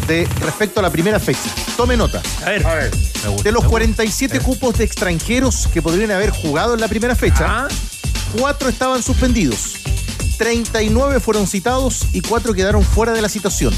de 0.07 0.29
respecto 0.41 0.81
a 0.81 0.83
la 0.83 0.91
primera 0.91 1.19
fecha. 1.19 1.51
Tome 1.77 1.97
nota. 1.97 2.23
A 2.45 2.51
ver. 2.51 2.67
A 2.67 2.75
ver. 2.75 2.91
De 3.43 3.53
los 3.53 3.65
47 3.65 4.41
cupos 4.41 4.79
de 4.79 4.85
extranjeros 4.85 5.69
que 5.73 5.81
podrían 5.81 6.11
haber 6.11 6.31
jugado 6.31 6.75
en 6.75 6.81
la 6.81 6.89
primera 6.89 7.15
fecha, 7.15 7.69
cuatro 8.39 8.69
estaban 8.69 9.03
suspendidos. 9.03 9.77
39 10.37 11.21
fueron 11.21 11.47
citados 11.47 12.07
y 12.13 12.21
cuatro 12.21 12.55
quedaron 12.55 12.83
fuera 12.83 13.13
de 13.13 13.23
la 13.23 13.29
citación. 13.29 13.73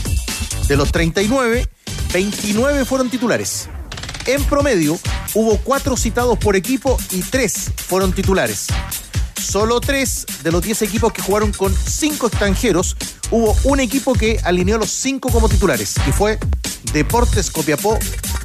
De 0.68 0.76
los 0.76 0.90
39, 0.92 1.68
29 2.12 2.84
fueron 2.84 3.10
titulares. 3.10 3.68
En 4.26 4.42
promedio, 4.44 4.98
hubo 5.34 5.58
cuatro 5.58 5.96
citados 5.96 6.38
por 6.38 6.56
equipo 6.56 6.98
y 7.10 7.20
tres 7.20 7.70
fueron 7.76 8.12
titulares. 8.12 8.66
Solo 9.46 9.80
tres 9.80 10.26
de 10.42 10.50
los 10.50 10.60
10 10.60 10.82
equipos 10.82 11.12
que 11.12 11.22
jugaron 11.22 11.52
con 11.52 11.72
cinco 11.72 12.26
extranjeros, 12.26 12.96
hubo 13.30 13.56
un 13.62 13.78
equipo 13.78 14.12
que 14.12 14.40
alineó 14.42 14.76
los 14.76 14.90
cinco 14.90 15.30
como 15.30 15.48
titulares, 15.48 15.94
y 16.06 16.12
fue 16.12 16.38
Deportes 16.92 17.50
Copiapó, 17.52 17.96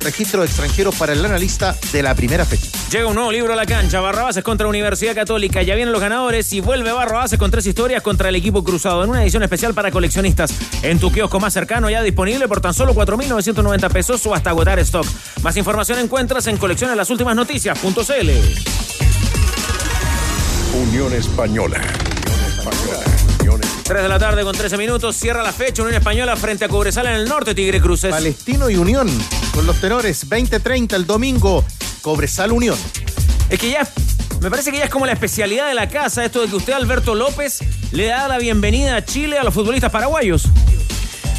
registro 0.01 0.41
de 0.41 0.47
extranjeros 0.47 0.95
para 0.95 1.13
el 1.13 1.25
analista 1.25 1.75
de 1.91 2.03
la 2.03 2.13
primera 2.13 2.45
fecha. 2.45 2.67
Llega 2.91 3.07
un 3.07 3.15
nuevo 3.15 3.31
libro 3.31 3.53
a 3.53 3.55
la 3.55 3.65
cancha, 3.65 3.99
Barrabases 3.99 4.43
contra 4.43 4.67
Universidad 4.67 5.15
Católica. 5.15 5.63
Ya 5.63 5.73
vienen 5.73 5.91
los 5.91 6.01
ganadores 6.01 6.53
y 6.53 6.59
vuelve 6.59 6.91
Barrabases 6.91 7.39
con 7.39 7.49
tres 7.49 7.65
historias 7.65 8.03
contra 8.03 8.29
el 8.29 8.35
equipo 8.35 8.63
cruzado 8.63 9.03
en 9.03 9.09
una 9.09 9.23
edición 9.23 9.41
especial 9.41 9.73
para 9.73 9.89
coleccionistas. 9.91 10.53
En 10.83 10.99
tu 10.99 11.11
kiosco 11.11 11.39
más 11.39 11.53
cercano 11.53 11.89
ya 11.89 12.03
disponible 12.03 12.47
por 12.47 12.61
tan 12.61 12.75
solo 12.75 12.93
4.990 12.93 13.91
pesos 13.91 14.25
o 14.27 14.35
hasta 14.35 14.51
agotar 14.51 14.77
stock. 14.79 15.07
Más 15.41 15.57
información 15.57 15.97
encuentras 15.97 16.45
en 16.47 16.57
colecciones 16.57 16.95
las 16.95 17.09
últimas 17.09 17.35
noticias.cl. 17.35 19.10
Unión 20.73 21.13
Española. 21.13 21.81
Unión 22.25 23.61
Española. 23.61 23.67
3 23.83 24.03
de 24.03 24.07
la 24.07 24.17
tarde 24.17 24.43
con 24.43 24.55
13 24.55 24.77
minutos. 24.77 25.17
Cierra 25.17 25.43
la 25.43 25.51
fecha 25.51 25.81
Unión 25.81 25.97
Española 25.97 26.37
frente 26.37 26.63
a 26.63 26.69
Cobresal 26.69 27.07
en 27.07 27.13
el 27.13 27.27
norte, 27.27 27.53
Tigre 27.53 27.81
Cruces. 27.81 28.09
Palestino 28.09 28.69
y 28.69 28.77
Unión 28.77 29.09
con 29.53 29.65
los 29.67 29.81
tenores 29.81 30.29
20-30 30.29 30.93
el 30.95 31.05
domingo. 31.05 31.65
Cobresal 32.01 32.53
Unión. 32.53 32.77
Es 33.49 33.59
que 33.59 33.69
ya 33.69 33.85
me 34.39 34.49
parece 34.49 34.71
que 34.71 34.77
ya 34.77 34.85
es 34.85 34.89
como 34.89 35.05
la 35.05 35.11
especialidad 35.11 35.67
de 35.67 35.73
la 35.73 35.89
casa 35.89 36.23
esto 36.23 36.41
de 36.41 36.47
que 36.47 36.55
usted, 36.55 36.71
Alberto 36.71 37.15
López, 37.15 37.59
le 37.91 38.05
da 38.05 38.29
la 38.29 38.37
bienvenida 38.37 38.95
a 38.95 39.03
Chile 39.03 39.37
a 39.37 39.43
los 39.43 39.53
futbolistas 39.53 39.91
paraguayos. 39.91 40.47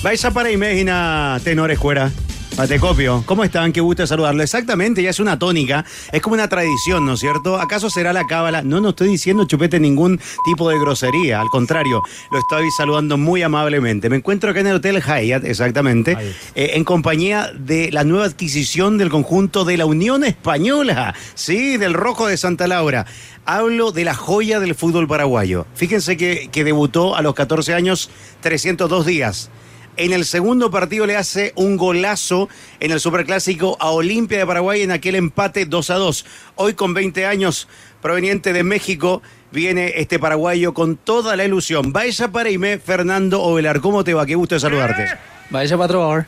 Vais 0.03 0.23
a 0.27 0.31
para 0.31 0.51
Imagina, 0.51 1.41
tenores 1.43 1.79
fuera. 1.79 2.11
Patecopio, 2.57 3.23
¿cómo 3.25 3.45
están? 3.45 3.73
Qué 3.73 3.81
gusto 3.81 4.07
saludarlo. 4.07 4.43
Exactamente, 4.43 5.03
ya 5.03 5.09
es 5.09 5.21
una 5.21 5.39
tónica, 5.39 5.87
es 6.13 6.21
como 6.21 6.35
una 6.35 6.49
tradición, 6.49 7.07
¿no 7.07 7.15
es 7.15 7.21
cierto? 7.21 7.59
¿Acaso 7.59 7.89
será 7.89 8.13
la 8.13 8.27
cábala? 8.27 8.63
No, 8.63 8.81
no 8.81 8.91
estoy 8.91 9.09
diciendo 9.09 9.47
chupete 9.47 9.81
ningún 9.81 10.21
tipo 10.45 10.69
de 10.69 10.79
grosería, 10.79 11.41
al 11.41 11.49
contrario, 11.49 12.03
lo 12.31 12.39
estoy 12.39 12.71
saludando 12.71 13.17
muy 13.17 13.43
amablemente. 13.43 14.11
Me 14.11 14.17
encuentro 14.17 14.51
acá 14.51 14.61
en 14.61 14.67
el 14.67 14.77
Hotel 14.77 15.03
Hyatt, 15.03 15.45
exactamente, 15.45 16.17
eh, 16.55 16.73
en 16.75 16.85
compañía 16.85 17.51
de 17.59 17.91
la 17.91 18.05
nueva 18.05 18.27
adquisición 18.27 18.99
del 18.99 19.09
conjunto 19.09 19.65
de 19.65 19.79
la 19.79 19.87
Unión 19.87 20.23
Española, 20.23 21.15
sí, 21.35 21.79
del 21.79 21.95
Rojo 21.95 22.27
de 22.27 22.37
Santa 22.37 22.67
Laura. 22.67 23.07
Hablo 23.47 23.93
de 23.93 24.05
la 24.05 24.15
joya 24.15 24.61
del 24.61 24.75
fútbol 24.75 25.09
paraguayo. 25.09 25.67
Fíjense 25.75 26.19
que, 26.19 26.51
que 26.53 26.65
debutó 26.65 27.17
a 27.17 27.23
los 27.23 27.35
14 27.35 27.73
años, 27.73 28.11
302 28.43 29.07
días. 29.07 29.51
En 29.97 30.13
el 30.15 30.25
segundo 30.25 30.71
partido 30.71 31.07
le 31.07 31.17
hace 31.17 31.53
un 31.55 31.77
golazo 31.77 32.49
en 32.81 32.93
el 32.93 33.01
Superclásico 33.01 33.77
a 33.79 33.91
Olimpia 33.91 34.39
de 34.39 34.47
Paraguay 34.47 34.81
en 34.81 34.91
aquel 34.91 35.17
empate 35.17 35.67
2 35.67 35.91
a 35.91 35.95
2. 35.97 36.27
Hoy 36.57 36.73
con 36.73 36.95
20 36.95 37.27
años, 37.27 37.69
proveniente 38.01 38.55
de 38.55 38.65
México, 38.65 39.21
viene 39.51 39.93
este 39.97 40.19
paraguayo 40.19 40.73
con 40.73 40.97
toda 40.97 41.37
la 41.37 41.45
ilusión. 41.45 41.93
Vaya 41.93 42.33
para 42.33 42.49
Ime, 42.49 42.79
Fernando 42.79 43.43
Ovelar. 43.43 43.83
¿Cómo 43.83 44.03
te 44.03 44.15
va? 44.15 44.25
Qué 44.25 44.35
gusto 44.35 44.55
de 44.55 44.61
saludarte. 44.61 45.09
Vaya 45.51 45.77
patrón. 45.77 46.27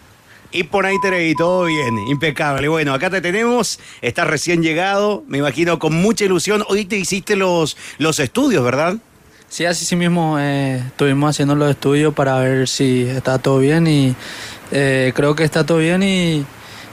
Y 0.53 0.65
por 0.65 0.85
ahí 0.85 0.97
te 1.01 1.35
todo 1.35 1.65
bien, 1.65 1.99
impecable. 2.09 2.69
Bueno, 2.69 2.93
acá 2.93 3.09
te 3.09 3.23
tenemos, 3.23 3.81
estás 4.03 4.27
recién 4.27 4.63
llegado, 4.63 5.25
me 5.27 5.39
imagino 5.39 5.79
con 5.79 5.95
mucha 5.95 6.27
ilusión. 6.27 6.65
Hoy 6.69 6.85
te 6.85 6.97
hiciste 6.97 7.35
los, 7.35 7.77
los 7.99 8.21
estudios, 8.21 8.63
¿verdad? 8.63 8.99
Sí, 9.55 9.65
así 9.67 9.85
sí 9.85 9.95
mismo 9.95 10.37
eh, 10.41 10.83
estuvimos 10.85 11.31
haciendo 11.31 11.55
los 11.55 11.71
estudios 11.71 12.13
para 12.13 12.41
ver 12.41 12.67
si 12.67 13.03
está 13.03 13.39
todo 13.39 13.61
bien 13.61 13.87
y 13.87 14.17
eh, 14.73 15.13
creo 15.15 15.37
que 15.37 15.45
está 15.45 15.65
todo 15.65 15.79
bien 15.79 16.03
y, 16.03 16.45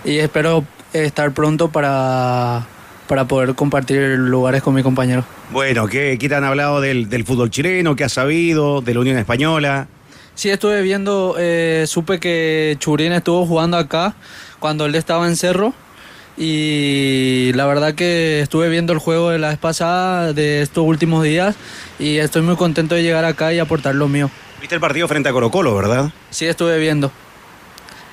y 0.05 0.20
espero 0.20 0.64
estar 0.93 1.32
pronto 1.32 1.72
para, 1.72 2.68
para 3.07 3.26
poder 3.26 3.55
compartir 3.55 3.97
lugares 4.20 4.62
con 4.62 4.76
mi 4.76 4.84
compañero. 4.84 5.26
Bueno, 5.49 5.88
¿qué, 5.88 6.20
qué 6.20 6.30
te 6.30 6.36
han 6.36 6.43
hablado 6.43 6.82
del, 6.82 7.09
del 7.09 7.26
fútbol 7.26 7.49
chileno? 7.49 7.95
¿Qué 7.95 8.03
has 8.03 8.14
sabido? 8.14 8.82
¿De 8.82 8.93
la 8.93 8.99
Unión 8.99 9.18
Española? 9.18 9.88
Sí, 10.36 10.51
estuve 10.51 10.84
viendo, 10.84 11.38
eh, 11.39 11.86
supe 11.88 12.20
que 12.20 12.76
Churín 12.78 13.12
estuvo 13.14 13.43
jugando 13.47 13.76
acá 13.78 14.14
cuando 14.59 14.86
él 14.86 14.93
estaba 14.93 15.28
en 15.28 15.36
Cerro 15.36 15.74
y 16.38 17.51
la 17.53 17.65
verdad 17.65 17.93
que 17.93 18.41
estuve 18.41 18.69
viendo 18.69 18.93
el 18.93 18.99
juego 18.99 19.29
de 19.29 19.39
la 19.39 19.49
vez 19.49 19.57
pasada, 19.57 20.34
de 20.34 20.61
estos 20.61 20.86
últimos 20.86 21.23
días, 21.23 21.55
y 21.99 22.17
estoy 22.17 22.41
muy 22.41 22.55
contento 22.55 22.95
de 22.95 23.03
llegar 23.03 23.25
acá 23.25 23.53
y 23.53 23.59
aportar 23.59 23.95
lo 23.95 24.07
mío. 24.07 24.29
¿Viste 24.59 24.75
el 24.75 24.82
partido 24.82 25.07
frente 25.07 25.29
a 25.29 25.32
Colo 25.32 25.51
Colo, 25.51 25.75
verdad? 25.75 26.11
Sí, 26.29 26.45
estuve 26.45 26.77
viendo. 26.77 27.11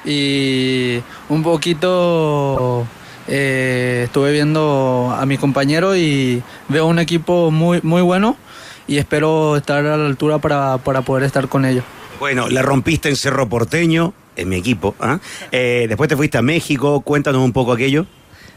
Y 0.05 1.01
un 1.29 1.43
poquito 1.43 2.87
eh, 3.27 4.03
estuve 4.05 4.33
viendo 4.33 5.15
a 5.17 5.27
mi 5.27 5.37
compañero 5.37 5.95
y 5.97 6.43
veo 6.69 6.87
un 6.87 6.99
equipo 6.99 7.51
muy, 7.51 7.81
muy 7.83 8.01
bueno 8.01 8.37
y 8.87 8.97
espero 8.97 9.57
estar 9.57 9.85
a 9.85 9.97
la 9.97 10.07
altura 10.07 10.39
para, 10.39 10.79
para 10.79 11.03
poder 11.03 11.25
estar 11.25 11.49
con 11.49 11.67
ellos. 11.67 11.85
Bueno, 12.19 12.49
la 12.49 12.63
rompiste 12.63 13.09
en 13.11 13.17
Cerro 13.17 13.49
Porteño, 13.49 14.15
en 14.39 14.49
mi 14.49 14.57
equipo. 14.57 14.95
¿ah? 15.01 15.19
Eh, 15.53 15.87
después 15.89 16.09
te 16.09 16.17
fuiste 16.17 16.39
a 16.39 16.43
México, 16.43 17.01
cuéntanos 17.03 17.43
un 17.43 17.53
poco 17.53 17.73
aquello. 17.73 18.07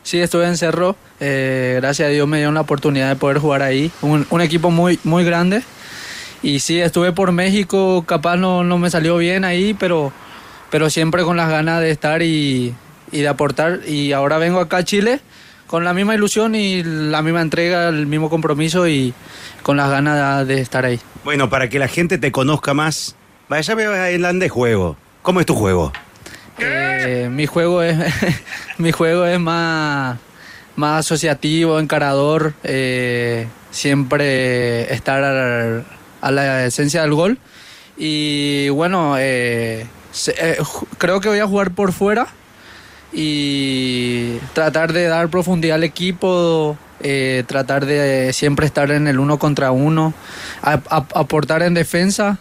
Sí, 0.04 0.20
estuve 0.20 0.48
en 0.48 0.58
Cerro. 0.58 0.96
Eh, 1.20 1.78
gracias 1.82 2.08
a 2.08 2.12
Dios 2.12 2.28
me 2.28 2.40
dio 2.40 2.52
la 2.52 2.62
oportunidad 2.62 3.10
de 3.10 3.16
poder 3.16 3.38
jugar 3.38 3.62
ahí. 3.62 3.92
Un, 4.02 4.26
un, 4.30 4.42
equipo 4.42 4.72
muy, 4.72 5.00
muy 5.04 5.24
grande. 5.24 5.62
Y 6.42 6.60
sí, 6.60 6.80
estuve 6.80 7.12
por 7.12 7.32
México. 7.32 8.04
Capaz 8.08 8.38
no, 8.38 8.64
no 8.64 8.78
me 8.78 8.90
salió 8.90 9.18
bien 9.18 9.44
ahí, 9.44 9.76
pero, 9.76 10.12
pero 10.72 10.90
siempre 10.90 11.24
con 11.24 11.38
las 11.38 11.50
ganas 11.50 11.82
de 11.82 11.92
estar 11.92 12.24
y, 12.24 12.74
y, 13.12 13.22
de 13.22 13.28
aportar. 13.28 13.82
Y 13.88 14.12
ahora 14.14 14.40
vengo 14.40 14.60
acá 14.60 14.78
a 14.78 14.84
Chile 14.84 15.20
con 15.68 15.86
la 15.86 15.94
misma 15.94 16.16
ilusión 16.16 16.56
y 16.56 16.84
la 16.84 17.22
misma 17.22 17.42
entrega, 17.42 17.88
el 17.88 18.08
mismo 18.08 18.30
compromiso 18.30 18.88
y 18.88 19.14
con 19.64 19.78
las 19.78 19.90
ganas 19.90 20.46
de 20.48 20.60
estar 20.60 20.84
ahí. 20.84 21.00
Bueno, 21.24 21.50
para 21.50 21.70
que 21.70 21.80
la 21.80 21.88
gente 21.88 22.18
te 22.18 22.32
conozca 22.32 22.74
más, 22.74 23.16
vaya 23.48 23.74
a 23.76 24.10
el 24.10 24.40
de 24.40 24.50
juego. 24.50 24.98
¿Cómo 25.22 25.40
es 25.40 25.46
tu 25.46 25.54
juego? 25.54 25.94
Eh, 26.58 27.30
mi 27.32 27.46
juego 27.46 27.84
es 27.84 27.98
mi 28.80 28.92
juego 28.92 29.26
es 29.26 29.40
más, 29.40 30.18
más 30.76 31.06
asociativo, 31.06 31.80
encarador, 31.80 32.54
eh, 32.64 33.48
siempre 33.70 34.92
estar 34.92 35.24
a, 35.24 36.32
la 36.32 36.66
esencia 36.66 37.04
del 37.04 37.14
gol. 37.14 37.38
Y 37.98 38.70
bueno, 38.70 39.16
eh, 39.20 39.86
creo 40.98 41.22
que 41.22 41.30
voy 41.30 41.40
a 41.40 41.46
jugar 41.46 41.72
por 41.72 41.92
fuera 41.92 42.28
y 43.14 44.38
tratar 44.54 44.92
de 44.92 45.06
dar 45.06 45.30
profundidad 45.30 45.76
al 45.76 45.84
equipo, 45.84 46.78
tratar 47.46 47.86
de 47.86 48.34
siempre 48.34 48.66
estar 48.66 48.90
en 48.90 49.08
el 49.08 49.20
uno 49.20 49.38
contra 49.38 49.72
uno, 49.72 50.16
aportar 50.64 51.62
en 51.62 51.76
defensa 51.76 52.40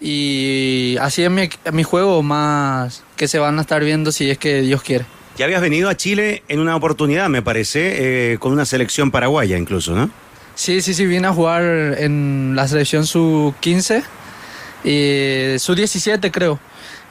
y 0.00 0.96
así 1.00 1.22
es 1.22 1.30
mi, 1.30 1.48
mi, 1.72 1.82
juego 1.82 2.22
más 2.22 3.02
que 3.16 3.28
se 3.28 3.38
van 3.38 3.58
a 3.58 3.62
estar 3.62 3.82
viendo 3.82 4.12
si 4.12 4.30
es 4.30 4.38
que 4.38 4.60
Dios 4.62 4.82
quiere. 4.82 5.06
Ya 5.36 5.44
habías 5.44 5.60
venido 5.60 5.88
a 5.88 5.96
Chile 5.96 6.42
en 6.48 6.60
una 6.60 6.76
oportunidad, 6.76 7.28
me 7.28 7.42
parece, 7.42 8.32
eh, 8.32 8.38
con 8.38 8.52
una 8.52 8.64
selección 8.64 9.10
paraguaya 9.10 9.58
incluso, 9.58 9.94
¿no? 9.94 10.10
Sí, 10.54 10.80
sí, 10.80 10.94
sí, 10.94 11.04
vine 11.04 11.26
a 11.26 11.32
jugar 11.32 11.62
en 11.98 12.54
la 12.56 12.66
selección 12.66 13.06
sub-15 13.06 14.02
y 14.84 15.58
su 15.58 15.74
17 15.74 16.30
creo. 16.30 16.58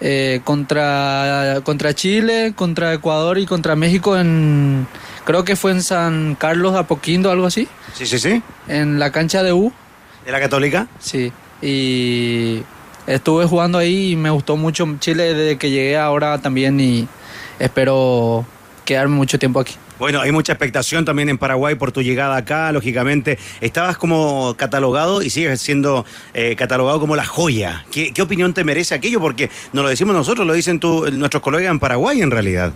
Eh, 0.02 0.42
contra, 0.44 1.62
contra 1.64 1.94
Chile, 1.94 2.52
contra 2.54 2.94
Ecuador 2.94 3.38
y 3.38 3.46
contra 3.46 3.78
México 3.78 4.18
en 4.18 4.86
creo 5.24 5.46
que 5.46 5.56
fue 5.56 5.72
en 5.72 5.82
San 5.82 6.36
Carlos 6.36 6.74
de 6.74 6.80
Apoquindo, 6.80 7.32
algo 7.32 7.46
así. 7.48 7.68
Sí, 7.94 8.06
sí, 8.06 8.20
sí. 8.20 8.42
En 8.68 9.00
la 9.00 9.12
cancha 9.12 9.42
de 9.44 9.54
U. 9.54 9.72
¿De 10.26 10.32
la 10.32 10.40
Católica? 10.40 10.88
Sí. 11.00 11.32
Y 11.62 12.64
estuve 13.08 13.46
jugando 13.46 13.78
ahí 13.78 14.12
y 14.12 14.16
me 14.16 14.30
gustó 14.30 14.58
mucho 14.58 14.88
Chile 15.00 15.34
desde 15.34 15.58
que 15.58 15.70
llegué 15.70 15.98
ahora 15.98 16.40
también 16.40 16.80
y 16.80 17.08
espero 17.60 18.46
quedarme 18.86 19.16
mucho 19.16 19.40
tiempo 19.40 19.60
aquí. 19.60 19.76
Bueno, 19.98 20.20
hay 20.20 20.32
mucha 20.34 20.52
expectación 20.52 21.06
también 21.06 21.30
en 21.30 21.38
Paraguay 21.38 21.76
por 21.76 21.94
tu 21.94 22.02
llegada 22.02 22.36
acá, 22.36 22.72
lógicamente. 22.74 23.40
Estabas 23.62 23.98
como 23.98 24.54
catalogado 24.58 25.22
y 25.22 25.30
sigues 25.30 25.62
siendo 25.62 26.06
eh, 26.34 26.56
catalogado 26.58 27.00
como 27.00 27.16
la 27.16 27.26
joya. 27.26 27.86
¿Qué, 27.92 28.14
opinión 28.22 28.54
te 28.54 28.66
merece 28.66 28.94
aquello? 28.94 29.22
Porque 29.22 29.50
no 29.72 29.84
lo 29.84 29.90
decimos 29.90 30.14
nosotros, 30.14 30.46
lo 30.46 30.54
dicen 30.54 30.82
nuestros 31.14 31.42
colegas 31.42 31.72
en 31.72 31.80
Paraguay 31.80 32.22
en 32.22 32.32
realidad. 32.32 32.74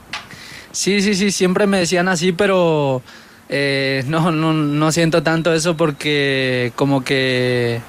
Sí, 0.72 1.01
sí, 1.01 1.14
sí, 1.14 1.31
siempre 1.31 1.68
me 1.68 1.80
decían 1.80 2.07
así, 2.07 2.31
pero 2.31 3.01
eh, 3.49 4.03
no, 4.07 4.31
no, 4.31 4.53
no 4.53 4.91
siento 4.93 5.22
tanto 5.22 5.53
eso 5.53 5.76
porque 5.76 6.72
como 6.76 7.03
que 7.03 7.81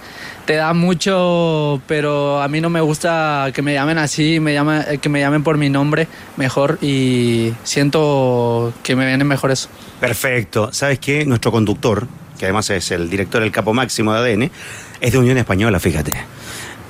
te 0.44 0.54
da 0.54 0.72
mucho, 0.72 1.80
pero 1.86 2.42
a 2.42 2.48
mí 2.48 2.60
no 2.60 2.70
me 2.70 2.80
gusta 2.80 3.50
que 3.54 3.62
me 3.62 3.74
llamen 3.74 3.98
así, 3.98 4.40
me 4.40 4.52
llama, 4.52 4.84
que 5.00 5.08
me 5.08 5.20
llamen 5.20 5.42
por 5.42 5.56
mi 5.56 5.70
nombre 5.70 6.08
mejor 6.36 6.78
y 6.82 7.52
siento 7.62 8.72
que 8.82 8.96
me 8.96 9.06
viene 9.06 9.24
mejor 9.24 9.50
eso. 9.50 9.68
Perfecto. 10.00 10.72
¿Sabes 10.72 10.98
qué? 10.98 11.24
Nuestro 11.24 11.52
conductor, 11.52 12.06
que 12.38 12.46
además 12.46 12.70
es 12.70 12.90
el 12.90 13.10
director 13.10 13.42
del 13.42 13.52
capo 13.52 13.74
máximo 13.74 14.12
de 14.14 14.32
ADN, 14.32 14.50
es 15.00 15.12
de 15.12 15.18
Unión 15.18 15.38
Española, 15.38 15.78
fíjate. 15.80 16.12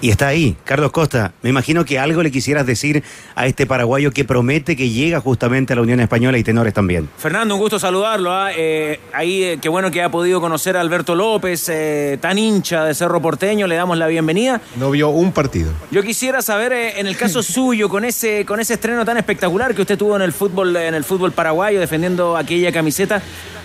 Y 0.03 0.09
está 0.09 0.29
ahí, 0.29 0.57
Carlos 0.65 0.93
Costa. 0.93 1.35
Me 1.43 1.51
imagino 1.51 1.85
que 1.85 1.99
algo 1.99 2.23
le 2.23 2.31
quisieras 2.31 2.65
decir 2.65 3.03
a 3.35 3.47
este 3.47 3.67
paraguayo 3.67 4.13
que 4.13 4.25
promete 4.25 4.75
que 4.75 4.89
llega 4.89 5.21
justamente 5.21 5.75
a 5.75 5.77
la 5.77 5.83
Unión 5.83 6.01
Española 6.01 6.39
y 6.39 6.43
tenores 6.43 6.73
también. 6.73 7.07
Fernando, 7.19 7.55
un 7.55 7.61
gusto 7.61 7.79
saludarlo. 7.79 8.33
¿ah? 8.33 8.51
Eh, 8.57 8.99
ahí, 9.13 9.45
eh, 9.45 9.59
qué 9.61 9.69
bueno 9.69 9.91
que 9.91 10.03
ha 10.03 10.11
podido 10.11 10.41
conocer 10.41 10.79
a 10.79 10.81
Alberto 10.81 11.15
López, 11.15 11.69
eh, 11.69 12.17
tan 12.19 12.39
hincha 12.39 12.85
de 12.85 12.95
Cerro 12.95 13.21
Porteño. 13.21 13.67
Le 13.67 13.75
damos 13.75 13.99
la 13.99 14.07
bienvenida. 14.07 14.63
No 14.77 14.91
vio 14.91 15.11
un 15.11 15.33
partido. 15.33 15.71
Yo 15.91 16.03
quisiera 16.03 16.41
saber, 16.41 16.73
en 16.73 17.07
el 17.07 17.19
caso 17.19 17.43
suyo, 17.43 17.91
con 17.91 18.07
ese, 18.07 18.47
con 18.47 18.59
ese 18.59 18.75
estreno 18.75 19.05
tan 19.05 19.19
espectacular 19.19 19.75
que 19.75 19.83
usted 19.83 19.99
tuvo 19.99 20.17
en 20.17 20.23
el 20.23 20.33
fútbol, 20.33 20.75
en 20.77 20.95
el 20.95 21.05
fútbol 21.05 21.33
paraguayo, 21.33 21.79
defendiendo 21.79 22.39
aquella 22.39 22.73
camiseta. 22.73 23.21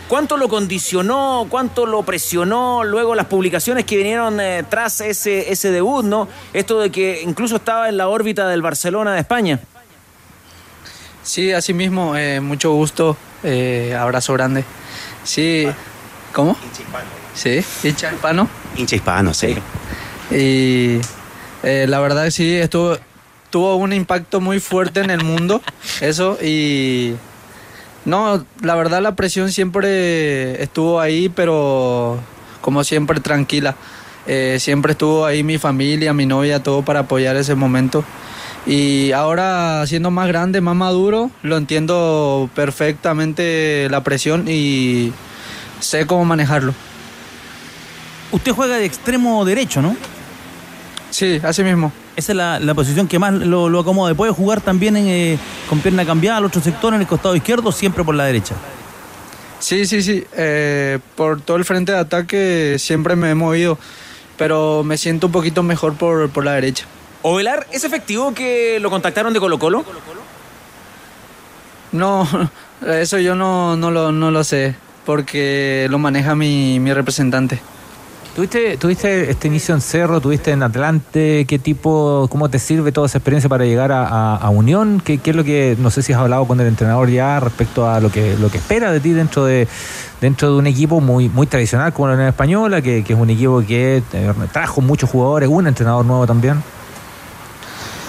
¿Cuánto 0.07 0.37
lo 0.37 0.47
condicionó? 0.47 1.47
¿Cuánto 1.49 1.87
lo 1.87 2.03
presionó? 2.03 2.83
Luego 2.83 3.15
las 3.15 3.25
publicaciones 3.25 3.85
que 3.85 3.97
vinieron 3.97 4.39
eh, 4.39 4.63
tras 4.69 5.01
ese, 5.01 5.51
ese 5.51 5.71
debut, 5.71 6.05
¿no? 6.05 6.27
Esto 6.53 6.79
de 6.79 6.91
que 6.91 7.23
incluso 7.23 7.55
estaba 7.55 7.89
en 7.89 7.97
la 7.97 8.07
órbita 8.07 8.47
del 8.47 8.61
Barcelona 8.61 9.13
de 9.13 9.21
España. 9.21 9.59
Sí, 11.23 11.51
así 11.51 11.73
mismo, 11.73 12.15
eh, 12.15 12.39
mucho 12.39 12.71
gusto, 12.73 13.17
eh, 13.43 13.97
abrazo 13.99 14.33
grande. 14.33 14.63
Sí, 15.23 15.67
¿cómo? 16.33 16.55
Hincha 16.63 16.83
hispano. 16.83 17.05
Sí, 17.33 17.87
hincha 17.87 18.13
hispano. 18.13 18.49
Hincha 18.75 18.95
hispano, 18.95 19.33
sí. 19.33 19.55
Y 20.29 21.01
la 21.63 21.99
verdad 21.99 22.29
sí, 22.29 22.55
estuvo, 22.55 22.95
tuvo 23.49 23.75
un 23.77 23.91
impacto 23.91 24.39
muy 24.39 24.59
fuerte 24.59 24.99
en 24.99 25.09
el 25.09 25.23
mundo, 25.23 25.63
eso, 25.99 26.37
y 26.43 27.15
no, 28.05 28.45
la 28.61 28.75
verdad 28.75 29.01
la 29.01 29.15
presión 29.15 29.51
siempre 29.51 30.61
estuvo 30.61 30.99
ahí, 30.99 31.29
pero 31.29 32.19
como 32.61 32.83
siempre 32.83 33.19
tranquila. 33.19 33.75
Eh, 34.27 34.57
siempre 34.59 34.93
estuvo 34.93 35.25
ahí 35.25 35.43
mi 35.43 35.57
familia, 35.57 36.13
mi 36.13 36.25
novia, 36.25 36.63
todo 36.63 36.83
para 36.83 37.01
apoyar 37.01 37.35
ese 37.35 37.55
momento. 37.55 38.03
Y 38.65 39.11
ahora 39.11 39.85
siendo 39.85 40.09
más 40.09 40.27
grande, 40.27 40.61
más 40.61 40.75
maduro, 40.75 41.29
lo 41.43 41.57
entiendo 41.57 42.49
perfectamente 42.55 43.87
la 43.91 44.03
presión 44.03 44.45
y 44.47 45.13
sé 45.79 46.07
cómo 46.07 46.25
manejarlo. 46.25 46.73
Usted 48.31 48.51
juega 48.51 48.77
de 48.77 48.85
extremo 48.85 49.45
derecho, 49.45 49.81
¿no? 49.81 49.95
Sí, 51.11 51.39
así 51.43 51.63
mismo. 51.63 51.91
Esa 52.15 52.31
es 52.31 52.65
la, 52.65 52.73
posición 52.73 53.07
que 53.07 53.19
más 53.19 53.33
lo, 53.33 53.67
lo, 53.67 53.79
acomoda. 53.79 54.13
Puede 54.13 54.31
jugar 54.31 54.61
también 54.61 54.95
eh, 54.95 55.37
con 55.69 55.79
pierna 55.79 56.05
cambiada 56.05 56.37
al 56.37 56.45
otro 56.45 56.61
sector, 56.61 56.93
en 56.93 57.01
el 57.01 57.07
costado 57.07 57.35
izquierdo, 57.35 57.71
siempre 57.71 58.03
por 58.03 58.15
la 58.15 58.25
derecha. 58.25 58.55
Sí, 59.59 59.85
sí, 59.85 60.01
sí. 60.01 60.23
Eh, 60.33 60.99
por 61.15 61.41
todo 61.41 61.57
el 61.57 61.65
frente 61.65 61.91
de 61.91 61.97
ataque 61.97 62.75
siempre 62.79 63.15
me 63.15 63.31
he 63.31 63.35
movido, 63.35 63.77
pero 64.37 64.83
me 64.83 64.97
siento 64.97 65.27
un 65.27 65.33
poquito 65.33 65.61
mejor 65.63 65.95
por, 65.95 66.29
por 66.29 66.45
la 66.45 66.53
derecha. 66.53 66.85
¿Ovelar 67.21 67.67
es 67.71 67.83
efectivo 67.83 68.33
que 68.33 68.79
lo 68.79 68.89
contactaron 68.89 69.33
de 69.33 69.39
Colo 69.39 69.59
Colo? 69.59 69.83
No, 71.91 72.27
eso 72.87 73.17
yo 73.17 73.35
no, 73.35 73.75
no, 73.75 73.91
lo, 73.91 74.11
no 74.11 74.31
lo 74.31 74.43
sé, 74.43 74.75
porque 75.05 75.87
lo 75.89 75.97
maneja 75.97 76.35
mi, 76.35 76.79
mi 76.79 76.93
representante. 76.93 77.59
¿Tuviste, 78.35 78.75
¿Tuviste 78.75 79.31
este 79.31 79.47
inicio 79.47 79.73
en 79.73 79.79
Cerro? 79.79 80.19
¿Tuviste 80.19 80.51
en 80.51 80.61
Atlante? 80.61 81.45
¿Qué 81.47 81.57
tipo, 81.57 82.27
cómo 82.29 82.49
te 82.49 82.59
sirve 82.59 82.91
toda 82.91 83.07
esa 83.07 83.19
experiencia 83.19 83.47
para 83.47 83.63
llegar 83.63 83.93
a, 83.93 84.49
Unión? 84.49 85.01
¿Qué, 85.01 85.21
es 85.23 85.35
lo 85.35 85.45
que, 85.45 85.77
no 85.79 85.89
sé 85.89 86.01
si 86.01 86.11
has 86.11 86.19
hablado 86.19 86.45
con 86.45 86.59
el 86.59 86.67
entrenador 86.67 87.09
ya 87.09 87.39
respecto 87.39 87.89
a 87.89 88.01
lo 88.01 88.11
que, 88.11 88.35
lo 88.37 88.51
que 88.51 88.57
espera 88.57 88.91
de 88.91 88.99
ti 88.99 89.11
dentro 89.11 89.45
de, 89.45 89.69
dentro 90.19 90.51
de 90.51 90.57
un 90.59 90.67
equipo 90.67 90.99
muy, 90.99 91.29
muy 91.29 91.47
tradicional 91.47 91.93
como 91.93 92.09
la 92.09 92.15
Unión 92.15 92.27
Española, 92.27 92.81
que, 92.81 92.99
es 93.07 93.09
un 93.09 93.29
equipo 93.29 93.63
que 93.65 94.03
eh, 94.11 94.33
trajo 94.51 94.81
muchos 94.81 95.09
jugadores, 95.09 95.47
un 95.47 95.67
entrenador 95.67 96.05
nuevo 96.05 96.27
también? 96.27 96.61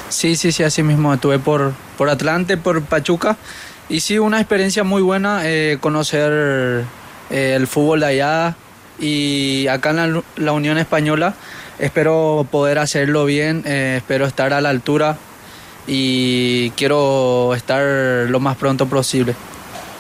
Sí, 0.08 0.34
sí, 0.34 0.50
sí, 0.50 0.64
así 0.64 0.82
mismo. 0.82 1.14
Estuve 1.14 1.38
por, 1.38 1.72
por 1.96 2.10
Atlante, 2.10 2.56
por 2.56 2.82
Pachuca. 2.82 3.36
Y 3.88 4.00
sí, 4.00 4.18
una 4.18 4.40
experiencia 4.40 4.82
muy 4.82 5.02
buena, 5.02 5.42
eh, 5.44 5.78
conocer 5.80 6.84
eh, 7.30 7.54
el 7.54 7.68
fútbol 7.68 8.00
de 8.00 8.06
allá, 8.06 8.56
y 8.98 9.66
acá 9.68 9.90
en 9.90 10.22
la, 10.36 10.52
Unión 10.52 10.78
Española 10.78 11.34
espero 11.78 12.46
poder 12.50 12.78
hacerlo 12.78 13.24
bien, 13.24 13.62
eh, 13.66 13.96
espero 13.98 14.26
estar 14.26 14.52
a 14.52 14.60
la 14.60 14.70
altura 14.70 15.16
y 15.86 16.70
quiero 16.70 17.54
estar 17.54 17.82
lo 18.28 18.40
más 18.40 18.56
pronto 18.56 18.86
posible. 18.86 19.34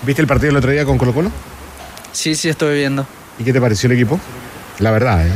¿Viste 0.02 0.22
el 0.22 0.28
partido 0.28 0.50
el 0.50 0.56
otro 0.56 0.70
día 0.70 0.84
con 0.84 0.98
Colo 0.98 1.12
Colo? 1.12 1.30
Sí, 2.12 2.34
sí, 2.34 2.48
estoy 2.48 2.78
viendo. 2.78 3.06
¿Y 3.38 3.44
qué 3.44 3.52
te 3.52 3.60
pareció 3.60 3.88
el 3.88 3.96
equipo? 3.96 4.18
La 4.78 4.90
verdad, 4.90 5.26
¿eh? 5.26 5.32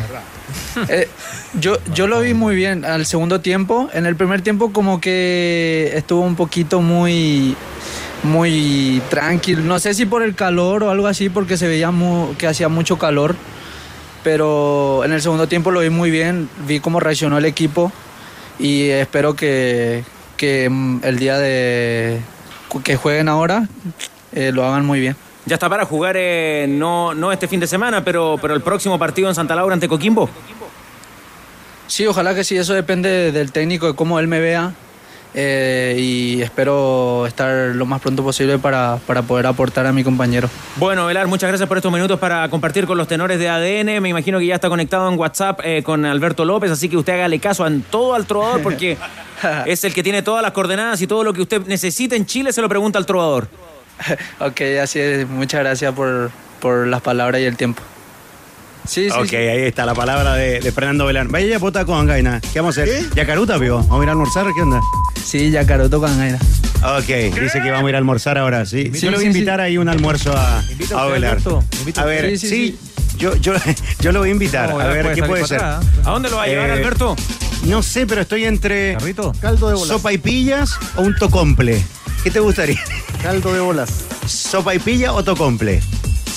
eh 0.88 1.08
yo, 1.54 1.78
yo 1.94 2.06
lo 2.06 2.20
vi 2.20 2.34
muy 2.34 2.54
bien 2.54 2.84
al 2.84 3.06
segundo 3.06 3.40
tiempo. 3.40 3.88
En 3.92 4.06
el 4.06 4.16
primer 4.16 4.42
tiempo 4.42 4.72
como 4.72 5.00
que 5.00 5.92
estuvo 5.94 6.22
un 6.22 6.36
poquito 6.36 6.80
muy 6.80 7.56
muy 8.22 9.02
tranquilo. 9.08 9.62
No 9.62 9.78
sé 9.78 9.94
si 9.94 10.06
por 10.06 10.22
el 10.22 10.34
calor 10.34 10.84
o 10.84 10.90
algo 10.90 11.06
así, 11.06 11.28
porque 11.28 11.56
se 11.56 11.68
veía 11.68 11.92
que 12.38 12.46
hacía 12.46 12.68
mucho 12.68 12.98
calor. 12.98 13.34
Pero 14.22 15.02
en 15.04 15.12
el 15.12 15.22
segundo 15.22 15.48
tiempo 15.48 15.70
lo 15.70 15.80
vi 15.80 15.88
muy 15.88 16.10
bien, 16.10 16.48
vi 16.66 16.80
cómo 16.80 17.00
reaccionó 17.00 17.38
el 17.38 17.46
equipo 17.46 17.90
y 18.58 18.88
espero 18.90 19.34
que, 19.34 20.04
el 20.38 21.18
día 21.18 21.38
de 21.38 22.20
que 22.84 22.96
jueguen 22.96 23.28
ahora 23.28 23.66
eh, 24.32 24.52
lo 24.52 24.64
hagan 24.64 24.84
muy 24.84 25.00
bien. 25.00 25.16
Ya 25.46 25.54
está 25.54 25.70
para 25.70 25.86
jugar, 25.86 26.16
eh, 26.18 26.66
no, 26.68 27.14
no 27.14 27.32
este 27.32 27.48
fin 27.48 27.60
de 27.60 27.66
semana, 27.66 28.04
pero, 28.04 28.36
pero 28.40 28.54
el 28.54 28.60
próximo 28.60 28.98
partido 28.98 29.28
en 29.28 29.34
Santa 29.34 29.56
Laura 29.56 29.72
ante 29.72 29.88
Coquimbo. 29.88 30.28
Sí, 31.86 32.06
ojalá 32.06 32.34
que 32.34 32.44
sí, 32.44 32.56
eso 32.56 32.74
depende 32.74 33.32
del 33.32 33.50
técnico, 33.50 33.86
de 33.86 33.94
cómo 33.94 34.20
él 34.20 34.28
me 34.28 34.38
vea. 34.38 34.74
Eh, 35.32 35.96
y 35.98 36.42
espero 36.42 37.24
estar 37.26 37.74
lo 37.76 37.86
más 37.86 38.00
pronto 38.00 38.22
posible 38.24 38.58
para, 38.58 38.96
poder 39.28 39.46
aportar 39.46 39.86
a 39.86 39.92
mi 39.92 40.02
compañero. 40.02 40.48
Bueno, 40.76 41.06
Velar, 41.06 41.28
muchas 41.28 41.48
gracias 41.48 41.68
por 41.68 41.76
estos 41.76 41.92
minutos 41.92 42.18
para 42.18 42.48
compartir 42.48 42.86
con 42.86 42.98
los 42.98 43.06
tenores 43.06 43.38
de 43.38 43.48
ADN. 43.48 44.02
Me 44.02 44.08
imagino 44.08 44.38
que 44.38 44.46
ya 44.46 44.56
está 44.56 44.68
conectado 44.68 45.08
en 45.08 45.18
WhatsApp 45.18 45.60
eh, 45.62 45.82
con 45.84 46.04
Alberto 46.04 46.44
López, 46.44 46.70
así 46.70 46.88
que 46.88 46.96
usted 46.96 47.14
hágale 47.14 47.38
caso 47.38 47.64
a 47.64 47.70
todo 47.90 48.14
al 48.14 48.26
trovador 48.26 48.62
porque 48.62 48.96
es 49.66 49.84
el 49.84 49.94
que 49.94 50.02
tiene 50.02 50.22
todas 50.22 50.42
las 50.42 50.52
coordenadas 50.52 51.00
y 51.00 51.06
todo 51.06 51.22
lo 51.22 51.32
que 51.32 51.42
usted 51.42 51.64
necesita 51.66 52.16
en 52.16 52.26
Chile 52.26 52.52
se 52.52 52.60
lo 52.60 52.68
pregunta 52.68 52.98
al 52.98 53.06
trovador. 53.06 53.48
ok, 54.40 54.60
así 54.82 54.98
es. 54.98 55.28
Muchas 55.28 55.60
gracias 55.60 55.94
por, 55.94 56.30
por 56.60 56.86
las 56.88 57.02
palabras 57.02 57.40
y 57.40 57.44
el 57.44 57.56
tiempo. 57.56 57.82
Sí, 58.86 59.08
sí. 59.08 59.16
Ok, 59.16 59.32
ahí 59.32 59.62
está 59.62 59.86
la 59.86 59.94
palabra 59.94 60.34
de, 60.34 60.60
Fernando 60.72 61.06
Belán. 61.06 61.28
Vaya 61.30 61.46
ya 61.46 61.58
pota 61.58 61.84
con 61.84 62.06
gaina. 62.06 62.40
¿Qué 62.52 62.60
vamos 62.60 62.76
a 62.78 62.82
hacer? 62.82 63.08
¿Qué? 63.08 63.16
¿Yacaruta, 63.16 63.58
pio? 63.58 63.78
¿Vamos 63.78 64.00
a 64.00 64.02
ir 64.02 64.08
a 64.08 64.12
almorzar? 64.12 64.46
¿Qué 64.54 64.62
onda? 64.62 64.80
Sí, 65.24 65.50
Yacaruto 65.50 66.00
con 66.00 66.16
gaina. 66.16 66.38
Ok, 66.82 67.06
dice 67.38 67.60
que 67.62 67.70
vamos 67.70 67.86
a 67.86 67.88
ir 67.90 67.94
a 67.94 67.98
almorzar 67.98 68.38
ahora, 68.38 68.64
sí. 68.64 68.90
yo 68.90 69.10
le 69.10 69.18
voy 69.18 69.26
a 69.26 69.28
invitar 69.28 69.60
ahí 69.60 69.76
un 69.76 69.88
almuerzo 69.88 70.34
a, 70.34 70.60
a 70.94 71.06
Ovelar. 71.06 71.38
A 71.96 72.04
ver, 72.04 72.38
sí, 72.38 72.78
yo, 73.18 73.36
yo, 73.36 73.52
yo 74.00 74.12
lo 74.12 74.20
voy 74.20 74.30
a 74.30 74.32
invitar. 74.32 74.70
a 74.70 74.86
ver, 74.88 75.14
¿qué 75.14 75.22
puede 75.22 75.46
ser? 75.46 75.60
¿A 75.62 75.80
dónde 76.04 76.30
lo 76.30 76.36
va 76.36 76.44
a 76.44 76.46
llevar, 76.46 76.70
eh, 76.70 76.72
Alberto? 76.72 77.16
No 77.66 77.82
sé, 77.82 78.06
pero 78.06 78.22
estoy 78.22 78.44
entre 78.44 78.96
Caldo 79.40 79.68
de 79.68 79.74
bolas. 79.74 79.88
sopa 79.88 80.12
y 80.12 80.18
pillas 80.18 80.72
o 80.96 81.02
un 81.02 81.14
tocomple. 81.14 81.84
¿Qué 82.24 82.30
te 82.30 82.40
gustaría? 82.40 82.80
Caldo 83.22 83.52
de 83.52 83.60
bolas. 83.60 84.06
¿Sopa 84.26 84.74
y 84.74 84.78
pilla 84.78 85.12
o 85.12 85.22
tocomple? 85.22 85.82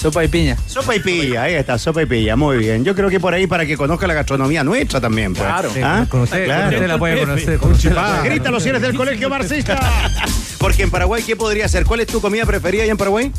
Sopa 0.03 0.23
y 0.23 0.27
piña. 0.27 0.57
Sopa 0.67 0.95
y 0.95 0.99
pilla, 0.99 1.43
ahí 1.43 1.53
está, 1.55 1.77
sopa 1.80 2.01
y 2.01 2.05
pilla, 2.05 2.35
muy 2.35 2.57
bien. 2.57 2.84
Yo 2.84 2.93
creo 2.93 3.09
que 3.09 3.19
por 3.21 3.34
ahí 3.34 3.47
para 3.47 3.65
que 3.65 3.77
conozca 3.77 4.05
la 4.05 4.13
gastronomía 4.13 4.61
nuestra 4.63 4.99
también. 4.99 5.34
Pues. 5.34 5.45
Claro. 5.47 5.71
¿Ah? 5.81 6.05
Con 6.09 6.21
usted- 6.21 6.43
Claro. 6.43 6.75
usted 6.75 6.88
la 6.89 6.97
puede 6.97 7.19
conocer, 7.21 7.57
con 7.57 7.71
usted 7.71 7.89
la 7.93 8.01
puede 8.01 8.11
conocer. 8.11 8.31
Grítalo 8.31 8.59
si 8.59 8.69
eres 8.69 8.81
del 8.81 8.95
colegio 8.95 9.30
marxista. 9.30 9.80
Porque 10.59 10.84
en 10.84 10.91
Paraguay, 10.91 11.23
¿qué 11.23 11.35
podría 11.38 11.67
ser? 11.69 11.85
¿Cuál 11.85 12.01
es 12.01 12.07
tu 12.07 12.19
comida 12.19 12.45
preferida 12.45 12.84
ahí 12.84 12.89
en 12.89 12.97
Paraguay? 12.97 13.31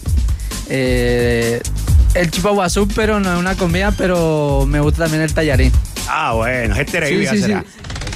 Eh, 0.70 1.60
el 2.14 2.30
chipaguazú, 2.30 2.88
pero 2.88 3.20
no 3.20 3.34
es 3.34 3.38
una 3.38 3.54
comida, 3.56 3.92
pero 3.96 4.64
me 4.66 4.80
gusta 4.80 5.04
también 5.04 5.22
el 5.22 5.34
tallarín. 5.34 5.70
Ah, 6.08 6.32
bueno, 6.34 6.76
este 6.76 6.96
era 6.96 7.06
Sí, 7.08 7.26
sí, 7.26 7.38
será. 7.42 7.60
sí. 7.60 7.66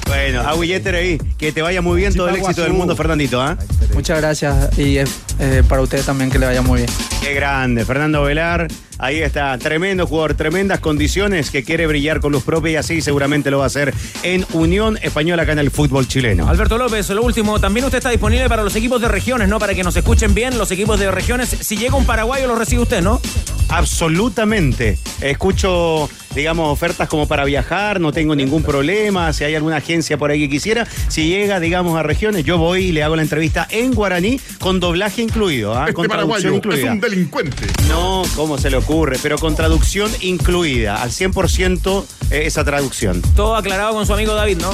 Bueno, 0.08 0.40
Agüillete 0.40 0.88
ahí. 0.96 1.18
Que 1.36 1.52
te 1.52 1.60
vaya 1.62 1.82
muy 1.82 2.00
bien 2.00 2.14
todo 2.14 2.28
el 2.28 2.36
éxito 2.36 2.62
del 2.62 2.72
mundo, 2.72 2.96
Fernandito. 2.96 3.40
¿ah? 3.40 3.56
Muchas 3.94 4.18
gracias 4.18 4.76
y 4.78 4.98
eh, 4.98 5.04
eh, 5.38 5.62
para 5.68 5.82
ustedes 5.82 6.06
también 6.06 6.30
que 6.30 6.38
le 6.38 6.46
vaya 6.46 6.62
muy 6.62 6.78
bien. 6.78 6.90
Qué 7.22 7.34
grande, 7.34 7.84
Fernando 7.84 8.22
Velar. 8.22 8.68
Ahí 8.98 9.20
está, 9.20 9.56
tremendo 9.58 10.06
jugador, 10.08 10.34
tremendas 10.34 10.80
condiciones 10.80 11.52
que 11.52 11.62
quiere 11.62 11.86
brillar 11.86 12.18
con 12.18 12.32
luz 12.32 12.42
propia 12.42 12.72
y 12.72 12.76
así 12.76 13.00
seguramente 13.00 13.48
lo 13.50 13.58
va 13.58 13.64
a 13.64 13.66
hacer 13.68 13.94
en 14.24 14.44
Unión 14.52 14.98
Española 15.00 15.44
acá 15.44 15.52
en 15.52 15.60
el 15.60 15.70
fútbol 15.70 16.08
chileno. 16.08 16.48
Alberto 16.48 16.76
López, 16.76 17.08
lo 17.10 17.22
último, 17.22 17.60
también 17.60 17.84
usted 17.84 17.98
está 17.98 18.10
disponible 18.10 18.48
para 18.48 18.64
los 18.64 18.74
equipos 18.74 19.00
de 19.00 19.06
regiones, 19.06 19.48
¿no? 19.48 19.60
Para 19.60 19.74
que 19.74 19.84
nos 19.84 19.96
escuchen 19.96 20.34
bien 20.34 20.58
los 20.58 20.72
equipos 20.72 20.98
de 20.98 21.12
regiones. 21.12 21.48
Si 21.48 21.76
llega 21.76 21.94
un 21.94 22.06
paraguayo, 22.06 22.48
lo 22.48 22.56
recibe 22.56 22.82
usted, 22.82 23.00
¿no? 23.00 23.20
Absolutamente. 23.68 24.98
Escucho, 25.20 26.08
digamos, 26.34 26.72
ofertas 26.72 27.08
como 27.08 27.28
para 27.28 27.44
viajar, 27.44 28.00
no 28.00 28.12
tengo 28.12 28.34
ningún 28.34 28.62
problema. 28.62 29.32
Si 29.32 29.44
hay 29.44 29.54
alguna 29.54 29.76
agencia 29.76 30.16
por 30.16 30.30
ahí 30.30 30.40
que 30.40 30.48
quisiera, 30.48 30.86
si 31.08 31.28
llega, 31.28 31.60
digamos, 31.60 31.98
a 31.98 32.02
regiones, 32.02 32.44
yo 32.44 32.56
voy 32.58 32.86
y 32.86 32.92
le 32.92 33.02
hago 33.02 33.14
la 33.14 33.22
entrevista 33.22 33.68
en 33.70 33.92
guaraní 33.92 34.40
con 34.58 34.80
doblaje 34.80 35.22
incluido, 35.22 35.76
¿ah? 35.76 35.82
Este 35.82 35.94
con 35.94 36.08
traducción 36.08 36.54
incluida. 36.54 36.86
es 36.86 36.90
un 36.92 37.00
delincuente. 37.00 37.66
No, 37.88 38.22
¿cómo 38.34 38.56
se 38.56 38.70
le 38.70 38.78
ocurre? 38.88 39.18
Pero 39.22 39.36
con 39.38 39.54
traducción 39.54 40.10
incluida, 40.22 41.02
al 41.02 41.10
100% 41.10 42.04
eh, 42.30 42.42
esa 42.46 42.64
traducción. 42.64 43.20
Todo 43.36 43.54
aclarado 43.54 43.92
con 43.92 44.06
su 44.06 44.14
amigo 44.14 44.32
David, 44.34 44.58
¿no? 44.62 44.70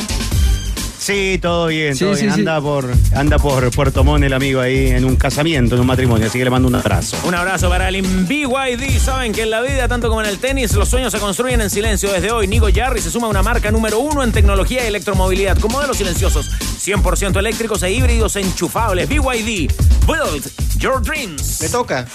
Sí, 0.99 1.39
todo 1.43 1.67
bien, 1.67 1.95
Sí, 1.97 2.05
todo 2.05 2.15
sí, 2.15 2.23
bien. 2.23 2.35
sí. 2.35 2.41
Anda 2.41 2.61
por 2.63 2.91
anda 3.15 3.39
por 3.39 3.71
Puerto 3.73 4.05
Montt 4.05 4.25
el 4.25 4.33
amigo 4.33 4.61
ahí 4.61 4.87
en 4.87 5.05
un 5.05 5.17
casamiento, 5.17 5.75
en 5.75 5.83
un 5.83 5.87
matrimonio, 5.87 6.29
así 6.29 6.39
que 6.39 6.45
le 6.45 6.51
mando 6.51 6.67
un 6.69 6.77
abrazo. 6.77 7.17
Un 7.25 7.35
abrazo 7.35 7.69
para 7.69 7.89
el 7.89 8.01
BYD. 8.03 8.99
Saben 9.01 9.33
que 9.33 9.43
en 9.43 9.51
la 9.51 9.61
vida, 9.61 9.87
tanto 9.89 10.09
como 10.09 10.23
en 10.23 10.29
el 10.29 10.39
tenis, 10.39 10.73
los 10.75 10.89
sueños 10.89 11.13
se 11.13 11.19
construyen 11.19 11.61
en 11.61 11.69
silencio. 11.69 12.11
Desde 12.11 12.31
hoy, 12.31 12.47
Nigo 12.47 12.69
Jarry 12.75 13.03
se 13.03 13.11
suma 13.11 13.27
a 13.27 13.31
una 13.31 13.43
marca 13.43 13.71
número 13.71 13.99
uno 13.99 14.23
en 14.23 14.33
tecnología 14.33 14.85
y 14.85 14.87
electromovilidad, 14.87 15.59
con 15.59 15.73
modelos 15.73 15.97
silenciosos, 15.99 16.49
100% 16.83 17.37
eléctricos 17.39 17.83
e 17.83 17.91
híbridos 17.93 18.37
enchufables. 18.37 19.07
BYD, 19.09 19.71
build 20.07 20.51
your 20.79 21.03
dreams. 21.03 21.61
Me 21.61 21.69
toca. 21.69 22.07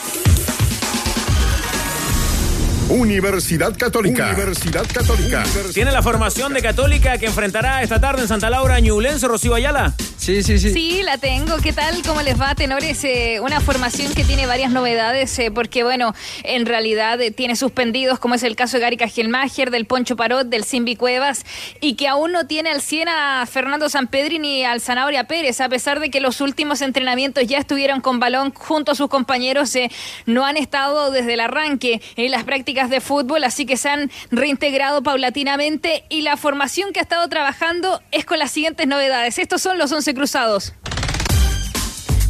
Universidad 2.90 3.78
Católica. 3.78 4.30
Universidad 4.30 4.86
Católica. 4.92 5.44
¿Tiene 5.76 5.92
la 5.92 6.02
formación 6.02 6.54
de 6.54 6.62
Católica 6.64 7.20
que 7.20 7.28
enfrentará 7.28 7.84
esta 7.84 8.02
tarde 8.02 8.24
en 8.24 8.28
Santa 8.28 8.50
Laura 8.50 8.80
Ñublense, 8.80 9.28
Rocío 9.28 9.54
Ayala? 9.54 9.94
Sí, 10.18 10.42
sí, 10.44 10.58
sí. 10.58 10.74
Sí, 10.74 11.02
la 11.04 11.18
tengo. 11.18 11.58
¿Qué 11.58 11.72
tal? 11.72 12.02
¿Cómo 12.06 12.22
les 12.24 12.40
va, 12.40 12.54
tenores? 12.56 13.04
Eh, 13.04 13.40
una 13.42 13.62
formación 13.62 14.14
que 14.14 14.24
tiene 14.24 14.48
varias 14.48 14.72
novedades, 14.72 15.38
eh, 15.38 15.52
porque, 15.52 15.84
bueno, 15.84 16.14
en 16.44 16.66
realidad 16.66 17.22
eh, 17.22 17.32
tiene 17.32 17.56
suspendidos, 17.56 18.20
como 18.20 18.36
es 18.36 18.44
el 18.44 18.56
caso 18.56 18.78
de 18.78 18.82
Gary 18.82 18.98
Cajelmacher, 18.98 19.70
del 19.70 19.86
Poncho 19.86 20.16
Parot, 20.16 20.48
del 20.48 20.64
Simbi 20.64 20.96
Cuevas, 20.96 21.46
y 21.82 21.94
que 21.94 22.08
aún 22.08 22.32
no 22.32 22.48
tiene 22.48 22.72
al 22.72 22.82
100 22.82 23.08
a 23.08 23.46
Fernando 23.46 23.88
Sampedri 23.88 24.40
ni 24.40 24.64
al 24.66 24.82
Zanahoria 24.82 25.26
Pérez, 25.26 25.62
a 25.62 25.70
pesar 25.70 26.00
de 26.00 26.10
que 26.10 26.20
los 26.20 26.42
últimos 26.42 26.82
entrenamientos 26.82 27.46
ya 27.46 27.60
estuvieron 27.60 28.02
con 28.02 28.20
balón 28.20 28.52
junto 28.54 28.92
a 28.92 28.96
sus 28.96 29.10
compañeros, 29.10 29.76
eh, 29.76 29.92
no 30.26 30.46
han 30.46 30.58
estado 30.58 31.12
desde 31.12 31.36
el 31.36 31.40
arranque 31.40 32.02
en 32.16 32.32
las 32.32 32.44
prácticas 32.44 32.79
de 32.88 33.02
fútbol, 33.02 33.44
así 33.44 33.66
que 33.66 33.76
se 33.76 33.90
han 33.90 34.12
reintegrado 34.32 35.04
paulatinamente 35.04 36.06
y 36.08 36.22
la 36.22 36.38
formación 36.38 36.94
que 36.94 37.00
ha 37.00 37.04
estado 37.04 37.28
trabajando 37.28 38.02
es 38.12 38.24
con 38.26 38.40
las 38.40 38.52
siguientes 38.52 38.88
novedades. 38.88 39.40
Estos 39.40 39.62
son 39.62 39.78
los 39.78 39.92
11 39.92 40.14
cruzados. 40.14 40.74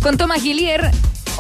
Con 0.02 0.18
Tomás 0.18 0.42
Guillier. 0.42 0.90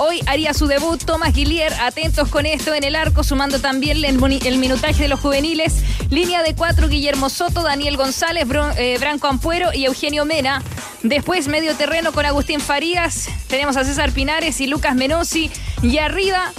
Hoy 0.01 0.21
haría 0.27 0.53
su 0.53 0.67
debut 0.67 1.03
Tomás 1.03 1.33
Guillier, 1.33 1.73
atentos 1.81 2.29
con 2.29 2.45
esto 2.45 2.73
en 2.73 2.85
el 2.85 2.95
arco, 2.95 3.21
sumando 3.23 3.59
también 3.59 4.03
el, 4.05 4.57
minutaje 4.57 5.03
de 5.03 5.07
los 5.09 5.19
juveniles. 5.19 5.83
Línea 6.09 6.41
de 6.41 6.55
cuatro, 6.55 6.87
Guillermo 6.87 7.29
Soto, 7.29 7.63
Daniel 7.63 7.97
González, 7.97 8.45
eh, 8.77 8.97
Branco 8.97 9.27
Ampuero 9.27 9.71
y 9.73 9.85
Eugenio 9.85 10.23
Mena. 10.23 10.63
Después 11.03 11.49
medio 11.49 11.75
terreno 11.75 12.13
con 12.13 12.25
Agustín 12.25 12.61
Farías, 12.61 13.27
tenemos 13.47 13.75
a 13.75 13.83
César 13.83 14.13
Pinares 14.13 14.61
y 14.61 14.67
Lucas 14.67 14.95
Menosi. 14.95 15.51
Y 15.81 15.97
arriba, 15.97 16.53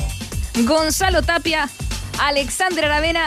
Gonzalo 0.64 1.22
Tapia, 1.22 1.70
Alexandra 2.18 2.86
Aravena 2.86 3.26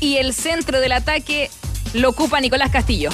y 0.00 0.16
el 0.16 0.32
centro 0.34 0.80
del 0.80 0.92
ataque 0.92 1.50
lo 1.94 2.10
ocupa 2.10 2.40
Nicolás 2.40 2.70
Castillo. 2.70 3.10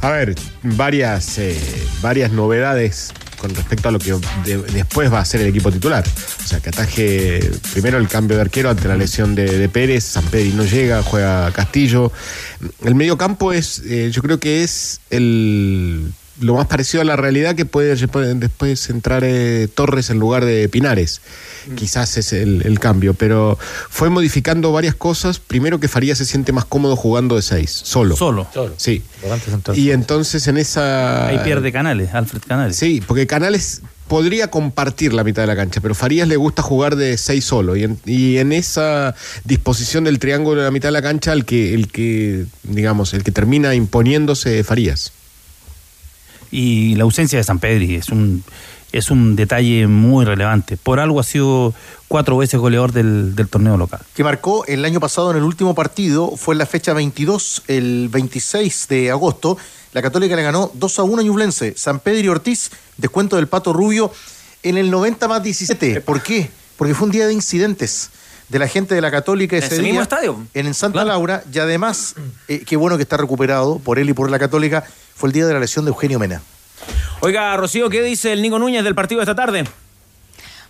A 0.00 0.10
ver, 0.10 0.34
varias, 0.62 1.38
eh, 1.38 1.58
varias 2.00 2.32
novedades 2.32 3.12
con 3.38 3.54
respecto 3.54 3.88
a 3.88 3.92
lo 3.92 3.98
que 3.98 4.12
de- 4.44 4.62
después 4.72 5.12
va 5.12 5.18
a 5.20 5.24
ser 5.24 5.42
el 5.42 5.48
equipo 5.48 5.70
titular. 5.70 6.02
O 6.42 6.46
sea, 6.46 6.60
que 6.60 6.70
ataje 6.70 7.40
primero 7.72 7.98
el 7.98 8.08
cambio 8.08 8.36
de 8.36 8.42
arquero 8.42 8.70
ante 8.70 8.88
la 8.88 8.96
lesión 8.96 9.34
de, 9.34 9.44
de 9.58 9.68
Pérez, 9.68 10.04
San 10.04 10.24
Pedro 10.26 10.54
no 10.56 10.64
llega, 10.64 11.02
juega 11.02 11.50
Castillo. 11.52 12.10
El 12.84 12.94
medio 12.94 13.18
campo 13.18 13.52
es, 13.52 13.80
eh, 13.86 14.10
yo 14.12 14.22
creo 14.22 14.40
que 14.40 14.62
es 14.64 15.00
el 15.10 16.10
lo 16.40 16.54
más 16.54 16.66
parecido 16.66 17.02
a 17.02 17.04
la 17.04 17.16
realidad 17.16 17.54
que 17.54 17.64
puede 17.64 17.94
después 18.34 18.90
entrar 18.90 19.22
eh, 19.24 19.68
Torres 19.72 20.10
en 20.10 20.18
lugar 20.18 20.44
de 20.44 20.68
Pinares. 20.68 21.20
Quizás 21.76 22.16
es 22.16 22.32
el, 22.32 22.62
el 22.64 22.78
cambio, 22.78 23.14
pero 23.14 23.58
fue 23.88 24.10
modificando 24.10 24.72
varias 24.72 24.94
cosas. 24.94 25.38
Primero 25.38 25.80
que 25.80 25.88
Faría 25.88 26.14
se 26.14 26.24
siente 26.24 26.52
más 26.52 26.64
cómodo 26.64 26.96
jugando 26.96 27.36
de 27.36 27.42
seis, 27.42 27.70
solo. 27.70 28.16
Solo. 28.16 28.48
Sí. 28.76 29.02
Volante 29.22 29.50
central. 29.50 29.78
Y 29.78 29.90
entonces 29.90 30.46
en 30.46 30.58
esa... 30.58 31.28
Ahí 31.28 31.38
pierde 31.44 31.72
Canales, 31.72 32.12
Alfred 32.12 32.42
Canales. 32.46 32.76
Sí, 32.76 33.02
porque 33.06 33.26
Canales 33.26 33.80
podría 34.08 34.50
compartir 34.50 35.14
la 35.14 35.24
mitad 35.24 35.42
de 35.42 35.46
la 35.46 35.56
cancha, 35.56 35.80
pero 35.80 35.94
Farías 35.94 36.28
le 36.28 36.36
gusta 36.36 36.60
jugar 36.62 36.96
de 36.96 37.16
seis 37.16 37.44
solo. 37.46 37.76
Y 37.76 37.84
en, 37.84 37.98
y 38.04 38.36
en 38.36 38.52
esa 38.52 39.14
disposición 39.44 40.04
del 40.04 40.18
triángulo 40.18 40.60
de 40.60 40.66
la 40.66 40.70
mitad 40.70 40.88
de 40.88 40.92
la 40.92 41.02
cancha, 41.02 41.32
el 41.32 41.46
que, 41.46 41.72
el 41.72 41.88
que, 41.88 42.44
digamos, 42.64 43.14
el 43.14 43.24
que 43.24 43.32
termina 43.32 43.74
imponiéndose 43.74 44.62
Farías. 44.64 45.12
Y 46.54 46.94
la 46.94 47.02
ausencia 47.02 47.36
de 47.36 47.42
San 47.42 47.58
Pedri 47.58 47.96
es 47.96 48.10
un, 48.10 48.44
es 48.92 49.10
un 49.10 49.34
detalle 49.34 49.88
muy 49.88 50.24
relevante. 50.24 50.76
Por 50.76 51.00
algo 51.00 51.18
ha 51.18 51.24
sido 51.24 51.74
cuatro 52.06 52.36
veces 52.36 52.60
goleador 52.60 52.92
del, 52.92 53.34
del 53.34 53.48
torneo 53.48 53.76
local. 53.76 54.02
que 54.14 54.22
marcó 54.22 54.64
el 54.66 54.84
año 54.84 55.00
pasado 55.00 55.32
en 55.32 55.38
el 55.38 55.42
último 55.42 55.74
partido, 55.74 56.36
fue 56.36 56.54
en 56.54 56.60
la 56.60 56.66
fecha 56.66 56.92
22, 56.92 57.64
el 57.66 58.08
26 58.08 58.86
de 58.86 59.10
agosto. 59.10 59.58
La 59.94 60.00
Católica 60.00 60.36
le 60.36 60.44
ganó 60.44 60.70
2 60.74 60.98
a 61.00 61.02
1 61.02 61.22
a 61.22 61.24
Ñublense. 61.24 61.74
San 61.76 61.98
Pedro 61.98 62.20
y 62.20 62.28
Ortiz, 62.28 62.70
descuento 62.98 63.34
del 63.34 63.48
Pato 63.48 63.72
Rubio 63.72 64.12
en 64.62 64.78
el 64.78 64.92
90 64.92 65.26
más 65.26 65.42
17. 65.42 66.02
¿Por 66.02 66.22
qué? 66.22 66.50
Porque 66.76 66.94
fue 66.94 67.06
un 67.06 67.10
día 67.10 67.26
de 67.26 67.32
incidentes 67.32 68.10
de 68.48 68.60
la 68.60 68.68
gente 68.68 68.94
de 68.94 69.00
la 69.00 69.10
Católica 69.10 69.56
ese, 69.56 69.66
ese 69.66 69.74
día 69.76 69.86
mismo 69.86 70.02
estadio? 70.02 70.46
en 70.54 70.66
el 70.66 70.74
Santa 70.76 71.04
Laura 71.04 71.42
y 71.52 71.58
además, 71.58 72.14
eh, 72.46 72.62
qué 72.64 72.76
bueno 72.76 72.96
que 72.96 73.02
está 73.02 73.16
recuperado 73.16 73.80
por 73.80 73.98
él 73.98 74.08
y 74.08 74.12
por 74.12 74.30
la 74.30 74.38
Católica, 74.38 74.84
fue 75.14 75.28
el 75.28 75.32
día 75.32 75.46
de 75.46 75.54
la 75.54 75.60
lesión 75.60 75.84
de 75.84 75.90
Eugenio 75.90 76.18
Mena. 76.18 76.42
Oiga, 77.20 77.56
Rocío, 77.56 77.88
¿qué 77.88 78.02
dice 78.02 78.32
el 78.32 78.42
Nico 78.42 78.58
Núñez 78.58 78.84
del 78.84 78.94
partido 78.94 79.20
de 79.20 79.24
esta 79.24 79.34
tarde? 79.34 79.64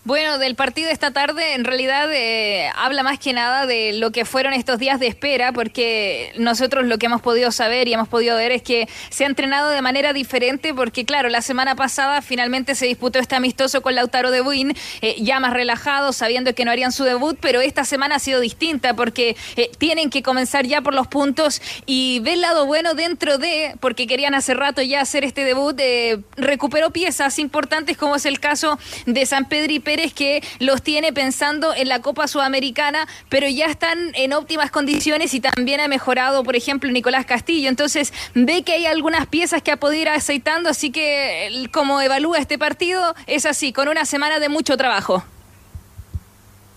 Bueno, 0.06 0.36
del 0.36 0.54
partido 0.54 0.90
esta 0.90 1.12
tarde 1.12 1.54
en 1.54 1.64
realidad 1.64 2.12
eh, 2.12 2.68
habla 2.76 3.02
más 3.02 3.18
que 3.18 3.32
nada 3.32 3.64
de 3.64 3.94
lo 3.94 4.10
que 4.10 4.26
fueron 4.26 4.52
estos 4.52 4.78
días 4.78 5.00
de 5.00 5.06
espera, 5.06 5.50
porque 5.52 6.30
nosotros 6.36 6.84
lo 6.84 6.98
que 6.98 7.06
hemos 7.06 7.22
podido 7.22 7.50
saber 7.50 7.88
y 7.88 7.94
hemos 7.94 8.08
podido 8.08 8.36
ver 8.36 8.52
es 8.52 8.60
que 8.60 8.86
se 9.08 9.24
ha 9.24 9.28
entrenado 9.28 9.70
de 9.70 9.80
manera 9.80 10.12
diferente, 10.12 10.74
porque 10.74 11.06
claro, 11.06 11.30
la 11.30 11.40
semana 11.40 11.74
pasada 11.74 12.20
finalmente 12.20 12.74
se 12.74 12.84
disputó 12.84 13.18
este 13.18 13.34
amistoso 13.34 13.80
con 13.80 13.94
Lautaro 13.94 14.30
de 14.30 14.42
Buin, 14.42 14.76
eh, 15.00 15.16
ya 15.20 15.40
más 15.40 15.54
relajado, 15.54 16.12
sabiendo 16.12 16.54
que 16.54 16.66
no 16.66 16.70
harían 16.70 16.92
su 16.92 17.04
debut, 17.04 17.38
pero 17.40 17.62
esta 17.62 17.86
semana 17.86 18.16
ha 18.16 18.18
sido 18.18 18.40
distinta, 18.40 18.92
porque 18.92 19.36
eh, 19.56 19.70
tienen 19.78 20.10
que 20.10 20.22
comenzar 20.22 20.66
ya 20.66 20.82
por 20.82 20.92
los 20.92 21.06
puntos 21.06 21.62
y 21.86 22.20
ve 22.20 22.34
el 22.34 22.42
lado 22.42 22.66
bueno 22.66 22.92
dentro 22.92 23.38
de, 23.38 23.74
porque 23.80 24.06
querían 24.06 24.34
hace 24.34 24.52
rato 24.52 24.82
ya 24.82 25.00
hacer 25.00 25.24
este 25.24 25.44
debut, 25.44 25.80
eh, 25.80 26.18
recuperó 26.36 26.90
piezas 26.90 27.38
importantes 27.38 27.96
como 27.96 28.16
es 28.16 28.26
el 28.26 28.38
caso 28.38 28.78
de 29.06 29.24
San 29.24 29.48
Pedro 29.48 29.72
y 29.72 29.80
Que 29.94 30.42
los 30.58 30.82
tiene 30.82 31.12
pensando 31.12 31.72
en 31.72 31.88
la 31.88 32.00
Copa 32.00 32.26
Sudamericana, 32.26 33.06
pero 33.28 33.48
ya 33.48 33.66
están 33.66 34.10
en 34.14 34.32
óptimas 34.32 34.72
condiciones 34.72 35.32
y 35.34 35.40
también 35.40 35.80
ha 35.80 35.86
mejorado, 35.86 36.42
por 36.42 36.56
ejemplo, 36.56 36.90
Nicolás 36.90 37.26
Castillo. 37.26 37.68
Entonces 37.68 38.12
ve 38.34 38.62
que 38.64 38.72
hay 38.72 38.86
algunas 38.86 39.26
piezas 39.26 39.62
que 39.62 39.70
ha 39.70 39.76
podido 39.76 40.02
ir 40.02 40.08
aceitando, 40.08 40.68
así 40.68 40.90
que 40.90 41.68
como 41.72 42.00
evalúa 42.00 42.38
este 42.38 42.58
partido, 42.58 43.14
es 43.26 43.46
así, 43.46 43.72
con 43.72 43.86
una 43.86 44.04
semana 44.04 44.40
de 44.40 44.48
mucho 44.48 44.76
trabajo. 44.76 45.24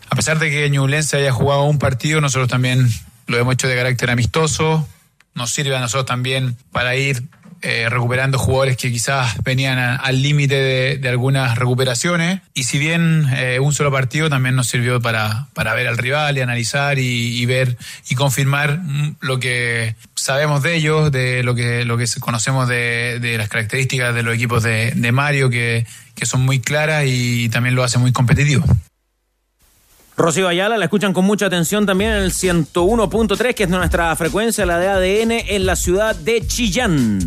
A 0.10 0.15
pesar 0.15 0.38
de 0.38 0.52
que 0.52 0.69
Ñublense 0.69 1.18
haya 1.18 1.31
jugado 1.31 1.64
un 1.64 1.80
partido, 1.80 2.22
nosotros 2.22 2.48
también 2.48 2.88
lo 3.26 3.38
hemos 3.38 3.56
hecho 3.56 3.68
de 3.68 3.76
carácter 3.76 4.11
amistoso. 4.11 4.88
Nos 5.34 5.49
sirve 5.49 5.76
a 5.76 5.80
nosotros 5.80 6.06
también 6.06 6.56
para 6.72 6.95
ir 6.95 7.23
eh, 7.62 7.88
recuperando 7.90 8.38
jugadores 8.38 8.78
que 8.78 8.92
quizás 8.92 9.42
venían 9.44 9.78
al 9.80 10.22
límite 10.22 10.98
de, 11.00 11.10
algunas 11.10 11.58
recuperaciones. 11.58 12.42
Y 12.54 12.64
si 12.64 12.78
bien 12.78 13.28
eh, 13.36 13.60
un 13.60 13.74
solo 13.74 13.92
partido 13.92 14.30
también 14.30 14.56
nos 14.56 14.68
sirvió 14.68 15.02
para, 15.02 15.48
para 15.54 15.74
ver 15.74 15.88
al 15.88 15.98
rival 15.98 16.38
y 16.38 16.42
analizar 16.42 17.00
y, 17.00 17.42
y 17.42 17.46
ver 17.46 17.78
y 18.10 18.16
confirmar 18.16 18.80
mm, 18.80 19.16
lo 19.22 19.40
que 19.40 19.96
sabemos 20.16 20.62
de 20.64 20.76
ellos, 20.76 21.12
de 21.12 21.44
lo 21.44 21.56
que, 21.56 21.86
lo 21.86 21.98
que 21.98 22.06
conocemos 22.20 22.68
de, 22.68 23.20
de 23.20 23.38
las 23.38 23.50
características 23.50 24.14
de 24.14 24.24
los 24.24 24.36
equipos 24.36 24.64
de, 24.64 24.92
de 24.96 25.12
Mario, 25.12 25.50
que, 25.50 25.86
que 26.16 26.26
son 26.26 26.42
muy 26.42 26.60
claras 26.60 27.06
y 27.08 27.50
también 27.50 27.76
lo 27.76 27.84
hace 27.84 27.98
muy 27.98 28.12
competitivo. 28.12 28.66
Rocío 30.19 30.48
Ayala 30.48 30.80
la 30.80 30.85
escuchan 30.85 31.14
con 31.14 31.26
mucha 31.26 31.45
atención 31.45 31.85
también 31.85 32.10
en 32.10 32.23
el 32.23 32.31
101.3, 32.31 33.53
que 33.53 33.64
es 33.65 33.69
nuestra 33.69 34.15
frecuencia, 34.15 34.65
la 34.65 34.80
de 34.80 34.88
ADN, 34.88 35.31
en 35.48 35.68
la 35.68 35.76
ciudad 35.76 36.15
de 36.15 36.41
Chillán. 36.48 37.19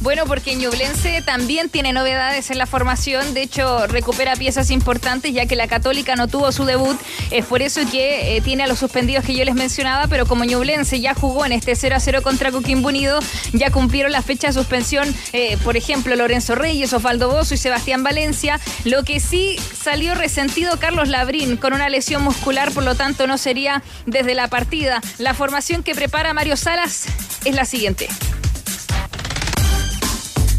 Bueno, 0.00 0.24
porque 0.26 0.54
Ñublense 0.54 1.22
también 1.22 1.68
tiene 1.68 1.92
novedades 1.92 2.50
en 2.50 2.58
la 2.58 2.66
formación, 2.66 3.34
de 3.34 3.42
hecho 3.42 3.86
recupera 3.86 4.36
piezas 4.36 4.70
importantes 4.70 5.32
ya 5.32 5.46
que 5.46 5.56
la 5.56 5.66
Católica 5.66 6.14
no 6.16 6.28
tuvo 6.28 6.52
su 6.52 6.64
debut, 6.64 6.96
es 7.30 7.44
por 7.46 7.62
eso 7.62 7.80
que 7.90 8.36
eh, 8.36 8.40
tiene 8.40 8.64
a 8.64 8.66
los 8.66 8.78
suspendidos 8.78 9.24
que 9.24 9.34
yo 9.34 9.44
les 9.44 9.54
mencionaba, 9.54 10.06
pero 10.06 10.26
como 10.26 10.44
Ñublense 10.44 11.00
ya 11.00 11.14
jugó 11.14 11.44
en 11.44 11.52
este 11.52 11.74
0 11.74 11.96
a 11.96 12.00
0 12.00 12.22
contra 12.22 12.52
Coquimbo 12.52 12.88
Unido, 12.88 13.18
ya 13.52 13.70
cumplieron 13.70 14.12
la 14.12 14.22
fecha 14.22 14.48
de 14.48 14.52
suspensión, 14.52 15.12
eh, 15.32 15.56
por 15.64 15.76
ejemplo, 15.76 16.14
Lorenzo 16.14 16.54
Reyes, 16.54 16.92
Osvaldo 16.92 17.28
Bozo 17.28 17.54
y 17.54 17.58
Sebastián 17.58 18.02
Valencia, 18.02 18.60
lo 18.84 19.02
que 19.02 19.18
sí 19.18 19.56
salió 19.82 20.14
resentido 20.14 20.78
Carlos 20.78 21.08
Labrín 21.08 21.56
con 21.56 21.72
una 21.72 21.88
lesión 21.88 22.22
muscular, 22.22 22.70
por 22.72 22.84
lo 22.84 22.94
tanto 22.94 23.26
no 23.26 23.38
sería 23.38 23.82
desde 24.04 24.34
la 24.34 24.48
partida. 24.48 25.00
La 25.18 25.34
formación 25.34 25.82
que 25.82 25.94
prepara 25.94 26.34
Mario 26.34 26.56
Salas 26.56 27.06
es 27.44 27.54
la 27.54 27.64
siguiente. 27.64 28.08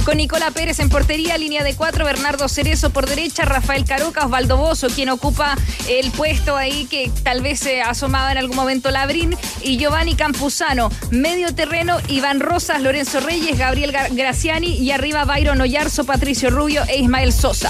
Con 0.07 0.15
Nicola 0.15 0.51
Pérez 0.51 0.79
en 0.79 0.87
portería, 0.87 1.37
línea 1.37 1.65
de 1.65 1.75
cuatro, 1.75 2.05
Bernardo 2.05 2.47
Cerezo 2.47 2.91
por 2.91 3.09
derecha, 3.09 3.43
Rafael 3.43 3.83
Caroca, 3.83 4.23
Osvaldo 4.25 4.55
Bozo, 4.55 4.87
quien 4.87 5.09
ocupa 5.09 5.57
el 5.89 6.11
puesto 6.11 6.55
ahí 6.55 6.85
que 6.85 7.11
tal 7.23 7.41
vez 7.41 7.59
se 7.59 7.81
asomaba 7.81 8.31
en 8.31 8.37
algún 8.37 8.55
momento 8.55 8.89
Labrín, 8.89 9.35
y 9.61 9.75
Giovanni 9.77 10.15
Campuzano. 10.15 10.91
Medio 11.11 11.53
terreno, 11.53 11.97
Iván 12.07 12.39
Rosas, 12.39 12.81
Lorenzo 12.81 13.19
Reyes, 13.19 13.57
Gabriel 13.57 13.91
Graciani 14.11 14.77
y 14.77 14.91
arriba 14.91 15.25
Byron 15.25 15.59
Oyarzo, 15.59 16.05
Patricio 16.05 16.51
Rubio 16.51 16.83
e 16.87 16.99
Ismael 16.99 17.33
Sosa. 17.33 17.69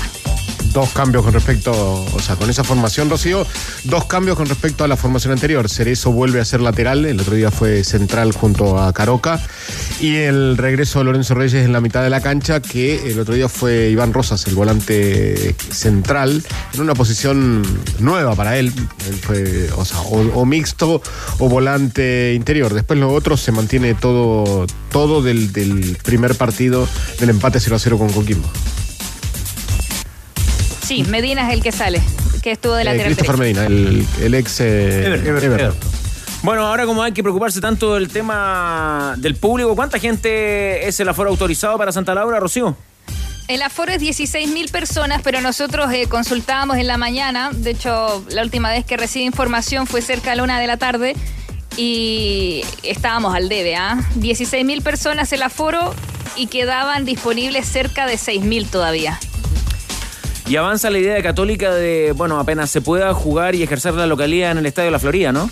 Dos 0.73 0.89
cambios 0.91 1.23
con 1.23 1.33
respecto, 1.33 1.71
o 1.73 2.19
sea, 2.19 2.35
con 2.35 2.49
esa 2.49 2.63
formación, 2.63 3.09
Rocío, 3.09 3.45
dos 3.83 4.05
cambios 4.05 4.37
con 4.37 4.47
respecto 4.47 4.83
a 4.83 4.87
la 4.87 4.97
formación 4.97 5.33
anterior. 5.33 5.69
Cerezo 5.69 6.11
vuelve 6.11 6.39
a 6.39 6.45
ser 6.45 6.61
lateral, 6.61 7.05
el 7.05 7.19
otro 7.19 7.35
día 7.35 7.51
fue 7.51 7.83
central 7.83 8.31
junto 8.31 8.79
a 8.79 8.93
Caroca, 8.93 9.41
y 9.99 10.15
el 10.15 10.57
regreso 10.57 10.99
de 10.99 11.05
Lorenzo 11.05 11.33
Reyes 11.33 11.65
en 11.65 11.73
la 11.73 11.81
mitad 11.81 12.03
de 12.03 12.09
la 12.09 12.21
cancha, 12.21 12.61
que 12.61 13.11
el 13.11 13.19
otro 13.19 13.33
día 13.33 13.49
fue 13.49 13.89
Iván 13.89 14.13
Rosas, 14.13 14.45
el 14.47 14.55
volante 14.55 15.55
central, 15.71 16.43
en 16.73 16.81
una 16.81 16.93
posición 16.93 17.63
nueva 17.99 18.35
para 18.35 18.57
él, 18.57 18.71
él 19.07 19.15
fue, 19.15 19.69
o 19.75 19.85
sea, 19.85 19.99
o, 20.01 20.45
mixto 20.45 21.01
o 21.39 21.49
volante 21.49 22.33
interior. 22.35 22.73
Después 22.73 22.99
lo 22.99 23.13
otro 23.13 23.37
se 23.37 23.51
mantiene 23.51 23.93
todo, 23.95 24.67
todo 24.91 25.21
del, 25.21 25.51
del 25.51 25.97
primer 26.03 26.35
partido 26.35 26.87
del 27.19 27.29
empate 27.29 27.59
0 27.59 27.75
a 27.75 27.79
0 27.79 27.97
con 27.97 28.09
Coquimbo. 28.09 28.47
Sí, 30.87 31.03
Medina 31.03 31.45
es 31.49 31.53
el 31.53 31.61
que 31.61 31.73
sale, 31.73 32.01
que 32.41 32.51
estuvo 32.51 32.73
de 32.73 32.83
Eh, 32.83 32.85
lateral 32.85 33.07
Christopher 33.07 33.37
derecho. 33.37 33.59
Medina, 33.59 33.89
el, 33.89 34.07
el 34.23 34.33
ex 34.35 34.61
eh, 34.61 35.15
Everton. 35.25 35.75
Bueno, 36.43 36.65
ahora 36.65 36.85
como 36.85 37.03
hay 37.03 37.11
que 37.11 37.21
preocuparse 37.21 37.59
tanto 37.59 37.95
del 37.95 38.07
tema 38.07 39.15
del 39.17 39.35
público, 39.35 39.75
¿cuánta 39.75 39.99
gente 39.99 40.87
es 40.87 40.97
el 41.01 41.09
aforo 41.09 41.29
autorizado 41.29 41.77
para 41.77 41.91
Santa 41.91 42.15
Laura, 42.15 42.39
Rocío? 42.39 42.77
El 43.49 43.63
aforo 43.63 43.91
es 43.91 43.99
16 43.99 44.49
mil 44.49 44.69
personas, 44.69 45.21
pero 45.25 45.41
nosotros 45.41 45.91
eh, 45.91 46.07
consultábamos 46.07 46.77
en 46.77 46.87
la 46.87 46.95
mañana. 46.95 47.49
De 47.51 47.71
hecho, 47.71 48.23
la 48.29 48.43
última 48.43 48.71
vez 48.71 48.85
que 48.85 48.95
recibí 48.95 49.25
información 49.25 49.87
fue 49.87 50.01
cerca 50.01 50.29
de 50.29 50.37
la 50.37 50.43
una 50.43 50.57
de 50.57 50.67
la 50.67 50.77
tarde 50.77 51.17
y 51.75 52.61
estábamos 52.83 53.35
al 53.35 53.49
debe, 53.49 53.75
¿ah? 53.75 54.01
16 54.15 54.65
mil 54.65 54.81
personas 54.81 55.33
el 55.33 55.43
aforo 55.43 55.93
y 56.37 56.47
quedaban 56.47 57.03
disponibles 57.03 57.67
cerca 57.67 58.05
de 58.05 58.17
6 58.17 58.43
mil 58.43 58.67
todavía. 58.67 59.19
Y 60.49 60.55
avanza 60.55 60.89
la 60.89 60.97
idea 60.99 61.13
de 61.13 61.23
Católica 61.23 61.73
de, 61.73 62.13
bueno, 62.15 62.39
apenas 62.39 62.71
se 62.71 62.79
pueda 62.79 63.13
jugar 63.13 63.53
y 63.53 63.63
ejercer 63.63 63.93
la 63.95 64.07
localidad 64.07 64.51
en 64.51 64.59
el 64.59 64.65
Estadio 64.65 64.91
La 64.91 64.99
Florida, 64.99 65.33
¿no? 65.33 65.49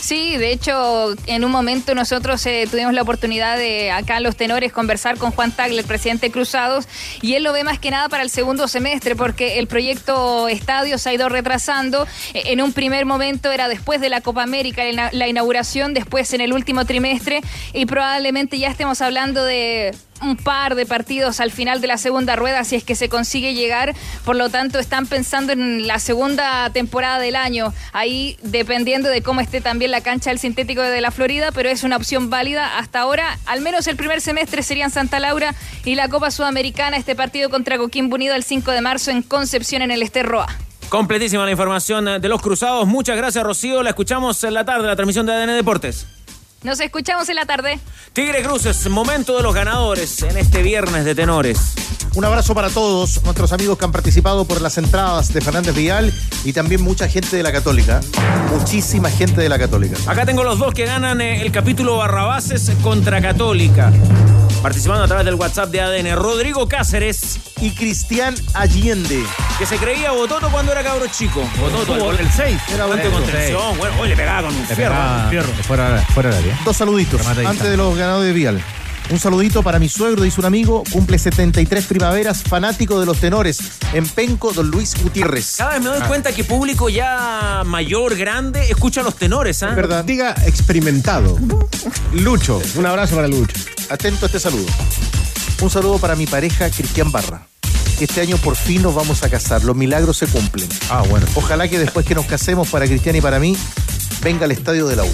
Sí, 0.00 0.36
de 0.36 0.52
hecho, 0.52 1.14
en 1.26 1.44
un 1.44 1.50
momento 1.50 1.94
nosotros 1.94 2.44
eh, 2.44 2.68
tuvimos 2.70 2.92
la 2.92 3.00
oportunidad 3.00 3.56
de 3.56 3.90
acá 3.90 4.20
Los 4.20 4.36
Tenores 4.36 4.70
conversar 4.70 5.16
con 5.16 5.30
Juan 5.30 5.50
Tagle, 5.50 5.80
el 5.80 5.86
presidente 5.86 6.26
de 6.26 6.32
Cruzados, 6.32 6.86
y 7.22 7.34
él 7.34 7.42
lo 7.42 7.54
ve 7.54 7.64
más 7.64 7.78
que 7.78 7.90
nada 7.90 8.10
para 8.10 8.22
el 8.22 8.28
segundo 8.28 8.68
semestre, 8.68 9.16
porque 9.16 9.58
el 9.58 9.66
proyecto 9.66 10.46
Estadio 10.46 10.98
se 10.98 11.08
ha 11.08 11.14
ido 11.14 11.30
retrasando. 11.30 12.06
Eh, 12.34 12.42
En 12.48 12.60
un 12.60 12.74
primer 12.74 13.06
momento 13.06 13.50
era 13.50 13.66
después 13.66 14.00
de 14.00 14.10
la 14.10 14.20
Copa 14.20 14.42
América 14.42 14.82
la 15.10 15.26
inauguración, 15.26 15.94
después 15.94 16.34
en 16.34 16.42
el 16.42 16.52
último 16.52 16.84
trimestre, 16.84 17.40
y 17.72 17.86
probablemente 17.86 18.58
ya 18.58 18.68
estemos 18.68 19.00
hablando 19.00 19.42
de 19.42 19.94
un 20.24 20.36
par 20.36 20.74
de 20.74 20.86
partidos 20.86 21.40
al 21.40 21.50
final 21.50 21.80
de 21.80 21.86
la 21.86 21.98
segunda 21.98 22.36
rueda 22.36 22.64
si 22.64 22.76
es 22.76 22.84
que 22.84 22.94
se 22.94 23.08
consigue 23.08 23.54
llegar. 23.54 23.94
Por 24.24 24.36
lo 24.36 24.48
tanto, 24.48 24.78
están 24.78 25.06
pensando 25.06 25.52
en 25.52 25.86
la 25.86 25.98
segunda 25.98 26.70
temporada 26.70 27.18
del 27.18 27.36
año. 27.36 27.72
Ahí 27.92 28.36
dependiendo 28.42 29.08
de 29.08 29.22
cómo 29.22 29.40
esté 29.40 29.60
también 29.60 29.90
la 29.90 30.00
cancha 30.00 30.30
del 30.30 30.38
sintético 30.38 30.82
de 30.82 31.00
la 31.00 31.10
Florida, 31.10 31.50
pero 31.52 31.68
es 31.68 31.84
una 31.84 31.96
opción 31.96 32.30
válida. 32.30 32.78
Hasta 32.78 33.00
ahora, 33.00 33.38
al 33.46 33.60
menos 33.60 33.86
el 33.86 33.96
primer 33.96 34.20
semestre 34.20 34.62
serían 34.62 34.90
Santa 34.90 35.20
Laura 35.20 35.54
y 35.84 35.94
la 35.94 36.08
Copa 36.08 36.30
Sudamericana, 36.30 36.96
este 36.96 37.14
partido 37.14 37.50
contra 37.50 37.78
Coquimbo 37.78 38.14
Unido 38.14 38.34
el 38.34 38.44
5 38.44 38.70
de 38.70 38.80
marzo 38.80 39.10
en 39.10 39.22
Concepción 39.22 39.82
en 39.82 39.90
el 39.90 40.02
Esterroa. 40.02 40.46
Completísima 40.88 41.44
la 41.44 41.50
información 41.50 42.20
de 42.20 42.28
los 42.28 42.40
cruzados. 42.40 42.86
Muchas 42.86 43.16
gracias, 43.16 43.42
Rocío. 43.42 43.82
La 43.82 43.90
escuchamos 43.90 44.42
en 44.44 44.54
la 44.54 44.64
tarde, 44.64 44.86
la 44.86 44.96
transmisión 44.96 45.26
de 45.26 45.32
ADN 45.32 45.56
Deportes. 45.56 46.06
Nos 46.64 46.80
escuchamos 46.80 47.28
en 47.28 47.36
la 47.36 47.44
tarde. 47.44 47.78
Tigre 48.14 48.42
Cruces, 48.42 48.88
momento 48.88 49.36
de 49.36 49.42
los 49.42 49.54
ganadores 49.54 50.22
en 50.22 50.36
este 50.38 50.62
viernes 50.62 51.04
de 51.04 51.14
tenores. 51.14 51.58
Un 52.14 52.24
abrazo 52.24 52.54
para 52.54 52.70
todos 52.70 53.22
nuestros 53.24 53.52
amigos 53.52 53.76
que 53.76 53.84
han 53.84 53.92
participado 53.92 54.44
por 54.46 54.62
las 54.62 54.78
entradas 54.78 55.32
de 55.34 55.40
Fernández 55.40 55.74
Vial 55.74 56.12
y 56.44 56.52
también 56.52 56.80
mucha 56.80 57.06
gente 57.08 57.36
de 57.36 57.42
la 57.42 57.52
Católica. 57.52 58.00
Muchísima 58.50 59.10
gente 59.10 59.40
de 59.42 59.48
la 59.48 59.58
Católica. 59.58 59.96
Acá 60.06 60.24
tengo 60.24 60.42
los 60.42 60.58
dos 60.58 60.72
que 60.72 60.86
ganan 60.86 61.20
eh, 61.20 61.42
el 61.42 61.52
capítulo 61.52 61.98
Barrabases 61.98 62.70
contra 62.82 63.20
Católica. 63.20 63.92
Participando 64.62 65.04
a 65.04 65.06
través 65.06 65.26
del 65.26 65.34
WhatsApp 65.34 65.68
de 65.68 65.82
ADN, 65.82 66.16
Rodrigo 66.16 66.66
Cáceres. 66.68 67.38
Y 67.60 67.70
Cristian 67.70 68.34
Allende. 68.54 69.22
Que 69.58 69.64
se 69.66 69.76
creía 69.76 70.10
Bototo 70.12 70.50
cuando 70.50 70.72
era 70.72 70.82
cabro 70.82 71.06
chico. 71.06 71.42
Bototo, 71.58 72.10
el 72.12 72.30
6. 72.30 72.56
Era 72.72 72.84
contención. 72.86 73.78
Bueno, 73.78 74.00
hoy 74.00 74.08
le 74.08 74.16
pegaba 74.16 74.42
con 74.48 74.54
un 74.54 74.60
Le 74.60 74.74
fierro. 74.74 74.92
pegaba 74.94 75.30
fierro. 75.30 75.48
Fuera, 75.62 76.04
fuera 76.14 76.30
del 76.30 76.38
área. 76.38 76.53
Dos 76.64 76.76
saluditos 76.76 77.26
antes 77.26 77.70
de 77.70 77.76
los 77.76 77.96
ganadores 77.96 78.28
de 78.28 78.32
Vial. 78.32 78.62
Un 79.10 79.18
saludito 79.18 79.62
para 79.62 79.78
mi 79.78 79.88
suegro, 79.88 80.22
dice 80.22 80.40
un 80.40 80.46
amigo, 80.46 80.82
cumple 80.90 81.18
73 81.18 81.84
primaveras, 81.84 82.42
fanático 82.42 82.98
de 83.00 83.06
los 83.06 83.18
tenores, 83.18 83.58
en 83.92 84.06
Penco, 84.08 84.52
don 84.52 84.70
Luis 84.70 84.94
Gutiérrez. 85.02 85.56
Cada 85.58 85.74
vez 85.74 85.82
me 85.82 85.88
doy 85.90 86.00
cuenta 86.08 86.32
que 86.32 86.42
público 86.42 86.88
ya 86.88 87.62
mayor, 87.66 88.16
grande, 88.16 88.70
escucha 88.70 89.02
a 89.02 89.04
los 89.04 89.16
tenores, 89.16 89.62
¿ah? 89.62 89.74
verdad. 89.74 90.04
Diga 90.04 90.34
experimentado. 90.46 91.38
Lucho. 92.12 92.62
Un 92.76 92.86
abrazo 92.86 93.16
para 93.16 93.28
Lucho. 93.28 93.56
Atento 93.90 94.24
a 94.24 94.26
este 94.26 94.40
saludo. 94.40 94.66
Un 95.60 95.68
saludo 95.68 95.98
para 95.98 96.16
mi 96.16 96.26
pareja 96.26 96.70
Cristian 96.70 97.12
Barra. 97.12 97.46
Este 98.00 98.22
año 98.22 98.38
por 98.38 98.56
fin 98.56 98.82
nos 98.82 98.94
vamos 98.94 99.22
a 99.22 99.28
casar, 99.28 99.64
los 99.64 99.76
milagros 99.76 100.16
se 100.16 100.26
cumplen. 100.26 100.68
Ah, 100.90 101.02
bueno. 101.08 101.26
Ojalá 101.34 101.68
que 101.68 101.78
después 101.78 102.06
que 102.06 102.14
nos 102.14 102.24
casemos 102.24 102.68
para 102.68 102.86
Cristian 102.86 103.14
y 103.14 103.20
para 103.20 103.38
mí, 103.38 103.56
venga 104.22 104.46
al 104.46 104.52
estadio 104.52 104.86
de 104.86 104.96
la 104.96 105.04
U. 105.04 105.10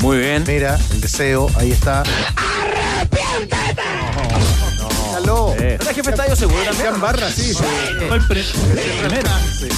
Muy 0.00 0.18
bien. 0.18 0.44
Mira, 0.46 0.78
el 0.92 1.00
deseo, 1.00 1.50
ahí 1.56 1.72
está. 1.72 2.02
Aló. 5.16 5.54
¿Verdad 5.58 5.94
jefe 5.94 6.10
estadio 6.10 6.36
seguro 6.36 6.62
también? 6.64 7.00
Barra, 7.00 7.30
sí. 7.30 7.52
sí. 7.52 7.62
Fue 8.08 8.16
el 8.16 8.26
primero. 8.26 9.30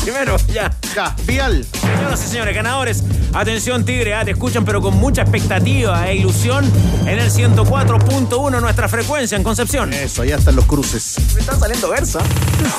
Primero, 0.05 0.37
ya. 0.49 0.71
Ya, 0.95 1.15
Vial. 1.25 1.67
Señoras 1.81 2.25
y 2.25 2.29
señores, 2.29 2.55
ganadores, 2.55 3.03
atención 3.33 3.85
Tigre, 3.85 4.15
ah, 4.15 4.25
te 4.25 4.33
escuchan 4.33 4.65
pero 4.65 4.81
con 4.81 4.97
mucha 4.97 5.23
expectativa 5.23 6.09
e 6.09 6.17
ilusión 6.17 6.65
en 7.07 7.19
el 7.19 7.31
104.1 7.31 8.61
nuestra 8.61 8.89
frecuencia 8.89 9.37
en 9.37 9.43
Concepción. 9.43 9.93
Eso, 9.93 10.23
allá 10.23 10.37
están 10.37 10.57
los 10.57 10.67
cruces. 10.67 11.17
Me 11.35 11.41
están 11.41 11.59
saliendo 11.59 11.89
versa. 11.89 12.21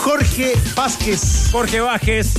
Jorge 0.04 0.54
Vázquez. 0.76 1.50
Jorge 1.52 1.80
Bajes. 1.80 2.34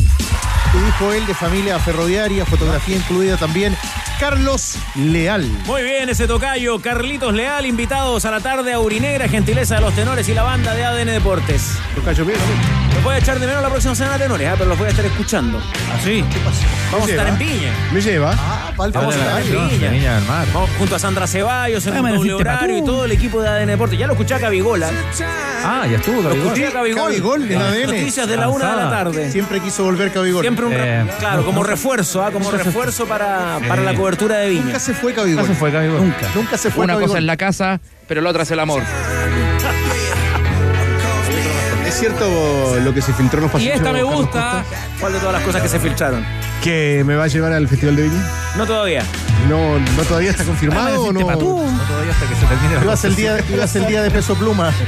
Tu 0.72 0.78
hijo 0.78 1.12
él 1.12 1.26
de 1.26 1.34
familia 1.34 1.78
ferroviaria, 1.78 2.44
fotografía 2.44 2.96
incluida 2.96 3.36
también. 3.36 3.76
Carlos 4.18 4.76
Leal. 4.94 5.46
Muy 5.66 5.82
bien, 5.82 6.08
ese 6.08 6.26
tocayo. 6.26 6.80
Carlitos 6.80 7.34
Leal, 7.34 7.66
invitados 7.66 8.24
a 8.24 8.30
la 8.30 8.40
tarde 8.40 8.72
a 8.72 8.80
Urinegra, 8.80 9.28
gentileza 9.28 9.76
de 9.76 9.80
los 9.80 9.94
tenores 9.94 10.28
y 10.28 10.34
la 10.34 10.42
banda 10.42 10.74
de 10.74 10.84
ADN 10.84 11.06
Deportes. 11.08 11.78
Tocayo 11.94 12.24
bien, 12.24 12.38
¿no? 12.38 12.94
Los 12.94 13.04
voy 13.04 13.14
a 13.14 13.18
echar 13.18 13.38
de 13.38 13.46
menos 13.46 13.62
la 13.62 13.68
próxima 13.68 13.94
semana, 13.94 14.18
tenores, 14.18 14.48
ah, 14.48 14.54
pero 14.56 14.70
los 14.70 14.78
voy 14.78 14.86
a 14.86 14.90
estar 14.90 15.04
escuchando. 15.04 15.60
¿Así? 15.94 16.24
Vamos 16.92 17.08
a 17.08 17.10
estar 17.10 17.28
en 17.28 17.38
Viña. 18.04 18.20
Me 18.20 18.34
lleva. 18.34 18.34
Vamos 18.76 19.16
a 19.16 19.40
en 19.40 19.50
Viña. 19.70 19.90
Viña 19.90 20.14
del 20.16 20.24
Mar. 20.24 20.46
Vamos 20.52 20.70
junto 20.78 20.96
a 20.96 20.98
Sandra 20.98 21.26
Ceballos, 21.26 21.86
en 21.86 21.96
Ah, 21.96 22.00
un 22.02 22.10
doble 22.16 22.34
horario 22.34 22.78
y 22.78 22.82
todo 22.84 23.04
el 23.04 23.12
equipo 23.12 23.40
de 23.40 23.48
ADN 23.48 23.66
Deporte. 23.70 23.96
Ya 23.96 24.06
lo 24.06 24.12
escuché 24.12 24.34
a 24.34 24.40
Cabigola. 24.40 24.90
Ah, 25.64 25.86
ya 25.90 25.96
estuvo, 25.96 26.22
Lo 26.22 26.32
escuché 26.32 26.66
a 26.66 26.72
Cabigol. 26.72 27.02
Cabigol 27.10 27.50
en 27.50 27.60
ADN. 27.62 27.86
Noticias 27.86 28.28
de 28.28 28.36
la 28.36 28.48
una 28.48 28.70
de 28.70 28.76
la 28.84 28.90
tarde. 28.90 29.30
Siempre 29.30 29.60
quiso 29.60 29.84
volver 29.84 30.12
Cabigol. 30.12 30.42
Siempre 30.42 30.66
un 30.66 30.72
re- 30.72 31.00
Eh, 31.00 31.06
claro, 31.18 31.44
como 31.44 31.62
refuerzo, 31.62 32.22
ah, 32.22 32.30
como 32.30 32.50
refuerzo 32.50 33.06
para, 33.06 33.58
para 33.68 33.82
la 33.82 33.94
cobertura 33.94 34.38
de 34.38 34.50
Viña. 34.50 34.64
Nunca 34.64 34.78
se 34.80 34.94
fue 34.94 35.14
Cabigol. 35.14 35.42
Nunca 35.42 35.52
se 35.54 35.58
fue 35.58 35.70
Gabigol. 35.70 36.00
Nunca. 36.00 36.28
Nunca 36.34 36.58
se 36.58 36.70
fue 36.70 36.84
Una 36.84 36.94
Cabigol. 36.94 37.08
cosa 37.10 37.18
es 37.18 37.24
la 37.24 37.36
casa, 37.36 37.80
pero 38.08 38.20
la 38.20 38.30
otra 38.30 38.42
es 38.42 38.50
el 38.50 38.60
amor. 38.60 38.82
Es 41.86 42.00
cierto 42.00 42.76
lo 42.82 42.92
que 42.92 43.00
se 43.02 43.12
filtró 43.12 43.38
en 43.38 43.42
los 43.44 43.50
Y 43.50 43.52
pasillos. 43.52 43.76
esta 43.76 43.92
me 43.92 44.00
Carlos 44.00 44.16
gusta. 44.22 44.64
¿Cuál 45.00 45.12
de 45.12 45.18
todas 45.20 45.34
las 45.34 45.42
cosas 45.42 45.62
que 45.62 45.68
se 45.68 45.78
filtraron? 45.78 46.24
Que 46.64 47.02
me 47.04 47.14
va 47.14 47.24
a 47.24 47.26
llevar 47.26 47.52
al 47.52 47.68
Festival 47.68 47.94
de 47.94 48.04
Viña. 48.04 48.26
No 48.56 48.66
todavía. 48.66 49.02
No, 49.50 49.78
no 49.78 50.02
todavía 50.08 50.30
está 50.30 50.44
confirmado 50.44 51.02
o 51.04 51.12
no. 51.12 51.20
No 51.20 51.36
todavía 51.36 52.12
hasta 52.12 52.26
que 52.26 52.34
se 52.34 52.46
termine 52.46 52.74
la 52.76 52.82
Ibas 52.84 53.04
el 53.04 53.14
día, 53.16 53.38
ibas 53.52 53.76
el 53.76 53.86
día 53.86 54.02
de 54.02 54.10
peso 54.10 54.34
pluma. 54.34 54.72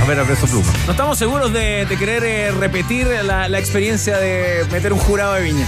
A 0.00 0.04
ver, 0.06 0.18
a 0.18 0.24
peso 0.24 0.46
pluma. 0.46 0.66
No 0.86 0.92
estamos 0.92 1.18
seguros 1.18 1.52
de, 1.52 1.84
de 1.86 1.96
querer 1.98 2.24
eh, 2.24 2.50
repetir 2.52 3.06
la, 3.06 3.48
la 3.48 3.58
experiencia 3.58 4.16
de 4.18 4.64
meter 4.72 4.92
un 4.92 4.98
jurado 4.98 5.34
de 5.34 5.42
Viña. 5.42 5.66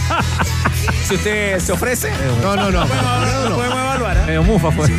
si 1.06 1.14
usted 1.14 1.58
se 1.60 1.70
ofrece, 1.72 2.10
No, 2.42 2.56
no, 2.56 2.70
no. 2.70 2.86
podemos, 2.86 3.04
No, 3.04 3.48
no. 3.50 3.54
podemos 3.56 3.78
evaluar. 3.78 4.16
¿eh? 4.16 4.22
Medio 4.26 4.42
mufa 4.42 4.70
fue. 4.72 4.86
Sí, 4.88 4.92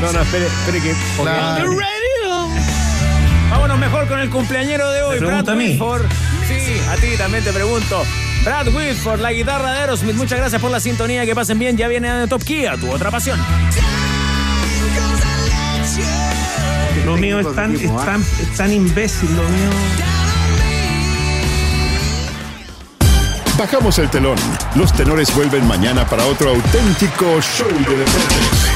no, 0.00 0.10
no, 0.12 0.20
espere, 0.22 0.46
espere 0.46 0.80
que. 0.82 0.94
La- 1.24 1.58
Vámonos 3.50 3.78
mejor 3.78 4.08
con 4.08 4.18
el 4.18 4.30
cumpleañero 4.30 4.90
de 4.90 5.02
hoy, 5.02 5.20
¿Me 5.20 5.26
Brad 5.26 5.48
a 5.50 5.54
mí? 5.54 5.78
Sí, 6.48 6.80
a 6.90 6.96
ti 6.96 7.16
también 7.16 7.44
te 7.44 7.52
pregunto. 7.52 8.02
Brad 8.46 8.68
Whitford, 8.68 9.20
la 9.20 9.32
guitarra 9.32 9.72
de 9.72 9.78
Aerosmith. 9.80 10.14
Muchas 10.14 10.38
gracias 10.38 10.62
por 10.62 10.70
la 10.70 10.78
sintonía. 10.78 11.26
Que 11.26 11.34
pasen 11.34 11.58
bien. 11.58 11.76
Ya 11.76 11.88
viene 11.88 12.08
de 12.12 12.28
Top 12.28 12.44
Kia, 12.44 12.76
tu 12.76 12.88
otra 12.88 13.10
pasión. 13.10 13.40
Lo 17.04 17.16
mío 17.16 17.40
es 17.40 17.54
tan, 17.56 17.74
es 17.74 17.96
tan, 18.04 18.20
es 18.20 18.56
tan 18.56 18.72
imbécil, 18.72 19.34
lo 19.34 19.42
mío. 19.42 19.70
Bajamos 23.58 23.98
el 23.98 24.08
telón. 24.10 24.38
Los 24.76 24.92
tenores 24.92 25.34
vuelven 25.34 25.66
mañana 25.66 26.06
para 26.06 26.24
otro 26.26 26.50
auténtico 26.50 27.40
show 27.40 27.66
de 27.66 27.96
deportes. 27.96 28.75